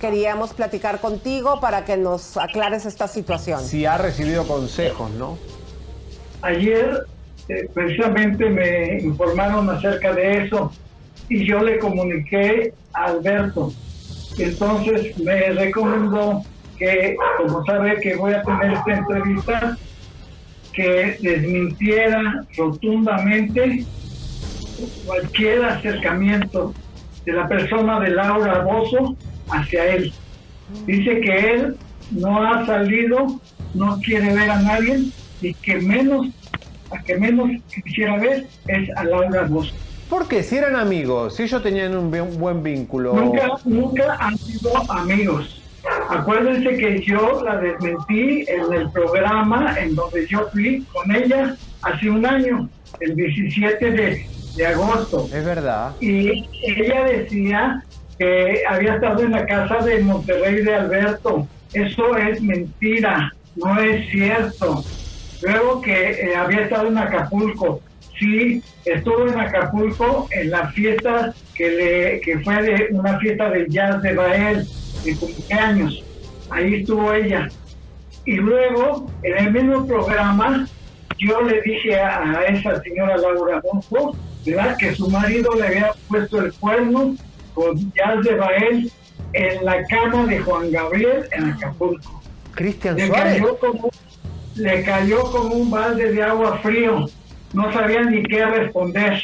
Queríamos 0.00 0.54
platicar 0.54 0.98
contigo 1.00 1.60
para 1.60 1.84
que 1.84 1.96
nos 1.98 2.38
aclares 2.38 2.86
esta 2.86 3.06
situación. 3.06 3.60
Si 3.60 3.84
ha 3.84 3.98
recibido 3.98 4.46
consejos, 4.46 5.10
¿no? 5.10 5.36
Ayer 6.40 7.04
eh, 7.48 7.68
precisamente 7.74 8.48
me 8.48 8.98
informaron 9.00 9.68
acerca 9.68 10.12
de 10.14 10.44
eso 10.44 10.72
y 11.28 11.46
yo 11.46 11.60
le 11.60 11.78
comuniqué 11.78 12.72
a 12.94 13.06
Alberto. 13.06 13.72
Entonces 14.38 15.18
me 15.18 15.50
recomendó 15.50 16.42
que, 16.78 17.16
como 17.36 17.62
sabe 17.66 18.00
que 18.00 18.16
voy 18.16 18.32
a 18.32 18.42
tener 18.42 18.72
esta 18.72 18.94
entrevista, 18.94 19.76
que 20.72 21.18
desmintiera 21.20 22.44
rotundamente 22.56 23.84
cualquier 25.04 25.64
acercamiento 25.64 26.72
de 27.26 27.32
la 27.32 27.46
persona 27.46 28.00
de 28.00 28.10
Laura 28.10 28.60
Bozo 28.60 29.14
hacia 29.52 29.86
él. 29.94 30.12
Dice 30.86 31.20
que 31.20 31.54
él 31.54 31.76
no 32.10 32.42
ha 32.42 32.66
salido, 32.66 33.40
no 33.74 33.98
quiere 34.00 34.34
ver 34.34 34.50
a 34.50 34.60
nadie 34.62 35.04
y 35.40 35.54
que 35.54 35.76
menos, 35.76 36.28
a 36.90 37.02
que 37.02 37.16
menos 37.16 37.50
quisiera 37.72 38.18
ver 38.18 38.46
es 38.66 38.90
a 38.96 39.04
Laura 39.04 39.42
Bozo. 39.42 39.74
Porque 40.08 40.42
si 40.42 40.56
eran 40.56 40.74
amigos, 40.74 41.36
si 41.36 41.44
ellos 41.44 41.62
tenían 41.62 41.96
un 41.96 42.10
buen 42.10 42.62
vínculo. 42.62 43.14
Nunca, 43.14 43.48
nunca 43.64 44.16
han 44.18 44.36
sido 44.36 44.70
amigos. 44.90 45.60
Acuérdense 46.08 46.76
que 46.76 47.00
yo 47.00 47.42
la 47.44 47.56
desmentí 47.56 48.44
en 48.48 48.72
el 48.72 48.90
programa 48.90 49.78
en 49.78 49.94
donde 49.94 50.26
yo 50.26 50.48
fui 50.52 50.84
con 50.92 51.14
ella 51.14 51.56
hace 51.82 52.10
un 52.10 52.26
año, 52.26 52.68
el 52.98 53.14
17 53.14 53.90
de, 53.92 54.26
de 54.56 54.66
agosto. 54.66 55.28
Es 55.32 55.44
verdad. 55.44 55.94
Y 56.00 56.48
ella 56.62 57.04
decía 57.04 57.84
que 58.20 58.62
había 58.68 58.96
estado 58.96 59.22
en 59.22 59.32
la 59.32 59.46
casa 59.46 59.78
de 59.78 60.00
Monterrey 60.00 60.56
de 60.56 60.74
Alberto. 60.74 61.48
Eso 61.72 62.18
es 62.18 62.42
mentira, 62.42 63.32
no 63.56 63.80
es 63.80 64.10
cierto. 64.10 64.84
Luego 65.40 65.80
que 65.80 66.10
eh, 66.10 66.36
había 66.36 66.64
estado 66.64 66.88
en 66.88 66.98
Acapulco. 66.98 67.80
Sí, 68.18 68.62
estuvo 68.84 69.26
en 69.26 69.40
Acapulco 69.40 70.28
en 70.32 70.50
la 70.50 70.68
fiesta 70.68 71.32
que, 71.54 71.70
le, 71.70 72.20
que 72.20 72.40
fue 72.40 72.62
de 72.62 72.88
una 72.90 73.18
fiesta 73.18 73.48
de 73.48 73.66
jazz 73.70 74.02
de 74.02 74.12
Bael, 74.12 74.66
de 75.02 75.16
cumpleaños. 75.16 76.04
Ahí 76.50 76.74
estuvo 76.74 77.14
ella. 77.14 77.48
Y 78.26 78.34
luego, 78.34 79.10
en 79.22 79.46
el 79.46 79.50
mismo 79.50 79.86
programa, 79.86 80.68
yo 81.16 81.40
le 81.40 81.62
dije 81.62 81.98
a, 81.98 82.44
esa 82.50 82.82
señora 82.82 83.16
Laura 83.16 83.62
Bonzo, 83.62 84.14
¿verdad? 84.44 84.76
Que 84.76 84.94
su 84.94 85.08
marido 85.08 85.54
le 85.54 85.66
había 85.68 85.92
puesto 86.06 86.42
el 86.42 86.52
cuerno 86.52 87.16
con 87.54 87.92
Jazz 87.92 88.22
de 88.24 88.34
Bael 88.36 88.92
en 89.32 89.64
la 89.64 89.84
cama 89.84 90.26
de 90.26 90.40
Juan 90.40 90.70
Gabriel 90.70 91.28
en 91.32 91.50
Acapulco. 91.50 92.20
Cristian 92.54 92.96
Le 92.96 93.06
Suárez. 93.06 93.34
cayó, 93.40 93.58
como, 93.58 93.90
le 94.56 94.82
cayó 94.82 95.22
como 95.32 95.54
un 95.54 95.70
balde 95.70 96.12
de 96.12 96.22
agua 96.22 96.58
frío. 96.58 97.06
No 97.52 97.72
sabía 97.72 98.02
ni 98.02 98.22
qué 98.24 98.44
responder. 98.44 99.20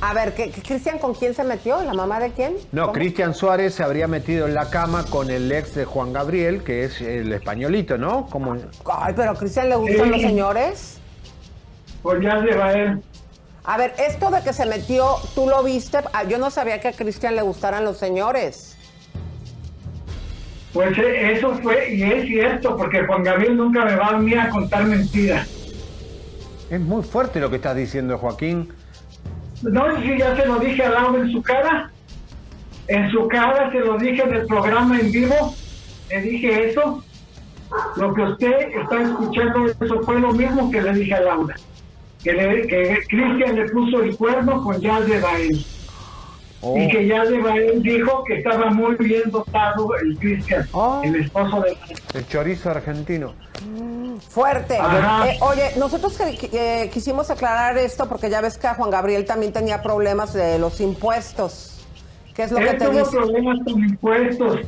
A 0.00 0.12
ver, 0.12 0.34
¿qué- 0.34 0.50
qué- 0.50 0.60
Cristian, 0.60 0.98
¿con 0.98 1.14
quién 1.14 1.32
se 1.34 1.44
metió? 1.44 1.82
¿La 1.82 1.94
mamá 1.94 2.20
de 2.20 2.30
quién? 2.32 2.54
No, 2.72 2.92
Cristian 2.92 3.34
Suárez 3.34 3.74
se 3.74 3.82
habría 3.82 4.06
metido 4.06 4.46
en 4.46 4.54
la 4.54 4.68
cama 4.68 5.04
con 5.08 5.30
el 5.30 5.50
ex 5.50 5.74
de 5.74 5.86
Juan 5.86 6.12
Gabriel, 6.12 6.62
que 6.62 6.84
es 6.84 7.00
el 7.00 7.32
españolito, 7.32 7.96
¿no? 7.96 8.26
Como... 8.26 8.54
Ay, 9.00 9.14
pero 9.16 9.30
a 9.30 9.34
Cristian 9.34 9.70
le 9.70 9.76
gustan 9.76 10.04
Sí. 10.06 10.10
los 10.10 10.20
señores. 10.20 10.98
Pues 12.02 12.22
ya 12.22 12.38
de 12.40 12.54
Bael. 12.54 13.02
A 13.64 13.78
ver, 13.78 13.94
esto 13.98 14.30
de 14.30 14.42
que 14.42 14.52
se 14.52 14.66
metió, 14.66 15.16
¿tú 15.34 15.48
lo 15.48 15.62
viste? 15.62 15.98
Ah, 16.12 16.24
yo 16.24 16.36
no 16.36 16.50
sabía 16.50 16.80
que 16.80 16.88
a 16.88 16.92
Cristian 16.92 17.34
le 17.34 17.40
gustaran 17.40 17.82
los 17.82 17.96
señores. 17.96 18.76
Pues 20.74 20.98
eh, 20.98 21.32
eso 21.32 21.54
fue, 21.62 21.94
y 21.94 22.02
es 22.02 22.26
cierto, 22.26 22.76
porque 22.76 23.06
Juan 23.06 23.22
Gabriel 23.22 23.56
nunca 23.56 23.86
me 23.86 23.96
va 23.96 24.08
a 24.08 24.18
venir 24.18 24.38
a 24.38 24.50
contar 24.50 24.84
mentiras. 24.84 25.48
Es 26.68 26.80
muy 26.80 27.02
fuerte 27.02 27.40
lo 27.40 27.48
que 27.48 27.56
estás 27.56 27.74
diciendo, 27.76 28.18
Joaquín. 28.18 28.70
No, 29.62 29.98
si 30.02 30.18
ya 30.18 30.36
se 30.36 30.44
lo 30.44 30.58
dije 30.58 30.82
a 30.82 30.90
Laura 30.90 31.22
en 31.22 31.32
su 31.32 31.40
cara. 31.42 31.90
En 32.88 33.10
su 33.12 33.26
cara 33.28 33.70
se 33.72 33.80
lo 33.80 33.96
dije 33.96 34.26
del 34.26 34.46
programa 34.46 34.98
en 34.98 35.10
vivo. 35.10 35.54
Le 36.10 36.20
dije 36.20 36.70
eso. 36.70 37.02
Lo 37.96 38.12
que 38.12 38.22
usted 38.22 38.68
está 38.82 39.00
escuchando, 39.00 39.66
eso 39.66 40.02
fue 40.02 40.20
lo 40.20 40.32
mismo 40.32 40.70
que 40.70 40.82
le 40.82 40.92
dije 40.92 41.14
a 41.14 41.20
Laura. 41.20 41.56
Que, 42.24 42.32
le- 42.32 42.66
que 42.66 42.98
Cristian 43.08 43.54
le 43.56 43.68
puso 43.68 44.02
el 44.02 44.16
cuerno 44.16 44.62
con 44.64 44.80
Jazz 44.80 45.06
de 45.06 45.20
Bael. 45.20 45.64
Oh. 46.62 46.78
Y 46.78 46.88
que 46.88 47.06
Jazz 47.06 47.28
de 47.28 47.38
Bael 47.40 47.82
dijo 47.82 48.24
que 48.24 48.38
estaba 48.38 48.70
muy 48.70 48.96
bien 48.96 49.24
dotado 49.30 49.86
el 50.02 50.16
Cristian, 50.18 50.66
el 51.04 51.16
esposo 51.16 51.56
de 51.60 51.72
Bael. 51.72 51.76
El 52.14 52.26
chorizo 52.26 52.70
argentino. 52.70 53.34
Fuerte. 54.30 54.78
Ajá. 54.78 55.28
Eh, 55.30 55.38
oye, 55.42 55.70
nosotros 55.76 56.16
que- 56.16 56.36
que- 56.48 56.82
eh, 56.84 56.90
quisimos 56.90 57.30
aclarar 57.30 57.76
esto 57.76 58.08
porque 58.08 58.30
ya 58.30 58.40
ves 58.40 58.56
que 58.56 58.66
a 58.66 58.74
Juan 58.74 58.88
Gabriel 58.90 59.24
también 59.26 59.52
tenía 59.52 59.82
problemas 59.82 60.32
de 60.32 60.58
los 60.58 60.80
impuestos. 60.80 61.70
¿Qué 62.34 62.44
es 62.44 62.52
lo 62.52 62.58
que 62.58 62.64
te 62.74 62.84
tuvo 62.86 62.98
dice? 62.98 63.10
problemas 63.16 63.58
con 63.64 63.78
impuestos. 63.84 64.60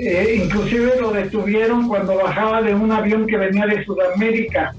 Eh, 0.00 0.40
inclusive 0.44 1.00
lo 1.00 1.12
detuvieron 1.12 1.86
cuando 1.88 2.16
bajaba 2.16 2.62
de 2.62 2.74
un 2.74 2.90
avión 2.90 3.26
que 3.26 3.36
venía 3.36 3.66
de 3.66 3.84
Sudamérica. 3.84 4.74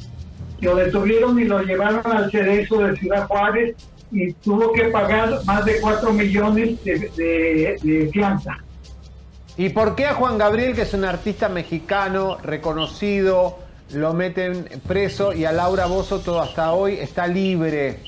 Lo 0.61 0.76
detuvieron 0.76 1.40
y 1.40 1.45
lo 1.45 1.61
llevaron 1.61 2.02
al 2.06 2.32
cerezo 2.32 2.80
de 2.80 2.95
Ciudad 2.98 3.27
Juárez 3.27 3.76
y 4.11 4.32
tuvo 4.34 4.72
que 4.73 4.86
pagar 4.86 5.44
más 5.45 5.65
de 5.65 5.80
4 5.82 6.14
millones 6.14 6.84
de, 6.84 6.99
de- 7.18 7.77
de 7.82 8.10
fianza. 8.11 8.57
¿Y 9.57 9.69
por 9.69 9.95
qué 9.95 10.06
a 10.06 10.14
Juan 10.15 10.38
Gabriel, 10.38 10.76
que 10.76 10.82
es 10.84 10.94
un 10.94 11.06
artista 11.06 11.49
mexicano 11.49 12.38
reconocido, 12.44 13.60
lo 13.94 14.14
meten 14.14 14.65
preso 14.88 15.34
y 15.34 15.45
a 15.45 15.52
Laura 15.52 15.86
Bozo 15.86 16.19
todo 16.19 16.41
hasta 16.41 16.72
hoy 16.73 16.94
está 16.95 17.27
libre? 17.27 17.99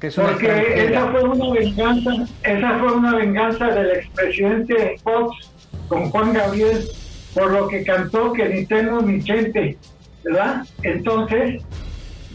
Que 0.00 0.08
es 0.08 0.18
una 0.18 0.28
Porque 0.32 0.84
esa 0.86 1.10
fue 1.10 1.22
una 1.24 1.50
venganza, 1.52 2.10
esa 2.42 2.78
fue 2.78 2.92
una 2.92 3.14
venganza 3.14 3.66
del 3.68 3.90
expresidente 3.92 4.96
Fox 5.02 5.50
con 5.88 6.10
Juan 6.10 6.32
Gabriel 6.32 6.82
por 7.34 7.50
lo 7.50 7.68
que 7.68 7.82
cantó 7.84 8.32
que 8.32 8.48
ni 8.48 8.66
tengo 8.66 9.00
ni 9.00 9.22
chente, 9.22 9.78
¿verdad? 10.24 10.62
Entonces, 10.82 11.62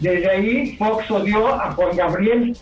desde 0.00 0.30
ahí 0.30 0.76
Fox 0.76 1.10
odió 1.10 1.48
a 1.48 1.72
Juan 1.72 1.96
Gabriel 1.96 2.56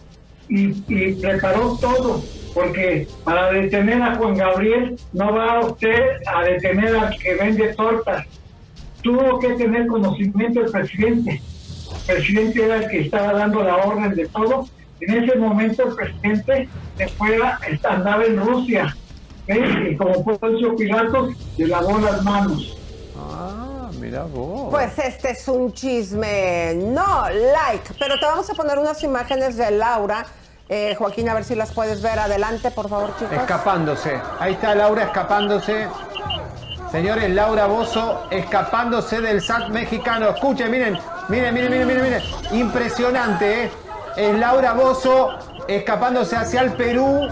y, 0.48 0.68
y 0.88 1.12
preparó 1.20 1.76
todo, 1.80 2.22
porque 2.54 3.06
para 3.24 3.50
detener 3.52 4.00
a 4.02 4.14
Juan 4.14 4.36
Gabriel 4.36 4.96
no 5.12 5.34
va 5.34 5.60
usted 5.60 6.00
a 6.34 6.42
detener 6.44 6.96
al 6.96 7.16
que 7.18 7.34
vende 7.34 7.74
tortas. 7.74 8.24
Tuvo 9.02 9.38
que 9.38 9.50
tener 9.50 9.86
conocimiento 9.86 10.60
el 10.60 10.70
presidente. 10.70 11.40
El 12.08 12.14
presidente 12.16 12.64
era 12.64 12.76
el 12.76 12.88
que 12.88 13.00
estaba 13.02 13.32
dando 13.32 13.62
la 13.62 13.76
orden 13.76 14.14
de 14.14 14.26
todo. 14.28 14.68
En 15.00 15.22
ese 15.22 15.36
momento 15.36 15.88
el 15.88 15.94
presidente 15.94 16.68
se 16.96 17.08
fue 17.08 17.36
a- 17.42 17.58
andaba 17.88 18.24
en 18.24 18.38
Rusia. 18.40 18.96
¿ves? 19.46 19.60
Y 19.92 19.96
como 19.96 20.24
Poncio 20.24 20.74
Pilatos, 20.74 21.34
le 21.58 21.68
lavó 21.68 21.98
las 22.00 22.24
manos. 22.24 22.76
Ah, 23.16 23.65
mira 24.06 24.22
vos. 24.22 24.68
Pues 24.70 24.96
este 24.98 25.32
es 25.32 25.48
un 25.48 25.72
chisme. 25.72 26.74
No, 26.76 27.28
like. 27.28 27.94
Pero 27.98 28.18
te 28.18 28.24
vamos 28.24 28.48
a 28.48 28.54
poner 28.54 28.78
unas 28.78 29.02
imágenes 29.02 29.56
de 29.56 29.72
Laura. 29.72 30.24
Eh, 30.68 30.94
Joaquín, 30.96 31.28
a 31.28 31.34
ver 31.34 31.44
si 31.44 31.56
las 31.56 31.72
puedes 31.72 32.00
ver. 32.02 32.18
Adelante, 32.18 32.70
por 32.70 32.88
favor, 32.88 33.12
chicos. 33.18 33.32
Escapándose. 33.36 34.20
Ahí 34.38 34.52
está 34.54 34.74
Laura 34.74 35.04
escapándose. 35.04 35.88
Señores, 36.92 37.30
Laura 37.30 37.66
Bozo 37.66 38.28
escapándose 38.30 39.20
del 39.20 39.42
SAT 39.42 39.70
mexicano. 39.70 40.30
Escuchen, 40.30 40.70
miren, 40.70 40.98
miren, 41.28 41.52
miren, 41.52 41.70
miren, 41.70 41.88
miren, 41.88 42.02
miren. 42.04 42.22
Impresionante, 42.52 43.64
¿eh? 43.64 43.70
Es 44.16 44.38
Laura 44.38 44.72
Bozo 44.72 45.30
escapándose 45.66 46.36
hacia 46.36 46.60
el 46.60 46.72
Perú 46.74 47.28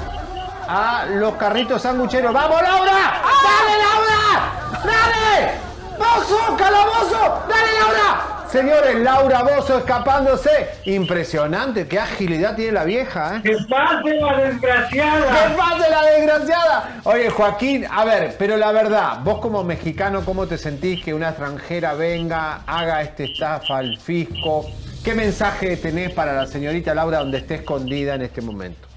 a 0.67 1.07
los 1.09 1.35
carritos 1.35 1.83
sangucheros. 1.83 2.33
¡Vamos, 2.33 2.61
Laura! 2.61 3.23
¡Dale, 3.45 3.79
Laura! 3.79 4.83
¡Dale! 4.85 5.74
¡Bozo, 5.99 6.57
calabozo! 6.57 7.43
¡Dale, 7.49 7.73
Laura! 7.81 8.47
Señores, 8.49 8.97
Laura 8.97 9.43
Bozo 9.43 9.79
escapándose. 9.79 10.69
Impresionante, 10.85 11.89
qué 11.89 11.99
agilidad 11.99 12.55
tiene 12.55 12.73
la 12.73 12.85
vieja, 12.85 13.37
¿eh? 13.37 13.43
¡Que 13.43 13.57
pase 13.69 14.15
la 14.21 14.37
desgraciada! 14.37 15.49
¡Que 15.49 15.55
pase 15.57 15.91
la 15.91 16.03
desgraciada! 16.05 17.01
Oye, 17.05 17.31
Joaquín, 17.31 17.87
a 17.91 18.05
ver, 18.05 18.37
pero 18.39 18.57
la 18.57 18.71
verdad, 18.73 19.19
vos 19.25 19.41
como 19.41 19.65
mexicano, 19.65 20.25
¿cómo 20.25 20.47
te 20.47 20.59
sentís 20.59 21.03
que 21.05 21.12
una 21.15 21.31
extranjera 21.31 21.95
venga, 21.95 22.62
haga 22.66 23.03
este 23.03 23.25
estafa 23.25 23.79
al 23.79 23.99
fisco? 23.99 24.66
¿Qué 25.05 25.15
mensaje 25.15 25.77
tenés 25.77 26.12
para 26.12 26.33
la 26.33 26.47
señorita 26.47 26.95
Laura 26.95 27.19
donde 27.19 27.39
esté 27.39 27.57
escondida 27.57 28.15
en 28.15 28.23
este 28.23 28.41
momento? 28.41 28.89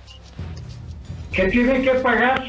que 1.38 1.46
tiene 1.50 1.82
que 1.84 1.92
pagar, 2.00 2.44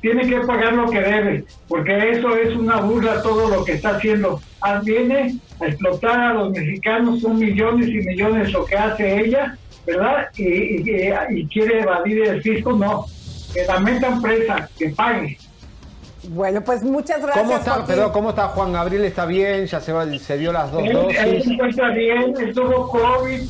tiene 0.00 0.28
que 0.28 0.40
pagar 0.46 0.72
lo 0.74 0.88
que 0.90 1.00
debe, 1.00 1.44
porque 1.68 2.10
eso 2.10 2.36
es 2.36 2.54
una 2.54 2.76
burla 2.80 3.22
todo 3.22 3.48
lo 3.48 3.64
que 3.64 3.72
está 3.72 3.90
haciendo. 3.96 4.40
Ah, 4.60 4.80
Viene 4.84 5.38
a 5.60 5.66
explotar 5.66 6.18
a 6.20 6.34
los 6.34 6.50
mexicanos, 6.52 7.20
son 7.20 7.38
millones 7.38 7.88
y 7.88 7.94
millones 7.98 8.52
lo 8.52 8.64
que 8.64 8.76
hace 8.76 9.20
ella, 9.20 9.56
¿verdad? 9.86 10.28
Y, 10.36 10.44
y- 10.90 11.12
y 11.30 11.46
quiere 11.48 11.80
evadir 11.80 12.22
el 12.24 12.42
fisco, 12.42 12.72
no. 12.72 13.06
Que 13.52 13.64
la 13.66 13.80
metan 13.80 14.20
presa, 14.22 14.68
que 14.78 14.90
pague. 14.90 15.38
Bueno, 16.30 16.62
pues 16.62 16.82
muchas 16.82 17.22
gracias, 17.22 17.44
¿Cómo 17.44 17.56
está, 17.56 17.86
perdón, 17.86 18.12
¿Cómo 18.12 18.30
está 18.30 18.48
Juan 18.48 18.72
Gabriel? 18.72 19.04
¿Está 19.04 19.24
bien? 19.24 19.64
¿Ya 19.66 19.80
se, 19.80 19.92
va- 19.92 20.06
se 20.18 20.36
dio 20.36 20.52
las 20.52 20.70
dos 20.70 20.82
Él, 20.82 20.96
él 20.96 21.14
se 21.16 21.26
dosis? 21.34 21.50
encuentra 21.52 21.88
bien, 21.90 22.34
él 22.38 22.54
tuvo 22.54 22.88
COVID, 22.88 23.40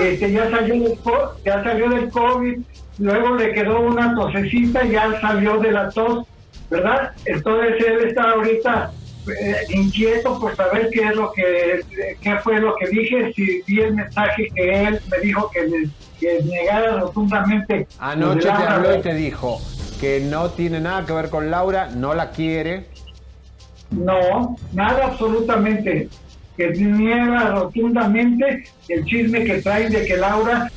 este, 0.00 0.32
ya, 0.32 0.50
salió 0.50 0.74
del, 0.74 0.98
ya 1.44 1.62
salió 1.62 1.88
del 1.90 2.10
COVID, 2.10 2.58
luego 2.98 3.34
le 3.36 3.52
quedó 3.52 3.80
una 3.80 4.14
tosecita 4.14 4.84
y 4.84 4.92
ya 4.92 5.20
salió 5.20 5.58
de 5.58 5.72
la 5.72 5.90
tos, 5.90 6.26
¿verdad? 6.70 7.12
Entonces 7.24 7.74
él 7.86 8.08
está 8.08 8.30
ahorita 8.32 8.90
eh, 9.28 9.56
inquieto 9.70 10.38
por 10.38 10.54
saber 10.56 10.88
qué 10.92 11.02
es 11.02 11.16
lo 11.16 11.32
que, 11.32 11.80
qué 12.20 12.36
fue 12.38 12.60
lo 12.60 12.74
que 12.76 12.86
dije, 12.88 13.32
si 13.34 13.62
vi 13.66 13.80
el 13.80 13.94
mensaje 13.94 14.46
que 14.54 14.84
él 14.84 15.00
me 15.10 15.18
dijo 15.18 15.50
que, 15.50 15.62
le- 15.66 15.88
que 16.20 16.42
negara 16.44 17.00
rotundamente. 17.00 17.86
Anoche 17.98 18.42
te 18.42 18.48
habló 18.50 18.96
y 18.96 19.00
te 19.02 19.14
dijo 19.14 19.60
que 20.00 20.20
no 20.20 20.50
tiene 20.50 20.80
nada 20.80 21.04
que 21.04 21.12
ver 21.12 21.28
con 21.30 21.50
Laura, 21.50 21.88
no 21.94 22.14
la 22.14 22.30
quiere. 22.30 22.86
No, 23.90 24.56
nada 24.72 25.06
absolutamente. 25.06 26.08
Que 26.56 26.68
niega 26.70 27.50
rotundamente 27.50 28.64
el 28.88 29.04
chisme 29.04 29.44
que 29.44 29.60
trae 29.60 29.90
de 29.90 30.06
que 30.06 30.16
Laura 30.16 30.70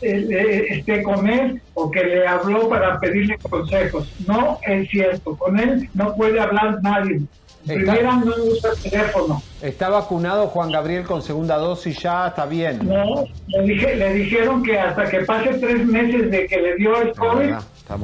esté 0.00 1.02
con 1.02 1.28
él 1.28 1.60
o 1.74 1.90
que 1.90 2.02
le 2.04 2.26
habló 2.26 2.68
para 2.68 2.98
pedirle 3.00 3.38
consejos. 3.38 4.08
No 4.26 4.58
es 4.66 4.88
cierto. 4.90 5.36
Con 5.36 5.58
él 5.58 5.88
no 5.94 6.14
puede 6.14 6.40
hablar 6.40 6.82
nadie. 6.82 7.20
Está- 7.62 7.74
Primera 7.74 8.16
no 8.16 8.32
usa 8.44 8.70
teléfono. 8.82 9.42
¿Está 9.60 9.88
vacunado 9.90 10.46
Juan 10.46 10.70
Gabriel 10.70 11.04
con 11.04 11.20
segunda 11.22 11.56
dosis 11.56 11.98
ya? 11.98 12.28
¿Está 12.28 12.46
bien? 12.46 12.78
No, 12.82 13.26
le, 13.48 13.62
dije, 13.62 13.96
le 13.96 14.14
dijeron 14.14 14.62
que 14.62 14.78
hasta 14.78 15.04
que 15.10 15.20
pase 15.20 15.54
tres 15.54 15.84
meses 15.86 16.30
de 16.30 16.46
que 16.46 16.56
le 16.56 16.76
dio 16.76 16.96
el 17.02 17.12
COVID, 17.14 17.54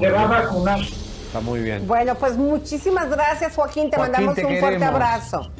se 0.01 0.11
va 0.11 0.23
a 0.23 0.27
vacunar. 0.27 0.81
Está 0.81 1.41
muy 1.41 1.61
bien. 1.61 1.87
Bueno, 1.87 2.15
pues 2.17 2.37
muchísimas 2.37 3.09
gracias, 3.11 3.55
Joaquín. 3.55 3.91
Te 3.91 3.97
Joaquín, 3.97 4.13
mandamos 4.13 4.35
te 4.35 4.45
un 4.45 4.57
fuerte 4.59 4.85
abrazo. 4.85 5.51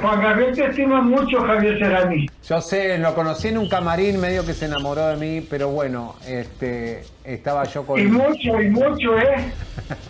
Juan 0.00 0.20
Gabriel 0.22 0.54
te 0.54 0.66
estima 0.66 1.02
mucho, 1.02 1.40
Javier 1.42 1.78
Serani. 1.78 2.28
Yo 2.48 2.60
sé, 2.60 2.96
lo 2.98 3.14
conocí 3.14 3.48
en 3.48 3.58
un 3.58 3.68
camarín, 3.68 4.18
medio 4.20 4.44
que 4.46 4.54
se 4.54 4.64
enamoró 4.66 5.06
de 5.08 5.16
mí, 5.16 5.46
pero 5.48 5.68
bueno, 5.68 6.14
este, 6.26 7.04
estaba 7.24 7.64
yo 7.64 7.84
con... 7.86 8.00
Y 8.00 8.04
mucho, 8.04 8.60
y 8.60 8.70
mucho, 8.70 9.18
¿eh? 9.18 9.52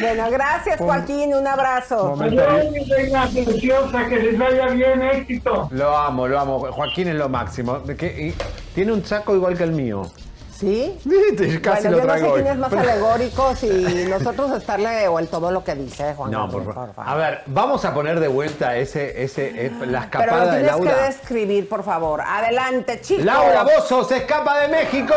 Bueno, 0.00 0.30
gracias, 0.30 0.78
Joaquín. 0.78 1.34
Un 1.34 1.46
abrazo. 1.46 2.08
Momento. 2.08 2.42
Adiós, 2.42 2.72
mi 2.72 2.84
reina 2.84 3.26
preciosa, 3.28 4.06
que 4.08 4.16
les 4.18 4.38
vaya 4.38 4.66
bien, 4.68 5.02
éxito. 5.02 5.68
Lo 5.72 5.96
amo, 5.96 6.26
lo 6.26 6.38
amo. 6.40 6.58
Joaquín 6.72 7.08
es 7.08 7.14
lo 7.16 7.28
máximo. 7.28 7.82
¿Qué- 7.98 8.28
y 8.28 8.34
tiene 8.74 8.92
un 8.92 9.04
saco 9.04 9.34
igual 9.34 9.56
que 9.56 9.64
el 9.64 9.72
mío. 9.72 10.02
¿Sí? 10.58 10.98
Viste, 11.04 11.60
Casi 11.60 11.88
bueno, 11.88 11.98
lo 11.98 12.02
yo 12.02 12.06
no 12.08 12.12
sé 12.14 12.18
traigo 12.18 12.34
quién 12.34 12.46
es 12.46 12.56
más 12.56 12.72
alegórico, 12.72 13.54
si 13.56 13.68
nosotros 14.08 14.52
estarle 14.52 15.06
o 15.08 15.18
el 15.18 15.28
todo 15.28 15.50
lo 15.50 15.62
que 15.62 15.74
dice, 15.74 16.14
Juan 16.14 16.30
No, 16.30 16.48
por 16.50 16.64
favor. 16.72 16.94
favor. 16.94 17.08
A 17.12 17.14
ver, 17.16 17.42
vamos 17.46 17.84
a 17.84 17.92
poner 17.92 18.18
de 18.20 18.28
vuelta 18.28 18.76
ese, 18.76 19.22
ese, 19.22 19.66
eh, 19.66 19.70
la 19.86 20.08
Pero 20.10 20.22
escapada 20.22 20.44
de 20.54 20.62
tienes 20.62 20.76
que 20.76 20.84
Laura. 20.86 21.06
describir, 21.06 21.68
por 21.68 21.82
favor. 21.84 22.20
Adelante, 22.22 23.00
chicos. 23.02 23.24
Laura 23.24 23.64
Bozo 23.64 24.04
se 24.04 24.16
escapa 24.18 24.60
de 24.60 24.68
México. 24.68 25.14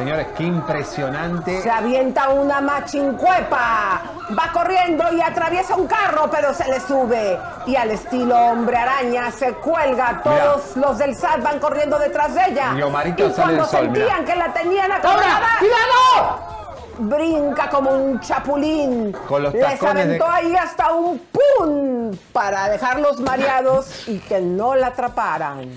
Señores, 0.00 0.28
qué 0.34 0.44
impresionante. 0.44 1.60
Se 1.60 1.70
avienta 1.70 2.30
una 2.30 2.62
machincuepa. 2.62 4.00
Va 4.30 4.50
corriendo 4.50 5.04
y 5.12 5.20
atraviesa 5.20 5.76
un 5.76 5.86
carro, 5.86 6.30
pero 6.30 6.54
se 6.54 6.66
le 6.70 6.80
sube. 6.80 7.38
Y 7.66 7.76
al 7.76 7.90
estilo 7.90 8.34
hombre 8.34 8.78
araña 8.78 9.30
se 9.30 9.52
cuelga. 9.54 10.22
Todos 10.24 10.74
los 10.76 10.96
del 10.96 11.14
SAT 11.14 11.42
van 11.42 11.58
corriendo 11.58 11.98
detrás 11.98 12.32
de 12.34 12.40
ella. 12.48 12.72
Y 12.78 12.80
Omarito 12.82 13.26
y 13.26 13.30
sale 13.32 13.58
cuando 13.58 13.62
el 13.64 13.68
sol, 13.68 13.80
sentían 13.80 14.20
mira. 14.22 14.24
que 14.24 14.36
la 14.36 14.52
tenían 14.54 14.88
¡Laura, 14.88 14.96
acorralada, 15.10 15.48
cuidado! 15.58 16.60
Brinca 17.00 17.68
como 17.68 17.90
un 17.90 18.20
chapulín. 18.20 19.12
Con 19.28 19.42
los 19.42 19.52
Les 19.52 19.82
aventó 19.82 20.24
de- 20.24 20.30
ahí 20.30 20.56
hasta 20.56 20.92
un 20.94 21.18
pum 21.30 22.16
para 22.32 22.70
dejarlos 22.70 23.20
mareados 23.20 24.08
y 24.08 24.18
que 24.18 24.40
no 24.40 24.74
la 24.74 24.86
atraparan. 24.86 25.68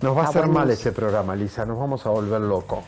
Nos 0.00 0.16
va 0.16 0.22
a 0.22 0.24
Ah, 0.24 0.28
hacer 0.30 0.46
mal 0.46 0.70
ese 0.70 0.92
programa, 0.92 1.36
Lisa. 1.36 1.66
Nos 1.66 1.78
vamos 1.78 2.06
a 2.06 2.08
volver 2.08 2.40
locos. 2.40 2.78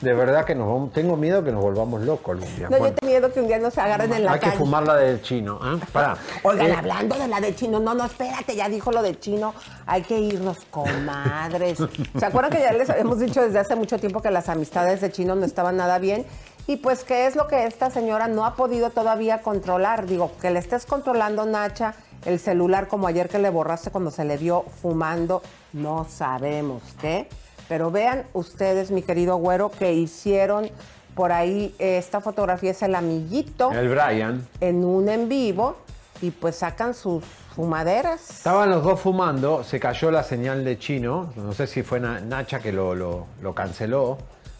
De 0.00 0.14
verdad 0.14 0.44
que 0.44 0.54
nos 0.54 0.66
vamos- 0.66 0.92
tengo 0.92 1.16
miedo 1.16 1.42
que 1.44 1.52
nos 1.52 1.62
volvamos 1.62 2.02
locos 2.02 2.34
algún 2.34 2.56
día. 2.56 2.68
No, 2.68 2.78
Bueno, 2.78 2.86
yo 2.88 2.94
tengo 2.94 3.10
miedo 3.12 3.32
que 3.32 3.40
un 3.40 3.46
día 3.46 3.58
nos 3.58 3.78
agarren 3.78 4.12
en 4.12 4.24
la 4.24 4.32
hay 4.32 4.40
que 4.40 4.50
fumar 4.52 4.82
la 4.86 4.96
del 4.96 5.22
chino. 5.22 5.58
¿eh? 5.62 5.78
Pará. 5.92 6.16
Oigan, 6.42 6.66
Eh, 6.66 6.74
hablando 6.74 7.16
de 7.16 7.28
la 7.28 7.40
de 7.40 7.54
chino, 7.54 7.78
no, 7.80 7.94
no, 7.94 8.04
espérate, 8.04 8.56
ya 8.56 8.68
dijo 8.68 8.90
lo 8.92 9.02
de 9.02 9.18
chino, 9.18 9.54
hay 9.86 10.02
que 10.02 10.18
irnos 10.18 10.58
comadres. 10.70 11.78
¿Se 12.18 12.26
acuerdan 12.26 12.50
que 12.52 12.60
ya 12.60 12.72
les 12.72 12.90
habíamos 12.90 13.18
dicho 13.20 13.42
desde 13.42 13.58
hace 13.58 13.76
mucho 13.76 13.98
tiempo 13.98 14.20
que 14.22 14.30
las 14.30 14.48
amistades 14.48 15.00
de 15.00 15.10
chino 15.12 15.34
no 15.34 15.44
estaban 15.46 15.76
nada 15.76 15.98
bien? 15.98 16.26
Y 16.66 16.78
pues, 16.78 17.04
¿qué 17.04 17.26
es 17.26 17.36
lo 17.36 17.46
que 17.46 17.64
esta 17.66 17.90
señora 17.90 18.26
no 18.26 18.44
ha 18.44 18.54
podido 18.56 18.90
todavía 18.90 19.40
controlar? 19.40 20.06
Digo, 20.06 20.32
que 20.42 20.50
le 20.50 20.58
estés 20.58 20.84
controlando, 20.84 21.46
Nacha, 21.46 21.94
el 22.24 22.40
celular 22.40 22.88
como 22.88 23.06
ayer 23.06 23.28
que 23.28 23.38
le 23.38 23.50
borraste 23.50 23.90
cuando 23.90 24.10
se 24.10 24.24
le 24.24 24.36
vio 24.36 24.64
fumando, 24.82 25.42
no 25.72 26.06
sabemos 26.10 26.82
qué. 27.00 27.28
Pero 27.68 27.90
vean 27.90 28.24
ustedes, 28.32 28.90
mi 28.90 29.02
querido 29.02 29.36
güero, 29.36 29.70
que 29.70 29.92
hicieron 29.92 30.70
por 31.14 31.32
ahí, 31.32 31.74
eh, 31.78 31.96
esta 31.98 32.20
fotografía 32.20 32.70
es 32.72 32.82
el 32.82 32.94
amiguito 32.94 33.72
El 33.72 33.88
Brian. 33.88 34.46
en 34.60 34.84
un 34.84 35.08
en 35.08 35.28
vivo 35.28 35.76
y 36.22 36.30
pues 36.30 36.56
sacan 36.56 36.94
sus 36.94 37.24
fumaderas. 37.54 38.30
Estaban 38.30 38.70
los 38.70 38.84
dos 38.84 39.00
fumando, 39.00 39.64
se 39.64 39.80
cayó 39.80 40.10
la 40.10 40.22
señal 40.22 40.64
de 40.64 40.78
chino. 40.78 41.32
No 41.36 41.52
sé 41.54 41.66
si 41.66 41.82
fue 41.82 42.00
Na- 42.00 42.20
Nacha 42.20 42.60
que 42.60 42.70
lo, 42.72 42.94
lo- 42.94 43.26
lo 43.42 43.54
canceló, 43.54 44.18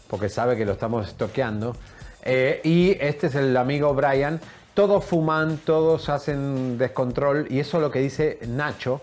porque 0.09 0.29
sabe 0.29 0.57
que 0.57 0.65
lo 0.65 0.73
estamos 0.73 1.07
estoqueando. 1.07 1.75
Eh, 2.23 2.59
y 2.63 2.97
este 2.99 3.27
es 3.27 3.35
el 3.35 3.55
amigo 3.55 3.93
Brian. 3.93 4.39
Todos 4.73 5.05
fuman, 5.05 5.57
todos 5.57 6.09
hacen 6.09 6.77
descontrol. 6.77 7.47
Y 7.49 7.59
eso 7.59 7.77
es 7.77 7.83
lo 7.83 7.91
que 7.91 7.99
dice 7.99 8.39
Nacho, 8.47 9.01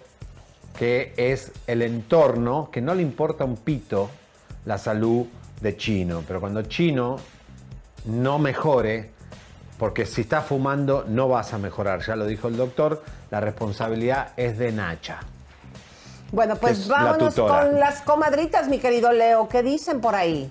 que 0.78 1.12
es 1.16 1.52
el 1.66 1.82
entorno, 1.82 2.70
que 2.70 2.80
no 2.80 2.94
le 2.94 3.02
importa 3.02 3.44
un 3.44 3.56
pito 3.56 4.10
la 4.64 4.78
salud 4.78 5.26
de 5.60 5.76
Chino. 5.76 6.22
Pero 6.26 6.40
cuando 6.40 6.62
Chino 6.62 7.16
no 8.06 8.38
mejore, 8.38 9.10
porque 9.78 10.06
si 10.06 10.22
estás 10.22 10.46
fumando 10.46 11.04
no 11.06 11.28
vas 11.28 11.52
a 11.52 11.58
mejorar, 11.58 12.00
ya 12.04 12.16
lo 12.16 12.26
dijo 12.26 12.48
el 12.48 12.56
doctor, 12.56 13.02
la 13.30 13.40
responsabilidad 13.40 14.32
es 14.36 14.58
de 14.58 14.72
Nacha. 14.72 15.20
Bueno, 16.32 16.56
pues 16.56 16.88
la 16.88 17.04
vámonos 17.04 17.34
con 17.34 17.78
las 17.78 18.00
comadritas, 18.02 18.68
mi 18.68 18.78
querido 18.78 19.12
Leo. 19.12 19.48
¿Qué 19.48 19.62
dicen 19.62 20.00
por 20.00 20.14
ahí? 20.16 20.50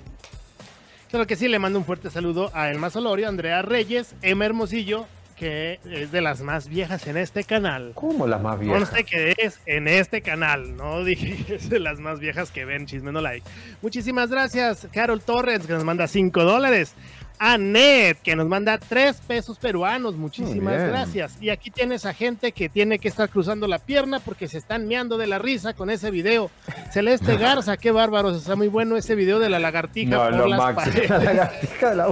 Claro 1.09 1.27
que 1.27 1.35
sí, 1.35 1.47
le 1.47 1.59
mando 1.59 1.77
un 1.77 1.85
fuerte 1.85 2.09
saludo 2.09 2.49
a 2.53 2.69
Elma 2.69 2.89
Solorio, 2.89 3.27
Andrea 3.27 3.61
Reyes, 3.61 4.15
Emma 4.21 4.45
Hermosillo, 4.45 5.05
que 5.43 5.79
es 5.83 6.09
de 6.13 6.21
las 6.21 6.39
más 6.41 6.69
viejas 6.69 7.05
en 7.05 7.17
este 7.17 7.43
canal. 7.43 7.91
¿Cómo 7.95 8.27
las 8.27 8.41
más 8.41 8.57
viejas? 8.57 8.89
Conste 8.89 9.03
que 9.03 9.35
es 9.37 9.59
en 9.65 9.89
este 9.89 10.21
canal, 10.21 10.77
no 10.77 11.03
dije 11.03 11.43
que 11.43 11.55
es 11.55 11.69
de 11.69 11.79
las 11.79 11.99
más 11.99 12.21
viejas 12.21 12.49
que 12.49 12.63
ven 12.63 12.85
Chisme 12.85 13.11
No 13.11 13.19
Like. 13.19 13.45
Muchísimas 13.81 14.29
gracias, 14.29 14.87
Carol 14.93 15.21
Torres, 15.21 15.67
que 15.67 15.73
nos 15.73 15.83
manda 15.83 16.07
5 16.07 16.43
dólares. 16.45 16.95
Anet, 17.39 18.21
que 18.21 18.37
nos 18.37 18.47
manda 18.47 18.77
3 18.77 19.19
pesos 19.27 19.59
peruanos, 19.59 20.15
muchísimas 20.15 20.81
gracias. 20.81 21.35
Y 21.41 21.49
aquí 21.49 21.71
tienes 21.71 22.05
a 22.05 22.13
gente 22.13 22.53
que 22.53 22.69
tiene 22.69 22.99
que 22.99 23.09
estar 23.09 23.27
cruzando 23.27 23.67
la 23.67 23.79
pierna 23.79 24.21
porque 24.21 24.47
se 24.47 24.57
están 24.57 24.87
meando 24.87 25.17
de 25.17 25.27
la 25.27 25.39
risa 25.39 25.73
con 25.73 25.89
ese 25.89 26.09
video. 26.09 26.51
Celeste 26.93 27.35
Garza, 27.37 27.75
qué 27.75 27.91
bárbaros, 27.91 28.37
está 28.37 28.55
muy 28.55 28.69
bueno 28.69 28.95
ese 28.95 29.15
video 29.15 29.39
de 29.39 29.49
la 29.49 29.59
lagartija 29.59 30.09
No, 30.09 30.37
por 30.37 30.47
las 30.47 30.73
paredes. 30.73 31.09
La 31.09 31.19
lagartija 31.19 31.89
de 31.89 31.95
la 31.97 32.07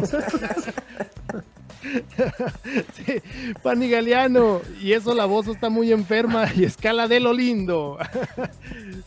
Sí, 2.95 3.21
Pani 3.63 3.89
Galeano, 3.89 4.61
y 4.81 4.93
eso 4.93 5.13
la 5.13 5.25
voz 5.25 5.47
está 5.47 5.69
muy 5.69 5.91
enferma 5.91 6.45
y 6.55 6.63
escala 6.65 7.07
de 7.07 7.19
lo 7.19 7.33
lindo. 7.33 7.97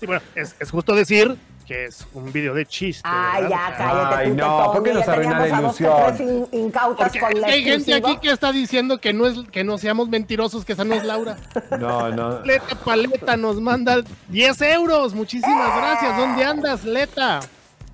Sí, 0.01 0.06
bueno, 0.06 0.22
es, 0.34 0.56
es 0.59 0.70
justo 0.70 0.94
decir 0.94 1.36
que 1.66 1.84
es 1.86 2.05
un 2.12 2.30
video 2.32 2.52
de 2.52 2.66
chiste. 2.66 3.01
Ay, 3.05 3.44
¿verdad? 3.44 3.56
ya, 3.70 3.76
cállate 3.78 4.14
Ay, 4.16 4.30
no, 4.32 4.72
¿por 4.72 4.82
qué 4.82 4.92
nos 4.92 5.09
arruina 5.09 5.38
la 5.38 5.48
ilusión? 5.60 5.92
tres 6.09 6.20
in- 6.20 6.48
incautas 6.52 7.06
Porque 7.06 7.20
con 7.20 7.40
la 7.40 7.46
hay 7.46 7.62
gente 7.64 7.94
aquí 7.94 8.18
que 8.20 8.30
está 8.32 8.52
diciendo 8.52 8.98
que 8.98 9.12
no 9.14 9.26
es 9.26 9.38
que 9.51 9.64
no 9.64 9.78
seamos 9.78 10.09
mentirosos, 10.10 10.64
que 10.64 10.74
esa 10.74 10.84
no 10.84 10.94
es 10.94 11.05
Laura. 11.05 11.36
No, 11.78 12.10
no. 12.10 12.40
Leta 12.44 12.74
Paleta 12.84 13.36
nos 13.38 13.60
manda 13.60 14.02
10 14.28 14.60
euros. 14.62 15.14
Muchísimas 15.14 15.76
gracias. 15.76 16.18
¿Dónde 16.18 16.44
andas, 16.44 16.84
Leta? 16.84 17.40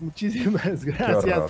Muchísimas 0.01 0.63
Qué 0.85 0.91
gracias. 0.93 1.43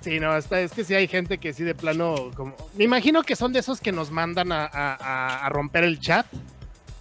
Sí, 0.00 0.18
no, 0.18 0.36
esta- 0.36 0.60
es 0.60 0.72
que 0.72 0.82
sí 0.84 0.94
hay 0.94 1.06
gente 1.08 1.38
que 1.38 1.52
sí 1.52 1.62
de 1.62 1.74
plano, 1.74 2.30
como, 2.34 2.54
me 2.74 2.84
imagino 2.84 3.22
que 3.22 3.36
son 3.36 3.52
de 3.52 3.58
esos 3.60 3.80
que 3.80 3.92
nos 3.92 4.10
mandan 4.10 4.50
a, 4.52 4.64
a- 4.72 5.48
romper 5.50 5.84
el 5.84 6.00
chat, 6.00 6.24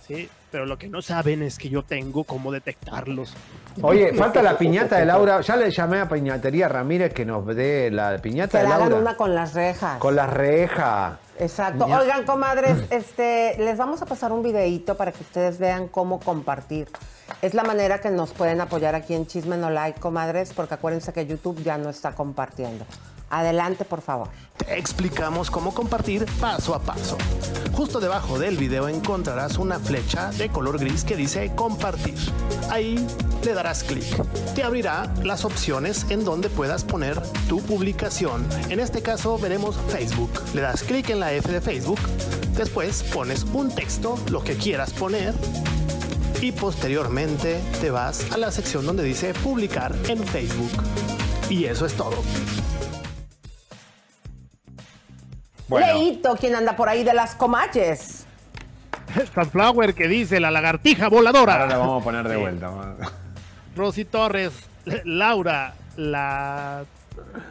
sí, 0.05 0.27
pero 0.51 0.65
lo 0.65 0.77
que 0.77 0.89
no 0.89 1.01
saben 1.01 1.41
es 1.43 1.57
que 1.57 1.69
yo 1.69 1.83
tengo 1.83 2.23
cómo 2.25 2.51
detectarlos. 2.51 3.33
Oye, 3.81 4.13
falta 4.15 4.41
la 4.41 4.57
piñata 4.57 4.97
de 4.97 5.05
Laura. 5.05 5.39
Ya 5.41 5.55
le 5.55 5.71
llamé 5.71 5.99
a 5.99 6.09
Piñatería 6.09 6.67
Ramírez 6.67 7.13
que 7.13 7.23
nos 7.25 7.45
dé 7.55 7.89
la 7.91 8.17
piñata 8.17 8.57
Que 8.57 8.63
de 8.63 8.67
le 8.69 8.73
hagan 8.73 8.89
Laura. 8.89 9.01
una 9.05 9.15
con 9.15 9.33
las 9.35 9.53
rejas. 9.53 9.97
Con 9.99 10.15
la 10.15 10.27
reja. 10.27 11.19
Exacto. 11.39 11.87
Ya. 11.87 11.99
Oigan, 11.99 12.25
comadres, 12.25 12.77
este, 12.89 13.55
les 13.57 13.77
vamos 13.77 14.01
a 14.01 14.05
pasar 14.05 14.31
un 14.31 14.43
videíto 14.43 14.95
para 14.95 15.11
que 15.11 15.23
ustedes 15.23 15.57
vean 15.57 15.87
cómo 15.87 16.19
compartir. 16.19 16.89
Es 17.41 17.53
la 17.53 17.63
manera 17.63 18.01
que 18.01 18.09
nos 18.09 18.31
pueden 18.31 18.59
apoyar 18.59 18.95
aquí 18.95 19.13
en 19.13 19.25
Chisme 19.25 19.57
No 19.57 19.69
Like, 19.69 19.99
comadres, 19.99 20.51
porque 20.53 20.73
acuérdense 20.73 21.13
que 21.13 21.25
YouTube 21.25 21.63
ya 21.63 21.77
no 21.77 21.89
está 21.89 22.13
compartiendo. 22.13 22.85
Adelante, 23.29 23.85
por 23.85 24.01
favor. 24.01 24.27
Te 24.57 24.77
explicamos 24.77 25.51
cómo 25.51 25.73
compartir 25.73 26.25
paso 26.39 26.73
a 26.73 26.79
paso. 26.79 27.17
Justo 27.73 27.99
debajo 27.99 28.39
del 28.39 28.57
video 28.57 28.89
encontrarás 28.89 29.57
una 29.57 29.79
flecha 29.79 30.31
de 30.31 30.49
color 30.49 30.79
gris 30.79 31.03
que 31.03 31.15
dice 31.15 31.51
compartir. 31.55 32.17
Ahí 32.69 33.05
le 33.43 33.53
darás 33.53 33.83
clic. 33.83 34.05
Te 34.55 34.63
abrirá 34.63 35.13
las 35.23 35.45
opciones 35.45 36.05
en 36.09 36.25
donde 36.25 36.49
puedas 36.49 36.83
poner 36.83 37.21
tu 37.47 37.61
publicación. 37.61 38.45
En 38.69 38.79
este 38.79 39.01
caso 39.01 39.37
veremos 39.37 39.77
Facebook. 39.89 40.31
Le 40.53 40.61
das 40.61 40.83
clic 40.83 41.09
en 41.09 41.19
la 41.19 41.28
F 41.33 41.51
de 41.51 41.61
Facebook. 41.61 41.99
Después 42.55 43.03
pones 43.03 43.43
un 43.53 43.73
texto, 43.73 44.17
lo 44.29 44.43
que 44.43 44.55
quieras 44.55 44.91
poner. 44.93 45.33
Y 46.41 46.51
posteriormente 46.53 47.59
te 47.81 47.91
vas 47.91 48.31
a 48.31 48.37
la 48.37 48.51
sección 48.51 48.85
donde 48.85 49.03
dice 49.03 49.33
publicar 49.33 49.93
en 50.07 50.23
Facebook. 50.23 50.71
Y 51.49 51.65
eso 51.65 51.85
es 51.85 51.93
todo. 51.93 52.23
Leito, 55.69 56.35
quien 56.35 56.55
anda 56.55 56.75
por 56.75 56.89
ahí 56.89 57.03
de 57.03 57.13
las 57.13 57.35
comaches. 57.35 58.25
Sunflower 59.33 59.93
que 59.93 60.07
dice 60.07 60.39
la 60.39 60.51
lagartija 60.51 61.09
voladora. 61.09 61.53
Ahora 61.53 61.67
la 61.67 61.77
vamos 61.77 62.01
a 62.01 62.03
poner 62.03 62.27
de 62.27 62.35
Sí. 62.35 62.41
vuelta. 62.41 62.71
Rosy 63.75 64.05
Torres, 64.05 64.51
Laura, 65.05 65.75
la 65.95 66.85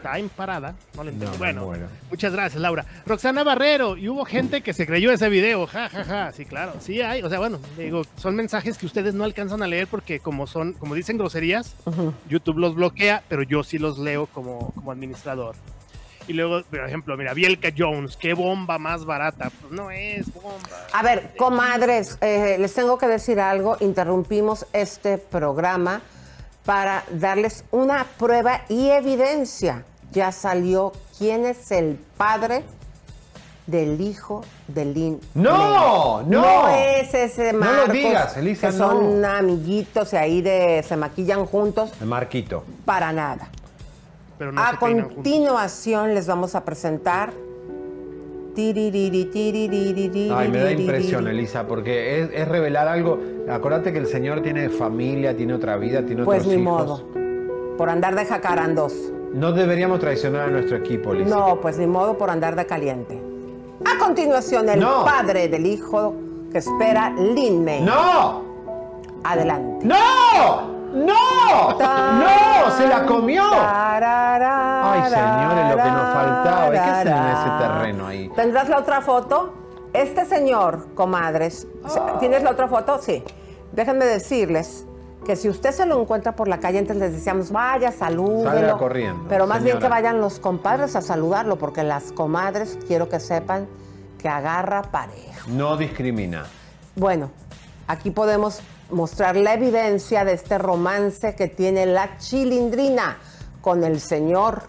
Time 0.03 0.28
Parada, 0.35 0.74
no 0.95 1.05
le 1.05 1.11
entiendo. 1.11 1.36
No, 1.39 1.66
bueno, 1.66 1.86
muchas 2.11 2.32
gracias, 2.32 2.61
Laura. 2.61 2.85
Roxana 3.07 3.43
Barrero, 3.45 3.97
y 3.97 4.09
hubo 4.09 4.24
gente 4.24 4.61
que 4.61 4.73
se 4.73 4.86
creyó 4.86 5.11
ese 5.11 5.28
video, 5.28 5.66
ja, 5.66 5.89
ja, 5.89 6.05
ja, 6.05 6.32
sí, 6.32 6.45
claro, 6.45 6.74
sí 6.81 7.01
hay, 7.01 7.23
o 7.23 7.28
sea, 7.28 7.39
bueno, 7.39 7.59
digo, 7.77 8.03
son 8.16 8.36
mensajes 8.36 8.78
que 8.78 8.86
ustedes 8.86 9.15
no 9.15 9.24
alcanzan 9.24 9.62
a 9.62 9.66
leer 9.66 9.86
porque 9.86 10.20
como 10.20 10.47
son, 10.47 10.73
como 10.74 10.95
dicen 10.95 11.19
groserías, 11.19 11.74
YouTube 12.28 12.59
los 12.59 12.74
bloquea, 12.74 13.23
pero 13.28 13.43
yo 13.43 13.62
sí 13.62 13.78
los 13.78 13.99
leo 13.99 14.27
como, 14.27 14.73
como 14.74 14.93
administrador. 14.93 15.55
Y 16.28 16.35
luego, 16.35 16.62
por 16.62 16.81
ejemplo, 16.81 17.16
mira, 17.16 17.32
Bielka 17.32 17.70
Jones, 17.77 18.19
qué 18.19 18.35
bomba 18.35 18.78
más 18.78 19.07
barata. 19.07 19.51
Pues 19.62 19.73
no 19.73 19.90
es 19.90 20.31
bomba. 20.35 20.86
A 20.93 21.03
ver, 21.03 21.35
comadres, 21.39 22.19
eh, 22.20 22.59
les 22.61 22.74
tengo 22.74 22.99
que 22.99 23.07
decir 23.07 23.40
algo. 23.40 23.78
Interrumpimos 23.81 24.66
este 24.74 25.16
programa 25.16 26.03
para 26.69 27.03
darles 27.11 27.65
una 27.70 28.05
prueba 28.19 28.61
y 28.69 28.90
evidencia. 28.90 29.86
Ya 30.12 30.32
salió 30.32 30.93
quién 31.16 31.47
es 31.47 31.70
el 31.70 31.99
padre 32.19 32.62
del 33.66 33.99
hijo 34.03 34.45
de 34.66 34.85
Lynn. 34.85 35.20
¡No! 35.32 36.23
¡No! 36.24 36.43
No 36.43 36.69
es 36.69 37.15
ese 37.15 37.55
No 37.55 37.61
lo 37.61 37.65
Marcos. 37.65 37.93
digas, 37.95 38.36
Elisa, 38.36 38.66
que 38.66 38.77
son 38.77 39.23
no. 39.23 39.28
amiguitos 39.28 40.12
y 40.12 40.16
ahí 40.16 40.43
de 40.43 40.85
se 40.86 40.95
maquillan 40.99 41.47
juntos. 41.47 41.90
El 42.03 42.07
Marquito. 42.07 42.65
Para 42.85 43.12
nada. 43.15 43.49
Pero 44.36 44.53
no 44.53 44.61
a 44.61 44.73
se 44.73 44.77
peinan 44.77 45.05
juntos. 45.05 45.15
continuación 45.15 46.15
les 46.15 46.27
vamos 46.27 46.55
a 46.55 46.66
presentar. 46.66 47.32
Ay, 48.59 50.49
me 50.49 50.59
da 50.59 50.73
impresión, 50.73 51.29
Elisa, 51.29 51.67
porque 51.67 52.23
es, 52.35 52.49
revelar 52.49 52.89
algo. 52.89 53.19
Acordate 53.49 53.93
que 53.93 54.01
el 54.01 54.07
señor 54.07 54.43
tiene 54.43 54.69
familia, 54.69 55.37
tiene 55.37 55.55
otra 55.55 55.77
vida, 55.77 56.03
tiene 56.05 56.25
Pues 56.25 56.41
otros 56.41 56.55
ni 56.57 56.63
hijos. 56.63 56.87
modo. 56.87 57.77
Por 57.77 57.89
andar 57.89 58.17
de 58.17 58.25
jacarandos. 58.25 58.95
No 59.33 59.53
deberíamos 59.53 60.01
traicionar 60.01 60.49
a 60.49 60.51
nuestro 60.51 60.77
equipo, 60.79 61.13
Elisa. 61.13 61.37
No, 61.37 61.61
pues 61.61 61.79
ni 61.79 61.87
modo 61.87 62.19
por 62.19 62.31
andar 62.31 62.57
de 62.57 62.67
caliente. 62.67 63.23
A 63.85 63.97
continuación, 63.99 64.69
el 64.69 64.81
padre 64.81 65.49
del 65.49 65.65
hijo 65.65 66.15
que 66.51 66.59
espera 66.59 67.11
Lin. 67.11 67.65
¡No! 67.85 68.43
Adelante. 69.23 69.87
¡No! 69.87 69.95
¡No! 70.95 71.79
¡No! 71.79 72.28
¡Se 72.79 72.89
la 72.89 73.05
comió! 73.07 73.43
Ay, 73.53 75.03
señores, 75.11 75.77
lo 75.77 75.83
que 75.83 75.91
nos 75.91 76.15
faltaba. 76.15 76.71
¿Qué 76.71 76.79
hacen 76.79 77.09
en 77.09 77.27
ese 77.27 77.51
terreno 77.59 78.07
ahí? 78.07 78.29
¿Tendrás 78.35 78.69
la 78.69 78.79
otra 78.79 79.01
foto? 79.01 79.55
Este 79.93 80.25
señor, 80.25 80.95
comadres, 80.95 81.67
¿tienes 82.21 82.43
la 82.43 82.51
otra 82.51 82.69
foto? 82.69 82.99
Sí. 83.01 83.25
Déjenme 83.73 84.05
decirles 84.05 84.87
que 85.25 85.35
si 85.35 85.49
usted 85.49 85.73
se 85.73 85.87
lo 85.87 86.01
encuentra 86.01 86.37
por 86.37 86.47
la 86.47 86.59
calle, 86.59 86.79
antes 86.79 86.97
les 86.97 87.13
decíamos, 87.13 87.51
vaya, 87.51 87.91
salúdelo. 87.91 88.79
Corriendo, 88.79 89.25
Pero 89.29 89.47
más 89.47 89.63
bien 89.63 89.79
que 89.79 89.89
vayan 89.89 90.21
los 90.21 90.39
compadres 90.39 90.95
a 90.97 91.01
saludarlo, 91.01 91.57
porque 91.57 91.83
las 91.83 92.13
comadres, 92.13 92.79
quiero 92.87 93.09
que 93.09 93.19
sepan 93.19 93.67
que 94.19 94.29
agarra 94.29 94.83
pareja. 94.83 95.45
No 95.49 95.77
discrimina. 95.77 96.45
Bueno, 96.97 97.31
aquí 97.87 98.11
podemos 98.11 98.61
mostrar 98.90 99.36
la 99.36 99.55
evidencia 99.55 100.24
de 100.24 100.32
este 100.32 100.59
romance 100.59 101.35
que 101.35 101.48
tiene 101.48 101.86
la 101.86 102.16
chilindrina 102.19 103.19
con 103.60 103.85
el 103.85 104.01
señor 104.01 104.62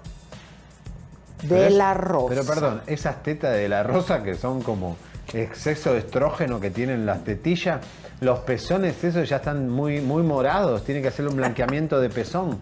de 1.43 1.47
Pero 1.49 1.63
es- 1.65 1.73
la 1.73 1.93
Rosa. 1.93 2.25
Pero 2.29 2.43
perdón, 2.45 2.81
esas 2.87 3.23
tetas 3.23 3.53
de 3.53 3.69
la 3.69 3.83
rosa 3.83 4.21
que 4.23 4.35
son 4.35 4.61
como 4.61 4.97
exceso 5.33 5.93
de 5.93 5.99
estrógeno 5.99 6.59
que 6.59 6.69
tienen 6.71 7.05
las 7.05 7.23
tetillas, 7.23 7.79
los 8.19 8.39
pezones 8.39 9.01
esos 9.03 9.29
ya 9.29 9.37
están 9.37 9.69
muy, 9.69 10.01
muy 10.01 10.23
morados, 10.23 10.83
tiene 10.83 11.01
que 11.01 11.07
hacerle 11.07 11.31
un 11.31 11.37
blanqueamiento 11.37 12.01
de 12.01 12.09
pezón. 12.09 12.59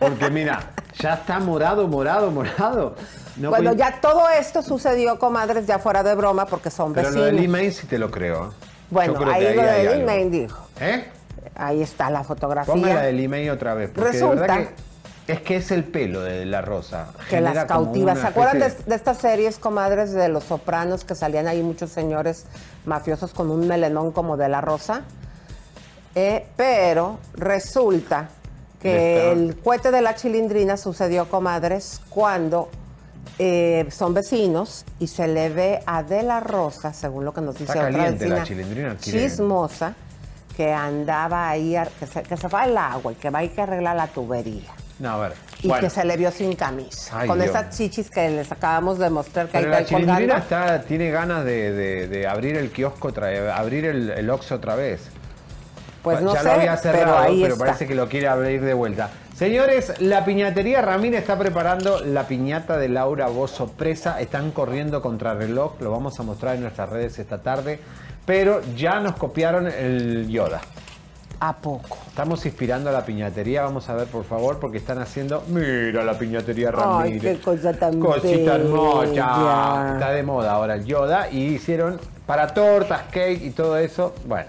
Porque 0.00 0.30
mira, 0.30 0.70
ya 0.98 1.14
está 1.14 1.38
morado, 1.38 1.86
morado, 1.86 2.30
morado. 2.32 2.96
No 3.36 3.50
bueno, 3.50 3.70
puede- 3.70 3.76
ya 3.78 4.00
todo 4.00 4.28
esto 4.30 4.62
sucedió, 4.62 5.18
comadres, 5.18 5.66
ya 5.66 5.78
fuera 5.78 6.02
de 6.02 6.14
broma, 6.16 6.46
porque 6.46 6.70
son 6.70 6.94
Pero 6.94 7.10
lo 7.10 7.20
vecinos. 7.20 7.32
de 7.36 7.40
Lee 7.42 7.48
May 7.48 7.70
sí 7.70 7.86
te 7.86 7.98
lo 7.98 8.10
creo. 8.10 8.54
Bueno, 8.90 9.18
ahí 9.32 9.54
lo 9.54 9.62
hay 9.62 9.66
de 9.66 9.82
Lin 9.82 9.92
algo. 9.92 10.06
May 10.06 10.30
dijo. 10.30 10.68
¿Eh? 10.80 11.04
Ahí 11.56 11.82
está 11.82 12.10
la 12.10 12.22
fotografía. 12.22 12.72
Ponme 12.72 12.92
la 12.92 13.02
de 13.02 13.12
Lee 13.12 13.28
May 13.28 13.48
otra 13.48 13.74
vez. 13.74 13.90
Porque 13.90 14.10
de 14.10 14.12
Resulta 14.12 14.40
verdad 14.40 14.68
que 15.26 15.32
Es 15.32 15.40
que 15.40 15.56
es 15.56 15.70
el 15.70 15.84
pelo 15.84 16.20
de 16.20 16.44
la 16.44 16.60
rosa. 16.60 17.08
que 17.28 17.40
las 17.40 17.52
Genera 17.52 17.66
cautivas. 17.66 18.18
¿Se 18.18 18.26
acuerdan 18.26 18.58
de, 18.58 18.94
estas 18.94 19.18
series, 19.18 19.58
comadres, 19.58 20.12
de 20.12 20.28
los 20.28 20.44
sopranos 20.44 21.04
que 21.04 21.14
salían 21.14 21.48
ahí 21.48 21.62
muchos 21.62 21.90
señores 21.90 22.44
mafiosos 22.84 23.32
con 23.32 23.50
un 23.50 23.66
melenón 23.66 24.12
como 24.12 24.36
de 24.36 24.48
la 24.48 24.60
rosa? 24.60 25.02
Eh, 26.14 26.46
pero 26.56 27.18
resulta 27.34 28.28
que 28.80 29.32
el 29.32 29.56
cohete 29.56 29.90
de 29.90 30.00
la 30.02 30.14
chilindrina 30.14 30.76
sucedió, 30.76 31.28
comadres, 31.28 32.00
cuando 32.08 32.68
eh, 33.38 33.86
son 33.90 34.14
vecinos 34.14 34.84
y 34.98 35.06
se 35.08 35.28
le 35.28 35.48
ve 35.48 35.80
a 35.86 36.02
De 36.02 36.22
La 36.22 36.40
Rosa, 36.40 36.92
según 36.92 37.24
lo 37.24 37.32
que 37.34 37.40
nos 37.40 37.54
dice 37.58 37.72
Está 37.72 37.86
otra 37.88 37.92
caliente 37.92 38.28
la 38.28 38.42
chilindrina, 38.44 38.96
chismosa, 38.98 39.94
que 40.56 40.72
andaba 40.72 41.48
ahí, 41.50 41.76
a- 41.76 41.86
que 41.86 42.06
se, 42.06 42.22
que 42.22 42.36
se 42.36 42.48
va 42.48 42.64
el 42.64 42.76
agua 42.76 43.12
y 43.12 43.16
que 43.16 43.30
va 43.30 43.40
a 43.40 43.44
ir 43.44 43.50
que 43.52 43.60
arreglar 43.62 43.96
la 43.96 44.06
tubería. 44.06 44.70
No, 44.98 45.10
a 45.10 45.18
ver. 45.28 45.32
Y 45.62 45.68
bueno. 45.68 45.82
que 45.82 45.90
se 45.90 46.04
le 46.06 46.16
vio 46.16 46.30
sin 46.30 46.54
camisa. 46.54 47.18
Ay, 47.20 47.28
con 47.28 47.38
Dios. 47.38 47.50
esas 47.50 47.76
chichis 47.76 48.08
que 48.08 48.30
les 48.30 48.50
acabamos 48.50 48.98
de 48.98 49.10
mostrar 49.10 49.46
que 49.46 49.58
Pero 49.58 49.74
ahí 49.74 49.82
la 49.82 49.86
chilindrina 49.86 50.38
está, 50.38 50.80
tiene 50.82 51.10
ganas 51.10 51.44
de, 51.44 51.72
de- 51.72 52.08
de 52.08 52.26
abrir 52.26 52.56
el 52.56 52.70
kiosco, 52.70 53.08
otra 53.08 53.54
abrir 53.56 53.84
el, 53.84 54.08
el 54.10 54.30
Oxxo 54.30 54.54
otra 54.54 54.74
vez. 54.74 55.02
Pues 56.02 56.22
no 56.22 56.32
ya 56.32 56.40
sé, 56.40 56.46
lo 56.46 56.52
había 56.54 56.76
cerrado, 56.78 57.04
pero 57.04 57.18
ahí 57.18 57.42
está. 57.44 57.58
parece 57.58 57.86
que 57.86 57.94
lo 57.94 58.08
quiere 58.08 58.28
abrir 58.28 58.62
de 58.62 58.72
vuelta. 58.72 59.10
Señores, 59.36 60.00
la 60.00 60.24
piñatería 60.24 60.80
Ramírez 60.80 61.20
está 61.20 61.38
preparando 61.38 62.00
la 62.02 62.26
piñata 62.26 62.78
de 62.78 62.88
Laura 62.88 63.26
Bozo 63.26 63.68
presa. 63.68 64.18
Están 64.18 64.50
corriendo 64.50 65.02
contra 65.02 65.34
reloj, 65.34 65.74
lo 65.80 65.90
vamos 65.90 66.18
a 66.18 66.22
mostrar 66.22 66.54
en 66.54 66.62
nuestras 66.62 66.88
redes 66.88 67.18
esta 67.18 67.42
tarde. 67.42 67.78
Pero 68.24 68.62
ya 68.74 68.98
nos 68.98 69.14
copiaron 69.16 69.66
el 69.66 70.26
Yoda. 70.28 70.62
¿A 71.38 71.54
poco? 71.54 71.98
Estamos 72.08 72.46
inspirando 72.46 72.88
a 72.88 72.94
la 72.94 73.04
piñatería, 73.04 73.60
vamos 73.60 73.90
a 73.90 73.94
ver 73.94 74.06
por 74.06 74.24
favor, 74.24 74.58
porque 74.58 74.78
están 74.78 75.00
haciendo. 75.00 75.44
Mira 75.48 76.02
la 76.02 76.18
piñatería 76.18 76.70
Ay, 76.70 76.74
Ramírez. 76.74 77.20
qué 77.20 77.38
cosa 77.38 77.74
tan 77.74 78.00
Cosita 78.00 78.54
hermosa. 78.54 79.92
Está 79.92 80.12
de 80.12 80.22
moda 80.22 80.52
ahora 80.52 80.76
el 80.76 80.86
Yoda. 80.86 81.30
Y 81.30 81.56
hicieron 81.56 82.00
para 82.26 82.54
tortas, 82.54 83.02
cake 83.10 83.42
y 83.42 83.50
todo 83.50 83.76
eso. 83.76 84.14
Bueno, 84.24 84.48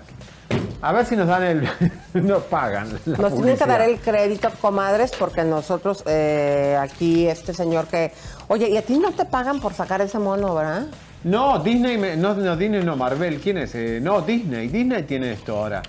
a 0.81 0.91
ver 0.93 1.05
si 1.05 1.15
nos 1.15 1.27
dan 1.27 1.43
el. 1.43 1.69
nos 2.13 2.43
pagan. 2.43 2.99
la 3.05 3.17
Nos 3.17 3.33
tienen 3.35 3.57
que 3.57 3.65
dar 3.65 3.81
el 3.81 3.99
crédito, 3.99 4.49
comadres, 4.61 5.11
porque 5.17 5.43
nosotros 5.43 6.03
eh, 6.05 6.77
aquí, 6.79 7.27
este 7.27 7.53
señor 7.53 7.87
que... 7.87 8.11
Oye, 8.47 8.69
¿y 8.69 8.77
a 8.77 8.81
ti 8.81 8.97
no 8.97 9.11
te 9.11 9.25
pagan 9.25 9.59
por 9.59 9.73
sacar 9.73 10.01
ese 10.01 10.19
mono, 10.19 10.53
verdad? 10.55 10.87
No, 11.23 11.59
Disney, 11.59 11.97
me- 11.97 12.15
no, 12.15 12.33
no, 12.35 12.55
Disney 12.55 12.83
no, 12.83 12.95
Marvel, 12.95 13.39
¿quién 13.39 13.57
es? 13.57 13.73
Eh, 13.75 13.99
no, 14.01 14.21
Disney, 14.21 14.67
Disney 14.67 15.03
tiene 15.03 15.33
esto 15.33 15.57
ahora. 15.57 15.81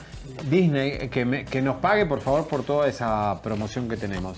Disney, 0.48 0.90
eh, 1.00 1.08
que, 1.10 1.24
me- 1.24 1.44
que 1.44 1.60
nos 1.62 1.76
pague 1.76 2.06
por 2.06 2.20
favor 2.20 2.46
por 2.48 2.64
toda 2.64 2.88
esa 2.88 3.38
promoción 3.42 3.88
que 3.88 3.96
tenemos. 3.96 4.36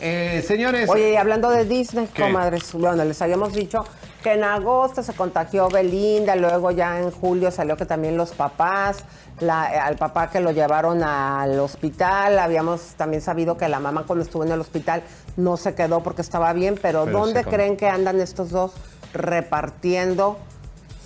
Eh, 0.00 0.44
señores, 0.46 0.90
Oye, 0.90 1.12
y 1.12 1.16
hablando 1.16 1.50
de 1.50 1.64
Disney, 1.64 2.08
¿Qué? 2.12 2.22
comadres, 2.22 2.72
bueno, 2.72 3.04
les 3.04 3.22
habíamos 3.22 3.52
dicho 3.54 3.84
que 4.24 4.32
en 4.32 4.42
agosto 4.42 5.02
se 5.02 5.12
contagió 5.12 5.68
Belinda, 5.68 6.34
luego 6.34 6.70
ya 6.70 6.98
en 6.98 7.10
julio 7.10 7.50
salió 7.50 7.76
que 7.76 7.84
también 7.84 8.16
los 8.16 8.30
papás, 8.32 9.04
la- 9.38 9.64
al 9.64 9.96
papá 9.96 10.30
que 10.30 10.40
lo 10.40 10.50
llevaron 10.50 11.02
al 11.04 11.60
hospital, 11.60 12.38
habíamos 12.38 12.94
también 12.96 13.20
sabido 13.20 13.58
que 13.58 13.68
la 13.68 13.80
mamá 13.80 14.04
cuando 14.06 14.24
estuvo 14.24 14.42
en 14.42 14.50
el 14.52 14.60
hospital 14.60 15.02
no 15.36 15.58
se 15.58 15.74
quedó 15.74 16.02
porque 16.02 16.22
estaba 16.22 16.52
bien, 16.54 16.76
pero, 16.80 17.04
Pero 17.04 17.18
¿dónde 17.18 17.44
creen 17.44 17.76
que 17.76 17.86
andan 17.86 18.18
estos 18.18 18.48
dos 18.50 18.72
repartiendo 19.12 20.38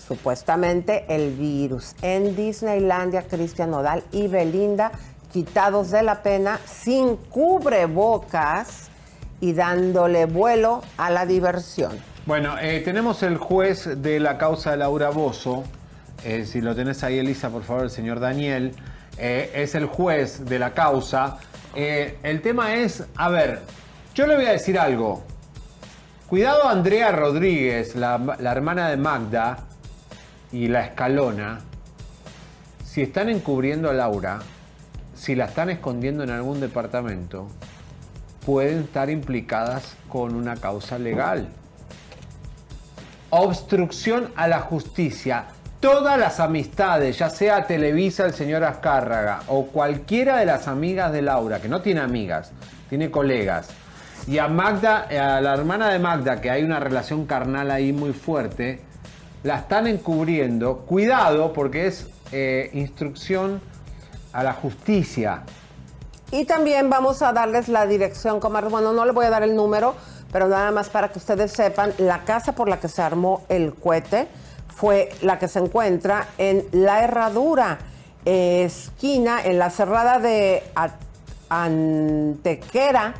supuestamente 0.06 1.04
el 1.08 1.32
virus? 1.34 1.94
En 2.02 2.36
Disneylandia, 2.36 3.22
Cristian 3.22 3.72
Nodal 3.72 4.04
y 4.12 4.28
Belinda 4.28 4.92
quitados 5.32 5.90
de 5.90 6.02
la 6.04 6.22
pena, 6.22 6.60
sin 6.66 7.16
cubrebocas 7.16 8.88
y 9.40 9.52
dándole 9.52 10.24
vuelo 10.26 10.82
a 10.96 11.10
la 11.10 11.26
diversión. 11.26 11.98
Bueno, 12.28 12.58
eh, 12.60 12.82
tenemos 12.84 13.22
el 13.22 13.38
juez 13.38 14.02
de 14.02 14.20
la 14.20 14.36
causa 14.36 14.72
de 14.72 14.76
Laura 14.76 15.08
Bozo. 15.08 15.64
Eh, 16.22 16.44
si 16.44 16.60
lo 16.60 16.74
tenés 16.76 17.02
ahí, 17.02 17.18
Elisa, 17.18 17.48
por 17.48 17.62
favor, 17.62 17.84
el 17.84 17.90
señor 17.90 18.20
Daniel. 18.20 18.74
Eh, 19.16 19.50
es 19.54 19.74
el 19.74 19.86
juez 19.86 20.44
de 20.44 20.58
la 20.58 20.74
causa. 20.74 21.38
Eh, 21.74 22.18
el 22.22 22.42
tema 22.42 22.74
es, 22.74 23.02
a 23.16 23.30
ver, 23.30 23.62
yo 24.14 24.26
le 24.26 24.36
voy 24.36 24.44
a 24.44 24.52
decir 24.52 24.78
algo. 24.78 25.24
Cuidado 26.28 26.68
Andrea 26.68 27.12
Rodríguez, 27.12 27.96
la, 27.96 28.18
la 28.38 28.52
hermana 28.52 28.90
de 28.90 28.98
Magda 28.98 29.60
y 30.52 30.68
la 30.68 30.84
escalona. 30.84 31.60
Si 32.84 33.00
están 33.00 33.30
encubriendo 33.30 33.88
a 33.88 33.94
Laura, 33.94 34.40
si 35.14 35.34
la 35.34 35.46
están 35.46 35.70
escondiendo 35.70 36.24
en 36.24 36.30
algún 36.30 36.60
departamento, 36.60 37.48
pueden 38.44 38.80
estar 38.80 39.08
implicadas 39.08 39.96
con 40.10 40.34
una 40.34 40.56
causa 40.56 40.98
legal. 40.98 41.48
Obstrucción 43.30 44.32
a 44.36 44.48
la 44.48 44.60
justicia. 44.60 45.46
Todas 45.80 46.18
las 46.18 46.40
amistades, 46.40 47.18
ya 47.18 47.30
sea 47.30 47.66
Televisa, 47.66 48.24
el 48.26 48.34
señor 48.34 48.64
Azcárraga 48.64 49.42
o 49.48 49.66
cualquiera 49.66 50.38
de 50.38 50.46
las 50.46 50.66
amigas 50.66 51.12
de 51.12 51.22
Laura, 51.22 51.60
que 51.60 51.68
no 51.68 51.82
tiene 51.82 52.00
amigas, 52.00 52.50
tiene 52.88 53.10
colegas, 53.10 53.68
y 54.26 54.38
a 54.38 54.48
Magda, 54.48 55.06
a 55.08 55.40
la 55.40 55.54
hermana 55.54 55.88
de 55.88 55.98
Magda, 55.98 56.40
que 56.40 56.50
hay 56.50 56.62
una 56.62 56.80
relación 56.80 57.24
carnal 57.24 57.70
ahí 57.70 57.92
muy 57.92 58.12
fuerte, 58.12 58.80
la 59.42 59.58
están 59.58 59.86
encubriendo. 59.86 60.78
Cuidado, 60.78 61.52
porque 61.54 61.86
es 61.86 62.08
eh, 62.32 62.70
instrucción 62.74 63.60
a 64.32 64.42
la 64.42 64.52
justicia. 64.52 65.44
Y 66.30 66.44
también 66.44 66.90
vamos 66.90 67.22
a 67.22 67.32
darles 67.32 67.68
la 67.68 67.86
dirección. 67.86 68.38
Bueno, 68.40 68.92
no 68.92 69.06
le 69.06 69.12
voy 69.12 69.24
a 69.24 69.30
dar 69.30 69.42
el 69.42 69.56
número, 69.56 69.94
pero 70.32 70.48
nada 70.48 70.70
más 70.70 70.88
para 70.88 71.08
que 71.08 71.18
ustedes 71.18 71.52
sepan, 71.52 71.92
la 71.98 72.24
casa 72.24 72.52
por 72.52 72.68
la 72.68 72.80
que 72.80 72.88
se 72.88 73.02
armó 73.02 73.42
el 73.48 73.74
cohete 73.74 74.28
fue 74.74 75.10
la 75.22 75.38
que 75.38 75.48
se 75.48 75.58
encuentra 75.58 76.28
en 76.38 76.66
La 76.72 77.02
Herradura, 77.02 77.78
eh, 78.24 78.64
esquina, 78.64 79.42
en 79.44 79.58
la 79.58 79.70
cerrada 79.70 80.18
de 80.18 80.62
Antequera, 81.48 83.14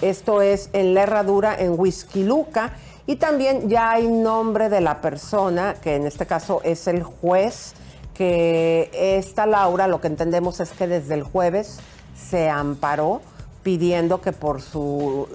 esto 0.00 0.42
es 0.42 0.70
en 0.72 0.94
La 0.94 1.04
Herradura, 1.04 1.56
en 1.58 1.78
Huizquiluca, 1.78 2.72
y 3.06 3.16
también 3.16 3.70
ya 3.70 3.92
hay 3.92 4.06
nombre 4.06 4.68
de 4.68 4.80
la 4.80 5.00
persona, 5.00 5.76
que 5.80 5.96
en 5.96 6.06
este 6.06 6.26
caso 6.26 6.60
es 6.62 6.86
el 6.88 7.02
juez, 7.02 7.72
que 8.12 8.90
esta 8.92 9.46
Laura, 9.46 9.86
lo 9.86 10.00
que 10.00 10.08
entendemos 10.08 10.60
es 10.60 10.70
que 10.70 10.86
desde 10.86 11.14
el 11.14 11.22
jueves 11.22 11.78
se 12.14 12.50
amparó 12.50 13.22
pidiendo 13.68 14.22
que 14.22 14.32
por 14.32 14.62
su 14.62 15.28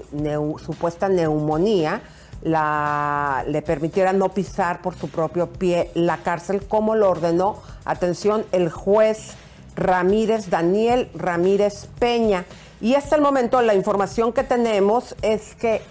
supuesta 0.65 1.07
neumonía 1.07 2.01
la, 2.41 3.45
le 3.47 3.61
permitiera 3.61 4.11
no 4.11 4.29
pisar 4.29 4.81
por 4.81 4.95
su 4.95 5.07
propio 5.07 5.53
pie 5.53 5.91
la 5.93 6.17
cárcel, 6.17 6.65
como 6.67 6.95
lo 6.95 7.11
ordenó, 7.11 7.61
atención, 7.85 8.43
el 8.51 8.71
juez 8.71 9.33
Ramírez, 9.75 10.49
Daniel 10.49 11.11
Ramírez 11.13 11.87
Peña. 11.99 12.45
Y 12.81 12.95
hasta 12.95 13.17
el 13.17 13.21
momento 13.21 13.61
la 13.61 13.75
información 13.75 14.33
que 14.33 14.43
tenemos 14.43 15.15
es 15.21 15.53
que 15.53 15.83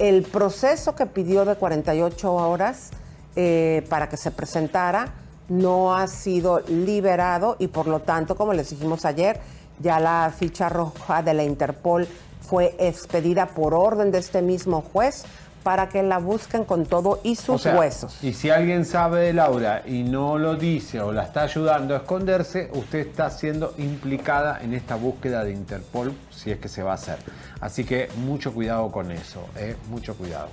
el 0.00 0.24
proceso 0.24 0.96
que 0.96 1.06
pidió 1.06 1.44
de 1.44 1.54
48 1.54 2.34
horas 2.34 2.90
eh, 3.36 3.86
para 3.88 4.08
que 4.08 4.16
se 4.16 4.32
presentara 4.32 5.14
no 5.48 5.94
ha 5.94 6.08
sido 6.08 6.58
liberado 6.66 7.54
y 7.60 7.68
por 7.68 7.86
lo 7.86 8.00
tanto, 8.00 8.34
como 8.34 8.52
les 8.52 8.70
dijimos 8.70 9.04
ayer, 9.04 9.40
ya 9.80 10.00
la 10.00 10.32
ficha 10.36 10.68
roja 10.68 11.22
de 11.22 11.34
la 11.34 11.44
Interpol 11.44 12.06
fue 12.40 12.74
expedida 12.78 13.46
por 13.46 13.74
orden 13.74 14.10
de 14.10 14.18
este 14.18 14.42
mismo 14.42 14.80
juez 14.82 15.24
para 15.62 15.88
que 15.90 16.02
la 16.02 16.18
busquen 16.18 16.64
con 16.64 16.86
todo 16.86 17.20
y 17.24 17.34
sus 17.34 17.56
O 17.56 17.58
sea, 17.58 17.76
huesos. 17.78 18.22
Y 18.24 18.32
si 18.32 18.48
alguien 18.48 18.86
sabe 18.86 19.20
de 19.26 19.32
Laura 19.34 19.82
y 19.84 20.02
no 20.02 20.38
lo 20.38 20.54
dice 20.54 21.00
o 21.00 21.12
la 21.12 21.24
está 21.24 21.42
ayudando 21.42 21.94
a 21.94 21.98
esconderse, 21.98 22.70
usted 22.72 23.00
está 23.00 23.28
siendo 23.30 23.74
implicada 23.76 24.60
en 24.62 24.72
esta 24.72 24.94
búsqueda 24.94 25.44
de 25.44 25.50
Interpol, 25.52 26.14
si 26.30 26.50
es 26.52 26.58
que 26.58 26.68
se 26.68 26.82
va 26.82 26.92
a 26.92 26.94
hacer. 26.94 27.18
Así 27.60 27.84
que 27.84 28.08
mucho 28.16 28.54
cuidado 28.54 28.90
con 28.90 29.10
eso, 29.10 29.40
¿eh? 29.56 29.76
mucho 29.90 30.14
cuidado. 30.16 30.48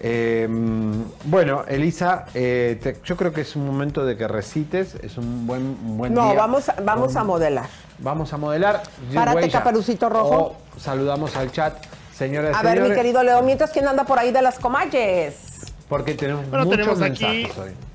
Eh, 0.00 0.48
bueno, 1.26 1.64
Elisa, 1.68 2.24
eh, 2.34 2.78
te- 2.82 2.96
yo 3.04 3.16
creo 3.16 3.32
que 3.32 3.42
es 3.42 3.54
un 3.54 3.66
momento 3.66 4.04
de 4.04 4.16
que 4.16 4.26
recites, 4.26 4.94
es 4.96 5.18
un 5.18 5.46
buen, 5.46 5.62
un 5.62 5.98
buen 5.98 6.14
No, 6.14 6.24
día. 6.30 6.38
vamos, 6.38 6.68
a- 6.70 6.76
vamos 6.82 7.14
a 7.16 7.22
modelar. 7.22 7.68
Vamos 8.00 8.32
a 8.32 8.36
modelar. 8.36 8.82
Párate, 9.14 9.36
Huella. 9.36 9.58
Caperucito 9.58 10.08
Rojo. 10.08 10.56
O 10.76 10.80
saludamos 10.80 11.36
al 11.36 11.52
chat, 11.52 11.74
señoras 12.14 12.56
y 12.56 12.58
A 12.58 12.62
ver, 12.62 12.80
mi 12.82 12.94
querido 12.94 13.22
Leo, 13.22 13.42
mientras 13.42 13.70
quién 13.70 13.86
anda 13.86 14.04
por 14.04 14.18
ahí 14.18 14.32
de 14.32 14.42
las 14.42 14.58
comalles. 14.58 15.72
Porque 15.88 16.14
tenemos 16.14 16.48
Bueno, 16.48 16.64
muchos 16.64 16.78
tenemos 16.78 17.02
aquí 17.02 17.24
mensajes 17.24 17.58
hoy. 17.58 17.89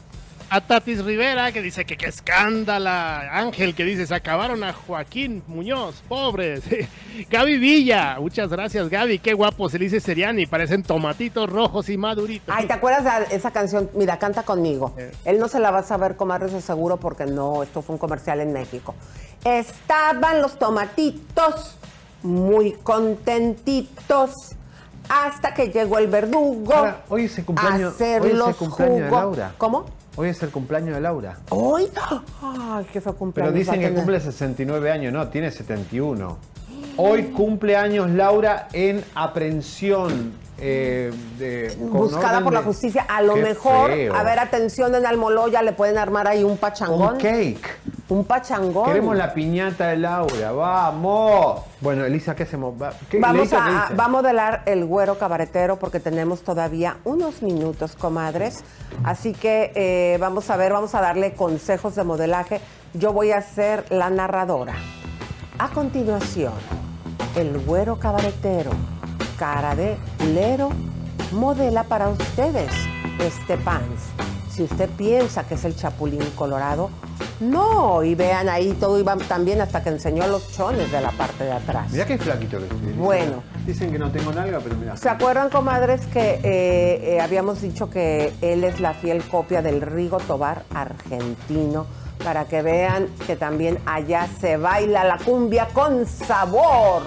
A 0.50 0.62
Tatis 0.62 1.04
Rivera 1.04 1.52
que 1.52 1.62
dice 1.62 1.86
que 1.86 1.98
qué 1.98 2.08
escándala. 2.08 3.30
Ángel 3.32 3.76
que 3.76 3.84
dice 3.84 4.06
se 4.06 4.16
acabaron 4.16 4.64
a 4.64 4.74
Joaquín 4.74 5.44
Muñoz, 5.48 6.04
pobres. 6.08 6.64
Gaby 7.30 7.58
Villa, 7.58 8.18
muchas 8.20 8.50
gracias 8.50 8.90
Gaby, 8.90 9.20
qué 9.20 9.34
guapo 9.34 9.70
se 9.70 9.80
le 9.80 9.86
dice 9.86 10.00
Seriani, 10.00 10.46
parecen 10.46 10.84
tomatitos 10.84 11.50
rojos 11.50 11.90
y 11.90 11.98
maduritos. 11.98 12.54
Ay, 12.56 12.68
¿te 12.68 12.74
acuerdas 12.74 13.30
de 13.30 13.36
esa 13.36 13.52
canción? 13.52 13.90
Mira, 13.94 14.20
canta 14.20 14.44
conmigo. 14.44 14.94
Él 15.24 15.40
no 15.40 15.48
se 15.48 15.60
la 15.60 15.72
va 15.72 15.80
a 15.80 15.84
saber, 15.84 16.16
comadre, 16.16 16.48
eso 16.48 16.62
seguro, 16.62 16.98
porque 16.98 17.26
no, 17.26 17.64
esto 17.64 17.82
fue 17.82 17.94
un 17.94 18.00
comercial 18.00 18.42
en 18.42 18.54
México. 18.54 18.96
Estaban 19.44 20.42
los 20.42 20.58
tomatitos 20.58 21.78
muy 22.24 22.74
contentitos 22.74 24.56
hasta 25.10 25.54
que 25.54 25.70
llegó 25.70 26.00
el 26.00 26.08
verdugo. 26.08 26.74
Ahora, 26.74 27.04
hoy 27.10 27.26
es 27.26 27.38
el 27.38 27.46
cumpleaños, 27.46 28.02
a 28.02 28.04
hoy 28.04 28.32
es 28.32 28.48
el 28.48 28.56
cumpleaños 28.56 29.00
de 29.00 29.12
Laura. 29.12 29.54
¿Cómo? 29.58 29.86
Hoy 30.18 30.30
es 30.30 30.42
el 30.44 30.50
cumpleaños 30.50 30.96
de 30.96 31.02
Laura. 31.02 31.38
¿Hoy? 31.50 31.88
Ay, 32.42 32.86
qué 32.94 33.02
fue 33.02 33.12
Pero 33.12 33.20
cumpleaños. 33.20 33.54
va 33.54 33.58
dicen 33.58 33.82
que 33.82 33.94
cumple 33.94 34.20
69 34.20 34.92
años, 34.92 35.12
no, 35.12 35.28
tiene 35.28 35.52
71. 35.52 36.38
Hoy 36.98 37.24
cumple 37.24 37.76
años 37.76 38.10
Laura 38.12 38.70
en 38.72 39.04
aprehensión. 39.14 40.45
Eh, 40.58 41.12
de, 41.38 41.76
Buscada 41.80 42.42
por 42.42 42.54
la 42.54 42.62
justicia. 42.64 43.06
A 43.10 43.22
lo 43.22 43.34
Qué 43.36 43.42
mejor, 43.42 43.92
feo. 43.92 44.16
a 44.16 44.24
ver, 44.24 44.40
atención, 44.40 44.94
en 44.96 45.06
Almoloya 45.06 45.62
le 45.62 45.74
pueden 45.74 45.98
armar 45.98 46.28
ahí 46.28 46.44
un 46.44 46.58
pachangón. 46.58 47.16
Un 47.16 47.20
cake. 47.20 47.78
Un 48.08 48.24
pachangón. 48.24 48.86
Queremos 48.86 49.16
la 49.16 49.34
piñata 49.34 49.88
de 49.88 49.98
Laura, 49.98 50.52
vamos. 50.52 51.62
Bueno, 51.82 52.06
Elisa, 52.06 52.36
¿qué 52.36 52.44
hacemos? 52.44 52.76
¿qué- 53.10 53.20
Vamos 53.20 53.50
a 53.52 54.08
modelar 54.08 54.62
el 54.68 54.86
güero 54.86 55.18
cabaretero 55.18 55.78
porque 55.78 56.00
tenemos 56.00 56.42
todavía 56.42 56.98
unos 57.04 57.42
minutos, 57.42 57.96
comadres. 57.96 58.64
Así 59.04 59.34
que 59.34 59.72
eh, 59.76 60.18
vamos 60.20 60.50
a 60.52 60.58
ver, 60.58 60.72
vamos 60.72 60.94
a 60.94 61.02
darle 61.02 61.34
consejos 61.34 61.96
de 61.96 62.04
modelaje. 62.04 62.62
Yo 62.94 63.12
voy 63.12 63.32
a 63.32 63.42
ser 63.42 63.86
la 63.90 64.10
narradora. 64.12 64.76
A 65.58 65.70
continuación, 65.70 66.54
el 67.36 67.58
güero 67.60 67.98
cabaretero, 67.98 68.72
cara 69.38 69.76
de 69.76 69.98
lero, 70.34 70.70
modela 71.32 71.84
para 71.84 72.10
ustedes 72.10 72.72
este 73.20 73.58
pants. 73.58 74.04
Si 74.50 74.64
usted 74.64 74.90
piensa 74.92 75.46
que 75.46 75.56
es 75.56 75.66
el 75.66 75.76
chapulín 75.76 76.24
colorado, 76.36 76.90
no. 77.40 78.04
Y 78.04 78.16
vean 78.16 78.50
ahí, 78.50 78.74
todo 78.80 79.00
iba 79.00 79.16
tan 79.18 79.46
bien 79.46 79.62
hasta 79.62 79.84
que 79.84 79.90
enseñó 79.90 80.28
los 80.28 80.52
chones 80.54 80.92
de 80.92 81.02
la 81.02 81.12
parte 81.12 81.44
de 81.44 81.52
atrás. 81.52 81.92
Mirá 81.92 82.06
qué 82.06 82.18
flaquito 82.18 82.58
que 82.58 82.64
estoy. 82.64 82.94
Bueno. 82.94 83.44
Dicen 83.66 83.92
que 83.92 84.00
no 84.00 84.12
tengo 84.12 84.32
nalga, 84.32 84.60
pero 84.64 84.76
mira. 84.76 84.96
¿Se 84.96 85.10
acuerdan, 85.10 85.50
comadres, 85.50 86.06
que 86.08 86.40
eh, 86.44 87.16
eh, 87.16 87.22
habíamos 87.22 87.62
dicho 87.62 87.90
que 87.90 88.34
él 88.42 88.64
es 88.64 88.80
la 88.80 88.94
fiel 88.94 89.24
copia 89.24 89.62
del 89.62 89.82
Rigo 89.82 90.18
Tobar 90.18 90.64
argentino? 90.74 91.86
Para 92.24 92.46
que 92.46 92.62
vean 92.62 93.08
que 93.28 93.36
también 93.36 93.80
allá 93.86 94.28
se 94.40 94.56
baila 94.56 95.04
la 95.04 95.18
cumbia 95.18 95.68
con 95.74 96.06
sabor. 96.06 97.04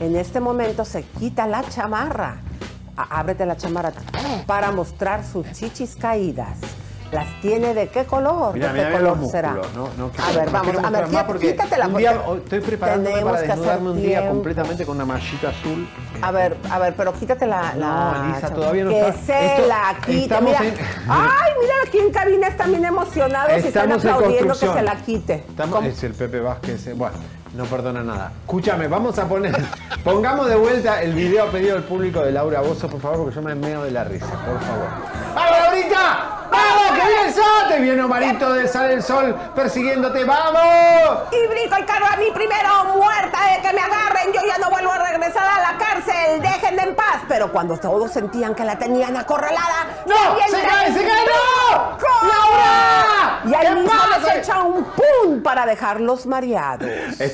En 0.00 0.16
este 0.16 0.40
momento 0.40 0.84
se 0.84 1.02
quita 1.02 1.46
la 1.46 1.62
chamarra. 1.68 2.36
Ábrete 2.96 3.46
la 3.46 3.56
chamarra 3.56 3.92
para 4.46 4.72
mostrar 4.72 5.24
sus 5.24 5.50
chichis 5.52 5.94
caídas. 5.96 6.58
¿Las 7.12 7.26
tiene 7.40 7.72
de 7.72 7.88
qué 7.88 8.04
color? 8.04 8.52
Mira, 8.52 8.70
¿De 8.70 8.80
qué 8.80 8.86
mira 8.86 8.98
color 8.98 9.30
será? 9.30 9.52
No, 9.74 9.88
no, 9.96 10.12
que- 10.12 10.20
a 10.20 10.30
ver, 10.32 10.46
no 10.46 10.52
vamos, 10.52 10.84
a 10.84 10.90
ver, 10.90 11.26
porque 11.26 11.52
quítatela. 11.52 11.88
día, 11.88 12.12
porque 12.12 12.30
hoy 12.30 12.38
estoy 12.44 12.60
preparándome 12.60 13.22
para 13.22 13.40
desnudarme 13.40 13.90
un 13.92 13.96
día 13.96 14.08
tiempo. 14.18 14.28
completamente 14.34 14.84
con 14.84 14.96
una 14.96 15.06
mallita 15.06 15.48
azul. 15.48 15.88
A 16.20 16.30
ver, 16.32 16.58
a 16.70 16.78
ver, 16.78 16.94
pero 16.94 17.14
quítate 17.14 17.46
la. 17.46 17.72
No, 17.72 17.78
la 17.80 18.10
Elisa, 18.24 18.40
chamarra. 18.40 18.54
todavía 18.56 18.84
no 18.84 18.90
que 18.90 19.00
está. 19.08 19.12
se 19.24 19.46
Esto- 19.54 19.68
la 19.68 19.96
quite. 20.04 20.22
estamos 20.22 20.50
Mira. 20.50 20.64
en- 20.64 20.74
Ay, 21.08 21.52
mira, 21.62 21.74
aquí 21.86 21.98
en 21.98 22.10
cabina 22.12 22.48
están 22.48 22.70
bien 22.72 22.84
emocionados 22.84 23.52
y 23.64 23.68
están 23.68 23.90
aplaudiendo 23.92 24.52
que 24.58 24.68
se 24.68 24.82
la 24.82 24.96
quite. 24.96 25.34
Estamos- 25.48 25.84
es 25.86 26.04
el 26.04 26.12
Pepe 26.12 26.40
Vázquez. 26.40 26.88
eh, 26.88 26.92
Bueno, 26.92 27.16
no 27.54 27.64
perdona 27.64 28.02
nada. 28.02 28.32
Escúchame, 28.42 28.88
vamos 28.88 29.18
a 29.18 29.28
poner. 29.28 29.56
pongamos 30.04 30.48
de 30.48 30.56
vuelta 30.56 31.02
el 31.02 31.12
video 31.12 31.44
a 31.48 31.50
pedido 31.50 31.74
del 31.74 31.84
público 31.84 32.20
de 32.20 32.32
Laura 32.32 32.60
Bozo, 32.60 32.88
por 32.88 33.00
favor, 33.00 33.18
porque 33.18 33.34
yo 33.34 33.42
me 33.42 33.54
meo 33.54 33.82
de 33.84 33.90
la 33.90 34.04
risa, 34.04 34.26
por 34.26 34.60
favor. 34.60 34.88
¡Vamos, 35.34 35.58
Laurita! 35.58 36.38
¡Vamos, 36.50 36.98
que 36.98 37.06
viene 37.06 37.26
el 37.26 37.34
sol! 37.34 37.68
Te 37.68 37.80
viene 37.80 38.02
Omarito 38.02 38.52
de 38.54 38.66
Sale 38.66 38.94
el 38.94 39.02
Sol 39.02 39.36
persiguiéndote. 39.54 40.24
¡Vamos! 40.24 41.28
Y 41.30 41.46
brinco 41.48 41.76
el 41.76 41.84
carro 41.84 42.06
a 42.06 42.16
mí 42.16 42.26
primero, 42.34 42.84
muerta 42.96 43.38
de 43.52 43.62
que 43.62 43.74
me 43.74 43.80
agarren. 43.80 44.32
Yo 44.32 44.40
ya 44.46 44.58
no 44.58 44.70
vuelvo 44.70 44.92
a 44.92 44.98
regresar 44.98 45.46
a 45.46 45.72
la 45.72 45.78
cárcel. 45.78 46.40
Déjenme 46.40 46.82
en 46.82 46.96
paz. 46.96 47.22
Pero 47.28 47.52
cuando 47.52 47.76
todos 47.76 48.10
sentían 48.10 48.54
que 48.54 48.64
la 48.64 48.78
tenían 48.78 49.16
acorralada, 49.16 49.86
¡No! 50.06 50.14
¡Se 50.48 50.66
cae, 50.66 50.92
se 50.92 51.06
cae! 51.06 51.26
¡No! 51.26 51.98
¡Laura! 52.22 53.40
Y 53.44 53.54
ahí 53.54 53.66
¿Qué 53.66 53.74
mismo 53.74 53.92
les 54.18 54.36
echa 54.36 54.62
un 54.62 54.84
pum 54.84 55.42
para 55.42 55.66
dejarlos 55.66 56.26
mareados. 56.26 56.88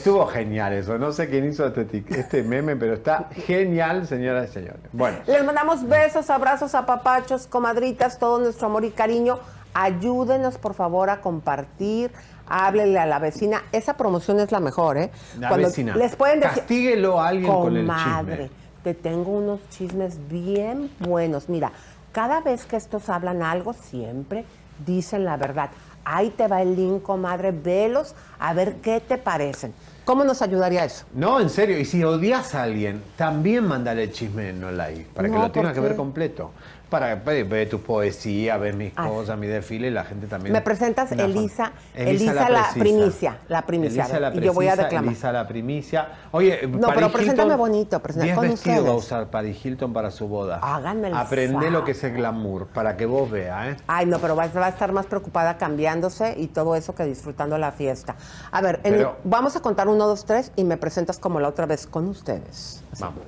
Estuvo 0.04 0.26
genial 0.26 0.74
eso. 0.74 0.98
No 0.98 1.12
sé 1.12 1.30
quién 1.30 1.48
hizo 1.48 1.66
este, 1.66 2.04
este 2.10 2.42
meme, 2.42 2.76
pero 2.76 2.92
está 2.92 3.30
genial, 3.46 4.06
señoras 4.06 4.50
y 4.50 4.52
señores. 4.52 4.82
Bueno. 4.92 5.16
Les 5.26 5.42
mandamos 5.42 5.88
besos, 5.88 6.28
abrazos, 6.28 6.74
apapachos, 6.74 7.46
comadritas, 7.46 8.18
todo 8.18 8.38
nuestro 8.38 8.66
amor 8.66 8.84
y 8.84 8.90
cariño. 8.90 9.38
Ayúdenos, 9.72 10.58
por 10.58 10.74
favor, 10.74 11.08
a 11.08 11.22
compartir. 11.22 12.10
Háblele 12.46 12.98
a 12.98 13.06
la 13.06 13.18
vecina. 13.18 13.62
Esa 13.72 13.96
promoción 13.96 14.40
es 14.40 14.52
la 14.52 14.60
mejor, 14.60 14.98
¿eh? 14.98 15.10
La 15.38 15.48
Cuando 15.48 15.68
vecina. 15.68 15.96
Les 15.96 16.14
pueden 16.16 16.40
decir. 16.40 16.58
Castíguelo 16.58 17.18
a 17.18 17.28
alguien 17.28 17.50
con 17.50 17.74
el 17.74 17.86
Comadre, 17.86 18.36
chisme. 18.42 18.50
te 18.82 18.92
tengo 18.92 19.30
unos 19.30 19.66
chismes 19.70 20.18
bien 20.28 20.90
buenos. 20.98 21.48
Mira, 21.48 21.72
cada 22.12 22.42
vez 22.42 22.66
que 22.66 22.76
estos 22.76 23.08
hablan 23.08 23.42
algo, 23.42 23.72
siempre 23.72 24.44
dicen 24.84 25.24
la 25.24 25.38
verdad. 25.38 25.70
Ahí 26.04 26.28
te 26.28 26.46
va 26.46 26.60
el 26.60 26.76
link, 26.76 27.02
comadre. 27.02 27.52
Velos 27.52 28.14
a 28.38 28.52
ver 28.52 28.74
qué 28.82 29.00
te 29.00 29.16
parecen. 29.16 29.72
¿Cómo 30.04 30.22
nos 30.22 30.42
ayudaría 30.42 30.84
eso? 30.84 31.06
No, 31.14 31.40
en 31.40 31.48
serio. 31.48 31.78
Y 31.78 31.84
si 31.84 32.04
odias 32.04 32.54
a 32.54 32.64
alguien, 32.64 33.02
también 33.16 33.66
mándale 33.66 34.04
el 34.04 34.12
chisme 34.12 34.50
en 34.50 34.60
no 34.60 34.68
para 35.14 35.28
que 35.28 35.34
lo 35.34 35.50
tengas 35.50 35.72
¿por 35.72 35.74
que 35.74 35.80
ver 35.80 35.96
completo. 35.96 36.50
Para 36.94 37.16
ve, 37.16 37.42
ve 37.42 37.66
tu 37.66 37.80
poesía, 37.80 38.56
ves 38.56 38.76
mis 38.76 38.92
cosas, 38.94 39.36
mi 39.36 39.48
desfile, 39.48 39.88
y 39.88 39.90
la 39.90 40.04
gente 40.04 40.28
también. 40.28 40.52
Me 40.52 40.60
presentas. 40.60 41.10
Elisa, 41.10 41.72
Elisa, 41.92 42.32
la, 42.32 42.46
precisa. 42.46 42.78
primicia, 42.78 43.38
la 43.48 43.62
primicia. 43.66 44.04
Elisa 44.04 44.20
la 44.20 44.32
y 44.32 44.40
yo 44.40 44.52
voy 44.54 44.66
a 44.66 44.74
precisa, 44.74 44.82
declamar. 44.84 45.08
Elisa 45.10 45.32
la 45.32 45.48
primicia. 45.48 46.08
Oye, 46.30 46.60
No, 46.68 46.78
Paris 46.86 46.94
pero 46.94 47.10
preséntame 47.12 47.42
Hilton, 47.54 47.58
bonito, 47.58 47.98
presenta 48.00 48.24
10 48.26 48.36
con 48.36 48.48
vestidos 48.48 48.76
va 48.76 48.78
a 48.78 48.94
ustedes. 48.94 49.04
usar 49.06 49.26
Paris 49.26 49.64
Hilton 49.66 49.92
para 49.92 50.12
su 50.12 50.28
boda. 50.28 50.60
Háganme 50.62 51.08
el 51.08 51.14
Aprende 51.14 51.68
lo 51.72 51.82
que 51.82 51.90
es 51.90 52.04
el 52.04 52.12
glamour, 52.14 52.68
para 52.68 52.96
que 52.96 53.06
vos 53.06 53.28
veas, 53.28 53.74
¿eh? 53.74 53.76
Ay, 53.88 54.06
no, 54.06 54.20
pero 54.20 54.36
va, 54.36 54.46
va 54.46 54.66
a 54.66 54.68
estar 54.68 54.92
más 54.92 55.06
preocupada 55.06 55.58
cambiándose 55.58 56.36
y 56.38 56.46
todo 56.46 56.76
eso 56.76 56.94
que 56.94 57.04
disfrutando 57.06 57.58
la 57.58 57.72
fiesta. 57.72 58.14
A 58.52 58.60
ver, 58.62 58.78
en- 58.84 58.94
Pero- 58.94 59.16
vamos 59.24 59.56
a 59.56 59.60
contar 59.62 59.88
uno, 59.88 60.06
dos, 60.06 60.26
tres 60.26 60.52
y 60.54 60.62
me 60.62 60.76
presentas 60.76 61.18
como 61.18 61.40
la 61.40 61.48
otra 61.48 61.66
vez 61.66 61.88
con 61.88 62.06
ustedes. 62.06 62.84
Vamos. 63.00 63.24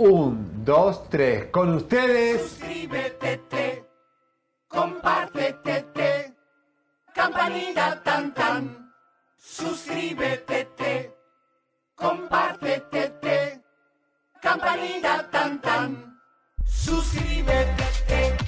Un, 0.00 0.64
dos, 0.64 1.08
tres. 1.10 1.46
Con 1.50 1.74
ustedes. 1.74 2.40
Suscríbete, 2.40 3.38
te, 3.48 3.84
compártete, 4.68 5.82
te, 5.92 6.36
campanita 7.12 8.00
tan 8.04 8.32
tan. 8.32 8.92
Suscríbete, 9.36 10.66
te, 10.76 11.16
compártete, 11.96 13.08
te, 13.20 13.60
campanita 14.40 15.28
tan 15.32 15.60
tan. 15.60 16.20
Suscríbete, 16.64 17.84
te, 18.06 18.47